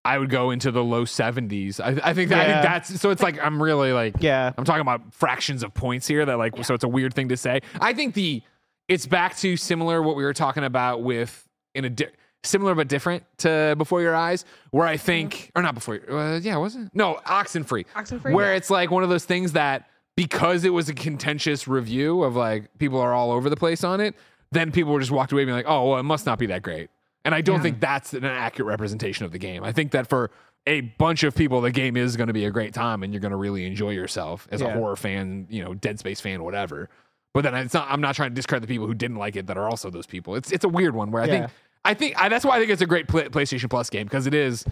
I 0.06 0.18
would 0.18 0.30
go 0.30 0.50
into 0.50 0.70
the 0.70 0.84
low 0.84 1.04
70s. 1.04 1.80
I, 1.80 2.10
I 2.10 2.14
think 2.14 2.30
that, 2.30 2.40
I 2.40 2.52
think 2.52 2.62
that's 2.62 3.00
so. 3.00 3.10
It's 3.10 3.22
like 3.22 3.38
I'm 3.42 3.62
really 3.62 3.92
like 3.92 4.14
Yeah, 4.20 4.52
I'm 4.56 4.64
talking 4.64 4.80
about 4.80 5.12
fractions 5.12 5.62
of 5.62 5.74
points 5.74 6.06
here. 6.06 6.24
That 6.24 6.38
like 6.38 6.64
so 6.64 6.74
it's 6.74 6.84
a 6.84 6.88
weird 6.88 7.12
thing 7.14 7.28
to 7.28 7.36
say. 7.36 7.60
I 7.80 7.92
think 7.92 8.14
the 8.14 8.42
it's 8.88 9.06
back 9.06 9.36
to 9.38 9.56
similar 9.56 10.00
what 10.02 10.16
we 10.16 10.24
were 10.24 10.32
talking 10.32 10.64
about 10.64 11.02
with 11.02 11.46
in 11.74 11.84
a 11.84 11.90
di- 11.90 12.08
similar 12.44 12.74
but 12.74 12.88
different 12.88 13.24
to 13.38 13.74
Before 13.76 14.00
Your 14.00 14.14
Eyes, 14.14 14.44
where 14.70 14.86
I 14.86 14.96
think 14.96 15.50
or 15.56 15.62
not 15.62 15.74
before. 15.74 16.00
Uh, 16.08 16.38
yeah, 16.38 16.56
wasn't 16.56 16.86
it? 16.86 16.92
no 16.94 17.18
Oxenfree. 17.26 17.86
Oxenfree? 17.94 18.32
where 18.32 18.54
it's 18.54 18.70
like 18.70 18.90
one 18.90 19.02
of 19.02 19.08
those 19.08 19.24
things 19.24 19.52
that 19.52 19.88
because 20.16 20.64
it 20.64 20.70
was 20.70 20.88
a 20.88 20.94
contentious 20.94 21.68
review 21.68 22.22
of 22.22 22.36
like 22.36 22.70
people 22.78 23.00
are 23.00 23.12
all 23.12 23.32
over 23.32 23.50
the 23.50 23.56
place 23.56 23.84
on 23.84 24.00
it, 24.00 24.14
then 24.52 24.72
people 24.72 24.92
were 24.92 25.00
just 25.00 25.12
walked 25.12 25.32
away 25.32 25.44
being 25.44 25.56
like, 25.56 25.66
oh, 25.68 25.90
well, 25.90 25.98
it 26.00 26.04
must 26.04 26.24
not 26.26 26.38
be 26.38 26.46
that 26.46 26.62
great. 26.62 26.88
And 27.26 27.34
I 27.34 27.40
don't 27.42 27.60
think 27.60 27.80
that's 27.80 28.14
an 28.14 28.24
accurate 28.24 28.68
representation 28.68 29.26
of 29.26 29.32
the 29.32 29.38
game. 29.38 29.62
I 29.64 29.72
think 29.72 29.90
that 29.92 30.06
for 30.06 30.30
a 30.66 30.80
bunch 30.80 31.22
of 31.24 31.34
people, 31.34 31.60
the 31.60 31.70
game 31.72 31.96
is 31.96 32.16
going 32.16 32.28
to 32.28 32.32
be 32.32 32.44
a 32.44 32.50
great 32.50 32.72
time 32.72 33.02
and 33.02 33.12
you're 33.12 33.20
going 33.20 33.30
to 33.32 33.36
really 33.36 33.66
enjoy 33.66 33.90
yourself 33.90 34.48
as 34.50 34.60
a 34.62 34.70
horror 34.72 34.96
fan, 34.96 35.46
you 35.50 35.62
know, 35.62 35.74
Dead 35.74 35.98
Space 35.98 36.20
fan, 36.20 36.42
whatever. 36.44 36.88
But 37.34 37.42
then 37.42 37.54
it's 37.54 37.74
not. 37.74 37.88
I'm 37.90 38.00
not 38.00 38.14
trying 38.14 38.30
to 38.30 38.34
discredit 38.34 38.66
the 38.66 38.72
people 38.72 38.86
who 38.86 38.94
didn't 38.94 39.18
like 39.18 39.36
it 39.36 39.46
that 39.48 39.58
are 39.58 39.68
also 39.68 39.90
those 39.90 40.06
people. 40.06 40.36
It's 40.36 40.50
it's 40.52 40.64
a 40.64 40.68
weird 40.68 40.94
one 40.94 41.10
where 41.10 41.22
I 41.22 41.26
Yeah. 41.26 41.32
think 41.40 41.50
I 41.84 41.94
think 41.94 42.20
I, 42.22 42.28
that's 42.30 42.44
why 42.46 42.56
I 42.56 42.58
think 42.60 42.70
it's 42.70 42.80
a 42.80 42.86
great 42.86 43.08
play, 43.08 43.24
PlayStation 43.28 43.68
Plus 43.68 43.90
game 43.90 44.06
because 44.06 44.26
it 44.26 44.32
is. 44.34 44.64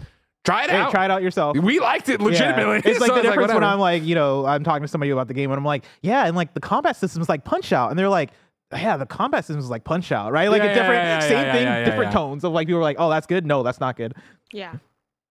Try 0.43 0.63
it 0.65 0.69
hey, 0.69 0.77
out. 0.77 0.91
try 0.91 1.05
it 1.05 1.11
out 1.11 1.23
yourself. 1.23 1.57
We 1.57 1.79
liked 1.79 2.07
it 2.07 2.19
Yeah. 2.19 2.25
legitimately. 2.27 2.81
It's 2.91 2.99
like 3.01 3.09
So 3.09 3.15
the 3.15 3.21
difference 3.23 3.51
when. 3.53 3.63
I'm 3.63 3.79
like, 3.79 4.03
you 4.03 4.15
know, 4.15 4.45
I'm 4.45 4.63
talking 4.63 4.83
to 4.83 4.87
somebody 4.87 5.09
about 5.11 5.27
the 5.27 5.33
game 5.33 5.49
and 5.51 5.57
I'm 5.57 5.65
like, 5.65 5.85
yeah, 6.01 6.25
and 6.25 6.35
like 6.35 6.53
the 6.53 6.59
combat 6.59 6.95
system 6.95 7.21
is 7.21 7.27
like 7.29 7.43
Punch 7.43 7.71
Out, 7.73 7.89
and 7.89 7.97
they're 7.99 8.09
like, 8.09 8.31
yeah, 8.73 8.97
the 8.97 9.05
combat 9.05 9.45
system 9.45 9.59
is 9.59 9.69
like 9.69 9.83
Punch 9.83 10.11
Out, 10.11 10.31
right? 10.31 10.49
Like 10.49 10.63
Yeah, 10.63 10.71
a 10.71 10.73
different, 10.75 11.03
yeah, 11.03 11.19
yeah, 11.19 11.19
same 11.21 11.45
yeah, 11.45 11.53
thing, 11.53 11.63
yeah, 11.63 11.77
yeah, 11.79 11.85
different 11.85 12.11
yeah. 12.11 12.17
tones 12.17 12.43
of 12.43 12.51
like 12.53 12.67
people 12.67 12.79
are 12.79 12.83
like, 12.83 12.97
oh, 12.99 13.09
that's 13.09 13.27
good. 13.27 13.45
No, 13.45 13.63
that's 13.63 13.79
not 13.79 13.95
good. 13.95 14.13
yeah. 14.51 14.73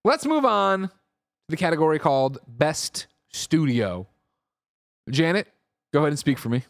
Let's 0.05 0.27
move 0.27 0.45
on 0.45 0.83
to 0.83 0.91
the 1.49 1.57
category 1.57 1.99
called 1.99 2.39
Best 2.47 3.07
Studio. 3.33 4.07
Janet, 5.11 5.49
go 5.95 6.01
ahead 6.01 6.11
and 6.11 6.19
speak 6.19 6.39
for 6.39 6.51
me. 6.51 6.63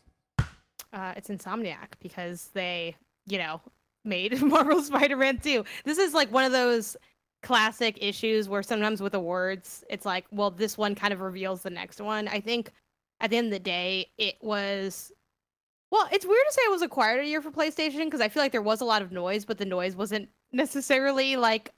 Uh, 0.93 1.13
it's 1.17 1.29
Insomniac 1.29 1.95
because 2.01 2.51
they, 2.55 2.95
you 3.27 3.39
know, 3.39 3.61
made 4.05 4.41
Marvel 4.43 4.81
Spider-Man 4.81 5.39
2. 5.39 5.65
This 5.85 5.99
is 5.99 6.15
like 6.15 6.31
one 6.31 6.45
of 6.45 6.53
those 6.53 6.97
classic 7.43 7.99
issues 8.01 8.49
where 8.49 8.63
sometimes 8.63 9.03
with 9.03 9.15
awards, 9.15 9.83
it's 9.91 10.07
like, 10.07 10.27
well, 10.31 10.51
this 10.53 10.79
one 10.79 10.95
kind 10.95 11.13
of 11.13 11.21
reveals 11.21 11.63
the 11.63 11.71
next 11.71 12.01
one. 12.01 12.29
I 12.29 12.39
think 12.39 12.71
at 13.21 13.31
the 13.31 13.37
end 13.37 13.49
of 13.49 13.53
the 13.53 13.59
day, 13.59 14.07
it 14.17 14.37
was. 14.41 15.11
Well, 15.95 16.09
it's 16.11 16.27
weird 16.27 16.43
to 16.49 16.53
say 16.53 16.63
it 16.63 16.73
was 16.73 16.83
a 16.83 16.89
quieter 16.89 17.23
year 17.23 17.41
for 17.41 17.53
PlayStation 17.53 18.07
because 18.07 18.21
I 18.21 18.29
feel 18.29 18.43
like 18.43 18.51
there 18.51 18.61
was 18.61 18.81
a 18.81 18.85
lot 18.85 19.01
of 19.01 19.13
noise, 19.13 19.45
but 19.45 19.59
the 19.59 19.65
noise 19.65 19.95
wasn't 19.95 20.29
necessarily 20.51 21.37
like 21.37 21.71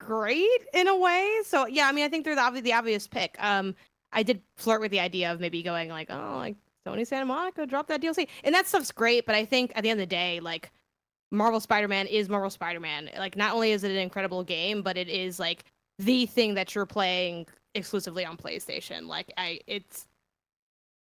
great 0.00 0.48
in 0.72 0.88
a 0.88 0.96
way. 0.96 1.30
So 1.44 1.66
yeah, 1.66 1.86
I 1.86 1.92
mean, 1.92 2.06
I 2.06 2.08
think 2.08 2.24
they're 2.24 2.34
the, 2.34 2.62
the 2.62 2.72
obvious 2.72 3.06
pick. 3.06 3.36
Um, 3.38 3.74
I 4.14 4.22
did 4.22 4.40
flirt 4.56 4.80
with 4.80 4.90
the 4.90 5.00
idea 5.00 5.30
of 5.30 5.40
maybe 5.40 5.62
going 5.62 5.90
like, 5.90 6.08
oh, 6.08 6.36
like 6.38 6.56
Sony 6.86 7.06
Santa 7.06 7.26
Monica, 7.26 7.66
drop 7.66 7.86
that 7.88 8.00
DLC. 8.00 8.28
And 8.44 8.54
that 8.54 8.66
stuff's 8.66 8.90
great, 8.90 9.26
but 9.26 9.34
I 9.34 9.44
think 9.44 9.72
at 9.74 9.82
the 9.82 9.90
end 9.90 10.00
of 10.00 10.08
the 10.08 10.10
day, 10.10 10.40
like 10.40 10.72
Marvel 11.30 11.60
Spider-Man 11.60 12.06
is 12.06 12.30
Marvel 12.30 12.48
Spider-Man. 12.48 13.10
Like 13.18 13.36
not 13.36 13.52
only 13.52 13.72
is 13.72 13.84
it 13.84 13.90
an 13.90 13.98
incredible 13.98 14.42
game, 14.42 14.80
but 14.80 14.96
it 14.96 15.10
is 15.10 15.38
like 15.38 15.64
the 15.98 16.24
thing 16.24 16.54
that 16.54 16.74
you're 16.74 16.86
playing 16.86 17.46
exclusively 17.74 18.24
on 18.24 18.38
PlayStation. 18.38 19.06
Like 19.06 19.30
I 19.36 19.60
it's 19.66 20.08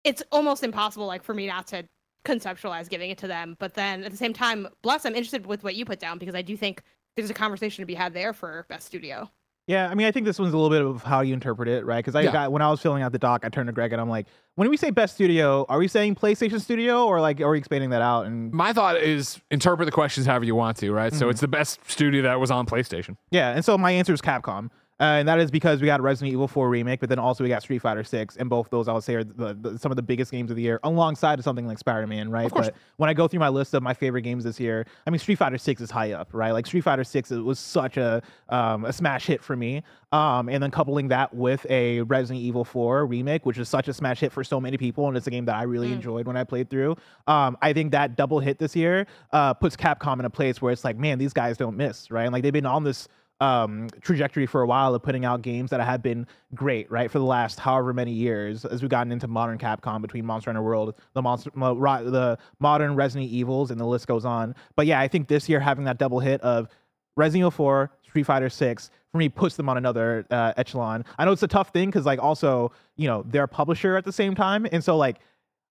it's 0.03 0.21
almost 0.33 0.65
impossible 0.65 1.07
like 1.07 1.23
for 1.23 1.33
me 1.33 1.47
not 1.47 1.69
to 1.69 1.85
conceptualize 2.25 2.89
giving 2.89 3.11
it 3.11 3.19
to 3.19 3.27
them. 3.27 3.57
But 3.59 3.75
then 3.75 4.05
at 4.05 4.11
the 4.11 4.17
same 4.17 4.33
time, 4.33 4.69
Bless, 4.83 5.05
I'm 5.05 5.15
interested 5.15 5.47
with 5.47 5.65
what 5.65 5.75
you 5.75 5.85
put 5.85 5.99
down 6.01 6.19
because 6.19 6.35
I 6.35 6.43
do 6.43 6.57
think 6.57 6.83
there's 7.17 7.31
a 7.31 7.35
conversation 7.35 7.83
to 7.83 7.87
be 7.87 7.95
had 7.95 8.15
there 8.15 8.33
for 8.33 8.67
best 8.69 8.87
studio. 8.87 9.31
Yeah, 9.67 9.89
I 9.89 9.95
mean, 9.95 10.07
I 10.07 10.11
think 10.11 10.27
this 10.27 10.39
one's 10.39 10.53
a 10.53 10.57
little 10.59 10.71
bit 10.71 10.83
of 10.85 11.05
how 11.05 11.21
you 11.21 11.33
interpret 11.33 11.69
it, 11.69 11.85
right? 11.85 11.99
Because 11.99 12.17
I 12.17 12.23
Yeah. 12.23 12.33
got 12.33 12.51
when 12.53 12.61
I 12.61 12.69
was 12.71 12.81
filling 12.81 13.03
out 13.05 13.13
the 13.13 13.19
doc, 13.21 13.45
I 13.45 13.51
turned 13.51 13.69
to 13.69 13.73
Greg 13.73 13.93
and 13.93 14.01
I'm 14.01 14.09
like, 14.09 14.27
when 14.57 14.69
we 14.69 14.77
say 14.77 14.91
best 14.91 15.15
studio, 15.15 15.65
are 15.69 15.79
we 15.79 15.87
saying 15.87 16.17
PlayStation 16.17 16.61
Studio 16.61 17.05
or 17.07 17.21
like 17.21 17.41
are 17.41 17.51
we 17.51 17.59
expanding 17.59 17.91
that 17.91 18.03
out? 18.03 18.27
And 18.27 18.53
My 18.53 18.73
thought 18.73 18.97
is 18.97 19.41
interpret 19.51 19.87
the 19.87 19.93
questions 19.93 20.27
however 20.27 20.45
you 20.45 20.57
want 20.57 20.77
to, 20.79 20.91
right? 20.93 21.13
So 21.13 21.27
Mhm. 21.27 21.31
it's 21.31 21.41
the 21.41 21.49
best 21.49 21.89
studio 21.89 22.23
that 22.23 22.41
was 22.41 22.51
on 22.51 22.67
PlayStation. 22.67 23.17
yeah, 23.31 23.51
and 23.53 23.65
so 23.65 23.79
my 23.79 23.93
answer 23.93 24.13
is 24.13 24.21
Capcom. 24.21 24.71
Uh, 25.01 25.05
and 25.19 25.27
that 25.27 25.39
is 25.41 25.51
because 25.51 25.81
we 25.81 25.87
got 25.87 26.01
Resident 26.03 26.33
Evil 26.33 26.47
4 26.47 26.69
remake, 26.69 27.01
but 27.01 27.09
then 27.09 27.19
also 27.19 27.43
we 27.43 27.49
got 27.49 27.63
Street 27.63 27.79
Fighter 27.81 28.05
6, 28.05 28.37
and 28.37 28.51
both 28.51 28.69
those 28.69 28.87
I 28.87 28.93
would 28.93 29.03
say 29.03 29.15
are 29.15 29.25
the, 29.25 29.55
the, 29.59 29.79
some 29.79 29.91
of 29.91 29.97
the 29.97 30.03
biggest 30.03 30.31
games 30.31 30.51
of 30.51 30.57
the 30.57 30.63
year, 30.63 30.79
alongside 30.83 31.39
of 31.39 31.45
something 31.45 31.67
like 31.67 31.79
Spider-Man, 31.79 32.31
right? 32.31 32.45
Of 32.45 32.53
course. 32.53 32.67
But 32.67 32.75
when 32.99 33.09
I 33.09 33.15
go 33.15 33.27
through 33.27 33.41
my 33.41 33.49
list 33.49 33.73
of 33.73 33.83
my 33.83 33.95
favorite 33.95 34.23
games 34.23 34.45
this 34.45 34.61
year, 34.61 34.85
I 35.07 35.11
mean 35.11 35.19
Street 35.19 35.37
Fighter 35.37 35.57
6 35.57 35.81
is 35.81 35.91
high 35.91 36.13
up, 36.13 36.29
right? 36.33 36.53
Like 36.53 36.67
Street 36.67 36.83
Fighter 36.83 37.03
6 37.05 37.31
was 37.31 37.59
such 37.59 37.97
a 37.97 38.23
um, 38.51 38.85
a 38.85 38.93
smash 38.93 39.27
hit 39.27 39.43
for 39.43 39.57
me, 39.57 39.83
um, 40.13 40.49
and 40.51 40.63
then 40.63 40.71
coupling 40.71 41.09
that 41.09 41.33
with 41.35 41.65
a 41.71 42.03
Resident 42.03 42.45
Evil 42.45 42.65
4 42.65 43.07
remake, 43.07 43.47
which 43.47 43.57
is 43.59 43.69
such 43.71 43.89
a 43.89 43.95
smash 43.95 44.21
hit 44.21 44.33
for 44.33 44.45
so 44.45 44.61
many 44.61 44.77
people, 44.77 45.09
and 45.09 45.17
it's 45.17 45.27
a 45.27 45.31
game 45.31 45.47
that 45.47 45.57
I 45.57 45.63
really 45.63 45.89
Mm. 45.89 45.95
enjoyed 45.95 46.27
when 46.27 46.37
I 46.37 46.45
played 46.45 46.69
through. 46.69 46.97
Um, 47.27 47.57
I 47.63 47.73
think 47.73 47.93
that 47.93 48.17
double 48.17 48.39
hit 48.39 48.59
this 48.59 48.77
year 48.77 49.07
uh, 49.33 49.55
puts 49.55 49.77
Capcom 49.77 50.19
in 50.19 50.27
a 50.27 50.31
place 50.31 50.61
where 50.61 50.73
it's 50.73 50.85
like, 50.85 50.99
man, 50.99 51.19
these 51.19 51.33
guys 51.33 51.57
don't 51.57 51.77
miss, 51.77 52.11
right? 52.11 52.25
And 52.25 52.33
like 52.35 52.43
they've 52.43 52.53
been 52.53 52.67
on 52.67 52.85
this 52.85 53.09
um, 53.41 53.89
trajectory 54.03 54.47
for 54.47 54.61
a 54.63 54.67
while 54.67 54.95
of 54.95 55.03
putting 55.03 55.25
out 55.25 55.43
games 55.43 55.71
that 55.71 55.81
have 55.81 56.03
been 56.03 56.27
great, 56.55 56.91
right, 56.91 57.11
for 57.11 57.19
the 57.19 57.25
last 57.25 57.59
however 57.59 57.93
many 57.93 58.13
years 58.13 58.65
as 58.65 58.83
we've 58.83 58.91
gotten 58.91 59.11
into 59.13 59.27
modern 59.29 59.59
Capcom 59.59 60.03
between 60.03 60.27
Monster 60.27 60.51
Hunter 60.51 60.63
World, 60.63 60.95
the 61.15 61.23
monster, 61.23 61.51
the 61.55 62.39
modern 62.59 62.95
Resident 62.95 63.31
Evils, 63.31 63.71
and 63.71 63.81
the 63.81 63.87
list 63.87 64.07
goes 64.07 64.25
on. 64.25 64.55
But 64.77 64.87
yeah, 64.87 65.01
I 65.01 65.09
think 65.09 65.29
this 65.29 65.49
year 65.49 65.59
having 65.61 65.85
that 65.85 65.99
double 65.99 66.21
hit 66.21 66.41
of 66.43 66.69
Resident 67.17 67.41
Evil 67.41 67.51
4, 67.51 67.91
Street 68.07 68.25
Fighter 68.25 68.51
6 68.51 68.91
for 69.13 69.19
me 69.19 69.29
puts 69.29 69.57
them 69.57 69.69
on 69.69 69.77
another 69.77 70.27
uh, 70.31 70.53
echelon. 70.57 71.05
I 71.19 71.25
know 71.25 71.33
it's 71.33 71.43
a 71.43 71.49
tough 71.49 71.71
thing 71.73 71.89
because 71.89 72.07
like 72.07 72.19
also 72.23 72.73
you 72.97 73.09
know 73.09 73.25
they're 73.27 73.45
a 73.45 73.49
publisher 73.49 73.97
at 73.97 74.05
the 74.05 74.13
same 74.13 74.35
time, 74.35 74.67
and 74.71 74.85
so 74.85 74.97
like. 74.97 75.19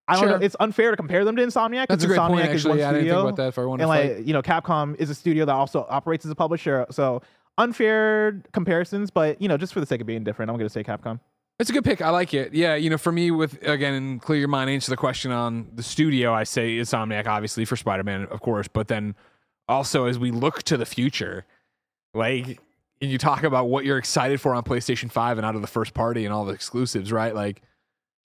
I 0.07 0.13
don't 0.13 0.23
Sure. 0.23 0.39
know. 0.39 0.43
It's 0.43 0.55
unfair 0.59 0.89
to 0.89 0.97
compare 0.97 1.23
them 1.23 1.35
to 1.35 1.43
Insomniac 1.45 1.85
That's 1.87 2.03
because 2.03 2.03
a 2.03 2.07
great 2.07 2.17
Insomniac 2.17 2.29
point, 2.29 2.51
is 2.55 2.65
one 2.65 2.79
actually. 2.79 2.83
I 2.83 2.91
didn't 2.93 3.01
studio 3.03 3.13
think 3.13 3.27
about 3.27 3.35
that 3.35 3.47
if 3.49 3.59
I 3.59 3.61
and 3.61 3.79
to 3.79 3.87
like 3.87 4.15
fight. 4.15 4.25
you 4.25 4.33
know 4.33 4.41
capcom 4.41 4.95
is 4.99 5.11
a 5.11 5.13
studio 5.13 5.45
that 5.45 5.53
also 5.53 5.85
operates 5.87 6.25
as 6.25 6.31
a 6.31 6.35
publisher 6.35 6.87
so 6.89 7.21
unfair 7.59 8.41
comparisons 8.53 9.11
but 9.11 9.39
you 9.39 9.47
know 9.47 9.57
just 9.57 9.73
for 9.73 9.79
the 9.79 9.85
sake 9.85 10.01
of 10.01 10.07
being 10.07 10.23
different 10.23 10.49
i'm 10.49 10.57
going 10.57 10.67
to 10.67 10.73
say 10.73 10.83
capcom 10.83 11.19
It's 11.59 11.69
a 11.69 11.73
good 11.73 11.83
pick. 11.83 12.01
I 12.01 12.09
like 12.09 12.33
it. 12.33 12.53
Yeah, 12.53 12.75
you 12.75 12.89
know, 12.89 12.97
for 12.97 13.11
me, 13.11 13.31
with 13.31 13.61
again, 13.67 14.19
clear 14.19 14.39
your 14.39 14.47
mind, 14.47 14.69
answer 14.69 14.89
the 14.89 14.95
question 14.95 15.33
on 15.33 15.67
the 15.75 15.83
studio. 15.83 16.33
I 16.33 16.45
say 16.45 16.77
Insomniac, 16.77 17.27
obviously 17.27 17.65
for 17.65 17.75
Spider 17.75 18.03
Man, 18.03 18.27
of 18.31 18.39
course, 18.39 18.69
but 18.69 18.87
then 18.87 19.13
also 19.67 20.05
as 20.05 20.17
we 20.17 20.31
look 20.31 20.63
to 20.63 20.77
the 20.77 20.85
future, 20.85 21.45
like 22.13 22.61
and 23.01 23.11
you 23.11 23.17
talk 23.17 23.43
about 23.43 23.67
what 23.67 23.83
you're 23.83 23.97
excited 23.97 24.39
for 24.39 24.55
on 24.55 24.63
PlayStation 24.63 25.11
Five 25.11 25.37
and 25.37 25.45
out 25.45 25.55
of 25.55 25.61
the 25.61 25.67
first 25.67 25.93
party 25.93 26.23
and 26.23 26.33
all 26.33 26.45
the 26.45 26.53
exclusives, 26.53 27.11
right? 27.11 27.35
Like 27.35 27.61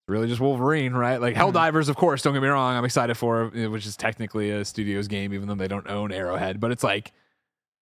really 0.08 0.28
just 0.28 0.40
Wolverine, 0.40 0.94
right? 0.94 1.20
Like 1.20 1.36
mm-hmm. 1.36 1.58
Helldivers, 1.58 1.90
of 1.90 1.96
course. 1.96 2.22
Don't 2.22 2.34
get 2.34 2.44
me 2.44 2.50
wrong, 2.50 2.76
I'm 2.76 2.86
excited 2.86 3.16
for, 3.16 3.52
it, 3.56 3.68
which 3.68 3.88
is 3.88 3.98
technically 3.98 4.52
a 4.52 4.64
studio's 4.64 5.08
game, 5.08 5.34
even 5.34 5.48
though 5.48 5.56
they 5.56 5.68
don't 5.68 5.90
own 5.90 6.12
Arrowhead. 6.12 6.60
But 6.60 6.70
it's 6.70 6.84
like 6.84 7.12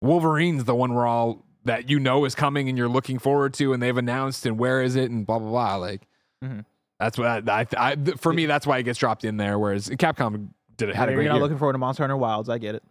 Wolverine's 0.01 0.63
the 0.65 0.75
one 0.75 0.93
we're 0.93 1.05
all 1.07 1.43
that 1.65 1.89
you 1.89 1.99
know 1.99 2.25
is 2.25 2.35
coming 2.35 2.69
and 2.69 2.77
you're 2.77 2.89
looking 2.89 3.17
forward 3.19 3.53
to, 3.55 3.73
and 3.73 3.81
they've 3.81 3.97
announced 3.97 4.45
and 4.45 4.57
where 4.59 4.81
is 4.81 4.95
it 4.95 5.09
and 5.11 5.25
blah 5.25 5.39
blah 5.39 5.49
blah. 5.49 5.75
Like 5.77 6.07
Mhm. 6.43 6.65
that's 6.99 7.17
what 7.17 7.49
I, 7.49 7.61
I, 7.61 7.67
I 7.91 7.95
for 8.17 8.31
me 8.33 8.45
that's 8.45 8.67
why 8.67 8.77
it 8.79 8.83
gets 8.83 8.99
dropped 8.99 9.23
in 9.25 9.37
there. 9.37 9.57
Whereas 9.57 9.89
Capcom 9.89 10.49
did 10.77 10.89
it 10.89 10.95
had 10.95 11.07
a 11.09 11.11
you're 11.13 11.19
great 11.21 11.27
not 11.29 11.35
year. 11.35 11.43
looking 11.43 11.57
forward 11.57 11.73
to 11.73 11.79
monster 11.79 12.03
hunter 12.03 12.17
wilds 12.17 12.49
i 12.49 12.57
get 12.57 12.75
it 12.75 12.83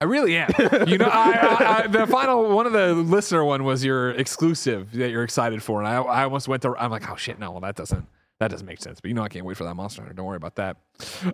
I 0.00 0.04
really 0.04 0.36
am. 0.36 0.50
you 0.88 0.98
know, 0.98 1.06
I, 1.12 1.30
I, 1.32 1.82
I, 1.84 1.86
the 1.86 2.08
final 2.08 2.50
one 2.56 2.66
of 2.66 2.72
the 2.72 2.92
listener 2.92 3.44
one 3.44 3.62
was 3.62 3.84
your 3.84 4.10
exclusive 4.10 4.90
that 4.94 5.10
you're 5.10 5.22
excited 5.22 5.62
for, 5.62 5.78
and 5.80 5.86
I, 5.86 5.94
I 6.02 6.24
almost 6.24 6.48
went 6.48 6.62
to. 6.62 6.74
I'm 6.76 6.90
like, 6.90 7.08
oh 7.08 7.14
shit, 7.14 7.38
no, 7.38 7.52
well 7.52 7.60
that 7.60 7.76
doesn't 7.76 8.04
That 8.42 8.50
doesn't 8.50 8.66
make 8.66 8.80
sense, 8.82 9.00
but 9.00 9.06
you 9.08 9.14
know 9.14 9.22
I 9.22 9.28
can't 9.28 9.44
wait 9.46 9.56
for 9.56 9.62
that 9.62 9.74
Monster 9.74 10.02
Hunter. 10.02 10.14
Don't 10.14 10.26
worry 10.26 10.36
about 10.36 10.56
that. 10.56 10.78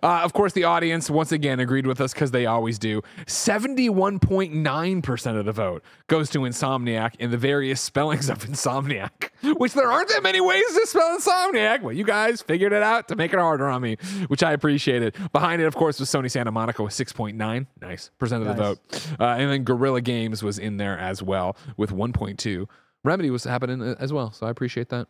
Uh, 0.03 0.21
of 0.23 0.31
course, 0.33 0.53
the 0.53 0.65
audience 0.65 1.09
once 1.09 1.31
again 1.31 1.59
agreed 1.59 1.87
with 1.87 1.99
us 2.01 2.13
because 2.13 2.29
they 2.29 2.45
always 2.45 2.77
do. 2.77 3.01
Seventy-one 3.25 4.19
point 4.19 4.53
nine 4.53 5.01
percent 5.01 5.37
of 5.37 5.45
the 5.45 5.51
vote 5.51 5.83
goes 6.07 6.29
to 6.29 6.39
Insomniac 6.39 7.15
and 7.19 7.33
the 7.33 7.37
various 7.37 7.81
spellings 7.81 8.29
of 8.29 8.45
Insomniac, 8.45 9.29
which 9.57 9.73
there 9.73 9.91
aren't 9.91 10.09
that 10.09 10.21
many 10.21 10.39
ways 10.39 10.63
to 10.75 10.85
spell 10.85 11.17
Insomniac. 11.17 11.81
Well, 11.81 11.93
you 11.93 12.03
guys 12.03 12.43
figured 12.43 12.73
it 12.73 12.83
out 12.83 13.07
to 13.07 13.15
make 13.15 13.33
it 13.33 13.39
harder 13.39 13.67
on 13.67 13.81
me, 13.81 13.97
which 14.27 14.43
I 14.43 14.51
appreciated. 14.53 15.15
Behind 15.33 15.61
it, 15.61 15.65
of 15.65 15.75
course, 15.75 15.99
was 15.99 16.09
Sony 16.09 16.29
Santa 16.29 16.51
Monica 16.51 16.83
with 16.83 16.93
six 16.93 17.11
point 17.11 17.35
nine, 17.35 17.65
nice 17.81 18.11
percent 18.19 18.43
of 18.43 18.47
the 18.47 18.53
Nice. 18.53 18.77
vote, 18.77 19.11
uh, 19.19 19.23
and 19.39 19.49
then 19.51 19.63
Guerrilla 19.63 20.01
Games 20.01 20.43
was 20.43 20.59
in 20.59 20.77
there 20.77 20.97
as 20.99 21.23
well 21.23 21.57
with 21.75 21.91
one 21.91 22.13
point 22.13 22.37
two. 22.37 22.67
Remedy 23.03 23.31
was 23.31 23.45
happening 23.45 23.81
uh, 23.81 23.95
as 23.99 24.13
well, 24.13 24.31
so 24.31 24.45
I 24.45 24.51
appreciate 24.51 24.89
that. 24.89 25.07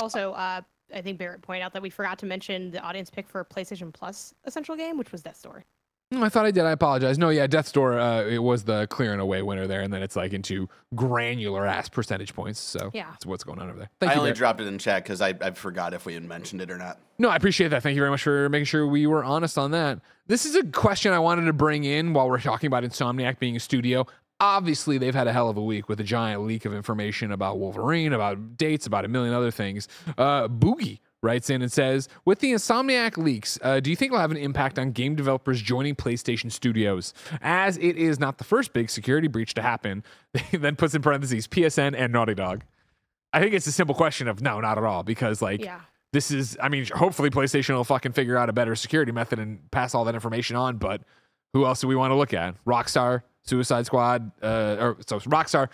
Also, 0.00 0.32
uh, 0.32 0.60
I 0.94 1.00
think 1.02 1.18
Barrett 1.18 1.42
pointed 1.42 1.62
out 1.62 1.72
that 1.74 1.82
we 1.82 1.90
forgot 1.90 2.18
to 2.20 2.26
mention 2.26 2.70
the 2.70 2.80
audience 2.80 3.10
pick 3.10 3.28
for 3.28 3.44
PlayStation 3.44 3.92
Plus 3.92 4.34
Essential 4.44 4.76
Game, 4.76 4.96
which 4.96 5.12
was 5.12 5.22
Death's 5.22 5.42
Door. 5.42 5.64
Mm, 6.14 6.22
I 6.22 6.30
thought 6.30 6.46
I 6.46 6.50
did. 6.50 6.64
I 6.64 6.70
apologize. 6.70 7.18
No, 7.18 7.28
yeah, 7.28 7.46
Death's 7.46 7.70
Door 7.70 7.98
Uh, 7.98 8.22
it 8.22 8.38
was 8.42 8.64
the 8.64 8.86
clear 8.86 9.12
and 9.12 9.20
away 9.20 9.42
winner 9.42 9.66
there, 9.66 9.82
and 9.82 9.92
then 9.92 10.02
it's 10.02 10.16
like 10.16 10.32
into 10.32 10.66
granular 10.94 11.66
ass 11.66 11.90
percentage 11.90 12.34
points. 12.34 12.58
So 12.58 12.90
Yeah. 12.94 13.10
that's 13.10 13.26
what's 13.26 13.44
going 13.44 13.58
on 13.58 13.68
over 13.68 13.78
there. 13.78 13.90
Thank 14.00 14.12
I 14.12 14.14
you. 14.14 14.20
only 14.20 14.28
Barrett. 14.30 14.38
dropped 14.38 14.60
it 14.62 14.66
in 14.68 14.78
chat 14.78 15.02
because 15.04 15.20
I, 15.20 15.34
I 15.42 15.50
forgot 15.50 15.92
if 15.92 16.06
we 16.06 16.14
had 16.14 16.24
mentioned 16.24 16.62
it 16.62 16.70
or 16.70 16.78
not. 16.78 16.98
no, 17.18 17.28
I 17.28 17.36
appreciate 17.36 17.68
that. 17.68 17.82
Thank 17.82 17.94
you 17.96 18.00
very 18.00 18.10
much 18.10 18.22
for 18.22 18.48
making 18.48 18.64
sure 18.64 18.86
we 18.86 19.06
were 19.06 19.22
honest 19.22 19.58
on 19.58 19.72
that. 19.72 20.00
This 20.26 20.46
is 20.46 20.56
a 20.56 20.64
question 20.64 21.12
I 21.12 21.18
wanted 21.18 21.44
to 21.44 21.52
bring 21.52 21.84
in 21.84 22.14
while 22.14 22.30
we're 22.30 22.40
talking 22.40 22.68
about 22.68 22.84
Insomniac 22.84 23.38
being 23.38 23.56
a 23.56 23.60
studio. 23.60 24.06
Obviously, 24.40 24.98
they've 24.98 25.14
had 25.14 25.26
a 25.26 25.32
hell 25.32 25.48
of 25.48 25.56
a 25.56 25.62
week 25.62 25.88
with 25.88 25.98
a 26.00 26.04
giant 26.04 26.46
leak 26.46 26.64
of 26.64 26.72
information 26.72 27.32
about 27.32 27.58
Wolverine, 27.58 28.12
about 28.12 28.56
dates, 28.56 28.86
about 28.86 29.04
a 29.04 29.08
million 29.08 29.34
other 29.34 29.50
things. 29.50 29.88
Uh, 30.16 30.46
Boogie 30.46 31.00
writes 31.22 31.50
in 31.50 31.60
and 31.60 31.72
says, 31.72 32.08
"With 32.24 32.38
the 32.38 32.52
Insomniac 32.52 33.16
leaks, 33.16 33.58
uh, 33.62 33.80
do 33.80 33.90
you 33.90 33.96
think 33.96 34.12
it'll 34.12 34.20
have 34.20 34.30
an 34.30 34.36
impact 34.36 34.78
on 34.78 34.92
game 34.92 35.16
developers 35.16 35.60
joining 35.60 35.96
PlayStation 35.96 36.52
Studios? 36.52 37.12
As 37.42 37.76
it 37.78 37.96
is 37.96 38.20
not 38.20 38.38
the 38.38 38.44
first 38.44 38.72
big 38.72 38.90
security 38.90 39.26
breach 39.26 39.54
to 39.54 39.62
happen." 39.62 40.04
then 40.52 40.76
puts 40.76 40.94
in 40.94 41.02
parentheses 41.02 41.48
PSN 41.48 41.94
and 41.98 42.12
Naughty 42.12 42.34
Dog. 42.34 42.62
I 43.32 43.40
think 43.40 43.54
it's 43.54 43.66
a 43.66 43.72
simple 43.72 43.94
question 43.96 44.28
of 44.28 44.40
no, 44.40 44.60
not 44.60 44.78
at 44.78 44.84
all, 44.84 45.02
because 45.02 45.42
like 45.42 45.64
Yeah. 45.64 45.80
this 46.12 46.30
is 46.30 46.56
I 46.62 46.68
mean, 46.68 46.86
hopefully 46.94 47.30
PlayStation 47.30 47.74
will 47.74 47.82
fucking 47.82 48.12
figure 48.12 48.36
out 48.36 48.48
a 48.48 48.52
better 48.52 48.76
security 48.76 49.10
method 49.10 49.40
and 49.40 49.68
pass 49.72 49.96
all 49.96 50.04
that 50.04 50.14
information 50.14 50.54
on, 50.54 50.76
but 50.76 51.02
who 51.54 51.66
else 51.66 51.80
do 51.80 51.88
we 51.88 51.96
want 51.96 52.12
to 52.12 52.14
look 52.14 52.32
at? 52.32 52.54
Rockstar, 52.64 53.22
Suicide 53.48 53.86
Squad, 53.86 54.30
uh 54.42 54.76
or 54.78 54.96
so 55.06 55.18
Rockstar. 55.20 55.68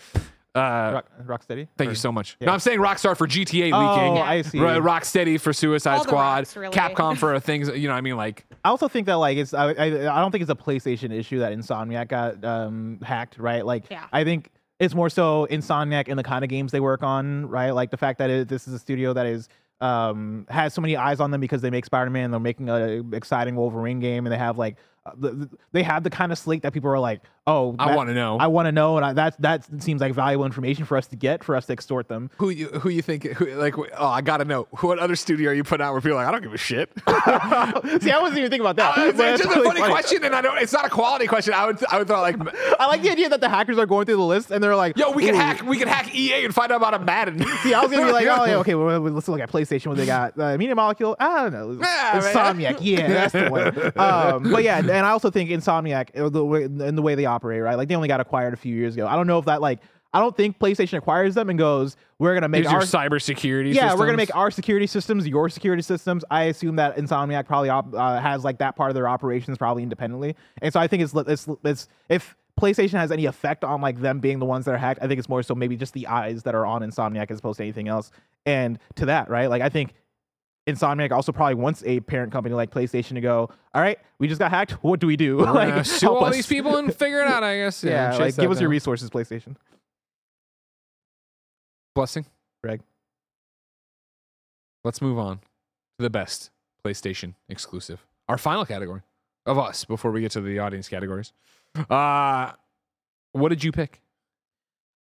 Uh 0.56 1.00
Rock, 1.02 1.06
Rocksteady. 1.26 1.66
thank 1.76 1.88
Or- 1.88 1.92
you 1.92 1.96
so 1.96 2.12
much. 2.12 2.36
yeah. 2.38 2.46
No, 2.46 2.52
I'm 2.52 2.60
saying 2.60 2.78
Rockstar 2.78 3.16
for 3.16 3.26
GTA 3.26 3.72
Oh, 3.72 3.80
leaking. 4.06 4.22
I 4.22 4.42
see. 4.42 4.60
Ro- 4.60 4.80
Rocksteady 4.80 5.40
for 5.40 5.52
Suicide 5.52 5.96
All 5.96 6.04
Squad, 6.04 6.36
rocks, 6.38 6.56
really. 6.56 6.72
Capcom 6.72 7.16
for 7.16 7.38
things, 7.48 7.68
you 7.70 7.88
know, 7.88 7.94
what 7.94 7.98
I 7.98 8.02
mean 8.02 8.16
like 8.16 8.46
I 8.64 8.68
also 8.68 8.86
think 8.86 9.06
that 9.08 9.14
like 9.14 9.36
it's 9.36 9.52
I, 9.52 9.72
I 9.72 9.84
I 10.16 10.20
don't 10.20 10.30
think 10.30 10.42
it's 10.42 10.50
a 10.52 10.54
PlayStation 10.54 11.12
issue 11.12 11.40
that 11.40 11.52
Insomniac 11.52 12.06
got 12.08 12.44
um 12.44 13.00
hacked, 13.02 13.38
right? 13.38 13.66
Like 13.66 13.90
Yeah. 13.90 14.04
I 14.12 14.22
think 14.22 14.50
it's 14.78 14.94
more 14.94 15.10
so 15.10 15.48
Insomniac 15.50 16.04
and 16.08 16.16
the 16.18 16.22
kind 16.24 16.44
of 16.44 16.50
games 16.50 16.70
they 16.70 16.80
work 16.80 17.02
on, 17.02 17.46
right? 17.48 17.70
Like 17.72 17.90
the 17.90 17.96
fact 17.96 18.18
that 18.20 18.30
it, 18.30 18.48
this 18.48 18.68
is 18.68 18.74
a 18.74 18.78
studio 18.78 19.12
that 19.12 19.26
is 19.26 19.48
um 19.80 20.46
has 20.48 20.72
so 20.72 20.80
many 20.80 20.96
eyes 20.96 21.18
on 21.18 21.32
them 21.32 21.40
because 21.40 21.62
they 21.62 21.70
make 21.70 21.84
Spider-Man, 21.84 22.30
they're 22.30 22.38
making 22.38 22.68
an 22.70 23.12
exciting 23.12 23.56
Wolverine 23.56 23.98
game, 23.98 24.24
and 24.24 24.32
they 24.32 24.38
have 24.38 24.56
like 24.56 24.76
uh, 25.04 25.10
the, 25.16 25.30
the- 25.32 25.50
they 25.72 25.82
have 25.82 26.04
the 26.04 26.10
kind 26.10 26.30
of 26.30 26.38
slate 26.38 26.62
that 26.62 26.72
people 26.72 26.88
are 26.90 26.98
like, 27.00 27.22
oh, 27.46 27.74
I 27.78 27.88
that- 27.88 27.96
wanna 27.96 28.14
know. 28.14 28.38
I 28.38 28.46
want 28.48 28.66
to 28.66 28.72
know, 28.72 28.96
and 28.96 29.04
I, 29.06 29.12
that 29.14 29.40
that 29.40 29.82
seems 29.82 30.00
like 30.00 30.14
valuable 30.14 30.44
information 30.44 30.84
for 30.84 30.96
us 30.96 31.06
to 31.08 31.16
get 31.16 31.44
for 31.44 31.56
us 31.56 31.66
to 31.66 31.72
extort 31.72 32.08
them. 32.08 32.30
who 32.38 32.50
you 32.50 32.68
who 32.68 32.88
you 32.88 33.02
think 33.02 33.24
who, 33.24 33.46
like 33.54 33.74
oh 33.78 34.06
I 34.06 34.20
gotta 34.20 34.44
know 34.44 34.66
what 34.80 34.98
other 34.98 35.16
studio 35.16 35.50
are 35.50 35.54
you 35.54 35.64
putting 35.64 35.84
out 35.84 35.92
where 35.92 36.00
people 36.00 36.18
are 36.18 36.24
like 36.24 36.28
I 36.28 36.32
don't 36.32 36.42
give 36.42 36.54
a 36.54 36.58
shit. 36.58 36.90
See, 38.02 38.10
I 38.10 38.18
wasn't 38.20 38.38
even 38.38 38.50
thinking 38.50 38.60
about 38.60 38.76
that. 38.76 38.98
it's, 38.98 39.18
it's 39.18 39.20
it's 39.20 39.42
just 39.44 39.56
a 39.56 39.60
really 39.60 39.80
funny, 39.80 39.92
question, 39.92 40.24
and 40.24 40.34
I 40.34 40.40
don't. 40.40 40.58
It's 40.58 40.72
not 40.72 40.84
a 40.86 40.90
quality 40.90 41.26
question. 41.26 41.54
I 41.54 41.66
would 41.66 41.84
I 41.90 41.98
would 41.98 42.08
thought 42.08 42.22
like 42.22 42.36
I 42.80 42.86
like 42.86 43.02
the 43.02 43.10
idea 43.10 43.28
that 43.28 43.40
the 43.40 43.48
hackers 43.48 43.78
are 43.78 43.86
going 43.86 44.06
through 44.06 44.16
the 44.16 44.22
list 44.22 44.50
and 44.50 44.62
they're 44.62 44.76
like, 44.76 44.96
Yo, 44.96 45.10
we 45.12 45.24
can 45.24 45.34
"Ooh, 45.34 45.38
hack. 45.38 45.62
We 45.62 45.78
can 45.78 45.88
hack 45.88 46.14
EA 46.14 46.44
and 46.44 46.54
find 46.54 46.72
out 46.72 46.76
about 46.76 46.94
a 46.94 46.98
Madden. 46.98 47.44
See, 47.62 47.74
I 47.74 47.82
was 47.82 47.90
gonna 47.90 48.06
be 48.06 48.12
like, 48.12 48.26
oh 48.30 48.44
yeah, 48.44 48.56
okay, 48.56 48.74
well, 48.74 49.00
let's 49.00 49.28
look 49.28 49.40
at 49.40 49.50
PlayStation. 49.50 49.88
What 49.88 49.96
they 49.96 50.06
got? 50.06 50.38
Uh, 50.38 50.56
Media 50.56 50.74
Molecule. 50.74 51.16
I 51.18 51.42
don't 51.42 51.52
know. 51.52 51.78
Yeah, 51.80 52.20
Insomniac. 52.20 52.78
Yeah, 52.80 53.08
that's 53.08 53.32
the 53.32 53.48
one. 53.48 53.92
Um, 53.98 54.50
but 54.50 54.62
yeah, 54.62 54.78
and 54.78 54.90
I 54.90 55.10
also 55.10 55.30
think 55.30 55.50
Insomniac, 55.50 56.18
uh, 56.18 56.28
the 56.28 56.44
way, 56.44 56.64
in 56.64 56.96
the 56.96 57.02
way 57.02 57.14
they 57.14 57.26
operate, 57.34 57.62
right? 57.62 57.76
Like 57.76 57.88
they 57.88 57.96
only 57.96 58.08
got 58.08 58.20
acquired 58.20 58.54
a 58.54 58.56
few 58.56 58.74
years 58.74 58.94
ago. 58.94 59.06
I 59.06 59.16
don't 59.16 59.26
know 59.26 59.38
if 59.38 59.46
that 59.46 59.60
like. 59.60 59.80
I 60.12 60.20
don't 60.20 60.36
think 60.36 60.60
PlayStation 60.60 60.96
acquires 60.98 61.34
them 61.34 61.50
and 61.50 61.58
goes, 61.58 61.96
"We're 62.20 62.34
gonna 62.34 62.48
make 62.48 62.62
Here's 62.68 62.70
your 62.72 62.80
our 62.82 63.08
cybersecurity. 63.08 63.74
yeah, 63.74 63.94
we're 63.94 64.06
gonna 64.06 64.16
make 64.16 64.34
our 64.36 64.52
security 64.52 64.86
systems 64.86 65.26
your 65.26 65.48
security 65.48 65.82
systems." 65.82 66.24
I 66.30 66.44
assume 66.44 66.76
that 66.76 66.96
Insomniac 66.96 67.46
probably 67.46 67.68
op- 67.68 67.92
uh, 67.92 68.20
has 68.20 68.44
like 68.44 68.58
that 68.58 68.76
part 68.76 68.90
of 68.90 68.94
their 68.94 69.08
operations 69.08 69.58
probably 69.58 69.82
independently, 69.82 70.36
and 70.62 70.72
so 70.72 70.78
I 70.78 70.86
think 70.86 71.02
it's 71.02 71.14
it's 71.14 71.48
it's 71.64 71.88
if 72.08 72.36
PlayStation 72.60 72.92
has 72.92 73.10
any 73.10 73.24
effect 73.26 73.64
on 73.64 73.80
like 73.80 74.00
them 74.00 74.20
being 74.20 74.38
the 74.38 74.44
ones 74.46 74.66
that 74.66 74.74
are 74.74 74.78
hacked, 74.78 75.00
I 75.02 75.08
think 75.08 75.18
it's 75.18 75.28
more 75.28 75.42
so 75.42 75.54
maybe 75.56 75.76
just 75.76 75.92
the 75.94 76.06
eyes 76.06 76.44
that 76.44 76.54
are 76.54 76.64
on 76.64 76.82
Insomniac 76.82 77.32
as 77.32 77.40
opposed 77.40 77.56
to 77.56 77.64
anything 77.64 77.88
else. 77.88 78.12
And 78.46 78.78
to 78.94 79.06
that, 79.06 79.28
right? 79.28 79.50
Like 79.50 79.62
I 79.62 79.68
think 79.68 79.94
Insomniac 80.66 81.12
also 81.12 81.30
probably 81.30 81.56
wants 81.56 81.82
a 81.84 82.00
parent 82.00 82.32
company 82.32 82.54
like 82.54 82.70
PlayStation 82.70 83.14
to 83.14 83.20
go, 83.20 83.50
all 83.74 83.82
right, 83.82 83.98
we 84.18 84.28
just 84.28 84.38
got 84.38 84.50
hacked. 84.50 84.72
What 84.82 84.98
do 85.00 85.06
we 85.06 85.16
do? 85.16 85.36
We're 85.36 85.52
like, 85.52 85.84
sue 85.84 86.08
all 86.08 86.24
us." 86.24 86.34
these 86.34 86.46
people 86.46 86.76
and 86.76 86.94
figure 86.94 87.20
it 87.20 87.26
out. 87.28 87.42
I 87.44 87.56
guess. 87.58 87.84
Yeah, 87.84 88.12
chase 88.12 88.20
like 88.20 88.36
give 88.36 88.50
us 88.50 88.60
your 88.60 88.70
resources, 88.70 89.10
PlayStation. 89.10 89.56
blessing. 91.94 92.24
Greg. 92.62 92.80
Let's 94.84 95.00
move 95.02 95.18
on 95.18 95.36
to 95.38 96.02
the 96.02 96.10
best 96.10 96.50
PlayStation 96.84 97.34
exclusive. 97.48 98.06
Our 98.28 98.38
final 98.38 98.64
category 98.64 99.02
of 99.46 99.58
us 99.58 99.84
before 99.84 100.10
we 100.10 100.20
get 100.22 100.32
to 100.32 100.40
the 100.40 100.58
audience 100.58 100.88
categories. 100.88 101.32
Uh 101.90 102.52
what 103.32 103.48
did 103.50 103.62
you 103.64 103.72
pick? 103.72 104.00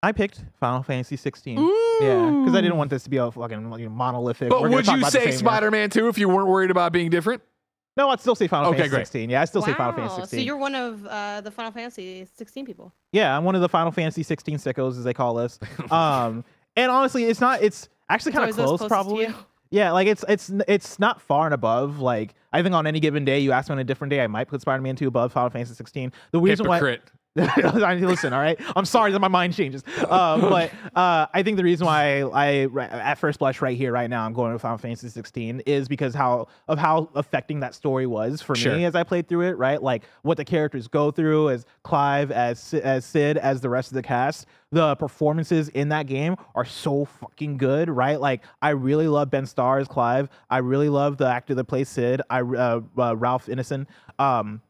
I 0.02 0.12
picked 0.12 0.44
Final 0.60 0.84
Fantasy 0.84 1.16
16. 1.16 1.58
Yeah, 2.04 2.30
because 2.40 2.56
I 2.56 2.62
didn't 2.62 2.78
want 2.78 2.90
this 2.90 3.04
to 3.04 3.10
be 3.10 3.18
a 3.18 3.32
fucking 3.32 3.70
like, 3.70 3.90
monolithic. 3.90 4.50
But 4.50 4.62
we're 4.62 4.70
gonna 4.70 4.76
would 4.78 4.88
you 4.88 4.98
about 4.98 5.12
say. 5.12 5.32
Spider-Man 5.32 5.90
2 5.90 6.08
if 6.08 6.18
you 6.18 6.30
weren't 6.30 6.48
worried 6.48 6.72
about 6.72 6.92
being 6.92 7.10
different? 7.10 7.42
No, 7.96 8.10
I'd 8.10 8.20
still 8.20 8.36
say 8.36 8.48
Final 8.48 8.70
Okay, 8.70 8.78
Fantasy 8.78 8.90
great. 8.96 9.08
16. 9.08 9.30
Yeah, 9.30 9.42
I 9.42 9.46
still 9.46 9.62
say 9.62 9.74
Final 9.74 9.94
Fantasy 9.94 10.22
16. 10.22 10.40
So 10.40 10.44
you're 10.44 10.58
one 10.58 10.74
of 10.74 11.06
uh, 11.06 11.42
the 11.42 11.52
Final 11.52 11.72
Fantasy 11.72 12.26
16 12.36 12.66
people. 12.66 12.92
Yeah, 13.12 13.38
I'm 13.38 13.44
one 13.44 13.54
of 13.54 13.62
the 13.62 13.70
Final 13.70 13.92
Fantasy 13.92 14.24
16 14.24 14.58
sickos, 14.58 14.98
as 14.98 15.04
they 15.04 15.14
call 15.14 15.38
us. 15.38 15.60
Um, 15.92 16.44
and 16.76 16.90
honestly, 16.90 17.26
it's 17.26 17.40
not. 17.40 17.62
It's 17.62 17.88
actually 18.10 18.32
kind 18.32 18.50
of 18.50 18.56
close, 18.56 18.88
probably. 18.88 19.28
Yeah, 19.70 19.92
like 19.92 20.08
it's 20.08 20.26
it's 20.28 20.52
it's 20.68 20.98
not 20.98 21.22
far 21.22 21.46
and 21.46 21.54
above. 21.54 22.00
Like 22.00 22.34
I 22.52 22.64
think 22.64 22.74
on 22.74 22.88
any 22.88 23.00
given 23.00 23.26
day, 23.26 23.40
you 23.40 23.52
ask 23.52 23.70
me 23.70 23.74
on 23.74 23.80
a 23.80 23.84
different 23.84 24.10
day, 24.10 24.22
I 24.22 24.28
might 24.28 24.48
put 24.48 24.62
Spider-Man 24.62 24.96
2 24.96 25.08
above 25.08 25.32
Final 25.32 25.50
Fantasy 25.52 25.76
16. 25.76 26.12
The 26.32 26.40
reason 26.40 26.68
why. 26.68 26.80
Listen, 27.36 28.32
all 28.32 28.40
right. 28.40 28.60
I'm 28.76 28.86
sorry 28.86 29.12
that 29.12 29.20
my 29.20 29.28
mind 29.28 29.56
changes, 29.56 29.84
uh, 30.08 30.40
but 30.40 30.72
uh, 30.96 31.26
I 31.34 31.42
think 31.42 31.58
the 31.58 31.64
reason 31.64 31.88
why 31.88 32.22
I, 32.22 32.68
I, 32.68 32.86
at 32.92 33.16
first 33.16 33.40
blush, 33.40 33.60
right 33.60 33.76
here, 33.76 33.92
right 33.92 34.08
now, 34.10 34.24
I'm 34.24 34.34
going 34.34 34.54
with 34.54 34.62
Final 34.62 34.78
Fantasy 34.78 35.10
16 35.10 35.62
is 35.66 35.88
because 35.88 36.14
how 36.14 36.48
of 36.68 36.78
how 36.78 37.10
affecting 37.16 37.60
that 37.62 37.74
story 37.74 38.06
was 38.06 38.44
for 38.44 38.56
Sure. 38.56 38.76
me 38.76 38.86
as 38.86 38.94
I 38.94 39.02
played 39.04 39.28
through 39.28 39.48
it. 39.48 39.58
Right, 39.58 39.82
like 39.82 40.04
what 40.22 40.38
the 40.38 40.46
characters 40.46 40.88
go 40.88 41.10
through 41.10 41.50
as 41.50 41.66
Clive, 41.82 42.30
as 42.30 42.72
as 42.76 43.04
Cid, 43.04 43.38
as 43.38 43.62
the 43.62 43.70
rest 43.70 43.90
of 43.90 43.96
the 43.96 44.04
cast. 44.04 44.46
The 44.72 44.96
performances 44.96 45.70
in 45.70 45.90
that 45.90 46.06
game 46.06 46.36
are 46.54 46.66
so 46.66 47.06
fucking 47.06 47.58
good, 47.58 47.90
right? 47.90 48.20
Like 48.22 48.44
I 48.62 48.70
really 48.72 49.08
love 49.08 49.32
Ben 49.32 49.48
Starr 49.48 49.80
as 49.80 49.88
Clive. 49.88 50.30
I 50.52 50.60
really 50.60 50.90
love 50.90 51.18
the 51.18 51.28
actor 51.28 51.56
that 51.56 51.64
plays 51.66 51.90
Cid. 51.90 52.22
I 52.30 52.42
uh, 52.42 52.82
uh, 52.96 53.16
Ralph 53.16 53.48
Ineson. 53.48 53.88
Um, 54.20 54.62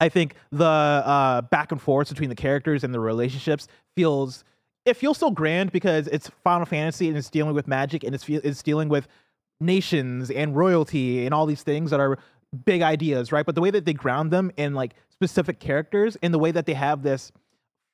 I 0.00 0.08
think 0.08 0.34
the 0.52 0.64
uh, 0.64 1.42
back 1.42 1.72
and 1.72 1.80
forth 1.80 2.08
between 2.08 2.28
the 2.28 2.36
characters 2.36 2.84
and 2.84 2.94
the 2.94 3.00
relationships 3.00 3.68
feels 3.96 4.44
it 4.84 4.96
feels 4.96 5.18
so 5.18 5.30
grand 5.30 5.72
because 5.72 6.06
it's 6.08 6.30
Final 6.44 6.66
Fantasy 6.66 7.08
and 7.08 7.16
it's 7.16 7.30
dealing 7.30 7.54
with 7.54 7.68
magic 7.68 8.04
and 8.04 8.14
it's 8.14 8.28
it's 8.28 8.62
dealing 8.62 8.88
with 8.88 9.08
nations 9.60 10.30
and 10.30 10.56
royalty 10.56 11.24
and 11.24 11.34
all 11.34 11.46
these 11.46 11.62
things 11.62 11.90
that 11.90 12.00
are 12.00 12.18
big 12.64 12.80
ideas, 12.82 13.32
right? 13.32 13.44
But 13.44 13.54
the 13.54 13.60
way 13.60 13.70
that 13.70 13.84
they 13.84 13.92
ground 13.92 14.30
them 14.30 14.50
in 14.56 14.74
like 14.74 14.94
specific 15.10 15.58
characters 15.58 16.16
and 16.22 16.32
the 16.32 16.38
way 16.38 16.50
that 16.52 16.66
they 16.66 16.74
have 16.74 17.02
this 17.02 17.32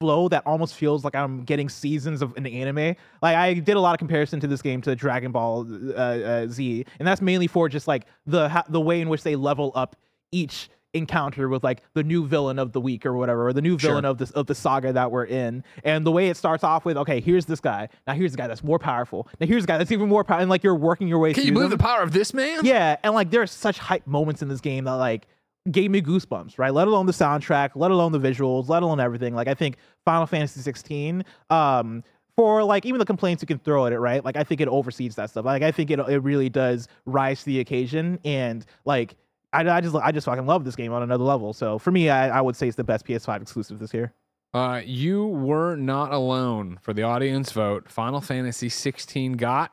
flow 0.01 0.29
that 0.29 0.47
almost 0.47 0.75
feels 0.75 1.05
like 1.05 1.15
I'm 1.15 1.45
getting 1.45 1.69
seasons 1.69 2.21
of 2.21 2.37
an 2.37 2.47
anime. 2.47 2.97
Like 3.23 3.37
I 3.37 3.55
did 3.55 3.77
a 3.77 3.81
lot 3.81 3.95
of 3.95 3.99
comparison 3.99 4.41
to 4.41 4.47
this 4.47 4.63
game 4.63 4.83
to 4.83 4.95
Dragon 4.95 5.33
Ball 5.33 5.67
uh, 5.91 5.97
uh, 5.97 6.47
Z, 6.49 6.85
and 6.99 7.09
that's 7.09 7.23
mainly 7.23 7.47
for 7.47 7.69
just 7.69 7.89
like 7.89 8.07
the 8.27 8.65
the 8.69 8.81
way 8.81 9.01
in 9.01 9.09
which 9.09 9.23
they 9.23 9.37
level 9.37 9.73
up 9.75 9.97
each 10.31 10.69
encounter 10.95 11.49
with 11.49 11.63
like 11.65 11.83
the 11.95 12.03
new 12.03 12.27
villain 12.27 12.59
of 12.59 12.73
the 12.73 12.81
week 12.81 13.05
or 13.05 13.13
whatever, 13.15 13.47
or 13.49 13.53
the 13.53 13.61
new 13.63 13.77
villain 13.77 14.05
Sure. 14.05 14.11
of 14.11 14.19
this 14.19 14.31
of 14.31 14.47
the 14.47 14.55
saga 14.55 14.93
that 14.93 15.11
we're 15.11 15.25
in. 15.27 15.63
And 15.83 16.07
the 16.07 16.13
way 16.13 16.29
it 16.29 16.37
starts 16.37 16.65
off 16.65 16.85
with, 16.85 16.97
okay, 16.97 17.21
here's 17.21 17.47
this 17.47 17.61
guy. 17.61 17.89
Now 18.07 18.15
here's 18.15 18.31
the 18.33 18.39
guy 18.39 18.47
that's 18.47 18.65
more 18.65 18.79
powerful. 18.79 19.29
Now 19.41 19.47
here's 19.47 19.65
the 19.65 19.67
guy 19.69 19.79
that's 19.79 19.93
even 19.93 20.09
more 20.09 20.25
powerful. 20.25 20.43
And 20.43 20.51
like 20.51 20.63
you're 20.63 20.75
working 20.75 21.09
your 21.09 21.19
way 21.19 21.33
Can 21.33 21.43
through 21.43 21.49
you 21.49 21.53
believe 21.53 21.71
them. 21.71 21.79
the 21.79 21.83
power 21.85 22.01
of 22.03 22.13
this 22.13 22.33
man? 22.33 22.65
Yeah, 22.65 22.97
and 23.03 23.15
like 23.15 23.31
there 23.31 23.43
are 23.43 23.47
such 23.47 23.79
hype 23.79 24.07
moments 24.07 24.41
in 24.43 24.49
this 24.49 24.61
game 24.61 24.85
that 24.85 24.93
like 24.95 25.27
gave 25.71 25.91
me 25.91 26.03
goosebumps, 26.03 26.59
right? 26.59 26.73
Let 26.75 26.89
alone 26.89 27.07
the 27.07 27.13
soundtrack, 27.13 27.71
let 27.75 27.91
alone 27.91 28.13
the 28.13 28.21
visuals, 28.21 28.69
let 28.69 28.83
alone 28.83 29.01
everything. 29.01 29.35
Like 29.35 29.49
I 29.49 29.55
think 29.55 29.77
Final 30.05 30.27
Fantasy 30.27 30.61
16 30.61 31.25
um 31.51 32.05
for 32.37 32.65
like 32.65 32.85
even 32.85 32.99
the 32.99 33.05
complaints 33.05 33.43
you 33.43 33.47
can 33.47 33.61
throw 33.61 33.87
at 33.87 33.93
it, 33.93 33.99
right? 34.01 34.25
Like 34.25 34.37
I 34.37 34.43
think 34.43 34.61
it 34.61 34.67
oversees 34.69 35.15
that 35.15 35.31
stuff. 35.31 35.45
Like 35.45 35.63
I 35.63 35.71
think 35.71 35.91
it 35.91 35.99
it 36.01 36.19
really 36.23 36.49
does 36.49 36.89
rise 37.07 37.41
to 37.41 37.47
the 37.47 37.61
occasion, 37.61 38.19
and 38.25 38.67
like 38.85 39.15
I, 39.55 39.77
I 39.77 39.81
just 39.81 39.95
I 39.95 40.13
just 40.13 40.25
fucking 40.27 40.47
love 40.47 40.65
this 40.65 40.77
game 40.77 40.93
on 40.93 41.03
another 41.03 41.25
level. 41.25 41.53
So 41.53 41.79
for 41.79 41.91
me, 41.91 42.11
I, 42.11 42.39
I 42.39 42.41
would 42.41 42.57
say 42.57 42.67
it's 42.67 42.77
the 42.77 42.85
best 42.85 43.07
PS5 43.07 43.43
exclusive 43.43 43.79
this 43.79 43.95
year. 43.95 44.13
Uh, 44.53 44.81
you 44.85 45.27
were 45.27 45.75
not 45.75 46.13
alone 46.13 46.79
for 46.81 46.93
the 46.93 47.03
audience 47.03 47.51
vote. 47.51 47.89
Final 47.89 48.21
Fantasy 48.21 48.69
16 48.69 49.33
got 49.33 49.73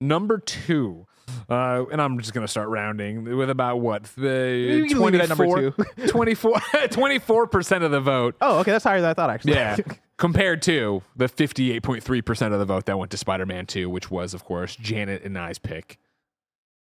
number 0.00 0.38
two. 0.38 1.06
Uh, 1.48 1.84
and 1.90 2.00
I'm 2.00 2.18
just 2.18 2.32
gonna 2.34 2.48
start 2.48 2.68
rounding 2.68 3.36
with 3.36 3.50
about 3.50 3.80
what 3.80 4.04
the 4.16 4.78
You 4.80 4.86
can 4.86 5.00
leave 5.00 5.14
it 5.14 5.20
at 5.20 5.28
number 5.28 5.72
24 6.06 6.60
24 6.90 7.46
percent 7.48 7.84
of 7.84 7.90
the 7.90 8.00
vote. 8.00 8.36
Oh, 8.40 8.60
okay, 8.60 8.72
that's 8.72 8.84
higher 8.84 9.00
than 9.00 9.10
I 9.10 9.14
thought 9.14 9.30
actually. 9.30 9.54
Yeah, 9.54 9.76
compared 10.16 10.62
to 10.62 11.02
the 11.16 11.26
58.3 11.26 12.24
percent 12.24 12.52
of 12.52 12.60
the 12.60 12.64
vote 12.64 12.86
that 12.86 12.98
went 12.98 13.10
to 13.10 13.16
Spider-Man 13.16 13.66
2, 13.66 13.90
which 13.90 14.10
was, 14.10 14.34
of 14.34 14.44
course, 14.44 14.76
Janet 14.76 15.22
and 15.24 15.38
I's 15.38 15.58
pick. 15.58 15.98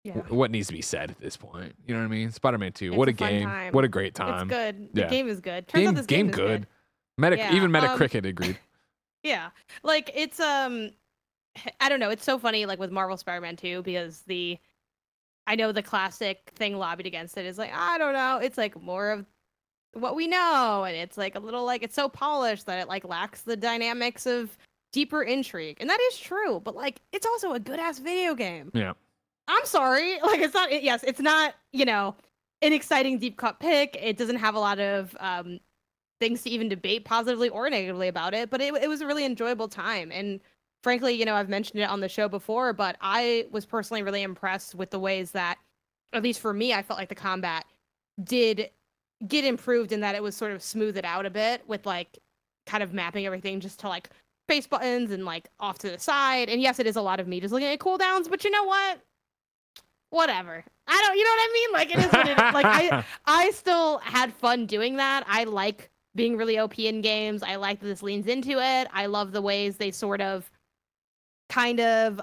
Yeah. 0.04 0.14
What 0.30 0.50
needs 0.50 0.68
to 0.68 0.74
be 0.74 0.82
said 0.82 1.12
at 1.12 1.20
this 1.20 1.38
point? 1.38 1.76
You 1.86 1.94
know 1.94 2.00
what 2.00 2.08
I 2.08 2.10
mean? 2.10 2.32
Spider-Man 2.32 2.72
2. 2.74 2.88
It's 2.88 2.96
what 2.96 3.08
a, 3.08 3.12
a 3.12 3.14
game! 3.14 3.48
time. 3.48 3.72
What 3.72 3.84
a 3.84 3.88
great 3.88 4.16
time! 4.16 4.50
It's 4.50 4.50
good. 4.50 4.90
The 4.94 5.02
yeah. 5.02 5.10
game 5.10 5.28
is 5.28 5.40
good. 5.40 5.68
Turns 5.68 5.82
Game, 5.82 5.90
out 5.90 5.96
this 5.96 6.06
game, 6.08 6.30
is 6.30 6.36
good. 6.36 6.62
good. 6.62 6.68
Meta, 7.18 7.38
Yeah, 7.38 7.56
even 7.56 7.76
um, 7.76 7.82
Metacritic 7.82 8.26
agreed. 8.28 8.58
Yeah. 9.24 9.50
Like 9.84 10.12
it's 10.16 10.40
um 10.40 10.92
I 11.80 11.90
don't 11.90 12.00
know, 12.00 12.10
it's 12.10 12.24
so 12.24 12.40
funny 12.40 12.66
like 12.66 12.80
with 12.80 12.92
Marvel 12.92 13.18
Spider-Man 13.18 13.58
2 13.58 13.84
because 13.84 14.22
the 14.22 14.58
I 15.48 15.56
know 15.56 15.72
the 15.72 15.84
classic 15.84 16.52
thing 16.56 16.78
lobbied 16.78 17.06
against 17.06 17.38
it 17.38 17.46
is 17.46 17.58
like, 17.58 17.72
I 17.74 17.98
don't 17.98 18.14
know, 18.14 18.38
it's 18.38 18.58
like 18.58 18.82
more 18.82 19.12
of 19.12 19.26
what 19.94 20.16
we 20.16 20.28
know 20.28 20.86
and 20.88 20.96
it's 20.96 21.18
like 21.18 21.36
a 21.36 21.40
little 21.40 21.66
like 21.66 21.84
it's 21.84 21.96
so 21.96 22.08
polished 22.10 22.66
that 22.66 22.80
it 22.80 22.88
like 22.88 23.04
lacks 23.04 23.42
the 23.42 23.58
dynamics 23.58 24.26
of 24.26 24.58
deeper 24.92 25.22
intrigue. 25.22 25.78
And 25.80 25.90
that 25.90 26.00
is 26.10 26.18
true, 26.18 26.60
but 26.60 26.76
like 26.76 27.02
it's 27.12 27.26
also 27.26 27.54
a 27.54 27.60
good 27.60 27.80
ass 27.80 28.00
video 28.00 28.34
game. 28.34 28.72
Yeah. 28.74 28.94
I'm 29.48 29.66
sorry. 29.66 30.18
Like 30.24 30.40
it's 30.40 30.54
not 30.54 30.72
it, 30.72 30.84
yes, 30.84 31.04
it's 31.04 31.20
not, 31.20 31.56
you 31.74 31.86
know, 31.86 32.16
an 32.62 32.74
exciting 32.74 33.18
deep 33.20 33.38
cut 33.38 33.60
pick. 33.60 33.98
It 34.02 34.18
doesn't 34.18 34.38
have 34.38 34.56
a 34.56 34.60
lot 34.60 34.80
of 34.80 35.16
um 35.20 35.60
things 36.20 36.44
to 36.44 36.50
even 36.50 36.70
debate 36.70 37.04
positively 37.04 37.50
or 37.50 37.70
negatively 37.70 38.08
about 38.08 38.34
it, 38.34 38.50
but 38.50 38.62
it, 38.62 38.74
it 38.76 38.88
was 38.88 39.02
a 39.02 39.08
really 39.08 39.26
enjoyable 39.26 39.68
time. 39.68 40.12
And 40.12 40.40
frankly, 40.84 41.14
you 41.14 41.26
know, 41.26 41.36
I've 41.36 41.50
mentioned 41.50 41.82
it 41.82 41.90
on 41.90 42.00
the 42.00 42.08
show 42.08 42.30
before, 42.30 42.74
but 42.74 42.96
I 43.02 43.48
was 43.52 43.66
personally 43.66 44.04
really 44.04 44.22
impressed 44.22 44.76
with 44.76 44.92
the 44.92 45.00
ways 45.00 45.32
that, 45.32 45.58
at 46.14 46.24
least 46.24 46.40
for 46.40 46.54
me, 46.54 46.74
I 46.74 46.84
felt 46.84 47.00
like 47.00 47.10
the 47.10 47.16
combat 47.16 47.66
did 48.24 48.70
get 49.28 49.46
improved 49.46 49.92
in 49.92 50.02
that 50.02 50.16
it 50.16 50.24
was 50.24 50.36
sort 50.36 50.52
of 50.52 50.62
smoothed 50.62 51.04
out 51.04 51.26
a 51.26 51.30
bit 51.30 51.68
with 51.68 51.86
like 51.86 52.20
kind 52.66 52.84
of 52.84 52.94
mapping 52.94 53.26
everything 53.26 53.60
just 53.60 53.80
to 53.80 53.88
like 53.88 54.10
face 54.48 54.68
buttons 54.68 55.12
and 55.12 55.26
like 55.26 55.50
off 55.60 55.80
to 55.80 55.90
the 55.90 56.00
side. 56.00 56.50
And 56.50 56.62
yes, 56.62 56.80
it 56.80 56.88
is 56.88 56.96
a 56.96 57.02
lot 57.02 57.20
of 57.20 57.28
me 57.28 57.40
just 57.40 57.54
looking 57.54 57.68
at 57.68 57.80
cooldowns, 57.80 58.30
but 58.30 58.44
you 58.44 58.52
know 58.52 58.64
what? 58.64 59.00
Whatever. 60.12 60.64
I 60.88 61.02
don't, 61.02 61.18
you 61.18 61.24
know 61.24 61.30
what 61.30 61.40
I 61.40 61.54
mean? 61.54 61.72
Like 61.74 61.94
it 61.94 62.00
is 62.00 62.12
what 62.12 62.28
it 62.28 62.32
is. 62.32 62.54
Like 62.54 62.66
I, 62.66 63.06
I 63.26 63.52
still 63.52 63.98
had 64.00 64.34
fun 64.34 64.66
doing 64.66 64.98
that. 64.98 65.26
I 65.28 65.46
like 65.46 65.90
being 66.16 66.38
really 66.38 66.60
OP 66.60 66.78
in 66.78 67.02
games. 67.02 67.44
I 67.44 67.56
like 67.56 67.80
that 67.80 67.88
this 67.88 68.04
leans 68.04 68.28
into 68.28 68.52
it. 68.52 68.88
I 68.94 69.06
love 69.06 69.32
the 69.32 69.42
ways 69.42 69.78
they 69.78 69.92
sort 69.92 70.22
of 70.22 70.52
kind 71.50 71.80
of 71.80 72.22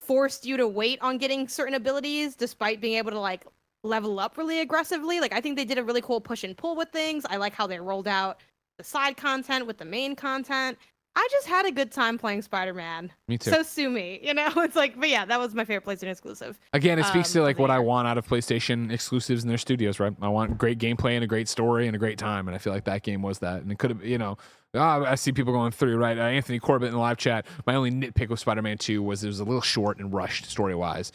forced 0.00 0.46
you 0.46 0.56
to 0.56 0.66
wait 0.66 0.98
on 1.02 1.18
getting 1.18 1.48
certain 1.48 1.74
abilities 1.74 2.34
despite 2.34 2.80
being 2.80 2.96
able 2.96 3.10
to 3.10 3.20
like 3.20 3.46
level 3.82 4.18
up 4.18 4.38
really 4.38 4.60
aggressively. 4.60 5.20
Like 5.20 5.34
I 5.34 5.40
think 5.40 5.56
they 5.56 5.64
did 5.64 5.78
a 5.78 5.84
really 5.84 6.00
cool 6.00 6.20
push 6.20 6.44
and 6.44 6.56
pull 6.56 6.76
with 6.76 6.88
things. 6.90 7.24
I 7.28 7.36
like 7.36 7.52
how 7.52 7.66
they 7.66 7.78
rolled 7.78 8.08
out 8.08 8.40
the 8.78 8.84
side 8.84 9.16
content 9.16 9.66
with 9.66 9.76
the 9.76 9.84
main 9.84 10.16
content. 10.16 10.78
I 11.18 11.28
just 11.32 11.48
had 11.48 11.66
a 11.66 11.72
good 11.72 11.90
time 11.90 12.16
playing 12.16 12.42
Spider-Man. 12.42 13.10
Me 13.26 13.38
too. 13.38 13.50
So 13.50 13.64
sue 13.64 13.90
me, 13.90 14.20
you 14.22 14.32
know? 14.34 14.52
It's 14.68 14.76
like, 14.76 14.98
but 15.00 15.08
yeah, 15.08 15.24
that 15.24 15.40
was 15.40 15.52
my 15.52 15.64
favorite 15.64 15.84
PlayStation 15.84 16.12
exclusive. 16.12 16.60
Again, 16.72 17.00
it 17.00 17.06
speaks 17.06 17.32
to 17.32 17.40
um, 17.40 17.44
like 17.44 17.58
what 17.58 17.72
I 17.72 17.80
want 17.80 18.06
out 18.06 18.18
of 18.18 18.28
PlayStation 18.28 18.92
exclusives 18.92 19.42
in 19.42 19.48
their 19.48 19.58
studios, 19.58 19.98
right? 19.98 20.14
I 20.20 20.28
want 20.28 20.56
great 20.58 20.78
gameplay 20.78 21.16
and 21.16 21.24
a 21.24 21.26
great 21.26 21.48
story 21.48 21.88
and 21.88 21.96
a 21.96 21.98
great 21.98 22.18
time, 22.18 22.46
and 22.46 22.54
I 22.54 22.58
feel 22.58 22.72
like 22.72 22.84
that 22.84 23.02
game 23.02 23.20
was 23.20 23.40
that. 23.40 23.62
And 23.62 23.72
it 23.72 23.80
could 23.80 23.90
have, 23.90 24.04
you 24.04 24.16
know, 24.16 24.38
ah, 24.76 25.02
I 25.02 25.16
see 25.16 25.32
people 25.32 25.52
going 25.52 25.72
through 25.72 25.96
right. 25.96 26.16
Uh, 26.16 26.22
Anthony 26.22 26.60
Corbett 26.60 26.86
in 26.86 26.94
the 26.94 27.00
live 27.00 27.16
chat. 27.16 27.46
My 27.66 27.74
only 27.74 27.90
nitpick 27.90 28.28
with 28.28 28.38
Spider-Man 28.38 28.78
Two 28.78 29.02
was 29.02 29.24
it 29.24 29.26
was 29.26 29.40
a 29.40 29.44
little 29.44 29.60
short 29.60 29.98
and 29.98 30.12
rushed 30.14 30.46
story 30.46 30.76
wise. 30.76 31.10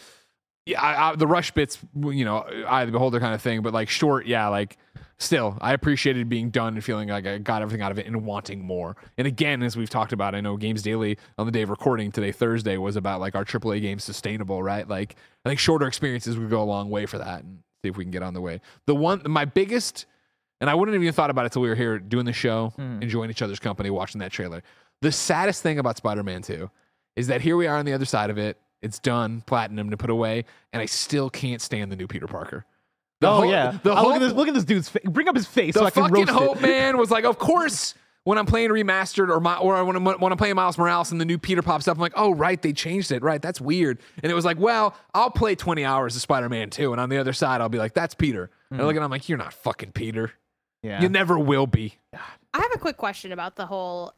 Yeah, 0.65 0.81
I, 0.81 1.11
I, 1.11 1.15
the 1.15 1.27
rush 1.27 1.51
bits, 1.51 1.77
you 1.95 2.25
know, 2.25 2.39
eye 2.67 2.81
of 2.81 2.89
the 2.89 2.91
beholder 2.91 3.21
kind 3.21 3.33
of 3.33 3.41
thing, 3.41 3.61
but 3.61 3.73
like 3.73 3.87
short, 3.87 4.25
yeah, 4.25 4.49
like 4.49 4.77
still, 5.23 5.57
I 5.61 5.73
appreciated 5.73 6.29
being 6.29 6.49
done 6.49 6.75
and 6.75 6.83
feeling 6.83 7.09
like 7.09 7.25
I 7.25 7.37
got 7.37 7.61
everything 7.61 7.81
out 7.81 7.91
of 7.91 7.99
it 7.99 8.05
and 8.05 8.25
wanting 8.25 8.63
more. 8.63 8.95
And 9.17 9.25
again, 9.27 9.63
as 9.63 9.75
we've 9.75 9.89
talked 9.89 10.13
about, 10.13 10.35
I 10.35 10.41
know 10.41 10.57
Games 10.57 10.81
Daily 10.81 11.17
on 11.37 11.45
the 11.45 11.51
day 11.51 11.61
of 11.61 11.69
recording 11.69 12.11
today, 12.11 12.31
Thursday, 12.31 12.77
was 12.77 12.95
about 12.95 13.19
like 13.19 13.35
our 13.35 13.45
AAA 13.45 13.81
games 13.81 14.03
sustainable, 14.03 14.61
right? 14.61 14.87
Like 14.87 15.15
I 15.45 15.49
think 15.49 15.59
shorter 15.59 15.87
experiences 15.87 16.37
would 16.37 16.49
go 16.49 16.61
a 16.61 16.65
long 16.65 16.89
way 16.89 17.05
for 17.05 17.17
that 17.17 17.43
and 17.43 17.59
see 17.83 17.89
if 17.89 17.97
we 17.97 18.03
can 18.03 18.11
get 18.11 18.23
on 18.23 18.33
the 18.33 18.41
way. 18.41 18.61
The 18.85 18.95
one, 18.95 19.21
my 19.27 19.45
biggest, 19.45 20.05
and 20.61 20.69
I 20.69 20.75
wouldn't 20.75 20.93
have 20.93 21.01
even 21.01 21.13
thought 21.13 21.29
about 21.29 21.45
it 21.45 21.51
till 21.51 21.61
we 21.61 21.69
were 21.69 21.75
here 21.75 21.99
doing 21.99 22.25
the 22.25 22.33
show, 22.33 22.73
hmm. 22.75 23.01
enjoying 23.01 23.29
each 23.29 23.41
other's 23.41 23.59
company, 23.59 23.89
watching 23.89 24.19
that 24.19 24.31
trailer. 24.31 24.63
The 25.01 25.11
saddest 25.11 25.63
thing 25.63 25.79
about 25.79 25.97
Spider 25.97 26.23
Man 26.23 26.41
2 26.41 26.69
is 27.15 27.27
that 27.27 27.41
here 27.41 27.57
we 27.57 27.67
are 27.67 27.77
on 27.77 27.85
the 27.85 27.93
other 27.93 28.05
side 28.05 28.29
of 28.29 28.37
it. 28.37 28.57
It's 28.81 28.99
done, 28.99 29.41
platinum 29.45 29.89
to 29.91 29.97
put 29.97 30.09
away, 30.09 30.45
and 30.73 30.81
I 30.81 30.85
still 30.85 31.29
can't 31.29 31.61
stand 31.61 31.91
the 31.91 31.95
new 31.95 32.07
Peter 32.07 32.27
Parker. 32.27 32.65
The 33.23 33.29
oh 33.29 33.33
whole- 33.35 33.45
yeah. 33.49 33.77
the 33.81 33.91
Oh, 33.91 33.95
whole, 33.95 34.05
look 34.05 34.15
at 34.15 34.19
this. 34.19 34.33
Look 34.33 34.47
at 34.47 34.53
this 34.53 34.63
dude's 34.63 34.89
face. 34.89 35.03
Bring 35.05 35.27
up 35.27 35.35
his 35.35 35.47
face 35.47 35.73
the 35.73 35.79
so 35.79 35.85
I 35.85 35.89
can 35.89 36.03
fucking 36.03 36.25
roast 36.25 36.29
hope 36.31 36.57
it. 36.57 36.61
man 36.61 36.97
was 36.97 37.11
like, 37.11 37.25
of 37.25 37.37
course. 37.39 37.95
When 38.25 38.37
I'm 38.37 38.45
playing 38.45 38.69
remastered 38.69 39.27
or 39.27 39.41
my, 39.41 39.57
or 39.57 39.75
I 39.75 39.81
want 39.81 39.97
to 39.97 39.99
want 40.01 40.31
to 40.31 40.37
play 40.37 40.53
Miles 40.53 40.77
Morales 40.77 41.11
and 41.11 41.19
the 41.19 41.25
new 41.25 41.37
Peter 41.37 41.61
pops 41.61 41.89
up, 41.89 41.97
I'm 41.97 42.01
like, 42.01 42.13
oh 42.15 42.33
right, 42.33 42.61
they 42.61 42.71
changed 42.71 43.11
it, 43.11 43.21
right? 43.21 43.41
That's 43.41 43.59
weird. 43.59 43.99
And 44.21 44.31
it 44.31 44.33
was 44.33 44.45
like, 44.45 44.57
well, 44.57 44.95
I'll 45.13 45.29
play 45.29 45.55
20 45.55 45.83
hours 45.83 46.15
of 46.15 46.21
Spider-Man 46.21 46.69
2, 46.69 46.93
and 46.93 47.01
on 47.01 47.09
the 47.09 47.17
other 47.17 47.33
side, 47.33 47.59
I'll 47.59 47.67
be 47.67 47.79
like, 47.79 47.93
that's 47.93 48.15
Peter. 48.15 48.49
And 48.71 48.79
I 48.79 48.85
look 48.85 48.91
mm-hmm. 48.91 49.01
at 49.01 49.05
him 49.07 49.11
like, 49.11 49.27
you're 49.27 49.37
not 49.37 49.51
fucking 49.53 49.91
Peter. 49.91 50.31
Yeah. 50.83 51.01
You 51.01 51.09
never 51.09 51.37
will 51.37 51.67
be. 51.67 51.95
I 52.13 52.59
have 52.59 52.71
a 52.73 52.77
quick 52.77 52.95
question 52.95 53.33
about 53.33 53.57
the 53.57 53.65
whole 53.65 54.13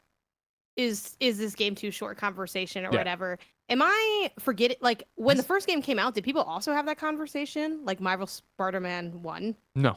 is 0.76 1.16
is 1.20 1.38
this 1.38 1.54
game 1.54 1.74
too 1.74 1.90
short 1.90 2.18
conversation 2.18 2.84
or 2.84 2.90
Yeah. 2.92 2.98
whatever. 2.98 3.38
Am 3.68 3.82
I 3.82 4.30
forgetting 4.38 4.76
like 4.80 5.04
when 5.16 5.36
the 5.36 5.42
first 5.42 5.66
game 5.66 5.82
came 5.82 5.98
out, 5.98 6.14
did 6.14 6.22
people 6.24 6.42
also 6.42 6.72
have 6.72 6.86
that 6.86 6.98
conversation? 6.98 7.80
Like 7.84 8.00
Marvel 8.00 8.26
Spider-Man 8.26 9.22
1? 9.22 9.56
No. 9.74 9.96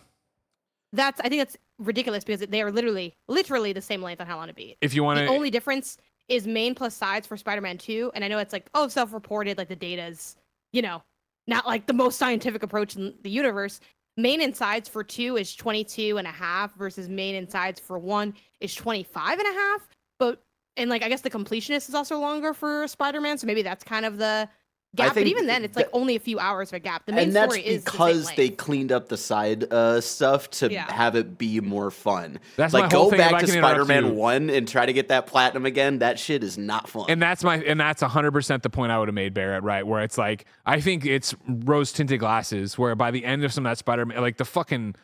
That's 0.91 1.19
I 1.21 1.29
think 1.29 1.41
that's 1.41 1.57
ridiculous 1.77 2.23
because 2.23 2.41
they 2.47 2.61
are 2.61 2.71
literally 2.71 3.15
literally 3.27 3.73
the 3.73 3.81
same 3.81 4.01
length 4.01 4.21
on 4.21 4.27
how 4.27 4.37
long 4.37 4.47
to 4.47 4.53
beat. 4.53 4.77
If 4.81 4.93
you 4.93 5.03
want 5.03 5.19
The 5.19 5.27
only 5.27 5.51
difference 5.51 5.97
is 6.27 6.47
main 6.47 6.75
plus 6.75 6.95
sides 6.95 7.27
for 7.27 7.37
Spider-Man 7.37 7.77
2, 7.77 8.11
and 8.15 8.23
I 8.23 8.27
know 8.27 8.39
it's 8.39 8.53
like 8.53 8.69
oh 8.73 8.87
self-reported, 8.87 9.57
like 9.57 9.67
the 9.69 9.75
data's 9.75 10.35
you 10.71 10.81
know 10.81 11.03
not 11.47 11.67
like 11.67 11.87
the 11.87 11.93
most 11.93 12.17
scientific 12.17 12.63
approach 12.63 12.95
in 12.95 13.13
the 13.23 13.29
universe. 13.29 13.79
Main 14.17 14.41
and 14.41 14.55
sides 14.55 14.89
for 14.89 15.03
two 15.03 15.37
is 15.37 15.55
22 15.55 16.17
and 16.17 16.27
a 16.27 16.31
half 16.31 16.75
versus 16.75 17.07
main 17.07 17.35
and 17.35 17.49
sides 17.49 17.79
for 17.79 17.97
one 17.97 18.33
is 18.59 18.75
25 18.75 19.39
and 19.39 19.47
a 19.47 19.53
half. 19.59 19.87
But 20.17 20.43
and 20.79 20.89
like 20.89 21.03
I 21.03 21.09
guess 21.09 21.21
the 21.21 21.29
completionist 21.29 21.89
is 21.89 21.95
also 21.95 22.17
longer 22.19 22.53
for 22.53 22.87
Spider-Man, 22.87 23.37
so 23.37 23.45
maybe 23.47 23.61
that's 23.61 23.83
kind 23.83 24.05
of 24.05 24.17
the 24.17 24.49
gap. 24.95 25.13
But 25.13 25.27
even 25.27 25.45
then, 25.45 25.63
it's 25.63 25.75
like 25.75 25.85
that- 25.85 25.95
only 25.95 26.15
a 26.15 26.19
few 26.19 26.39
hours 26.39 26.69
of 26.69 26.73
a 26.73 26.79
gap. 26.79 27.05
The 27.05 27.11
main 27.11 27.27
and 27.27 27.35
that's 27.35 27.53
story 27.53 27.67
is 27.67 27.83
the 27.83 27.91
because 27.91 28.31
they 28.35 28.49
cleaned 28.49 28.91
up 28.91 29.07
the 29.07 29.17
side 29.17 29.71
uh, 29.71 30.01
stuff 30.01 30.49
to 30.51 30.71
Yeah. 30.71 30.91
have 30.91 31.15
it 31.15 31.37
be 31.37 31.59
more 31.61 31.91
fun. 31.91 32.39
That's 32.55 32.73
like 32.73 32.91
my 32.91 32.97
whole 32.97 33.11
go 33.11 33.17
thing, 33.17 33.19
back 33.19 33.41
to 33.41 33.47
Spider-Man. 33.47 34.15
One 34.15 34.49
and 34.49 34.67
try 34.67 34.87
to 34.87 34.93
get 34.93 35.09
that 35.09 35.27
platinum 35.27 35.67
again. 35.67 35.99
That 35.99 36.17
shit 36.17 36.43
is 36.43 36.57
not 36.57 36.89
fun. 36.89 37.05
and 37.07 37.21
that's 37.21 37.43
my 37.43 37.57
and 37.57 37.79
that's 37.79 38.01
100% 38.01 38.61
the 38.63 38.69
point 38.71 38.91
i 38.91 38.97
would 38.97 39.07
have 39.07 39.15
made 39.15 39.33
barrett 39.35 39.61
right 39.63 39.85
where 39.85 40.01
it's 40.01 40.17
like 40.17 40.45
i 40.65 40.79
think 40.81 41.05
it's 41.05 41.35
rose 41.47 41.91
tinted 41.91 42.19
glasses 42.19 42.75
where 42.77 42.95
by 42.95 43.11
the 43.11 43.23
end 43.25 43.43
of 43.43 43.53
some 43.53 43.65
of 43.65 43.69
that 43.71 43.77
spider-man 43.77 44.19
like 44.21 44.37
the 44.37 44.45
fucking 44.45 44.95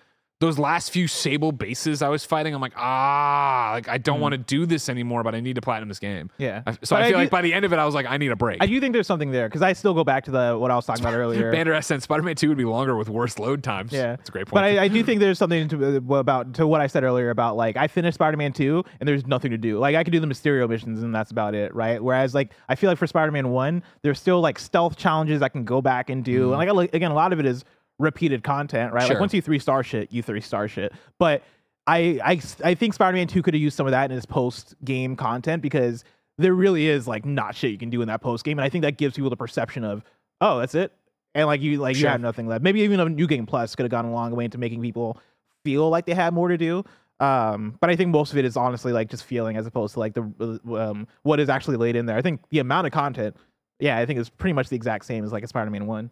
those 0.42 0.60
last 0.60 0.92
few 0.92 1.08
sable 1.08 1.52
bases 1.54 2.02
i 2.02 2.10
was 2.10 2.26
fighting 2.26 2.54
i'm 2.54 2.60
like 2.62 2.74
ah 2.76 3.72
like 3.74 3.88
i 3.88 3.98
don't 3.98 4.20
want 4.20 4.34
to 4.34 4.38
do 4.38 4.66
this 4.66 4.90
anymore 4.90 5.24
but 5.24 5.34
i 5.34 5.40
need 5.40 5.56
to 5.56 5.62
platinum 5.62 5.88
this 5.88 5.98
game 6.00 6.30
Yeah. 6.38 6.62
I- 6.68 6.74
so 6.74 6.78
But 6.90 6.96
i 6.96 7.00
I 7.00 7.04
feel 7.04 7.12
do- 7.12 7.24
like 7.24 7.30
by 7.30 7.42
the 7.42 7.54
end 7.54 7.64
of 7.66 7.72
it 7.72 7.80
i 7.80 7.86
was 7.86 7.96
like 7.96 8.06
i 8.06 8.18
need 8.18 8.32
a 8.32 8.36
break 8.36 8.62
I 8.62 8.68
do 8.68 8.80
think 8.82 8.94
there's 8.94 9.08
something 9.08 9.32
there 9.32 9.48
because 9.48 9.62
I 9.62 9.74
still 9.74 9.94
go 9.94 10.04
back 10.04 10.26
to 10.26 10.32
the 10.32 10.58
what 10.60 10.72
I 10.72 10.76
was 10.76 10.86
talking 10.86 11.04
about 11.04 11.14
earlier. 11.14 11.52
Bander 11.54 11.74
S 11.76 12.04
Spider-Man 12.04 12.36
2 12.36 12.50
would 12.50 12.58
be 12.58 12.66
longer 12.66 12.96
with 12.98 13.10
worse 13.10 13.38
load 13.40 13.64
times. 13.64 13.92
Yeah, 13.92 14.16
That's 14.16 14.30
a 14.30 14.32
great 14.32 14.46
point. 14.48 14.54
But 14.56 14.64
I, 14.64 14.84
I 14.84 14.88
do 14.88 15.04
think 15.04 15.20
there's 15.20 15.38
something 15.38 15.68
to, 15.70 15.98
uh, 16.14 16.16
about 16.18 16.54
to 16.56 16.68
what 16.68 16.82
I 16.82 16.88
said 16.88 17.04
earlier 17.04 17.30
about 17.30 17.56
like 17.58 17.78
I 17.78 17.88
finished 17.88 18.16
Spider-Man 18.16 18.54
2 18.54 18.84
and 19.00 19.08
there's 19.08 19.26
nothing 19.28 19.52
to 19.52 19.58
do. 19.58 19.78
Like 19.80 19.96
I 19.96 20.04
could 20.04 20.12
do 20.12 20.20
the 20.20 20.28
Mysterio 20.28 20.68
missions 20.70 21.02
and 21.04 21.14
that's 21.14 21.32
about 21.32 21.54
it, 21.56 21.74
right? 21.76 22.02
Whereas 22.04 22.34
like 22.34 22.52
I 22.70 22.76
feel 22.76 22.90
like 22.90 22.98
for 22.98 23.08
Spider-Man 23.08 23.50
1, 23.50 23.84
there's 24.04 24.20
still 24.20 24.42
like 24.42 24.58
stealth 24.60 24.96
challenges 24.98 25.42
I 25.42 25.50
can 25.50 25.64
go 25.66 25.82
back 25.82 26.10
and 26.10 26.24
do. 26.24 26.50
And 26.50 26.58
like 26.58 26.70
I, 26.70 26.72
like, 26.72 26.94
again, 26.94 27.12
a 27.12 27.16
lot 27.16 27.34
of 27.34 27.40
it 27.40 27.46
is 27.46 27.64
repeated 28.00 28.44
content, 28.44 28.94
right? 28.94 29.04
Sure. 29.04 29.16
Like 29.16 29.20
once 29.20 29.34
you 29.34 29.42
three 29.42 29.60
star 29.60 29.84
shit, 29.84 30.12
you 30.12 30.22
three 30.22 30.42
star 30.42 30.68
shit. 30.68 30.94
But 31.20 31.44
I 31.88 32.20
I 32.24 32.42
I 32.64 32.76
think 32.76 32.94
Spider-Man 32.94 33.28
2 33.28 33.42
could 33.42 33.54
have 33.54 33.62
used 33.62 33.78
some 33.78 33.86
of 33.86 33.92
that 33.92 34.12
in 34.12 34.16
his 34.16 34.26
post 34.26 34.76
game 34.84 35.16
content 35.16 35.62
because 35.62 36.04
there 36.38 36.54
really 36.54 36.88
is 36.88 37.08
like 37.08 37.26
not 37.26 37.56
shit 37.56 37.72
you 37.72 37.78
can 37.78 37.90
do 37.90 38.02
in 38.02 38.08
that 38.08 38.22
post 38.22 38.44
game, 38.44 38.60
and 38.60 38.66
I 38.66 38.70
think 38.70 38.84
that 38.84 38.98
gives 38.98 39.16
people 39.16 39.30
the 39.30 39.38
perception 39.38 39.84
of 39.84 40.04
oh 40.42 40.60
that's 40.60 40.76
it, 40.76 40.92
and 41.34 41.48
like 41.48 41.62
you 41.62 41.80
like 41.80 41.98
you 41.98 42.08
have 42.08 42.22
nothing 42.22 42.48
left. 42.48 42.64
Maybe 42.64 42.82
even 42.82 43.00
a 43.00 43.08
new 43.08 43.28
game 43.28 43.46
plus 43.46 43.76
could 43.76 43.84
have 43.84 43.92
gone 43.92 44.06
a 44.06 44.12
long 44.12 44.36
way 44.36 44.46
into 44.46 44.58
making 44.58 44.82
people 44.82 45.20
feel 45.64 45.90
like 45.90 46.06
they 46.06 46.14
had 46.14 46.34
more 46.34 46.50
to 46.50 46.58
do. 46.58 46.84
Um, 47.20 47.78
but 47.80 47.90
I 47.90 47.96
think 47.96 48.12
most 48.12 48.34
of 48.34 48.38
it 48.38 48.46
is 48.46 48.58
honestly 48.58 48.92
like 48.92 49.10
just 49.10 49.24
feeling 49.24 49.56
as 49.56 49.66
opposed 49.66 49.94
to 49.94 50.00
like 50.00 50.14
the 50.14 50.60
um, 50.76 51.08
what 51.24 51.40
is 51.40 51.50
actually 51.50 51.78
laid 51.78 51.96
in 51.96 52.06
there. 52.06 52.18
I 52.18 52.22
think 52.22 52.42
the 52.50 52.60
amount 52.60 52.88
of 52.88 52.94
content, 52.94 53.38
yeah, 53.80 53.98
I 53.98 54.06
think 54.06 54.20
is 54.20 54.30
pretty 54.30 54.54
much 54.54 54.70
the 54.70 54.76
exact 54.76 55.06
same 55.06 55.24
as 55.24 55.32
like 55.32 55.44
a 55.44 55.48
Spider-Man 55.48 55.88
one. 55.88 56.12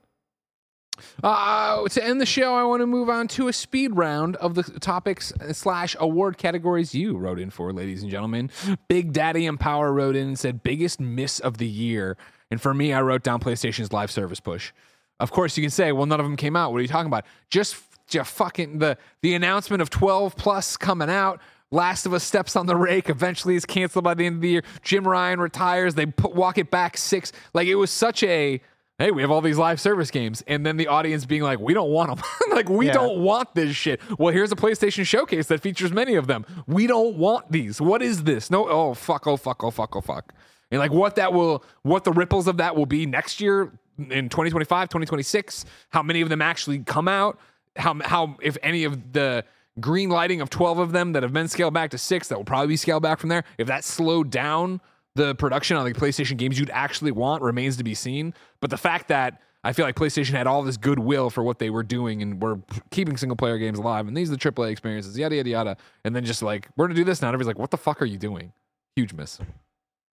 Uh, 1.23 1.87
to 1.89 2.03
end 2.03 2.19
the 2.21 2.25
show, 2.25 2.55
I 2.55 2.63
want 2.63 2.81
to 2.81 2.87
move 2.87 3.09
on 3.09 3.27
to 3.29 3.47
a 3.47 3.53
speed 3.53 3.95
round 3.95 4.35
of 4.37 4.55
the 4.55 4.63
topics 4.63 5.33
slash 5.51 5.95
award 5.99 6.37
categories 6.37 6.93
you 6.93 7.17
wrote 7.17 7.39
in 7.39 7.49
for, 7.49 7.71
ladies 7.73 8.01
and 8.01 8.11
gentlemen. 8.11 8.49
Big 8.87 9.13
Daddy 9.13 9.45
Empower 9.45 9.91
wrote 9.91 10.15
in 10.15 10.27
and 10.27 10.39
said 10.39 10.63
biggest 10.63 10.99
miss 10.99 11.39
of 11.39 11.57
the 11.57 11.67
year, 11.67 12.17
and 12.51 12.61
for 12.61 12.73
me, 12.73 12.93
I 12.93 13.01
wrote 13.01 13.23
down 13.23 13.39
PlayStation's 13.39 13.91
live 13.91 14.11
service 14.11 14.39
push. 14.39 14.71
Of 15.19 15.31
course, 15.31 15.57
you 15.57 15.63
can 15.63 15.71
say, 15.71 15.91
well, 15.91 16.05
none 16.05 16.19
of 16.19 16.25
them 16.25 16.35
came 16.35 16.55
out. 16.55 16.71
What 16.71 16.79
are 16.79 16.81
you 16.81 16.87
talking 16.87 17.07
about? 17.07 17.25
Just, 17.49 17.77
just 18.07 18.31
fucking 18.31 18.79
the 18.79 18.97
the 19.21 19.35
announcement 19.35 19.81
of 19.81 19.89
12 19.89 20.35
plus 20.35 20.77
coming 20.77 21.09
out. 21.09 21.39
Last 21.71 22.05
of 22.05 22.13
Us 22.13 22.23
steps 22.23 22.55
on 22.55 22.67
the 22.67 22.75
rake. 22.75 23.09
Eventually, 23.09 23.55
is 23.55 23.65
canceled 23.65 24.03
by 24.03 24.13
the 24.13 24.25
end 24.25 24.35
of 24.35 24.41
the 24.41 24.49
year. 24.49 24.63
Jim 24.83 25.07
Ryan 25.07 25.39
retires. 25.39 25.95
They 25.95 26.05
put, 26.05 26.35
walk 26.35 26.59
it 26.59 26.69
back 26.69 26.97
six. 26.97 27.31
Like 27.53 27.67
it 27.67 27.75
was 27.75 27.89
such 27.89 28.21
a 28.23 28.61
hey, 28.99 29.11
we 29.11 29.21
have 29.21 29.31
all 29.31 29.41
these 29.41 29.57
live 29.57 29.81
service 29.81 30.11
games, 30.11 30.43
and 30.47 30.65
then 30.65 30.77
the 30.77 30.87
audience 30.87 31.25
being 31.25 31.41
like, 31.41 31.59
we 31.59 31.73
don't 31.73 31.89
want 31.89 32.15
them. 32.15 32.25
like 32.51 32.69
we 32.69 32.87
Yeah. 32.87 32.93
don't 32.93 33.19
want 33.19 33.53
this 33.55 33.75
shit. 33.75 33.99
Well, 34.19 34.33
here's 34.33 34.51
a 34.51 34.55
PlayStation 34.55 35.05
showcase 35.05 35.47
that 35.47 35.61
features 35.61 35.91
many 35.91 36.15
of 36.15 36.27
them. 36.27 36.45
We 36.67 36.87
don't 36.87 37.17
want 37.17 37.51
these. 37.51 37.81
What 37.81 38.01
is 38.01 38.23
this? 38.23 38.49
No. 38.51 38.67
Oh 38.67 38.93
fuck. 38.93 39.27
Oh 39.27 39.37
fuck. 39.37 39.63
Oh 39.63 39.71
fuck. 39.71 39.95
Oh 39.95 40.01
fuck. 40.01 40.33
And 40.71 40.79
like 40.79 40.91
what 40.91 41.15
that 41.15 41.33
will, 41.33 41.63
what 41.83 42.03
the 42.03 42.11
ripples 42.11 42.47
of 42.47 42.57
that 42.57 42.75
will 42.75 42.85
be 42.85 43.05
next 43.05 43.39
year 43.41 43.71
in 43.97 44.29
2025, 44.29 44.89
2026. 44.89 45.65
How 45.89 46.01
many 46.01 46.21
of 46.21 46.29
them 46.29 46.41
actually 46.41 46.79
come 46.79 47.07
out? 47.07 47.39
How 47.75 47.99
how 48.03 48.37
if 48.41 48.57
any 48.63 48.83
of 48.83 49.13
the 49.13 49.43
green 49.79 50.09
lighting 50.09 50.39
of 50.39 50.49
12 50.51 50.77
of 50.79 50.91
them 50.91 51.13
that 51.13 51.23
have 51.23 51.33
been 51.33 51.47
scaled 51.47 51.73
back 51.73 51.89
to 51.89 51.97
six 51.97 52.27
that 52.27 52.37
will 52.37 52.45
probably 52.45 52.67
be 52.67 52.77
scaled 52.77 53.01
back 53.01 53.17
from 53.19 53.29
there. 53.29 53.43
If 53.57 53.67
that 53.67 53.83
slowed 53.83 54.29
down 54.29 54.81
the 55.15 55.35
production 55.35 55.77
on 55.77 55.85
the 55.85 55.93
PlayStation 55.93 56.37
games 56.37 56.59
you'd 56.59 56.69
actually 56.71 57.11
want 57.11 57.41
remains 57.43 57.77
to 57.77 57.83
be 57.83 57.93
seen. 57.93 58.33
But 58.61 58.69
the 58.69 58.77
fact 58.77 59.07
that 59.09 59.41
I 59.63 59.71
feel 59.73 59.85
like 59.85 59.95
PlayStation 59.95 60.31
had 60.31 60.47
all 60.47 60.63
this 60.63 60.77
goodwill 60.77 61.29
for 61.29 61.43
what 61.43 61.59
they 61.59 61.69
were 61.69 61.83
doing 61.83 62.21
and 62.21 62.41
were 62.41 62.59
keeping 62.91 63.15
single 63.17 63.35
player 63.37 63.57
games 63.57 63.79
alive, 63.79 64.07
and 64.07 64.17
these 64.17 64.29
are 64.29 64.35
the 64.35 64.37
AAA 64.51 64.71
experiences, 64.71 65.17
yada 65.17 65.35
yada 65.35 65.49
yada, 65.49 65.77
and 66.03 66.15
then 66.15 66.25
just 66.25 66.41
like 66.41 66.67
we're 66.75 66.87
gonna 66.87 66.95
do 66.95 67.03
this 67.03 67.21
now. 67.21 67.29
And 67.29 67.33
everybody's 67.35 67.47
like, 67.55 67.59
"What 67.59 67.71
the 67.71 67.77
fuck 67.77 68.01
are 68.01 68.05
you 68.05 68.17
doing?" 68.17 68.51
Huge 68.95 69.13
miss. 69.13 69.39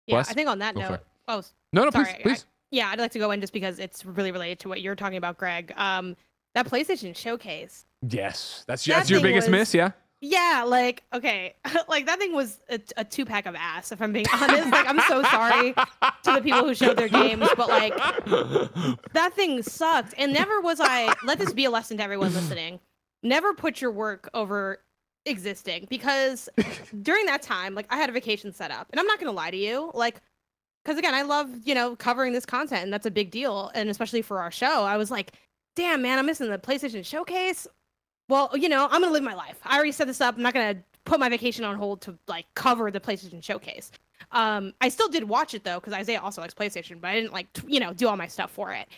Yeah, 0.06 0.16
Bless? 0.16 0.30
I 0.30 0.34
think 0.34 0.48
on 0.48 0.58
that 0.60 0.74
Go 0.74 0.80
note. 0.82 1.00
Oh, 1.28 1.42
No, 1.72 1.84
no, 1.84 1.90
sorry. 1.90 2.04
please, 2.06 2.14
I- 2.14 2.22
please. 2.22 2.46
yeah, 2.70 2.88
I'd 2.88 2.98
like 2.98 3.12
to 3.12 3.18
go 3.18 3.30
in 3.30 3.40
just 3.40 3.52
because 3.52 3.78
it's 3.78 4.04
really 4.04 4.32
related 4.32 4.58
to 4.60 4.68
what 4.68 4.80
you're 4.80 4.96
talking 4.96 5.18
about, 5.18 5.36
Greg. 5.38 5.72
Um, 5.76 6.16
that 6.54 6.66
PlayStation 6.66 7.14
showcase. 7.16 7.86
yes, 8.08 8.64
that's 8.66 8.84
That 8.84 8.94
that's 8.98 9.10
your 9.10 9.20
biggest 9.20 9.48
was- 9.48 9.52
miss, 9.52 9.74
yeah. 9.74 9.90
Yeah, 10.22 10.64
like 10.66 11.02
okay, 11.14 11.54
like 11.88 12.06
that 12.06 12.18
thing 12.18 12.34
was 12.34 12.60
a, 12.68 12.78
a 12.98 13.04
two 13.04 13.24
pack 13.24 13.46
of 13.46 13.54
ass. 13.54 13.90
If 13.90 14.02
I'm 14.02 14.12
being 14.12 14.26
honest, 14.34 14.70
like 14.70 14.86
I'm 14.86 15.00
so 15.08 15.22
sorry 15.22 15.72
to 15.72 16.32
the 16.34 16.42
people 16.42 16.62
who 16.64 16.74
showed 16.74 16.98
their 16.98 17.08
games, 17.08 17.48
but 17.56 17.68
like 17.68 17.96
that 19.14 19.32
thing 19.34 19.62
sucked. 19.62 20.14
And 20.18 20.32
never 20.32 20.60
was 20.60 20.78
I. 20.80 21.14
Let 21.24 21.38
this 21.38 21.54
be 21.54 21.64
a 21.64 21.70
lesson 21.70 21.96
to 21.98 22.02
everyone 22.02 22.34
listening. 22.34 22.80
Never 23.22 23.54
put 23.54 23.80
your 23.80 23.92
work 23.92 24.28
over 24.34 24.82
existing 25.24 25.86
because 25.88 26.50
during 27.02 27.24
that 27.26 27.40
time, 27.40 27.74
like 27.74 27.86
I 27.88 27.96
had 27.96 28.10
a 28.10 28.12
vacation 28.12 28.52
set 28.52 28.70
up, 28.70 28.88
and 28.90 29.00
I'm 29.00 29.06
not 29.06 29.18
gonna 29.20 29.32
lie 29.32 29.50
to 29.50 29.58
you, 29.58 29.90
like. 29.94 30.20
Because 30.82 30.98
again, 30.98 31.12
I 31.12 31.22
love 31.22 31.50
you 31.64 31.74
know 31.74 31.94
covering 31.94 32.32
this 32.32 32.46
content, 32.46 32.84
and 32.84 32.92
that's 32.92 33.04
a 33.04 33.10
big 33.10 33.30
deal, 33.30 33.70
and 33.74 33.90
especially 33.90 34.22
for 34.22 34.40
our 34.40 34.50
show. 34.50 34.84
I 34.84 34.96
was 34.96 35.10
like, 35.10 35.32
"Damn, 35.76 36.00
man, 36.00 36.18
I'm 36.18 36.24
missing 36.24 36.48
the 36.48 36.56
PlayStation 36.56 37.04
Showcase." 37.04 37.66
Well, 38.30 38.50
you 38.54 38.68
know, 38.68 38.88
I'm 38.90 39.02
gonna 39.02 39.12
live 39.12 39.24
my 39.24 39.34
life. 39.34 39.58
I 39.64 39.74
already 39.74 39.92
set 39.92 40.06
this 40.06 40.20
up. 40.20 40.36
I'm 40.36 40.42
not 40.42 40.54
gonna 40.54 40.76
put 41.04 41.20
my 41.20 41.28
vacation 41.28 41.64
on 41.64 41.76
hold 41.76 42.00
to 42.02 42.16
like 42.28 42.46
cover 42.54 42.90
the 42.90 43.00
PlayStation 43.00 43.42
Showcase. 43.42 43.90
Um, 44.32 44.72
I 44.80 44.88
still 44.88 45.08
did 45.08 45.24
watch 45.24 45.52
it 45.52 45.64
though 45.64 45.80
because 45.80 45.92
Isaiah 45.92 46.20
also 46.20 46.40
likes 46.40 46.54
PlayStation, 46.54 47.00
but 47.00 47.08
I 47.08 47.14
didn't 47.16 47.32
like 47.32 47.52
t- 47.52 47.64
you 47.66 47.80
know 47.80 47.92
do 47.92 48.08
all 48.08 48.16
my 48.16 48.28
stuff 48.28 48.52
for 48.52 48.72
it. 48.72 48.88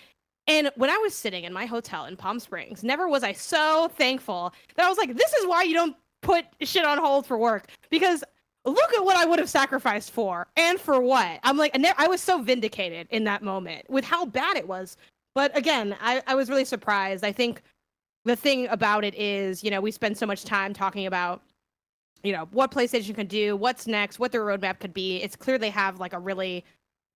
And 0.47 0.71
when 0.77 0.91
I 0.91 0.97
was 0.99 1.15
sitting 1.15 1.45
in 1.45 1.53
my 1.53 1.65
hotel 1.65 2.05
in 2.05 2.17
Palm 2.17 2.39
Springs, 2.39 2.85
never 2.85 3.09
was 3.09 3.23
I 3.23 3.33
so 3.33 3.89
thankful 3.97 4.53
that 4.77 4.85
I 4.85 4.89
was 4.89 4.99
like, 4.99 5.17
this 5.17 5.33
is 5.33 5.47
why 5.47 5.63
you 5.63 5.73
don't 5.73 5.97
put 6.21 6.45
shit 6.61 6.85
on 6.85 6.99
hold 6.99 7.27
for 7.27 7.39
work 7.39 7.69
because 7.91 8.23
look 8.65 8.93
at 8.93 9.05
what 9.05 9.17
I 9.17 9.25
would 9.25 9.39
have 9.39 9.49
sacrificed 9.51 10.11
for 10.11 10.47
and 10.57 10.79
for 10.79 11.01
what. 11.01 11.41
I'm 11.43 11.57
like, 11.57 11.75
ne- 11.79 11.93
I 11.97 12.07
was 12.07 12.21
so 12.21 12.43
vindicated 12.43 13.09
in 13.11 13.25
that 13.25 13.43
moment 13.43 13.89
with 13.89 14.05
how 14.05 14.27
bad 14.27 14.57
it 14.57 14.69
was. 14.69 14.97
But 15.35 15.57
again, 15.57 15.97
I, 16.01 16.23
I 16.27 16.35
was 16.35 16.51
really 16.51 16.65
surprised. 16.65 17.25
I 17.25 17.33
think 17.33 17.63
the 18.25 18.37
thing 18.37 18.69
about 18.69 19.05
it 19.05 19.15
is, 19.15 19.65
you 19.65 19.71
know, 19.71 19.81
we 19.81 19.91
spend 19.91 20.17
so 20.17 20.27
much 20.27 20.45
time 20.45 20.73
talking 20.73 21.07
about, 21.07 21.43
you 22.23 22.33
know, 22.33 22.49
what 22.53 22.71
PlayStation 22.71 23.15
can 23.15 23.27
do, 23.27 23.57
what's 23.57 23.87
next, 23.87 24.19
what 24.19 24.31
their 24.33 24.45
roadmap 24.45 24.79
could 24.79 24.95
be. 24.95 25.17
It's 25.23 25.37
clear 25.37 25.59
they 25.59 25.71
have 25.71 25.99
like 25.99 26.13
a 26.13 26.19
really 26.19 26.65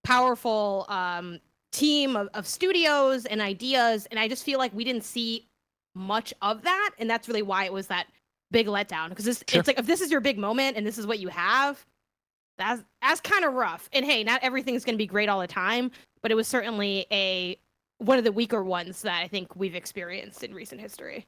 powerful 0.05 0.85
um, 0.89 1.39
team 1.73 2.17
of, 2.17 2.29
of 2.35 2.47
studios 2.47 3.25
and 3.27 3.41
ideas, 3.41 4.07
and 4.11 4.19
I 4.19 4.29
just 4.29 4.45
feel 4.45 4.59
like 4.59 4.75
we 4.75 4.85
didn't 4.85 5.05
see 5.05 5.47
much 5.95 6.35
of 6.43 6.63
that, 6.63 6.91
and 6.99 7.09
that's 7.09 7.29
really 7.29 7.43
why 7.43 7.65
it 7.65 7.73
was 7.73 7.87
that 7.87 8.07
big 8.51 8.67
letdown. 8.67 9.09
Because 9.09 9.27
it's, 9.27 9.45
Sure. 9.49 9.61
it's 9.61 9.67
like 9.69 9.79
if 9.79 9.87
this 9.87 10.01
is 10.01 10.11
your 10.11 10.21
big 10.21 10.39
moment 10.39 10.77
and 10.77 10.87
this 10.87 10.99
is 10.99 11.07
what 11.07 11.19
you 11.19 11.29
have, 11.29 11.85
that's 12.59 12.83
that's 13.03 13.21
kind 13.21 13.45
of 13.45 13.55
rough. 13.55 13.89
And 13.93 14.05
hey, 14.05 14.25
not 14.25 14.43
everything's 14.43 14.85
going 14.85 14.95
to 14.95 14.99
be 14.99 15.07
great 15.07 15.29
all 15.29 15.41
the 15.41 15.47
time, 15.47 15.91
but 16.23 16.31
it 16.31 16.35
was 16.35 16.49
certainly 16.49 17.07
a 17.13 17.59
one 17.99 18.19
of 18.19 18.25
the 18.25 18.33
weaker 18.33 18.63
ones 18.63 19.03
that 19.03 19.23
I 19.23 19.29
think 19.29 19.57
we've 19.57 19.75
experienced 19.75 20.43
in 20.43 20.55
recent 20.55 20.81
history. 20.81 21.27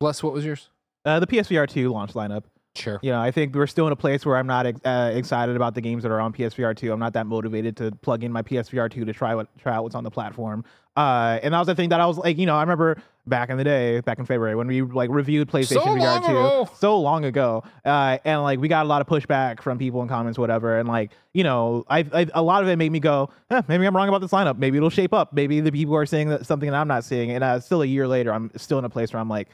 Bless, 0.00 0.22
what 0.22 0.32
was 0.32 0.44
yours? 0.44 0.70
Uh, 1.04 1.20
the 1.20 1.26
PSVR 1.26 1.68
2 1.68 1.90
launch 1.90 2.14
lineup. 2.14 2.44
Sure. 2.76 2.98
You 3.02 3.12
know, 3.12 3.20
I 3.20 3.30
think 3.30 3.54
we're 3.54 3.68
still 3.68 3.86
in 3.86 3.92
a 3.92 3.96
place 3.96 4.26
where 4.26 4.36
I'm 4.36 4.48
not 4.48 4.66
ex- 4.66 4.80
uh, 4.84 5.12
excited 5.14 5.54
about 5.54 5.74
the 5.74 5.80
games 5.80 6.02
that 6.02 6.10
are 6.10 6.20
on 6.20 6.32
PSVR 6.32 6.76
2. 6.76 6.92
I'm 6.92 6.98
not 6.98 7.12
that 7.12 7.26
motivated 7.26 7.76
to 7.76 7.92
plug 7.92 8.24
in 8.24 8.32
my 8.32 8.42
PSVR 8.42 8.90
2 8.90 9.04
to 9.04 9.12
try 9.12 9.34
what 9.34 9.46
try 9.58 9.74
out 9.74 9.84
what's 9.84 9.94
on 9.94 10.02
the 10.02 10.10
platform. 10.10 10.64
Uh, 10.96 11.38
and 11.42 11.54
that 11.54 11.58
was 11.58 11.68
the 11.68 11.74
thing 11.76 11.90
that 11.90 12.00
I 12.00 12.06
was 12.06 12.18
like, 12.18 12.36
you 12.36 12.46
know, 12.46 12.56
I 12.56 12.60
remember 12.62 13.00
back 13.26 13.50
in 13.50 13.56
the 13.56 13.64
day, 13.64 14.00
back 14.00 14.18
in 14.18 14.26
February 14.26 14.54
when 14.54 14.66
we 14.66 14.82
like 14.82 15.10
reviewed 15.10 15.48
PlayStation 15.48 15.82
So 15.82 15.86
VR 15.86 16.20
two 16.20 16.30
ago. 16.32 16.70
so 16.78 17.00
long 17.00 17.24
ago, 17.24 17.62
uh, 17.84 18.18
and 18.24 18.42
like 18.42 18.58
we 18.58 18.68
got 18.68 18.84
a 18.84 18.88
lot 18.88 19.00
of 19.00 19.06
pushback 19.06 19.62
from 19.62 19.78
people 19.78 20.02
in 20.02 20.08
comments, 20.08 20.38
whatever. 20.38 20.78
And 20.78 20.88
like, 20.88 21.12
you 21.32 21.44
know, 21.44 21.84
I, 21.88 22.06
I 22.12 22.26
a 22.34 22.42
lot 22.42 22.62
of 22.62 22.68
it 22.68 22.76
made 22.76 22.92
me 22.92 23.00
go, 23.00 23.30
eh, 23.50 23.62
maybe 23.68 23.86
I'm 23.86 23.96
wrong 23.96 24.08
about 24.08 24.20
this 24.20 24.30
lineup. 24.30 24.58
Maybe 24.58 24.76
it'll 24.76 24.90
shape 24.90 25.12
up. 25.12 25.32
Maybe 25.32 25.60
the 25.60 25.72
people 25.72 25.94
are 25.96 26.06
seeing 26.06 26.28
that 26.28 26.46
something 26.46 26.70
that 26.70 26.76
I'm 26.76 26.88
not 26.88 27.04
seeing. 27.04 27.30
And 27.30 27.42
uh, 27.42 27.60
still 27.60 27.82
a 27.82 27.86
year 27.86 28.06
later, 28.06 28.32
I'm 28.32 28.50
still 28.56 28.78
in 28.78 28.84
a 28.84 28.90
place 28.90 29.12
where 29.12 29.20
I'm 29.20 29.28
like. 29.28 29.48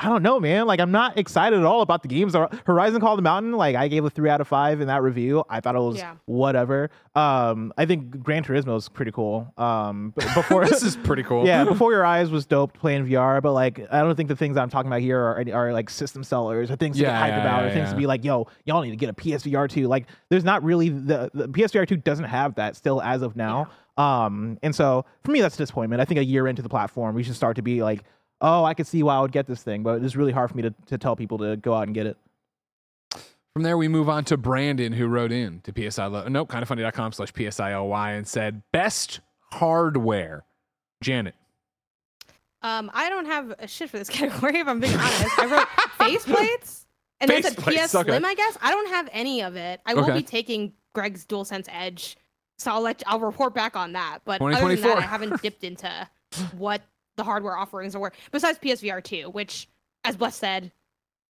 I 0.00 0.08
don't 0.08 0.22
know, 0.22 0.38
man. 0.38 0.66
Like, 0.68 0.78
I'm 0.78 0.92
not 0.92 1.18
excited 1.18 1.58
at 1.58 1.64
all 1.64 1.82
about 1.82 2.02
the 2.02 2.08
games. 2.08 2.36
Horizon 2.66 3.00
Call 3.00 3.14
of 3.14 3.18
the 3.18 3.22
Mountain, 3.22 3.52
like, 3.52 3.74
I 3.74 3.88
gave 3.88 4.04
a 4.04 4.10
three 4.10 4.30
out 4.30 4.40
of 4.40 4.46
five 4.46 4.80
in 4.80 4.86
that 4.86 5.02
review. 5.02 5.42
I 5.50 5.58
thought 5.60 5.74
it 5.74 5.80
was 5.80 5.98
Yeah. 5.98 6.14
whatever. 6.26 6.90
Um, 7.16 7.72
I 7.76 7.84
think 7.84 8.22
Gran 8.22 8.44
Turismo 8.44 8.76
is 8.76 8.88
pretty 8.88 9.10
cool. 9.10 9.52
Um, 9.58 10.14
before 10.34 10.64
this 10.66 10.84
is 10.84 10.96
pretty 10.96 11.24
cool. 11.24 11.44
yeah, 11.44 11.64
before 11.64 11.90
your 11.92 12.04
eyes 12.06 12.30
was 12.30 12.46
dope 12.46 12.74
playing 12.74 13.06
VR, 13.06 13.42
but 13.42 13.52
like, 13.52 13.80
I 13.90 14.00
don't 14.02 14.14
think 14.14 14.28
the 14.28 14.36
things 14.36 14.56
I'm 14.56 14.70
talking 14.70 14.88
about 14.88 15.00
here 15.00 15.18
are, 15.20 15.44
are 15.52 15.72
like 15.72 15.90
system 15.90 16.22
sellers 16.22 16.70
or 16.70 16.76
things 16.76 16.96
to 16.96 17.02
Yeah, 17.02 17.10
get 17.10 17.20
hyped 17.32 17.36
yeah, 17.36 17.40
about 17.40 17.64
or 17.64 17.70
things 17.72 17.90
to 17.90 17.96
be 17.96 18.06
like, 18.06 18.24
yo, 18.24 18.46
y'all 18.66 18.82
need 18.82 18.90
to 18.90 18.96
get 18.96 19.10
a 19.10 19.14
PSVR 19.14 19.68
2. 19.68 19.88
Like, 19.88 20.06
there's 20.28 20.44
not 20.44 20.62
really 20.62 20.90
the, 20.90 21.28
the 21.34 21.48
PSVR 21.48 21.88
2 21.88 21.96
doesn't 21.96 22.26
have 22.26 22.54
that 22.54 22.76
still 22.76 23.02
as 23.02 23.22
of 23.22 23.34
now. 23.34 23.68
Um, 23.96 24.58
and 24.62 24.72
so 24.72 25.04
for 25.24 25.32
me, 25.32 25.40
that's 25.40 25.56
a 25.56 25.58
disappointment. 25.58 26.00
I 26.00 26.04
think 26.04 26.20
a 26.20 26.24
year 26.24 26.46
into 26.46 26.62
the 26.62 26.68
platform, 26.68 27.16
we 27.16 27.24
should 27.24 27.34
start 27.34 27.56
to 27.56 27.62
be 27.62 27.82
like, 27.82 28.04
oh, 28.40 28.64
I 28.64 28.74
could 28.74 28.86
see 28.86 29.02
why 29.02 29.16
I 29.16 29.20
would 29.20 29.32
get 29.32 29.46
this 29.46 29.62
thing, 29.62 29.82
but 29.82 30.02
it's 30.02 30.16
really 30.16 30.32
hard 30.32 30.50
for 30.50 30.56
me 30.56 30.62
to, 30.62 30.74
to 30.86 30.98
tell 30.98 31.16
people 31.16 31.38
to 31.38 31.56
go 31.56 31.74
out 31.74 31.86
and 31.86 31.94
get 31.94 32.06
it. 32.06 32.16
From 33.52 33.62
there, 33.64 33.76
we 33.76 33.88
move 33.88 34.08
on 34.08 34.24
to 34.26 34.36
Brandon, 34.36 34.92
who 34.92 35.06
wrote 35.08 35.32
in 35.32 35.60
to 35.62 35.90
PSI, 35.90 36.06
lo- 36.06 36.28
nope, 36.28 36.48
kindafunny.com 36.48 37.12
slash 37.12 37.32
PSILY 37.32 38.16
and 38.16 38.26
said, 38.26 38.62
best 38.72 39.20
hardware. 39.50 40.44
Janet. 41.02 41.34
Um, 42.62 42.90
I 42.92 43.08
don't 43.08 43.26
have 43.26 43.54
a 43.58 43.68
shit 43.68 43.90
for 43.90 43.98
this 43.98 44.08
category 44.08 44.58
if 44.58 44.68
I'm 44.68 44.80
being 44.80 44.94
honest. 44.94 45.38
I 45.38 45.46
wrote 45.46 45.68
faceplates 45.98 46.84
and 47.20 47.30
then 47.30 47.42
said 47.42 47.56
Faceplates, 47.56 47.86
PS 47.86 47.94
okay. 47.94 48.10
Slim. 48.10 48.24
I 48.24 48.34
guess 48.34 48.58
I 48.60 48.70
don't 48.70 48.88
have 48.88 49.08
any 49.12 49.42
of 49.42 49.56
it. 49.56 49.80
I 49.86 49.94
won't 49.94 50.14
be 50.14 50.22
taking 50.22 50.72
Greg's 50.94 51.24
DualSense 51.26 51.66
Edge, 51.68 52.16
so 52.58 52.72
I'll 52.72 52.80
let 52.80 53.02
I'll 53.06 53.20
report 53.20 53.54
back 53.54 53.76
on 53.76 53.92
that. 53.92 54.20
But 54.24 54.40
other 54.40 54.74
than 54.74 54.80
that, 54.82 54.98
I 54.98 55.02
haven't 55.02 55.40
dipped 55.42 55.64
into 55.64 56.08
what 56.56 56.82
the 57.18 57.24
hardware 57.24 57.56
offerings 57.58 57.94
were. 57.94 58.12
Besides 58.32 58.58
PSVR 58.58 59.04
2, 59.04 59.28
which, 59.30 59.68
as 60.04 60.16
Bless 60.16 60.36
said, 60.36 60.72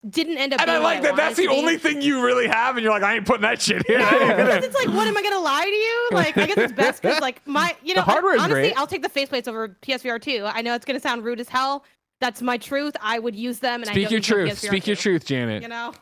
didn't 0.09 0.39
end 0.39 0.53
up. 0.55 0.61
And 0.61 0.71
I 0.71 0.75
being 0.75 0.83
what 0.85 0.89
like 0.95 1.03
that. 1.03 1.11
wanted 1.13 1.23
That's 1.25 1.37
the 1.37 1.49
be. 1.49 1.53
only 1.53 1.77
thing 1.77 2.01
you 2.01 2.25
really 2.25 2.47
have, 2.47 2.77
and 2.77 2.85
you're 2.85 2.93
like, 2.93 3.03
I 3.03 3.17
ain't 3.17 3.27
putting 3.27 3.43
that 3.43 3.61
shit 3.61 3.85
here. 3.87 3.99
No, 3.99 4.05
I 4.05 4.11
ain't 4.11 4.21
gonna- 4.21 4.45
because 4.45 4.65
it's 4.67 4.77
like, 4.77 4.95
what 4.95 5.09
am 5.09 5.17
I 5.17 5.23
gonna 5.23 5.41
lie 5.41 5.65
to 5.65 5.69
you? 5.69 6.09
Like, 6.13 6.37
I 6.39 6.47
guess 6.47 6.57
it's 6.59 6.73
best 6.73 7.03
because 7.03 7.21
like 7.21 7.45
my, 7.49 7.75
you 7.83 7.95
know, 7.97 8.03
The 8.03 8.13
hardware 8.13 8.37
is 8.37 8.43
honestly, 8.43 8.61
great. 8.61 8.79
I'll 8.79 8.87
take 8.87 9.03
the 9.03 9.09
faceplates 9.09 9.49
over 9.49 9.69
PSVR 9.83 10.23
2. 10.23 10.45
I 10.47 10.63
know 10.63 10.75
it's 10.75 10.85
gonna 10.85 11.01
sound 11.01 11.25
rude 11.25 11.41
as 11.41 11.49
hell. 11.49 11.85
That's 12.21 12.43
my 12.43 12.59
truth. 12.59 12.95
I 13.01 13.19
would 13.19 13.35
use 13.35 13.59
them, 13.59 13.81
and 13.83 13.91
I 13.91 13.93
Speak 13.93 14.05
don't 14.05 14.13
your 14.13 14.21
truth. 14.21 14.51
PSVR 14.63 14.67
Speak 14.69 14.87
your 14.87 14.97
truth, 14.97 15.25
Janet. 15.25 15.63
You 15.63 15.69
know, 15.69 15.93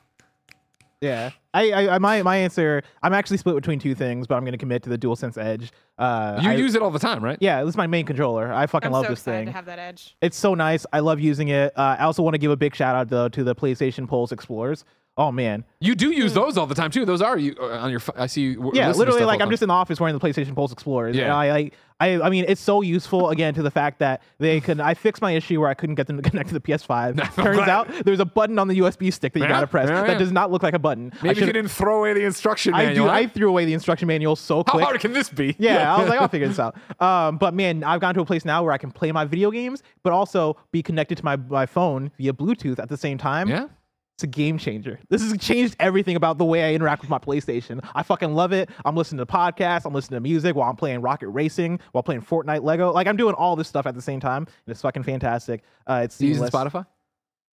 Yeah, 1.03 1.31
I, 1.53 1.71
I, 1.73 1.95
I 1.97 1.99
my, 1.99 2.23
my 2.23 2.37
answer. 2.39 2.83
I'm 3.03 3.13
actually 3.13 3.37
split 3.37 3.55
between 3.55 3.79
two 3.79 3.95
things, 3.95 4.27
but 4.27 4.37
I'm 4.37 4.43
going 4.45 4.53
to 4.53 4.59
commit 4.59 4.83
to 4.85 4.89
the 4.91 4.97
DualSense 4.97 5.37
Edge. 5.37 5.71
Uh, 5.99 6.41
You 6.43 6.51
I- 6.51 6.55
use 6.55 6.75
it 6.75 6.81
all 6.81 6.91
the 6.91 6.99
time, 6.99 7.23
right? 7.23 7.37
yeah, 7.41 7.63
this 7.63 7.71
is 7.75 7.77
my 7.77 7.87
main 7.87 8.07
controller. 8.07 8.51
I 8.53 8.67
fucking 8.67 8.87
I'm 8.87 8.93
love 8.93 9.05
so 9.05 9.11
this 9.11 9.19
excited 9.21 9.39
thing. 9.41 9.47
to 9.47 9.53
have 9.53 9.67
that 9.67 9.79
edge. 9.79 10.17
It's 10.23 10.39
so 10.39 10.55
nice. 10.55 10.87
I 10.95 11.01
love 11.01 11.21
using 11.21 11.49
it. 11.49 11.77
Uh, 11.79 11.97
I 11.99 12.05
also 12.05 12.23
want 12.23 12.33
to 12.35 12.39
give 12.39 12.51
a 12.51 12.57
big 12.57 12.75
shout 12.75 12.95
out 12.97 13.09
though 13.09 13.29
to 13.29 13.45
the 13.45 13.55
PlayStation 13.55 14.09
Pulse 14.09 14.33
Explorers. 14.33 14.85
Oh 15.19 15.33
man, 15.33 15.65
You 15.81 15.95
do 15.95 16.11
use 16.11 16.35
those 16.35 16.59
all 16.59 16.67
the 16.67 16.75
time 16.75 16.91
too. 16.91 17.07
Those 17.07 17.23
are 17.23 17.39
you 17.39 17.57
uh, 17.59 17.79
on 17.79 17.91
your. 17.91 18.01
I 18.17 18.27
see. 18.27 18.43
You 18.43 18.71
yeah, 18.75 18.93
literally, 18.93 19.25
like 19.25 19.41
I'm 19.41 19.49
just 19.51 19.63
in 19.63 19.69
the 19.69 19.75
office 19.75 19.99
wearing 19.99 20.17
the 20.17 20.21
PlayStation 20.21 20.55
Pulse 20.55 20.73
Explorer. 20.73 21.11
Yeah. 21.11 21.35
I 21.35 21.51
like. 21.51 21.75
I, 21.99 22.21
I 22.21 22.29
mean, 22.29 22.45
it's 22.47 22.61
so 22.61 22.83
useful 22.83 23.31
again 23.31 23.55
to 23.55 23.63
the 23.63 23.71
fact 23.71 24.01
that 24.01 24.21
they 24.37 24.61
can. 24.61 24.79
I 24.83 24.93
fixed 24.93 25.23
my 25.23 25.33
issue 25.33 25.59
where 25.59 25.71
I 25.71 25.73
couldn't 25.73 25.95
get 25.95 26.07
them 26.07 26.21
to 26.23 26.23
connect 26.31 26.49
to 26.51 26.55
the 26.55 26.61
PS5. 26.61 27.35
Turns 27.43 27.61
out 27.61 27.89
there's 28.05 28.21
a 28.21 28.27
button 28.27 28.59
on 28.59 28.69
the 28.69 28.81
USB 28.81 29.11
stick 29.11 29.33
that 29.33 29.39
you 29.39 29.47
Yeah, 29.47 29.53
gotta 29.53 29.67
press 29.67 29.89
yeah, 29.89 30.03
that 30.05 30.19
does 30.19 30.31
not 30.31 30.51
look 30.53 30.63
like 30.63 30.75
a 30.75 30.79
button. 30.79 31.11
I 31.23 31.29
Maybe 31.29 31.41
you 31.41 31.47
didn't 31.47 31.69
throw 31.71 32.01
away 32.01 32.13
the 32.13 32.25
instruction 32.25 32.75
I 32.75 32.85
manual. 32.85 33.07
do. 33.07 33.11
huh? 33.11 33.17
I 33.17 33.27
threw 33.27 33.49
away 33.49 33.65
the 33.65 33.73
instruction 33.73 34.09
manual 34.09 34.37
so 34.37 34.63
quick. 34.63 34.83
How 34.83 34.89
hard 34.91 35.01
can 35.01 35.15
this 35.15 35.31
be? 35.31 35.57
Yeah, 35.59 35.95
I 35.97 35.99
was 35.99 36.11
like, 36.11 36.21
I'll 36.21 36.29
figure 36.29 36.49
this 36.49 36.59
out. 36.67 36.77
Um, 37.01 37.39
but 37.39 37.55
man, 37.55 37.83
I've 37.83 38.03
gone 38.03 38.13
to 38.17 38.21
a 38.21 38.27
place 38.27 38.45
now 38.45 38.63
where 38.63 38.73
I 38.73 38.79
can 38.79 38.91
play 38.91 39.11
my 39.11 39.25
video 39.25 39.51
games, 39.51 39.83
but 40.03 40.13
also 40.13 40.59
be 40.73 40.83
connected 40.83 41.17
to 41.17 41.25
my, 41.25 41.37
my 41.37 41.65
phone 41.65 42.11
via 42.19 42.35
Bluetooth 42.35 42.79
at 42.79 42.91
the 42.91 42.99
same 42.99 43.17
time. 43.17 43.49
Yeah. 43.49 43.69
It's 44.17 44.25
a 44.25 44.27
game 44.27 44.57
changer. 44.57 44.99
This 45.11 45.21
has 45.21 45.37
changed 45.37 45.77
everything 45.79 46.17
about 46.17 46.39
the 46.39 46.45
way 46.47 46.65
I 46.65 46.73
interact 46.73 47.03
with 47.03 47.11
my 47.11 47.19
PlayStation. 47.19 47.87
I 47.95 48.03
fucking 48.03 48.35
love 48.35 48.51
it. 48.51 48.71
I'm 48.87 48.97
listening 48.97 49.19
to 49.19 49.27
podcasts, 49.27 49.85
I'm 49.85 49.93
listening 49.93 50.17
to 50.17 50.23
music 50.23 50.57
while 50.57 50.71
I'm 50.71 50.77
playing 50.77 51.03
Rocket 51.03 51.29
Racing, 51.29 51.81
while 51.93 52.03
playing 52.03 52.23
Fortnite 52.23 52.63
Lego. 52.63 52.93
Like 52.93 53.09
I'm 53.09 53.19
doing 53.19 53.35
all 53.35 53.57
this 53.57 53.69
stuff 53.69 53.87
at 53.87 53.95
the 53.95 54.01
same 54.01 54.19
time, 54.19 54.45
and 54.45 54.69
it's 54.69 54.81
fucking 54.81 55.03
fantastic. 55.03 55.65
Uh, 55.87 56.01
it's 56.05 56.19
You 56.19 56.29
using 56.29 56.47
seamless. 56.47 56.73
Spotify? 56.73 56.87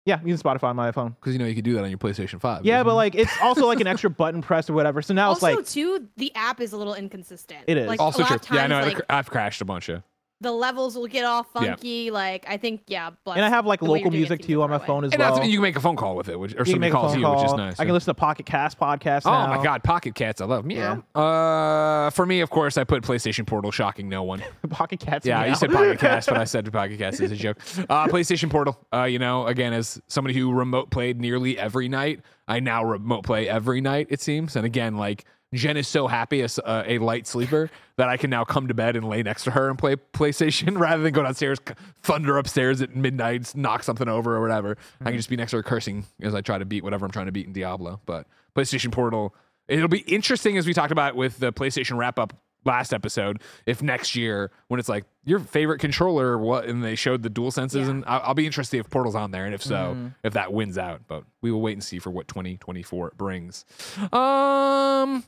Yeah, 0.04 0.18
I'm 0.20 0.28
using 0.28 0.42
Spotify 0.42 0.64
on 0.64 0.76
my 0.76 0.92
phone. 0.92 1.16
Because 1.18 1.32
you 1.32 1.38
know 1.38 1.46
you 1.46 1.54
could 1.54 1.64
do 1.64 1.72
that 1.74 1.84
on 1.84 1.88
your 1.88 1.98
PlayStation 1.98 2.38
Five. 2.38 2.66
Yeah, 2.66 2.82
but 2.82 2.94
like 2.94 3.14
it's 3.14 3.32
also 3.40 3.66
like 3.66 3.80
an 3.80 3.86
extra 3.86 4.10
button 4.10 4.42
press 4.42 4.68
or 4.68 4.74
whatever. 4.74 5.00
So 5.00 5.14
now 5.14 5.28
also, 5.28 5.46
it's 5.46 5.56
like 5.56 5.66
too, 5.66 6.08
the 6.18 6.30
app 6.34 6.60
is 6.60 6.74
a 6.74 6.76
little 6.76 6.94
inconsistent. 6.94 7.64
It 7.68 7.78
is. 7.78 7.88
Like, 7.88 8.00
also 8.00 8.18
a 8.18 8.22
lot 8.22 8.28
true. 8.28 8.36
of 8.36 8.42
times, 8.42 8.56
yeah, 8.58 8.64
I 8.64 8.66
know. 8.66 8.86
like, 8.86 9.00
I've 9.08 9.30
crashed 9.30 9.62
a 9.62 9.64
bunch 9.64 9.88
of. 9.88 10.02
The 10.42 10.50
levels 10.52 10.96
will 10.96 11.06
get 11.06 11.24
all 11.24 11.46
Yeah. 11.54 11.60
funky. 11.74 12.10
Like 12.10 12.46
I 12.48 12.56
think, 12.56 12.82
yeah. 12.86 13.10
Bless, 13.24 13.36
and 13.36 13.44
I 13.44 13.48
have 13.50 13.66
like 13.66 13.80
the 13.80 13.86
way 13.86 13.98
you're 13.98 14.06
local 14.06 14.10
music 14.18 14.40
seems 14.40 14.46
too 14.48 14.62
on 14.62 14.70
my 14.70 14.78
the 14.78 14.84
phone 14.84 15.04
as 15.04 15.12
And 15.12 15.20
well. 15.20 15.34
that's, 15.36 15.46
you 15.46 15.54
can 15.58 15.62
make 15.62 15.76
a 15.76 15.80
phone 15.80 15.96
call 15.96 16.16
with 16.16 16.28
it, 16.28 16.38
which, 16.38 16.54
or 16.54 16.58
You 16.60 16.64
somebody 16.64 16.78
make 16.80 16.92
calls 16.92 17.12
phone 17.12 17.20
you, 17.20 17.30
which 17.30 17.44
is 17.44 17.52
nice. 17.54 17.78
I 17.78 17.84
can 17.84 17.92
listen 17.92 18.06
to 18.14 18.18
Pocket 18.18 18.46
Cast 18.46 18.78
podcasts. 18.78 19.22
Oh 19.26 19.30
now. 19.30 19.48
my 19.56 19.62
God, 19.62 19.82
Pocket 19.84 20.14
Cats! 20.14 20.40
I 20.40 20.46
love 20.46 20.64
meow. 20.64 21.02
Uh, 21.14 22.10
for 22.10 22.24
me, 22.26 22.40
of 22.40 22.50
course, 22.50 22.78
I 22.78 22.84
put 22.84 23.02
PlayStation 23.02 23.46
Portal, 23.46 23.70
shocking 23.70 24.08
no 24.08 24.22
one. 24.22 24.42
Pocket 24.70 25.00
Cats. 25.00 25.26
Yeah, 25.26 25.40
meow. 25.42 25.48
you 25.48 25.54
said 25.56 25.70
Pocket 25.72 25.98
Cast, 25.98 26.28
but 26.28 26.38
I 26.38 26.44
said 26.44 26.70
Pocket 26.72 26.98
Cast 26.98 27.20
as 27.20 27.30
a 27.32 27.36
joke. 27.36 27.58
Uh, 27.88 28.06
PlayStation 28.06 28.50
Portal. 28.50 28.78
Uh, 28.92 29.04
you 29.04 29.18
know, 29.18 29.46
again, 29.46 29.72
as 29.72 30.00
somebody 30.08 30.34
who 30.38 30.52
remote 30.52 30.90
played 30.90 31.20
nearly 31.20 31.58
every 31.58 31.88
night, 31.88 32.20
I 32.48 32.60
now 32.60 32.82
remote 32.84 33.24
play 33.24 33.48
every 33.48 33.80
night. 33.80 34.06
It 34.10 34.20
seems, 34.20 34.56
and 34.56 34.64
again, 34.64 34.96
like 34.96 35.24
Jen 35.52 35.76
is 35.76 35.88
so 35.88 36.06
happy 36.06 36.42
as 36.42 36.58
uh, 36.60 36.84
a 36.86 36.98
light 36.98 37.26
sleeper 37.26 37.70
that 37.96 38.08
I 38.08 38.16
can 38.16 38.30
now 38.30 38.44
come 38.44 38.68
to 38.68 38.74
bed 38.74 38.94
and 38.94 39.08
lay 39.08 39.22
next 39.22 39.44
to 39.44 39.50
her 39.50 39.68
and 39.68 39.76
play 39.78 39.96
PlayStation 39.96 40.78
rather 40.78 41.02
than 41.02 41.12
go 41.12 41.22
downstairs, 41.24 41.58
thunder 42.02 42.38
upstairs 42.38 42.80
at 42.82 42.94
midnight, 42.94 43.52
knock 43.56 43.82
something 43.82 44.08
over 44.08 44.36
or 44.36 44.40
whatever. 44.40 44.76
I 45.00 45.04
can 45.06 45.16
just 45.16 45.28
be 45.28 45.36
next 45.36 45.50
to 45.50 45.56
her 45.56 45.62
cursing 45.64 46.04
as 46.22 46.34
I 46.36 46.40
try 46.40 46.58
to 46.58 46.64
beat 46.64 46.84
whatever 46.84 47.04
I'm 47.04 47.10
trying 47.12 47.26
to 47.26 47.32
beat 47.32 47.46
in 47.46 47.52
Diablo. 47.52 48.00
But 48.06 48.26
PlayStation 48.54 48.92
Portal, 48.92 49.34
it'll 49.66 49.88
be 49.88 50.00
interesting 50.00 50.56
as 50.56 50.66
we 50.68 50.72
talked 50.72 50.92
about 50.92 51.16
with 51.16 51.38
the 51.40 51.52
PlayStation 51.52 51.96
wrap 51.98 52.18
up 52.18 52.32
last 52.64 52.92
episode. 52.92 53.40
If 53.66 53.82
next 53.82 54.14
year, 54.14 54.50
when 54.68 54.78
it's 54.78 54.88
like 54.88 55.04
your 55.24 55.40
favorite 55.40 55.78
controller, 55.80 56.38
what, 56.38 56.66
and 56.66 56.84
they 56.84 56.94
showed 56.94 57.22
the 57.22 57.30
dual 57.30 57.50
senses, 57.50 57.86
Yeah. 57.86 57.90
and 57.94 58.04
I'll, 58.06 58.20
I'll 58.26 58.34
be 58.34 58.46
interested 58.46 58.78
if 58.78 58.88
Portal's 58.90 59.14
on 59.16 59.30
there, 59.32 59.46
and 59.46 59.54
if 59.54 59.62
so, 59.64 59.74
Mm-hmm. 59.96 60.06
if 60.22 60.34
that 60.34 60.52
wins 60.52 60.78
out. 60.78 61.00
But 61.08 61.24
we 61.40 61.50
will 61.50 61.60
wait 61.62 61.72
and 61.72 61.82
see 61.82 61.98
for 61.98 62.10
what 62.10 62.28
2024 62.28 63.14
brings. 63.16 63.64
Um. 64.12 65.24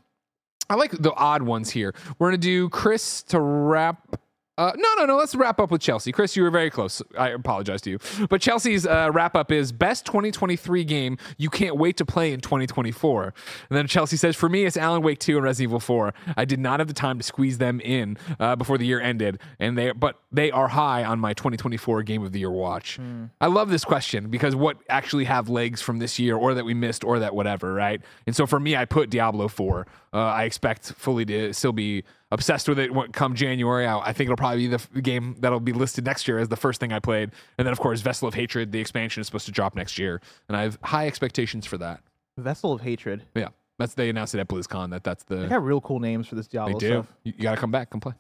I 0.71 0.75
like 0.75 0.93
the 0.93 1.13
odd 1.13 1.43
ones 1.43 1.71
here. 1.71 1.95
We're 2.19 2.29
gonna 2.29 2.39
do 2.39 2.69
Chris 2.69 3.23
to 3.25 3.41
wrap. 3.41 4.17
Uh, 4.59 4.73
no, 4.77 4.89
no, 4.99 5.07
no. 5.07 5.17
Let's 5.17 5.35
wrap 5.35 5.59
up 5.59 5.71
with 5.71 5.81
Chelsea. 5.81 6.13
Chris, 6.13 6.37
you 6.37 6.43
were 6.43 6.51
very 6.51 6.69
close. 6.69 7.01
I 7.19 7.31
apologize 7.31 7.81
to 7.83 7.91
you. 7.91 7.99
But 8.29 8.43
Chelsea's 8.43 8.87
uh, 8.87 9.11
wrap 9.13 9.35
up 9.35 9.51
is 9.51 9.73
best 9.73 10.05
2023 10.05 10.85
game 10.85 11.17
you 11.39 11.49
can't 11.49 11.77
wait 11.77 11.97
to 11.97 12.05
play 12.05 12.33
in 12.33 12.41
2024. 12.41 13.25
And 13.25 13.33
then 13.71 13.87
Chelsea 13.87 14.17
says, 14.19 14.37
for 14.37 14.51
me, 14.51 14.65
it's 14.65 14.77
Alan 14.77 15.03
Wake 15.03 15.21
2 15.21 15.37
and 15.37 15.45
Resident 15.45 15.71
Evil 15.71 15.81
4. 15.81 16.13
I 16.37 16.45
did 16.45 16.61
not 16.61 16.81
have 16.81 16.89
the 16.89 16.95
time 16.95 17.17
to 17.19 17.25
squeeze 17.25 17.57
them 17.59 17.81
in 17.81 18.19
uh, 18.39 18.57
before 18.57 18.77
the 18.77 18.85
year 18.85 19.01
ended, 19.01 19.41
and 19.59 19.77
they 19.79 19.93
but 19.93 20.21
they 20.31 20.51
are 20.51 20.69
high 20.69 21.03
on 21.05 21.19
my 21.19 21.33
2024 21.33 22.03
Game 22.03 22.23
of 22.23 22.33
the 22.33 22.41
Year 22.41 22.51
watch. 22.51 22.99
I 23.41 23.47
love 23.47 23.71
this 23.71 23.85
question 23.85 24.29
because 24.29 24.55
what 24.55 24.77
actually 24.89 25.25
have 25.25 25.49
legs 25.49 25.81
from 25.81 25.99
this 25.99 26.19
year, 26.19 26.37
or 26.37 26.53
that 26.55 26.65
we 26.65 26.75
missed, 26.75 27.05
or 27.05 27.19
that 27.21 27.35
whatever, 27.35 27.73
right? 27.73 28.03
And 28.27 28.37
so 28.37 28.47
for 28.47 28.61
me, 28.61 28.77
I 28.77 28.85
put 28.85 29.09
Diablo 29.09 29.49
4. 29.49 29.87
Uh, 30.13 30.19
I 30.19 30.45
expect 30.45 30.93
fully 30.93 31.25
to 31.27 31.55
still 31.55 31.73
be 31.73 32.05
obsessed 32.33 32.69
with 32.69 32.79
it 32.79 32.93
when, 32.93 33.13
come 33.13 33.35
January. 33.35 33.87
I, 33.87 33.99
I 33.99 34.13
think 34.13 34.27
it'll 34.27 34.37
probably 34.37 34.63
be 34.65 34.67
the 34.69 34.75
f- 34.75 34.91
game 35.03 35.37
that'll 35.39 35.61
be 35.61 35.73
listed 35.73 36.05
next 36.05 36.27
year 36.27 36.39
as 36.39 36.49
the 36.49 36.57
first 36.57 36.81
thing 36.81 36.93
I 36.93 36.99
played. 36.99 37.31
And 37.59 37.67
then, 37.67 37.73
of 37.73 37.79
course, 37.79 38.01
Vessel 38.01 38.27
of 38.27 38.35
Hatred, 38.35 38.73
the 38.73 38.81
expansion 38.81 39.21
is 39.21 39.27
supposed 39.27 39.47
to 39.47 39.53
drop 39.53 39.77
next 39.77 39.99
year. 39.99 40.21
And 40.49 40.57
I 40.57 40.63
have 40.63 40.79
high 40.83 41.07
expectations 41.07 41.67
for 41.67 41.79
that. 41.79 42.01
Vessel 42.39 42.73
of 42.73 42.81
Hatred. 42.81 43.23
Yeah. 43.35 43.49
That's 43.79 43.95
they 43.95 44.09
announced 44.09 44.35
it 44.35 44.41
at 44.41 44.49
BlizzCon 44.49 44.91
that 44.91 45.05
that's 45.05 45.25
the. 45.25 45.37
They 45.37 45.49
got 45.49 45.65
real 45.65 45.81
cool 45.81 46.01
names 46.01 46.27
for 46.27 46.35
this 46.35 46.47
Diablo 46.47 46.79
they 46.79 46.87
Diablo 46.87 47.03
do. 47.03 47.07
stuff. 47.07 47.17
You, 47.25 47.33
you 47.37 47.43
got 47.43 47.55
to 47.55 47.61
come 47.61 47.71
back, 47.71 47.91
come 47.91 48.01
play. 48.01 48.13
I 48.13 48.17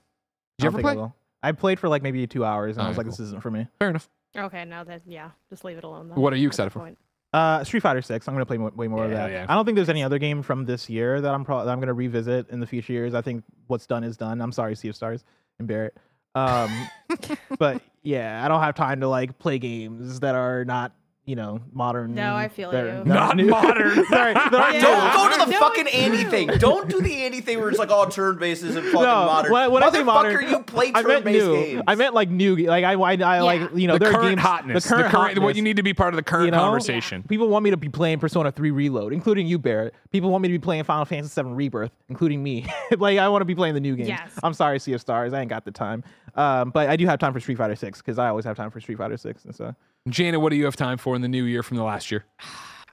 Did 0.58 0.64
you 0.64 0.66
ever 0.68 0.76
think 0.78 0.88
I 0.88 0.94
play? 0.94 1.12
I 1.42 1.52
played 1.52 1.80
for 1.80 1.88
like 1.88 2.02
maybe 2.02 2.26
two 2.26 2.44
hours, 2.44 2.76
and 2.76 2.84
I 2.84 2.88
was 2.88 2.96
Alright, 2.96 3.06
like, 3.06 3.16
cool. 3.16 3.24
"This 3.24 3.28
isn't 3.28 3.42
for 3.42 3.50
me." 3.50 3.66
Fair 3.78 3.90
enough. 3.90 4.08
Okay, 4.36 4.64
now 4.64 4.84
that 4.84 5.02
yeah, 5.06 5.30
just 5.50 5.64
leave 5.64 5.76
it 5.76 5.84
alone. 5.84 6.08
Then. 6.08 6.18
What 6.18 6.32
are 6.32 6.36
you 6.36 6.46
excited 6.48 6.70
for? 6.70 6.78
point. 6.80 6.98
Uh, 7.32 7.64
Street 7.64 7.80
Fighter 7.80 8.02
Six. 8.02 8.28
I'm 8.28 8.34
gonna 8.34 8.44
play 8.46 8.58
mo- 8.58 8.72
way 8.76 8.88
more 8.88 9.04
of 9.04 9.10
Yeah, 9.10 9.16
that. 9.26 9.30
yeah. 9.32 9.46
I 9.48 9.54
don't 9.54 9.64
think 9.64 9.76
there's 9.76 9.88
any 9.88 10.02
other 10.02 10.18
game 10.18 10.42
from 10.42 10.66
this 10.66 10.90
year 10.90 11.20
that 11.20 11.32
I'm 11.34 11.44
pro- 11.44 11.64
that 11.64 11.70
I'm 11.70 11.80
gonna 11.80 11.94
revisit 11.94 12.50
in 12.50 12.60
the 12.60 12.66
future 12.66 12.92
years. 12.92 13.14
I 13.14 13.22
think 13.22 13.42
what's 13.68 13.86
done 13.86 14.04
is 14.04 14.16
done. 14.18 14.40
I'm 14.42 14.52
sorry, 14.52 14.74
Sea 14.76 14.88
of 14.88 14.96
Stars 14.96 15.24
and 15.58 15.66
Barrett. 15.66 15.96
Um, 16.34 16.70
but 17.58 17.80
yeah, 18.02 18.44
I 18.44 18.48
don't 18.48 18.60
have 18.60 18.74
time 18.74 19.00
to 19.00 19.08
like 19.08 19.38
play 19.38 19.58
games 19.58 20.20
that 20.20 20.34
are 20.34 20.64
not 20.64 20.92
you 21.24 21.36
know 21.36 21.60
modern. 21.72 22.14
No, 22.14 22.34
I 22.34 22.48
feel 22.48 22.70
that 22.72 22.84
are- 22.84 22.86
you. 22.86 22.92
that 23.04 23.06
are 23.06 23.14
Not 23.14 23.36
new. 23.36 23.46
modern. 23.46 24.04
Sorry, 24.06 24.34
that 24.34 24.52
aren't 24.54 24.74
Yeah. 24.74 24.80
Don't 24.80 25.30
go 25.30 25.38
to 25.38 25.44
the 25.46 25.52
No, 25.52 25.58
fucking 25.60 25.86
it's 25.86 25.94
Andy 25.94 26.24
thing. 26.24 26.48
Don't 26.58 26.88
do 26.88 27.00
the 27.00 27.14
Andy 27.22 27.40
thing 27.40 27.60
where 27.60 27.68
it's 27.68 27.78
like 27.78 27.90
all 27.90 28.06
turn 28.08 28.38
bases 28.38 28.74
and 28.74 28.84
fucking 28.86 29.00
No, 29.02 29.06
modern. 29.26 29.52
when, 29.52 29.70
when 29.70 29.82
I 29.84 29.90
say 29.90 30.02
modern, 30.02 30.48
you 30.48 30.62
play 30.64 30.88
I 30.88 31.02
meant 31.02 31.24
turn-based 31.24 31.46
new. 31.46 31.54
games. 31.54 31.82
I 31.86 31.94
meant 31.94 32.14
like 32.14 32.28
new. 32.28 32.56
Like 32.56 32.84
I, 32.84 32.94
I, 32.94 33.14
I 33.36 33.40
like 33.40 33.70
you 33.74 33.86
know 33.86 33.98
the 33.98 34.06
current 34.06 34.30
games, 34.30 34.40
hotness. 34.40 34.84
The 34.84 34.90
current, 34.90 35.12
what 35.14 35.32
hotness. 35.32 35.56
you 35.56 35.62
need 35.62 35.76
to 35.76 35.82
be 35.84 35.94
part 35.94 36.12
of 36.12 36.16
the 36.16 36.24
current 36.24 36.46
you 36.46 36.50
know? 36.50 36.58
conversation. 36.58 37.22
People 37.22 37.48
want 37.48 37.62
me 37.62 37.70
to 37.70 37.76
be 37.76 37.88
playing 37.88 38.18
Persona 38.18 38.50
3 38.50 38.70
Reload, 38.72 39.12
including 39.12 39.46
you, 39.46 39.58
Barrett. 39.60 39.94
People 40.10 40.30
want 40.30 40.42
me 40.42 40.48
to 40.48 40.54
be 40.54 40.58
playing 40.58 40.82
Final 40.84 41.04
Fantasy 41.04 41.30
7 41.30 41.54
Rebirth, 41.54 41.92
including 42.08 42.42
me. 42.42 42.66
like 42.98 43.18
I 43.18 43.28
want 43.28 43.42
to 43.42 43.46
be 43.46 43.54
playing 43.54 43.74
the 43.74 43.80
new 43.80 43.94
games. 43.94 44.08
Yes. 44.08 44.32
I'm 44.42 44.54
sorry, 44.54 44.80
Sea 44.80 44.94
of 44.94 45.00
Stars. 45.00 45.32
I 45.32 45.40
ain't 45.40 45.50
got 45.50 45.64
the 45.64 45.70
time. 45.70 46.02
Um, 46.34 46.70
but 46.70 46.88
I 46.88 46.96
do 46.96 47.06
have 47.06 47.18
time 47.20 47.32
for 47.32 47.38
Street 47.40 47.58
Fighter 47.58 47.76
6 47.76 47.98
because 48.00 48.18
I 48.18 48.28
always 48.28 48.44
have 48.44 48.56
time 48.56 48.70
for 48.70 48.80
Street 48.80 48.98
Fighter 48.98 49.16
6. 49.16 49.44
And 49.44 49.54
so 49.54 49.74
Janet, 50.08 50.40
what 50.40 50.50
do 50.50 50.56
you 50.56 50.64
have 50.64 50.76
time 50.76 50.98
for 50.98 51.14
in 51.14 51.22
the 51.22 51.28
new 51.28 51.44
year 51.44 51.62
from 51.62 51.76
the 51.76 51.84
last 51.84 52.10
year? 52.10 52.24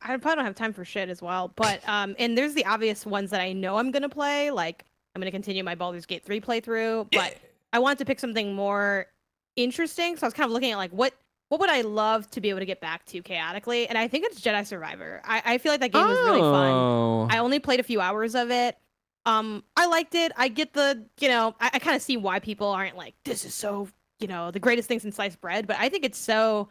I 0.01 0.17
probably 0.17 0.35
don't 0.35 0.45
have 0.45 0.55
time 0.55 0.73
for 0.73 0.85
shit 0.85 1.09
as 1.09 1.21
well. 1.21 1.51
But 1.55 1.87
um, 1.87 2.15
and 2.19 2.37
there's 2.37 2.53
the 2.53 2.65
obvious 2.65 3.05
ones 3.05 3.31
that 3.31 3.41
I 3.41 3.53
know 3.53 3.77
I'm 3.77 3.91
gonna 3.91 4.09
play. 4.09 4.51
Like 4.51 4.85
I'm 5.15 5.21
gonna 5.21 5.31
continue 5.31 5.63
my 5.63 5.75
Baldur's 5.75 6.05
Gate 6.05 6.23
3 6.23 6.39
playthrough, 6.39 7.07
but 7.11 7.35
I 7.73 7.79
wanted 7.79 7.97
to 7.99 8.05
pick 8.05 8.19
something 8.19 8.53
more 8.53 9.07
interesting. 9.55 10.17
So 10.17 10.25
I 10.25 10.27
was 10.27 10.33
kind 10.33 10.45
of 10.45 10.51
looking 10.51 10.71
at 10.71 10.77
like 10.77 10.91
what 10.91 11.13
what 11.49 11.59
would 11.59 11.69
I 11.69 11.81
love 11.81 12.29
to 12.31 12.41
be 12.41 12.49
able 12.49 12.59
to 12.59 12.65
get 12.65 12.79
back 12.79 13.05
to 13.07 13.21
chaotically, 13.23 13.87
and 13.87 13.97
I 13.97 14.07
think 14.07 14.25
it's 14.25 14.39
Jedi 14.39 14.65
Survivor. 14.65 15.21
I, 15.25 15.41
I 15.45 15.57
feel 15.57 15.71
like 15.71 15.81
that 15.81 15.91
game 15.91 16.07
was 16.07 16.19
really 16.19 16.41
fun. 16.41 16.71
Oh. 16.71 17.27
I 17.29 17.39
only 17.39 17.59
played 17.59 17.79
a 17.79 17.83
few 17.83 17.99
hours 17.99 18.35
of 18.35 18.51
it. 18.51 18.77
Um, 19.25 19.63
I 19.75 19.87
liked 19.87 20.13
it. 20.13 20.31
I 20.37 20.47
get 20.47 20.73
the, 20.73 21.03
you 21.19 21.27
know, 21.27 21.55
I, 21.59 21.71
I 21.73 21.79
kind 21.79 21.95
of 21.95 22.03
see 22.03 22.17
why 22.17 22.39
people 22.39 22.67
aren't 22.67 22.95
like, 22.95 23.15
this 23.25 23.45
is 23.45 23.53
so, 23.53 23.89
you 24.19 24.27
know, 24.27 24.51
the 24.51 24.59
greatest 24.59 24.87
thing 24.87 24.99
since 24.99 25.15
sliced 25.15 25.41
bread. 25.41 25.67
But 25.67 25.77
I 25.79 25.89
think 25.89 26.05
it's 26.05 26.17
so. 26.19 26.69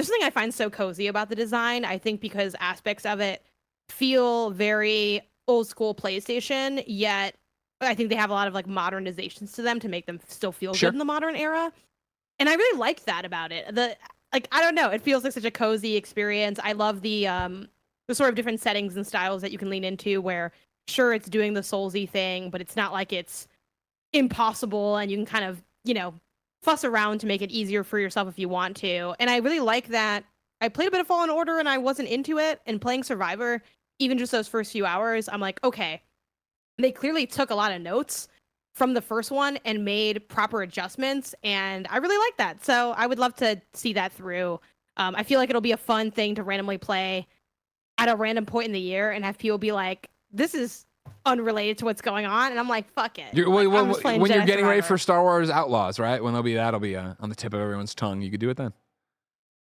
There's 0.00 0.08
something 0.08 0.26
I 0.26 0.30
find 0.30 0.54
so 0.54 0.70
cozy 0.70 1.08
about 1.08 1.28
the 1.28 1.34
design. 1.34 1.84
I 1.84 1.98
think 1.98 2.22
because 2.22 2.56
aspects 2.58 3.04
of 3.04 3.20
it 3.20 3.44
feel 3.90 4.48
very 4.50 5.20
old 5.46 5.66
school 5.66 5.94
PlayStation, 5.94 6.82
yet 6.86 7.36
I 7.82 7.94
think 7.94 8.08
they 8.08 8.14
have 8.14 8.30
a 8.30 8.32
lot 8.32 8.48
of 8.48 8.54
like 8.54 8.66
modernizations 8.66 9.52
to 9.56 9.62
them 9.62 9.78
to 9.80 9.90
make 9.90 10.06
them 10.06 10.18
still 10.26 10.52
feel 10.52 10.72
Sure. 10.72 10.88
good 10.88 10.94
in 10.94 10.98
the 10.98 11.04
modern 11.04 11.36
era. 11.36 11.70
And 12.38 12.48
I 12.48 12.54
really 12.54 12.78
like 12.78 13.04
that 13.04 13.26
about 13.26 13.52
it. 13.52 13.74
The 13.74 13.94
like 14.32 14.48
I 14.50 14.62
don't 14.62 14.74
know, 14.74 14.88
it 14.88 15.02
feels 15.02 15.22
like 15.22 15.34
such 15.34 15.44
a 15.44 15.50
cozy 15.50 15.96
experience. 15.96 16.58
I 16.64 16.72
love 16.72 17.02
the 17.02 17.26
um 17.26 17.68
the 18.08 18.14
sort 18.14 18.30
of 18.30 18.36
different 18.36 18.60
settings 18.60 18.96
and 18.96 19.06
styles 19.06 19.42
that 19.42 19.52
you 19.52 19.58
can 19.58 19.68
lean 19.68 19.84
into 19.84 20.22
where 20.22 20.50
sure 20.88 21.12
it's 21.12 21.28
doing 21.28 21.52
the 21.52 21.60
soulsy 21.60 22.08
thing, 22.08 22.48
but 22.48 22.62
it's 22.62 22.74
not 22.74 22.94
like 22.94 23.12
it's 23.12 23.46
impossible 24.14 24.96
and 24.96 25.10
you 25.10 25.18
can 25.18 25.26
kind 25.26 25.44
of, 25.44 25.62
you 25.84 25.92
know, 25.92 26.14
fuss 26.62 26.84
around 26.84 27.20
to 27.20 27.26
make 27.26 27.42
it 27.42 27.50
easier 27.50 27.82
for 27.84 27.98
yourself 27.98 28.28
if 28.28 28.38
you 28.38 28.48
want 28.48 28.76
to. 28.78 29.14
And 29.18 29.30
I 29.30 29.38
really 29.38 29.60
like 29.60 29.88
that. 29.88 30.24
I 30.60 30.68
played 30.68 30.88
a 30.88 30.90
bit 30.90 31.00
of 31.00 31.06
Fallen 31.06 31.30
Order 31.30 31.58
and 31.58 31.68
I 31.68 31.78
wasn't 31.78 32.08
into 32.08 32.38
it. 32.38 32.60
And 32.66 32.80
playing 32.80 33.04
Survivor, 33.04 33.62
even 33.98 34.18
just 34.18 34.32
those 34.32 34.48
first 34.48 34.72
few 34.72 34.84
hours, 34.84 35.28
I'm 35.28 35.40
like, 35.40 35.62
okay, 35.64 36.02
they 36.78 36.92
clearly 36.92 37.26
took 37.26 37.50
a 37.50 37.54
lot 37.54 37.72
of 37.72 37.80
notes 37.80 38.28
from 38.74 38.94
the 38.94 39.02
first 39.02 39.30
one 39.30 39.58
and 39.64 39.84
made 39.84 40.28
proper 40.28 40.62
adjustments. 40.62 41.34
And 41.42 41.86
I 41.90 41.96
really 41.96 42.18
like 42.18 42.36
that. 42.36 42.64
So 42.64 42.92
I 42.96 43.06
would 43.06 43.18
love 43.18 43.34
to 43.36 43.60
see 43.74 43.92
that 43.94 44.12
through. 44.12 44.60
Um, 44.96 45.14
I 45.16 45.22
feel 45.22 45.38
like 45.38 45.50
it'll 45.50 45.60
be 45.60 45.72
a 45.72 45.76
fun 45.76 46.10
thing 46.10 46.34
to 46.34 46.42
randomly 46.42 46.78
play 46.78 47.26
at 47.98 48.08
a 48.08 48.16
random 48.16 48.46
point 48.46 48.66
in 48.66 48.72
the 48.72 48.80
year 48.80 49.10
and 49.10 49.24
have 49.24 49.38
people 49.38 49.58
be 49.58 49.72
like, 49.72 50.08
this 50.32 50.54
is 50.54 50.86
unrelated 51.26 51.78
to 51.78 51.84
what's 51.84 52.00
going 52.00 52.26
on. 52.26 52.50
And 52.50 52.58
I'm 52.60 52.68
like, 52.68 52.90
fuck 52.92 53.18
it. 53.18 53.32
You're, 53.32 53.46
Like, 53.48 53.68
well, 53.68 53.70
well, 53.70 53.86
just 53.86 54.00
playing 54.00 54.20
when 54.20 54.30
you're 54.30 54.42
Jedi 54.42 54.46
getting 54.46 54.66
ready 54.66 54.80
for 54.80 54.98
Star 54.98 55.22
Wars 55.22 55.50
Outlaws, 55.50 55.98
right? 55.98 56.22
When 56.22 56.32
there'll 56.32 56.42
be 56.42 56.54
that'll 56.54 56.80
be 56.80 56.96
uh, 56.96 57.14
on 57.20 57.28
the 57.28 57.34
tip 57.36 57.54
of 57.54 57.60
everyone's 57.60 57.94
tongue. 57.94 58.20
You 58.22 58.30
could 58.30 58.40
do 58.40 58.50
it 58.50 58.56
then. 58.56 58.72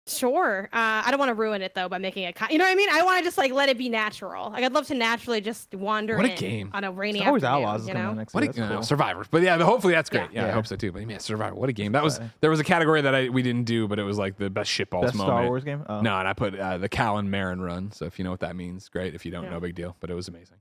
Sure. 0.07 0.65
Uh, 0.73 1.03
I 1.05 1.11
don't 1.11 1.21
want 1.21 1.29
to 1.29 1.35
ruin 1.35 1.63
it 1.63 1.75
though 1.75 1.89
by 1.89 1.99
making 1.99 2.25
it. 2.25 2.35
Con- 2.35 2.49
you 2.51 2.59
know 2.59 2.65
what 2.65 2.73
I 2.73 2.75
mean? 2.75 2.89
I 2.91 3.03
want 3.03 3.19
to 3.19 3.25
just 3.25 3.39
like 3.39 3.53
let 3.53 3.69
it 3.69 3.79
be 3.79 3.89
natural. 3.89 4.51
Like 4.51 4.65
I'd 4.65 4.73
love 4.73 4.87
to 4.89 4.95
naturally 4.95 5.41
just 5.41 5.73
wander 5.75 6.17
What 6.17 6.27
a 6.27 6.33
in 6.33 6.37
game. 6.39 6.71
on 6.73 6.83
a 6.85 6.91
rainy 6.91 7.21
Star 7.21 7.31
Wars. 7.33 7.45
Outlaws 7.45 7.87
you 7.87 7.95
know? 7.95 8.01
out 8.01 8.17
next 8.17 8.35
What 8.35 8.43
a, 8.43 8.47
year. 8.47 8.53
That's 8.55 8.69
no, 8.71 8.75
cool. 8.77 8.83
Survivor, 8.83 9.25
but 9.31 9.43
yeah, 9.43 9.57
but 9.59 9.67
hopefully 9.67 9.93
that's 9.93 10.11
great. 10.11 10.33
Yeah. 10.33 10.47
Yeah, 10.47 10.49
I 10.49 10.51
hope 10.53 10.67
so 10.67 10.75
too. 10.75 10.91
But 10.91 11.07
man, 11.07 11.21
Survivor, 11.21 11.55
what 11.55 11.69
a 11.69 11.73
game! 11.73 11.93
That 11.93 12.03
was 12.03 12.19
there 12.41 12.51
was 12.51 12.59
a 12.59 12.65
category 12.65 13.03
that 13.03 13.15
I 13.15 13.29
we 13.29 13.43
didn't 13.43 13.65
do, 13.65 13.87
but 13.87 13.99
it 14.01 14.03
was 14.05 14.19
like 14.19 14.37
the 14.37 14.51
best 14.51 14.71
shitballs 14.71 15.03
Best 15.03 15.15
moment. 15.15 15.37
Star 15.37 15.47
Wars 15.47 15.65
game. 15.65 15.85
Oh. 15.89 16.01
No, 16.01 16.19
and 16.19 16.27
I 16.27 16.33
put 16.33 16.59
uh, 16.59 16.79
the 16.79 16.89
Callan 16.89 17.29
Merrin 17.31 17.61
run. 17.65 17.93
So 17.93 18.07
if 18.07 18.19
you 18.19 18.25
know 18.25 18.31
what 18.33 18.41
that 18.41 18.57
means, 18.57 18.89
great. 18.89 19.15
If 19.15 19.25
you 19.25 19.31
don't, 19.31 19.45
Yeah. 19.45 19.51
no 19.51 19.61
big 19.61 19.75
deal. 19.77 19.97
But 20.01 20.11
it 20.11 20.15
was 20.15 20.27
amazing. 20.29 20.57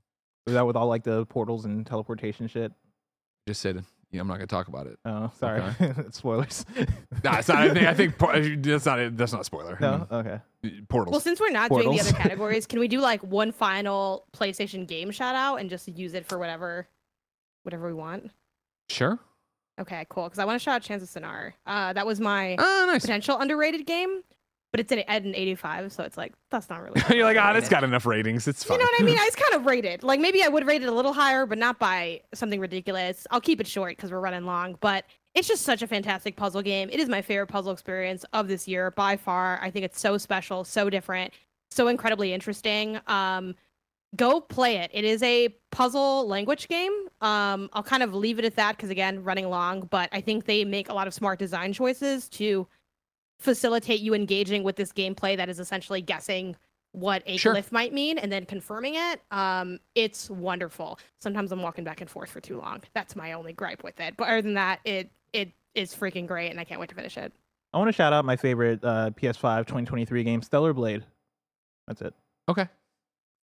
Is 0.50 0.54
that 0.54 0.66
with 0.66 0.76
all 0.76 0.86
like 0.88 1.04
the 1.04 1.26
portals 1.26 1.64
and 1.64 1.86
teleportation 1.86 2.46
shit? 2.48 2.72
Just 3.48 3.60
said, 3.62 3.84
yeah, 4.10 4.20
I'm 4.20 4.28
not 4.28 4.34
gonna 4.34 4.46
talk 4.46 4.68
about 4.68 4.86
it. 4.86 4.98
Oh, 5.04 5.30
sorry. 5.38 5.62
Spoilers. 6.10 6.64
No, 7.22 7.32
it's 7.32 7.48
not. 7.48 7.58
I 7.58 7.74
think, 7.74 7.86
I 7.86 7.92
think 7.94 8.16
por- 8.18 8.38
that's 8.40 8.86
not. 8.86 8.98
a- 8.98 9.10
That's 9.10 9.32
not 9.32 9.42
a 9.42 9.44
spoiler. 9.44 9.76
I 9.78 9.80
no. 9.82 9.92
Mm-hmm. 9.98 10.14
Okay. 10.14 10.40
mean, 10.62 10.86
portals. 10.88 11.12
Well, 11.12 11.20
since 11.20 11.38
we're 11.38 11.50
not 11.50 11.68
doing 11.70 11.90
the 11.94 12.00
other 12.00 12.12
categories, 12.16 12.66
can 12.66 12.80
we 12.80 12.88
do 12.88 12.98
like 13.00 13.22
one 13.22 13.52
final 13.52 14.24
PlayStation 14.32 14.86
game 14.88 15.10
shout 15.10 15.34
out 15.34 15.56
and 15.56 15.68
just 15.68 15.86
use 15.88 16.14
it 16.14 16.24
for 16.26 16.38
whatever, 16.38 16.88
whatever 17.64 17.86
we 17.88 17.92
want? 17.94 18.30
sure. 18.88 19.18
Okay, 19.78 20.06
cool. 20.10 20.24
Because 20.24 20.38
I 20.38 20.44
want 20.46 20.58
to 20.58 20.62
shout 20.64 20.76
out 20.76 20.82
Chants 20.82 21.02
of 21.14 21.22
Sennaar. 21.22 21.52
Uh, 21.66 21.92
that 21.94 22.06
was 22.06 22.20
my 22.20 22.56
Oh, 22.58 22.84
nice. 22.90 23.00
potential 23.02 23.38
underrated 23.38 23.86
game, 23.86 24.22
but 24.70 24.80
it's 24.80 24.92
an, 24.92 25.00
at 25.00 25.24
an 25.24 25.34
85, 25.34 25.92
so 25.92 26.04
it's 26.04 26.16
like 26.16 26.32
that's 26.50 26.68
not 26.70 26.82
really. 26.82 27.00
You're 27.16 27.24
like, 27.24 27.36
ah, 27.36 27.48
underrated. 27.48 27.62
it's 27.62 27.68
got 27.68 27.84
enough 27.84 28.06
ratings. 28.06 28.46
It's 28.46 28.62
fine. 28.62 28.78
You 28.78 28.84
know 28.84 28.90
what 28.92 29.02
I 29.02 29.04
mean? 29.04 29.16
It's 29.18 29.36
kind 29.50 29.54
of 29.54 29.66
rated. 29.66 30.02
Like 30.02 30.20
maybe 30.20 30.42
I 30.42 30.48
would 30.48 30.66
rate 30.66 30.82
it 30.82 30.88
a 30.88 30.92
little 30.92 31.12
higher, 31.12 31.46
but 31.46 31.58
not 31.58 31.78
by 31.78 32.20
something 32.34 32.60
ridiculous. 32.60 33.26
I'll 33.30 33.40
keep 33.40 33.60
it 33.60 33.66
short 33.66 33.96
because 33.96 34.10
we're 34.10 34.20
running 34.20 34.44
long. 34.44 34.76
But 34.80 35.04
it's 35.34 35.48
just 35.48 35.62
such 35.62 35.82
a 35.82 35.86
fantastic 35.86 36.36
puzzle 36.36 36.62
game. 36.62 36.88
It 36.92 37.00
is 37.00 37.08
my 37.08 37.22
favorite 37.22 37.48
puzzle 37.48 37.72
experience 37.72 38.24
of 38.32 38.48
this 38.48 38.66
year 38.68 38.90
by 38.90 39.16
far. 39.16 39.58
I 39.62 39.70
think 39.70 39.84
it's 39.84 40.00
so 40.00 40.18
special, 40.18 40.64
so 40.64 40.90
different, 40.90 41.32
so 41.70 41.88
incredibly 41.88 42.32
interesting. 42.32 43.00
Um, 43.06 43.54
go 44.16 44.40
play 44.40 44.78
it. 44.78 44.90
It 44.92 45.04
is 45.04 45.22
a 45.22 45.48
puzzle 45.70 46.26
language 46.26 46.68
game. 46.68 46.92
Um, 47.20 47.70
I'll 47.72 47.82
kind 47.82 48.02
of 48.02 48.14
leave 48.14 48.38
it 48.38 48.44
at 48.44 48.56
that 48.56 48.76
because 48.76 48.90
again, 48.90 49.22
running 49.22 49.48
long. 49.48 49.82
But 49.82 50.08
I 50.12 50.20
think 50.20 50.46
they 50.46 50.64
make 50.64 50.88
a 50.88 50.94
lot 50.94 51.06
of 51.06 51.14
smart 51.14 51.38
design 51.38 51.72
choices 51.72 52.28
to 52.30 52.66
facilitate 53.40 54.00
you 54.00 54.14
engaging 54.14 54.62
with 54.62 54.76
this 54.76 54.92
gameplay 54.92 55.36
that 55.36 55.48
is 55.48 55.58
essentially 55.58 56.00
guessing 56.00 56.54
what 56.92 57.22
a 57.26 57.36
Sure. 57.36 57.54
glyph 57.54 57.72
might 57.72 57.92
mean 57.92 58.18
and 58.18 58.30
then 58.32 58.44
confirming 58.44 58.94
it. 58.96 59.20
Um, 59.30 59.78
it's 59.94 60.28
wonderful. 60.30 60.98
Sometimes 61.20 61.50
I'm 61.52 61.62
walking 61.62 61.84
back 61.84 62.00
and 62.00 62.10
forth 62.10 62.30
for 62.30 62.40
too 62.40 62.58
long. 62.58 62.82
That's 62.94 63.14
my 63.16 63.32
only 63.32 63.52
gripe 63.52 63.82
with 63.84 63.98
it. 64.00 64.16
But 64.16 64.28
other 64.28 64.42
than 64.42 64.54
that, 64.54 64.80
it 64.84 65.10
it 65.32 65.52
is 65.74 65.94
freaking 65.94 66.26
great, 66.26 66.50
and 66.50 66.58
I 66.58 66.64
can't 66.64 66.80
wait 66.80 66.88
to 66.90 66.94
finish 66.96 67.16
it. 67.16 67.32
I 67.72 67.78
want 67.78 67.88
to 67.88 67.92
shout 67.92 68.12
out 68.12 68.24
my 68.24 68.34
favorite 68.34 68.82
uh, 68.84 69.10
PS5 69.10 69.60
2023 69.66 70.24
game, 70.24 70.42
Stellar 70.42 70.72
Blade. 70.72 71.04
That's 71.86 72.02
it. 72.02 72.12
Okay. 72.48 72.66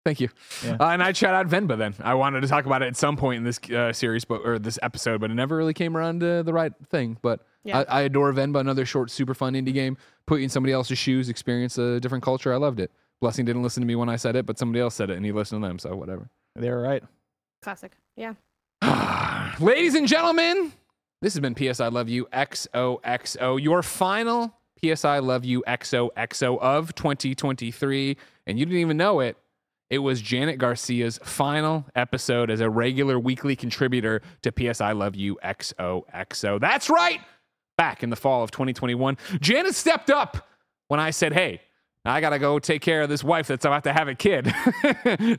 Thank 0.04 0.20
you. 0.20 0.28
Yeah. 0.64 0.76
Uh, 0.80 0.88
and 0.88 1.02
I'd 1.02 1.16
shout 1.16 1.34
out 1.34 1.48
Venba 1.48 1.76
then. 1.76 1.94
I 2.00 2.14
wanted 2.14 2.40
to 2.40 2.48
talk 2.48 2.64
about 2.66 2.82
it 2.82 2.86
at 2.86 2.96
some 2.96 3.16
point 3.16 3.38
in 3.38 3.44
this 3.44 3.58
uh, 3.70 3.92
series, 3.92 4.24
but 4.24 4.40
or 4.44 4.58
this 4.58 4.78
episode, 4.82 5.20
but 5.20 5.30
it 5.30 5.34
never 5.34 5.56
really 5.56 5.74
came 5.74 5.96
around 5.96 6.20
to 6.20 6.42
the 6.42 6.52
right 6.52 6.72
thing. 6.88 7.18
But 7.20 7.40
Yeah. 7.64 7.80
I, 7.88 7.98
I 7.98 8.00
adore 8.02 8.32
Venba, 8.32 8.60
another 8.60 8.86
short, 8.86 9.10
super 9.10 9.34
fun 9.34 9.52
indie 9.54 9.74
game. 9.74 9.98
Put 10.26 10.38
you 10.38 10.44
in 10.44 10.50
somebody 10.50 10.72
else's 10.72 10.98
shoes, 10.98 11.28
experience 11.28 11.76
a 11.78 12.00
different 12.00 12.24
culture. 12.24 12.52
I 12.54 12.56
loved 12.56 12.80
it. 12.80 12.90
Blessing 13.20 13.44
didn't 13.44 13.62
listen 13.62 13.80
to 13.82 13.86
me 13.86 13.96
when 13.96 14.08
I 14.08 14.16
said 14.16 14.36
it, 14.36 14.46
but 14.46 14.58
somebody 14.58 14.80
else 14.80 14.94
said 14.94 15.10
it, 15.10 15.16
and 15.16 15.26
he 15.26 15.32
listened 15.32 15.62
to 15.62 15.68
them. 15.68 15.78
So 15.78 15.94
whatever. 15.96 16.30
They 16.54 16.70
were 16.70 16.80
right. 16.80 17.02
Classic. 17.62 17.92
Yeah. 18.16 18.34
Ladies 19.60 19.94
and 19.94 20.06
gentlemen, 20.06 20.72
this 21.20 21.34
has 21.34 21.40
been 21.40 21.54
PS 21.54 21.80
I 21.80 21.88
Love 21.88 22.08
You 22.08 22.26
XOXO, 22.32 23.60
your 23.60 23.82
final 23.82 24.54
PS 24.80 25.04
I 25.04 25.18
Love 25.18 25.44
You 25.44 25.64
XOXO 25.66 26.58
of 26.60 26.94
2023. 26.94 28.16
And 28.46 28.58
you 28.58 28.64
didn't 28.64 28.80
even 28.80 28.96
know 28.96 29.20
it. 29.20 29.36
It 29.90 29.98
was 29.98 30.20
Janet 30.20 30.58
Garcia's 30.58 31.18
final 31.22 31.86
episode 31.94 32.50
as 32.50 32.60
a 32.60 32.68
regular 32.68 33.18
weekly 33.18 33.56
contributor 33.56 34.20
to 34.42 34.52
PS 34.52 34.82
I 34.82 34.92
Love 34.92 35.16
You 35.16 35.38
XOXO. 35.42 36.60
That's 36.60 36.90
right. 36.90 37.20
Back 37.78 38.02
in 38.02 38.10
the 38.10 38.16
fall 38.16 38.42
of 38.42 38.50
2021, 38.50 39.16
Janet 39.40 39.74
stepped 39.74 40.10
up 40.10 40.48
when 40.88 41.00
I 41.00 41.10
said, 41.10 41.32
hey, 41.32 41.62
I 42.04 42.20
gotta 42.20 42.38
go 42.38 42.58
take 42.58 42.82
care 42.82 43.02
of 43.02 43.08
this 43.08 43.24
wife 43.24 43.46
that's 43.46 43.64
about 43.64 43.84
to 43.84 43.92
have 43.92 44.08
a 44.08 44.14
kid. 44.14 44.44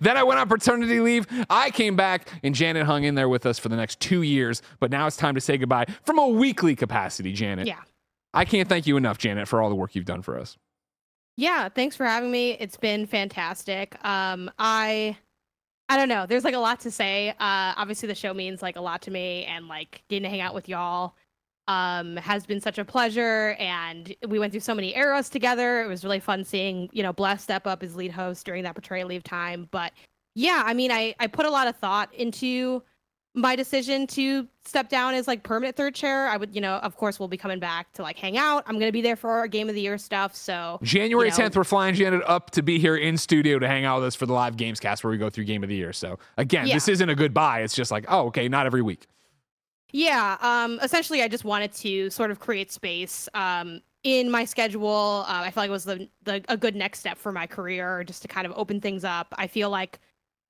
then 0.02 0.18
I 0.18 0.24
went 0.24 0.40
on 0.40 0.48
paternity 0.48 1.00
leave. 1.00 1.28
I 1.50 1.72
came 1.72 1.96
back, 1.96 2.30
and 2.44 2.54
Janet 2.54 2.86
hung 2.86 3.04
in 3.04 3.16
there 3.16 3.30
with 3.30 3.46
us 3.46 3.60
for 3.60 3.70
the 3.70 3.76
next 3.76 4.00
two 4.00 4.22
years. 4.22 4.62
But 4.80 4.92
now 4.92 5.08
it's 5.08 5.18
time 5.18 5.36
to 5.36 5.42
say 5.42 5.58
goodbye 5.58 5.86
from 6.04 6.20
a 6.20 6.28
weekly 6.28 6.76
capacity, 6.76 7.34
Janet. 7.34 7.68
Yeah. 7.68 7.80
I 8.34 8.46
can't 8.46 8.70
thank 8.70 8.88
you 8.88 8.98
enough, 8.98 9.18
Janet, 9.18 9.48
for 9.48 9.62
all 9.62 9.70
the 9.70 9.76
work 9.76 9.96
you've 9.96 10.06
done 10.06 10.22
for 10.22 10.40
us. 10.40 10.58
Yeah, 11.38 11.70
thanks 11.70 11.96
for 11.96 12.06
having 12.06 12.32
me. 12.32 12.52
It's 12.60 12.78
been 12.78 13.06
fantastic. 13.06 13.96
Um, 14.06 14.52
I, 14.60 15.18
I 15.90 15.98
don't 15.98 16.10
know. 16.10 16.26
There's 16.26 16.44
like 16.44 16.56
a 16.56 16.60
lot 16.60 16.80
to 16.82 16.92
say. 16.92 17.30
Uh, 17.32 17.36
obviously 17.78 18.08
the 18.08 18.16
show 18.16 18.34
means 18.34 18.62
like 18.62 18.76
a 18.78 18.82
lot 18.82 19.02
to 19.04 19.12
me, 19.12 19.46
and 19.46 19.68
like 19.68 20.04
getting 20.10 20.24
to 20.24 20.30
hang 20.30 20.42
out 20.42 20.54
with 20.56 20.70
y'all, 20.70 21.16
um, 21.68 22.18
has 22.18 22.46
been 22.46 22.62
such 22.62 22.78
a 22.80 22.86
pleasure. 22.86 23.56
And 23.60 24.16
we 24.28 24.40
went 24.40 24.52
through 24.54 24.62
so 24.62 24.76
many 24.76 24.96
eras 24.96 25.30
together. 25.30 25.84
It 25.84 25.88
was 25.88 26.04
really 26.04 26.20
fun 26.20 26.44
seeing 26.44 26.90
you 26.94 27.04
know 27.04 27.14
Bless 27.14 27.44
step 27.44 27.68
up 27.68 27.84
as 27.84 27.96
lead 27.96 28.12
host 28.12 28.46
during 28.46 28.64
that 28.64 28.76
portrayal 28.76 29.08
leave 29.10 29.24
time. 29.24 29.68
But 29.72 29.94
yeah, 30.36 30.64
I 30.66 30.74
mean, 30.74 30.92
I 30.92 31.16
I 31.20 31.28
put 31.28 31.46
a 31.46 31.52
lot 31.52 31.68
of 31.68 31.76
thought 31.78 32.14
into 32.14 32.84
my 33.36 33.56
decision 33.56 34.08
to 34.08 34.48
step 34.66 34.90
down 34.90 35.14
as 35.14 35.28
like 35.28 35.44
permanent 35.44 35.76
third 35.76 35.94
chair. 35.94 36.28
I 36.28 36.36
would, 36.38 36.54
you 36.54 36.62
know, 36.62 36.76
of 36.78 36.98
course, 36.98 37.20
we'll 37.20 37.28
be 37.30 37.38
coming 37.38 37.60
back 37.60 37.94
to 37.94 38.02
like 38.02 38.18
hang 38.18 38.38
out. 38.38 38.64
I'm 38.66 38.80
gonna 38.80 38.92
be 38.92 39.02
there 39.02 39.16
for 39.16 39.30
our 39.30 39.48
game 39.48 39.70
of 39.70 39.76
the 39.76 39.82
year 39.82 39.98
stuff. 39.98 40.36
So 40.36 40.80
January 40.82 41.30
you 41.30 41.38
know, 41.38 41.50
10th, 41.50 41.56
we're 41.56 41.64
flying 41.64 41.94
Janet 41.96 42.24
up 42.26 42.50
to 42.52 42.64
be 42.64 42.80
here 42.80 42.96
in 42.98 43.18
studio 43.18 43.60
to 43.60 43.68
hang 43.68 43.86
out 43.86 44.00
with 44.00 44.08
us 44.08 44.16
for 44.16 44.26
the 44.26 44.34
live 44.34 44.58
games 44.58 44.80
cast 44.80 45.04
where 45.04 45.12
we 45.12 45.18
go 45.18 45.30
through 45.30 45.46
game 45.46 45.64
of 45.64 45.70
the 45.70 45.76
year. 45.76 45.94
So 45.94 46.18
again, 46.38 46.66
Yeah. 46.68 46.74
this 46.74 46.88
isn't 46.88 47.08
a 47.10 47.16
goodbye. 47.16 47.62
It's 47.62 47.76
just 47.76 47.92
like, 47.92 48.06
oh, 48.08 48.28
okay, 48.28 48.48
not 48.50 48.66
every 48.66 48.82
week. 48.82 49.06
Yeah, 49.92 50.38
um, 50.42 50.80
essentially, 50.84 51.24
I 51.24 51.28
just 51.28 51.44
wanted 51.44 51.72
to 51.74 52.10
sort 52.12 52.30
of 52.30 52.40
create 52.40 52.72
space 52.72 53.28
um, 53.34 53.82
in 54.04 54.30
my 54.30 54.46
schedule. 54.46 55.26
Uh, 55.28 55.42
I 55.46 55.52
feel 55.52 55.64
like 55.64 55.70
it 55.70 55.72
was 55.72 55.84
the, 55.86 56.08
the 56.24 56.44
a 56.48 56.56
good 56.58 56.76
next 56.76 57.00
step 57.00 57.18
for 57.18 57.32
my 57.32 57.48
career, 57.48 58.04
just 58.04 58.22
to 58.22 58.28
kind 58.28 58.46
of 58.46 58.54
open 58.56 58.80
things 58.82 59.04
up. 59.04 59.34
I 59.38 59.48
feel 59.48 59.72
like 59.72 60.00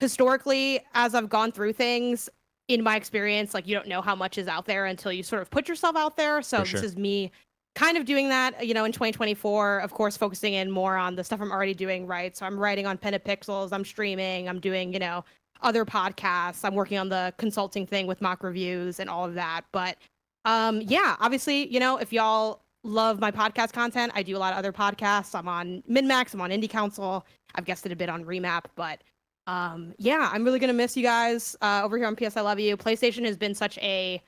historically, 0.02 0.82
as 0.94 1.16
I've 1.16 1.30
gone 1.30 1.52
through 1.54 1.74
things, 1.74 2.30
in 2.70 2.84
my 2.84 2.96
experience, 2.96 3.54
like 3.54 3.68
you 3.68 3.76
don't 3.76 3.88
know 3.88 4.02
how 4.02 4.16
much 4.16 4.38
is 4.38 4.48
out 4.48 4.66
there 4.66 4.86
until 4.86 5.12
you 5.12 5.24
sort 5.24 5.42
of 5.42 5.50
put 5.50 5.68
yourself 5.68 5.98
out 5.98 6.16
there. 6.16 6.42
So 6.42 6.64
sure. 6.64 6.80
this 6.80 6.90
is 6.92 6.96
me 6.96 7.32
kind 7.76 7.98
of 7.98 8.06
doing 8.06 8.30
that, 8.30 8.66
you 8.66 8.74
know, 8.74 8.86
in 8.86 8.92
2024. 8.92 9.80
Of 9.80 9.92
course, 9.92 10.16
focusing 10.16 10.54
in 10.54 10.70
more 10.70 10.96
on 10.96 11.16
the 11.16 11.24
stuff 11.24 11.42
I'm 11.42 11.52
already 11.52 11.74
doing, 11.74 12.06
right? 12.06 12.38
So 12.38 12.46
I'm 12.46 12.58
writing 12.58 12.86
on 12.86 12.98
Pen 12.98 13.16
and 13.16 13.24
Pixels, 13.24 13.74
I'm 13.74 13.84
streaming, 13.84 14.48
I'm 14.48 14.60
doing, 14.60 14.94
you 14.94 15.00
know, 15.00 15.26
other 15.62 15.84
podcasts. 15.84 16.64
I'm 16.64 16.76
working 16.76 17.00
on 17.00 17.10
the 17.10 17.34
consulting 17.38 17.88
thing 17.88 18.06
with 18.06 18.22
mock 18.22 18.44
reviews 18.44 19.00
and 19.00 19.10
all 19.10 19.26
of 19.26 19.34
that. 19.34 19.62
But 19.72 19.98
um, 20.46 20.82
yeah, 20.82 21.16
obviously, 21.20 21.68
you 21.74 21.80
know, 21.80 21.98
if 21.98 22.14
y'all 22.14 22.62
love 22.84 23.20
my 23.20 23.32
podcast 23.32 23.74
content, 23.74 24.12
I 24.16 24.22
do 24.22 24.38
a 24.38 24.40
lot 24.40 24.54
of 24.54 24.60
other 24.60 24.72
podcasts. 24.72 25.34
I'm 25.34 25.48
on 25.48 25.84
MinMax, 25.90 26.36
I'm 26.36 26.42
on 26.42 26.52
Indie 26.52 26.70
Council. 26.70 27.26
I've 27.56 27.66
guested 27.66 27.92
a 27.92 27.96
bit 27.96 28.10
on 28.10 28.24
Remap, 28.24 28.66
but 28.76 29.02
um, 29.50 29.96
yeah, 29.98 30.30
I'm 30.32 30.44
really 30.44 30.60
gonna 30.60 30.74
miss 30.74 30.96
you 30.96 31.02
guys 31.02 31.56
uh, 31.62 31.82
over 31.84 31.98
here 31.98 32.06
on 32.06 32.16
PS 32.16 32.38
I 32.38 32.42
Love 32.42 32.60
You. 32.60 32.78
PlayStation 32.78 33.26
has 33.26 33.36
been 33.36 33.56
such 33.56 33.80
a 33.80 34.22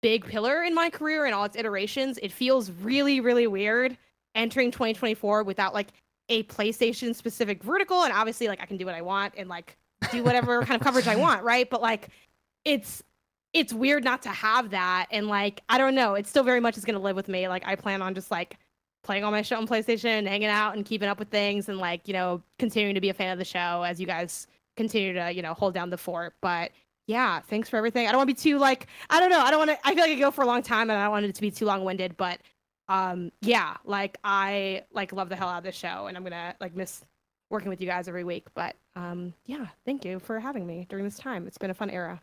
big 0.00 0.24
pillar 0.24 0.62
in 0.62 0.74
my 0.74 0.88
career 0.88 1.26
and 1.26 1.34
all 1.34 1.44
its 1.44 1.56
iterations. 1.56 2.18
It 2.22 2.32
feels 2.32 2.70
really, 2.70 3.20
really 3.20 3.46
weird 3.46 3.98
entering 4.34 4.70
2024 4.70 5.42
without 5.42 5.74
like 5.74 5.88
a 6.30 6.42
PlayStation 6.44 7.14
specific 7.14 7.62
vertical. 7.62 8.04
And 8.04 8.14
obviously, 8.14 8.48
like 8.48 8.62
I 8.62 8.64
can 8.64 8.78
do 8.78 8.86
what 8.86 8.94
I 8.94 9.02
want 9.02 9.34
and 9.36 9.46
like 9.46 9.76
do 10.10 10.24
whatever 10.24 10.62
kind 10.62 10.80
of 10.80 10.82
coverage 10.82 11.06
I 11.06 11.16
want, 11.16 11.42
right? 11.42 11.68
But 11.68 11.82
like 11.82 12.08
it's 12.64 13.02
it's 13.52 13.74
weird 13.74 14.04
not 14.04 14.22
to 14.22 14.30
have 14.30 14.70
that. 14.70 15.06
And 15.10 15.26
like 15.26 15.62
I 15.68 15.76
don't 15.76 15.94
know, 15.94 16.14
it 16.14 16.26
still 16.26 16.44
very 16.44 16.60
much 16.60 16.78
is 16.78 16.84
gonna 16.86 16.98
live 16.98 17.16
with 17.16 17.28
me. 17.28 17.46
Like 17.46 17.66
I 17.66 17.76
plan 17.76 18.00
on 18.00 18.14
just 18.14 18.30
like 18.30 18.56
playing 19.06 19.22
all 19.22 19.30
my 19.30 19.40
shit 19.40 19.56
on 19.56 19.68
PlayStation, 19.68 20.26
hanging 20.26 20.48
out 20.48 20.76
and 20.76 20.84
keeping 20.84 21.08
up 21.08 21.20
with 21.20 21.28
things 21.28 21.68
and 21.68 21.78
like, 21.78 22.08
you 22.08 22.12
know, 22.12 22.42
continuing 22.58 22.96
to 22.96 23.00
be 23.00 23.08
a 23.08 23.14
fan 23.14 23.32
of 23.32 23.38
the 23.38 23.44
show 23.44 23.84
as 23.86 24.00
you 24.00 24.06
guys 24.06 24.48
continue 24.76 25.14
to, 25.14 25.32
you 25.32 25.42
know, 25.42 25.54
hold 25.54 25.72
down 25.72 25.90
the 25.90 25.96
fort. 25.96 26.34
But 26.42 26.72
yeah, 27.06 27.40
thanks 27.40 27.68
for 27.68 27.76
everything. 27.76 28.08
I 28.08 28.10
don't 28.10 28.18
want 28.18 28.28
to 28.28 28.34
be 28.34 28.40
too 28.50 28.58
like 28.58 28.88
I 29.08 29.20
don't 29.20 29.30
know. 29.30 29.40
I 29.40 29.52
don't 29.52 29.60
want 29.60 29.70
to. 29.70 29.86
I 29.86 29.94
feel 29.94 30.02
like 30.02 30.10
I 30.10 30.18
go 30.18 30.32
for 30.32 30.42
a 30.42 30.46
long 30.46 30.60
time, 30.60 30.90
and 30.90 30.98
I 30.98 31.04
don't 31.04 31.12
want 31.12 31.24
it 31.24 31.34
to 31.36 31.40
be 31.40 31.52
too 31.52 31.64
long 31.64 31.84
winded. 31.84 32.16
But 32.16 32.40
um, 32.88 33.30
yeah, 33.42 33.76
like 33.84 34.18
I 34.24 34.82
like 34.92 35.12
love 35.12 35.28
the 35.28 35.36
hell 35.36 35.48
out 35.48 35.58
of 35.58 35.64
this 35.64 35.76
show, 35.76 36.08
and 36.08 36.16
I'm 36.16 36.24
gonna 36.24 36.56
like 36.60 36.74
miss 36.74 37.04
working 37.48 37.68
with 37.68 37.80
you 37.80 37.86
guys 37.86 38.08
every 38.08 38.24
week. 38.24 38.48
But 38.54 38.74
um, 38.96 39.32
yeah, 39.44 39.66
thank 39.84 40.04
you 40.04 40.18
for 40.18 40.40
having 40.40 40.66
me 40.66 40.84
during 40.88 41.04
this 41.04 41.16
time. 41.16 41.46
It's 41.46 41.58
been 41.58 41.70
a 41.70 41.74
fun 41.74 41.90
era. 41.90 42.20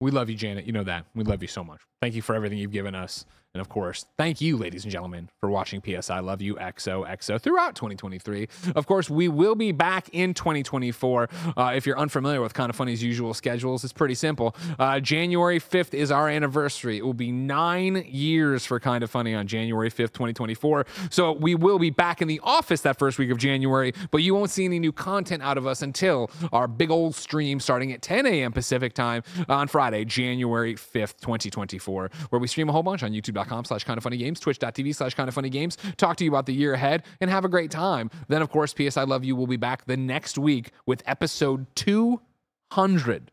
We 0.00 0.10
love 0.10 0.30
you, 0.30 0.36
Janet. 0.36 0.64
You 0.64 0.72
know 0.72 0.84
that. 0.84 1.04
We 1.14 1.24
love 1.24 1.42
you 1.42 1.48
so 1.48 1.62
much. 1.62 1.80
Thank 2.00 2.14
you 2.14 2.22
for 2.22 2.34
everything 2.34 2.56
you've 2.56 2.72
given 2.72 2.94
us 2.94 3.26
And 3.56 3.60
of 3.62 3.70
course, 3.70 4.04
thank 4.18 4.42
you, 4.42 4.58
ladies 4.58 4.84
and 4.84 4.92
gentlemen, 4.92 5.30
for 5.40 5.48
watching 5.48 5.80
PS 5.80 6.10
I 6.10 6.18
Love 6.18 6.42
You 6.42 6.56
XOXO 6.56 7.40
throughout 7.40 7.74
2023. 7.74 8.48
Of 8.74 8.86
course, 8.86 9.08
we 9.08 9.28
will 9.28 9.54
be 9.54 9.72
back 9.72 10.10
in 10.12 10.34
2024. 10.34 11.30
Uh, 11.56 11.72
if 11.74 11.86
you're 11.86 11.98
unfamiliar 11.98 12.42
with 12.42 12.52
Kind 12.52 12.68
of 12.68 12.76
Funny's 12.76 13.02
usual 13.02 13.32
schedules, 13.32 13.82
it's 13.82 13.94
pretty 13.94 14.14
simple. 14.14 14.54
Uh, 14.78 15.00
January 15.00 15.58
5th 15.58 15.94
is 15.94 16.10
our 16.10 16.28
anniversary. 16.28 16.98
It 16.98 17.06
will 17.06 17.14
be 17.14 17.32
nine 17.32 18.04
years 18.06 18.66
for 18.66 18.78
Kind 18.78 19.02
of 19.02 19.10
Funny 19.10 19.34
on 19.34 19.46
January 19.46 19.88
5th, 19.90 20.12
2024. 20.12 20.84
So 21.08 21.32
we 21.32 21.54
will 21.54 21.78
be 21.78 21.88
back 21.88 22.20
in 22.20 22.28
the 22.28 22.40
office 22.42 22.82
that 22.82 22.98
first 22.98 23.18
week 23.18 23.30
of 23.30 23.38
January, 23.38 23.94
but 24.10 24.18
you 24.18 24.34
won't 24.34 24.50
see 24.50 24.66
any 24.66 24.78
new 24.78 24.92
content 24.92 25.42
out 25.42 25.56
of 25.56 25.66
us 25.66 25.80
until 25.80 26.30
our 26.52 26.68
big 26.68 26.90
old 26.90 27.14
stream 27.14 27.58
starting 27.58 27.90
at 27.94 28.02
10 28.02 28.26
a.m. 28.26 28.52
Pacific 28.52 28.92
time 28.92 29.22
on 29.48 29.66
Friday, 29.66 30.04
January 30.04 30.74
5th, 30.74 31.16
2024, 31.22 32.10
where 32.28 32.38
we 32.38 32.46
stream 32.46 32.68
a 32.68 32.72
whole 32.72 32.82
bunch 32.82 33.02
on 33.02 33.12
YouTube.com 33.12 33.45
slash 33.64 33.84
kind 33.84 33.98
of 33.98 34.04
funny 34.04 34.16
games, 34.16 34.40
twitch.tv 34.40 34.94
slash 34.94 35.14
kind 35.14 35.28
of 35.28 35.34
funny 35.34 35.50
games, 35.50 35.76
talk 35.96 36.16
to 36.16 36.24
you 36.24 36.30
about 36.30 36.46
the 36.46 36.54
year 36.54 36.74
ahead 36.74 37.02
and 37.20 37.30
have 37.30 37.44
a 37.44 37.48
great 37.48 37.70
time. 37.70 38.10
Then, 38.28 38.42
of 38.42 38.50
course, 38.50 38.72
PS 38.74 38.96
I 38.96 39.04
Love 39.04 39.24
You 39.24 39.36
will 39.36 39.46
be 39.46 39.56
back 39.56 39.86
the 39.86 39.96
next 39.96 40.38
week 40.38 40.70
with 40.86 41.02
episode 41.06 41.66
200. 41.76 43.30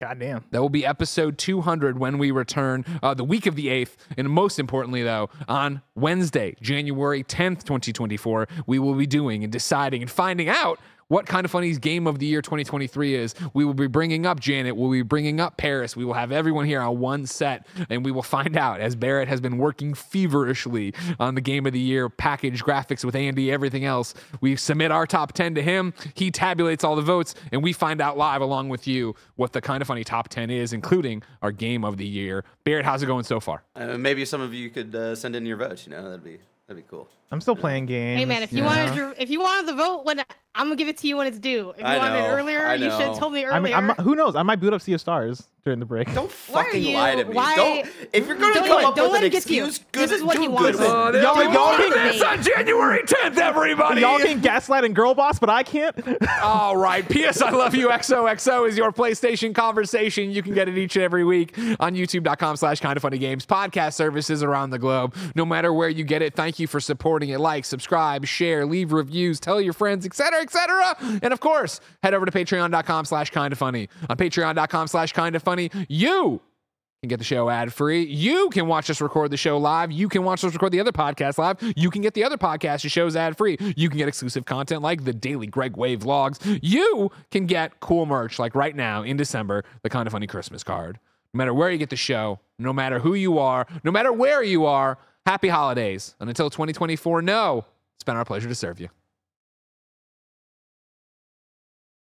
Goddamn. 0.00 0.44
That 0.52 0.62
will 0.62 0.68
be 0.68 0.86
episode 0.86 1.38
200 1.38 1.98
when 1.98 2.18
we 2.18 2.30
return 2.30 2.84
uh, 3.02 3.14
the 3.14 3.24
week 3.24 3.46
of 3.46 3.56
the 3.56 3.66
8th. 3.66 3.96
And 4.16 4.30
most 4.30 4.60
importantly, 4.60 5.02
though, 5.02 5.28
on 5.48 5.82
Wednesday, 5.96 6.54
January 6.60 7.24
10th, 7.24 7.64
2024, 7.64 8.46
we 8.66 8.78
will 8.78 8.94
be 8.94 9.08
doing 9.08 9.42
and 9.42 9.52
deciding 9.52 10.02
and 10.02 10.10
finding 10.10 10.48
out 10.48 10.78
what 11.08 11.26
kind 11.26 11.44
of 11.44 11.50
funny's 11.50 11.78
game 11.78 12.06
of 12.06 12.18
the 12.18 12.26
year 12.26 12.42
2023 12.42 13.14
is. 13.14 13.34
We 13.54 13.64
will 13.64 13.74
be 13.74 13.86
bringing 13.86 14.26
up 14.26 14.40
Janet. 14.40 14.76
We'll 14.76 14.90
be 14.90 15.02
bringing 15.02 15.40
up 15.40 15.56
Paris. 15.56 15.96
We 15.96 16.04
will 16.04 16.14
have 16.14 16.30
everyone 16.30 16.66
here 16.66 16.80
on 16.80 16.98
one 16.98 17.26
set, 17.26 17.66
and 17.88 18.04
we 18.04 18.12
will 18.12 18.22
find 18.22 18.56
out 18.56 18.80
as 18.80 18.94
Barrett 18.94 19.28
has 19.28 19.40
been 19.40 19.58
working 19.58 19.94
feverishly 19.94 20.94
on 21.18 21.34
the 21.34 21.40
game 21.40 21.66
of 21.66 21.72
the 21.72 21.80
year 21.80 22.08
package 22.08 22.62
graphics 22.62 23.04
with 23.04 23.16
Andy, 23.16 23.50
everything 23.50 23.84
else. 23.84 24.14
We 24.40 24.56
submit 24.56 24.90
our 24.90 25.06
top 25.06 25.32
10 25.32 25.54
to 25.56 25.62
him. 25.62 25.94
He 26.14 26.30
tabulates 26.30 26.84
all 26.84 26.94
the 26.94 27.02
votes, 27.02 27.34
and 27.52 27.62
we 27.62 27.72
find 27.72 28.00
out 28.00 28.18
live 28.18 28.42
along 28.42 28.68
with 28.68 28.86
you 28.86 29.14
what 29.36 29.52
the 29.52 29.60
kind 29.60 29.80
of 29.80 29.88
funny 29.88 30.04
top 30.04 30.28
10 30.28 30.50
is, 30.50 30.72
including 30.72 31.22
our 31.42 31.52
game 31.52 31.84
of 31.84 31.96
the 31.96 32.06
year. 32.06 32.44
Barrett, 32.64 32.84
how's 32.84 33.02
it 33.02 33.06
going 33.06 33.24
so 33.24 33.40
far? 33.40 33.64
Uh, 33.74 33.96
maybe 33.96 34.24
some 34.24 34.42
of 34.42 34.52
you 34.52 34.68
could 34.68 34.94
uh, 34.94 35.14
send 35.14 35.34
in 35.34 35.46
your 35.46 35.56
votes. 35.56 35.86
You 35.86 35.92
know, 35.92 36.04
that'd 36.04 36.22
be 36.22 36.38
that'd 36.66 36.82
be 36.82 36.86
cool. 36.88 37.08
I'm 37.30 37.40
still 37.40 37.56
playing 37.56 37.86
games. 37.86 38.18
Hey 38.18 38.24
man, 38.24 38.42
if 38.42 38.52
you 38.52 38.62
know? 38.62 38.66
wanted 38.66 38.94
to, 38.94 39.22
if 39.22 39.28
you 39.30 39.40
wanted 39.40 39.68
the 39.68 39.74
vote, 39.74 40.04
when 40.04 40.22
I'm 40.58 40.66
gonna 40.66 40.76
give 40.76 40.88
it 40.88 40.98
to 40.98 41.06
you 41.08 41.16
when 41.16 41.26
it's 41.28 41.38
due. 41.38 41.70
If 41.70 41.78
you 41.78 41.84
I 41.84 41.96
wanted 41.98 42.18
it 42.18 42.28
earlier, 42.28 42.66
I 42.66 42.74
you 42.74 42.90
should 42.90 43.00
have 43.00 43.18
told 43.18 43.32
me 43.32 43.46
I 43.46 43.58
mean, 43.60 43.72
earlier. 43.72 43.94
I'm, 43.96 44.04
who 44.04 44.14
knows? 44.14 44.34
I 44.36 44.42
might 44.42 44.56
boot 44.60 44.72
up 44.74 44.82
Sea 44.82 44.94
of 44.94 45.00
Stars 45.00 45.44
during 45.64 45.78
the 45.80 45.86
break. 45.86 46.12
Don't 46.14 46.30
Why 46.48 46.62
are 46.62 46.64
fucking 46.64 46.82
you- 46.82 46.94
lie 46.96 47.14
to 47.14 47.24
me. 47.24 47.34
why- 47.34 47.54
Don't. 47.56 47.86
If 48.12 48.26
you're 48.26 48.36
gonna 48.36 48.54
Don't 48.54 48.66
come 48.66 48.76
let- 48.76 48.84
up 48.86 48.94
don't 48.96 49.04
with 49.06 49.12
let 49.12 49.22
an 49.22 49.26
it 49.28 49.30
get 49.30 49.42
to 49.44 49.54
you. 49.54 49.66
excuse, 49.66 49.86
good. 49.92 50.08
This 50.08 50.18
is 50.18 50.22
what 50.24 50.34
do 50.36 50.42
he 50.42 50.46
good 50.48 50.54
wants. 50.54 50.78
with 50.78 50.86
it. 50.88 50.90
Y'all- 50.90 51.12
Don't 51.12 51.52
y'all 51.52 51.72
motivate 51.78 51.92
can- 51.94 52.10
me. 52.18 52.22
on 52.24 52.42
January 52.42 53.02
10th, 53.04 53.36
everybody. 53.38 54.00
Y'all 54.00 54.18
can 54.18 54.40
gaslight 54.42 54.84
and 54.84 54.94
girl 54.96 55.14
boss, 55.14 55.38
but 55.38 55.48
I 55.50 55.62
can't. 55.62 55.94
All 56.42 56.76
right. 56.76 57.08
P.S. 57.08 57.40
I 57.40 57.50
Love 57.50 57.74
You 57.74 57.88
XOXO 57.90 58.68
is 58.68 58.76
your 58.76 58.90
PlayStation 58.92 59.54
conversation. 59.54 60.30
You 60.30 60.42
can 60.42 60.54
get 60.54 60.68
it 60.68 60.76
each 60.76 60.96
and 60.96 61.04
every 61.04 61.24
week 61.24 61.56
on 61.78 61.94
youtube.com 61.94 62.56
slash 62.56 62.80
kind 62.80 62.96
of 62.96 63.02
funny 63.02 63.18
games, 63.18 63.46
podcast 63.46 63.94
services 63.94 64.42
around 64.42 64.70
the 64.70 64.78
globe. 64.78 65.14
No 65.36 65.44
matter 65.44 65.72
where 65.72 65.88
you 65.88 66.02
get 66.04 66.22
it, 66.22 66.34
thank 66.34 66.58
you 66.58 66.66
for 66.66 66.80
supporting 66.80 67.28
it. 67.30 67.38
Like, 67.38 67.64
subscribe, 67.64 68.26
share, 68.26 68.66
leave 68.66 68.92
reviews, 68.92 69.38
tell 69.38 69.60
your 69.60 69.72
friends, 69.72 70.04
etc., 70.04 70.40
etc. 70.40 70.47
And 71.22 71.32
of 71.32 71.40
course, 71.40 71.80
head 72.02 72.14
over 72.14 72.26
to 72.26 72.32
patreon.com 72.32 73.04
slash 73.04 73.30
kind 73.30 73.52
of 73.52 73.58
funny. 73.58 73.88
On 74.08 74.16
patreon.com 74.16 74.88
slash 74.88 75.12
kind 75.12 75.36
of 75.36 75.42
funny, 75.42 75.70
you 75.88 76.40
can 77.02 77.08
get 77.08 77.18
the 77.18 77.24
show 77.24 77.48
ad 77.48 77.72
free. 77.72 78.02
You 78.02 78.50
can 78.50 78.66
watch 78.66 78.90
us 78.90 79.00
record 79.00 79.30
the 79.30 79.36
show 79.36 79.56
live. 79.58 79.92
You 79.92 80.08
can 80.08 80.24
watch 80.24 80.42
us 80.42 80.52
record 80.52 80.72
the 80.72 80.80
other 80.80 80.90
podcast 80.92 81.38
live. 81.38 81.56
You 81.76 81.90
can 81.90 82.02
get 82.02 82.14
the 82.14 82.24
other 82.24 82.36
podcast 82.36 82.88
shows 82.90 83.14
ad 83.14 83.36
free. 83.36 83.56
You 83.76 83.88
can 83.88 83.98
get 83.98 84.08
exclusive 84.08 84.44
content 84.44 84.82
like 84.82 85.04
the 85.04 85.12
daily 85.12 85.46
Greg 85.46 85.76
Wave 85.76 86.00
vlogs. 86.00 86.58
You 86.62 87.10
can 87.30 87.46
get 87.46 87.78
cool 87.80 88.04
merch 88.06 88.38
like 88.38 88.54
right 88.54 88.74
now 88.74 89.02
in 89.02 89.16
December, 89.16 89.64
the 89.82 89.90
kind 89.90 90.06
of 90.06 90.12
funny 90.12 90.26
Christmas 90.26 90.64
card. 90.64 90.98
No 91.34 91.38
matter 91.38 91.54
where 91.54 91.70
you 91.70 91.78
get 91.78 91.90
the 91.90 91.96
show, 91.96 92.40
no 92.58 92.72
matter 92.72 92.98
who 92.98 93.14
you 93.14 93.38
are, 93.38 93.66
no 93.84 93.92
matter 93.92 94.12
where 94.12 94.42
you 94.42 94.66
are, 94.66 94.98
happy 95.24 95.48
holidays. 95.48 96.16
And 96.18 96.28
until 96.28 96.50
2024, 96.50 97.22
no, 97.22 97.64
it's 97.96 98.02
been 98.04 98.16
our 98.16 98.24
pleasure 98.24 98.48
to 98.48 98.54
serve 98.54 98.80
you. 98.80 98.88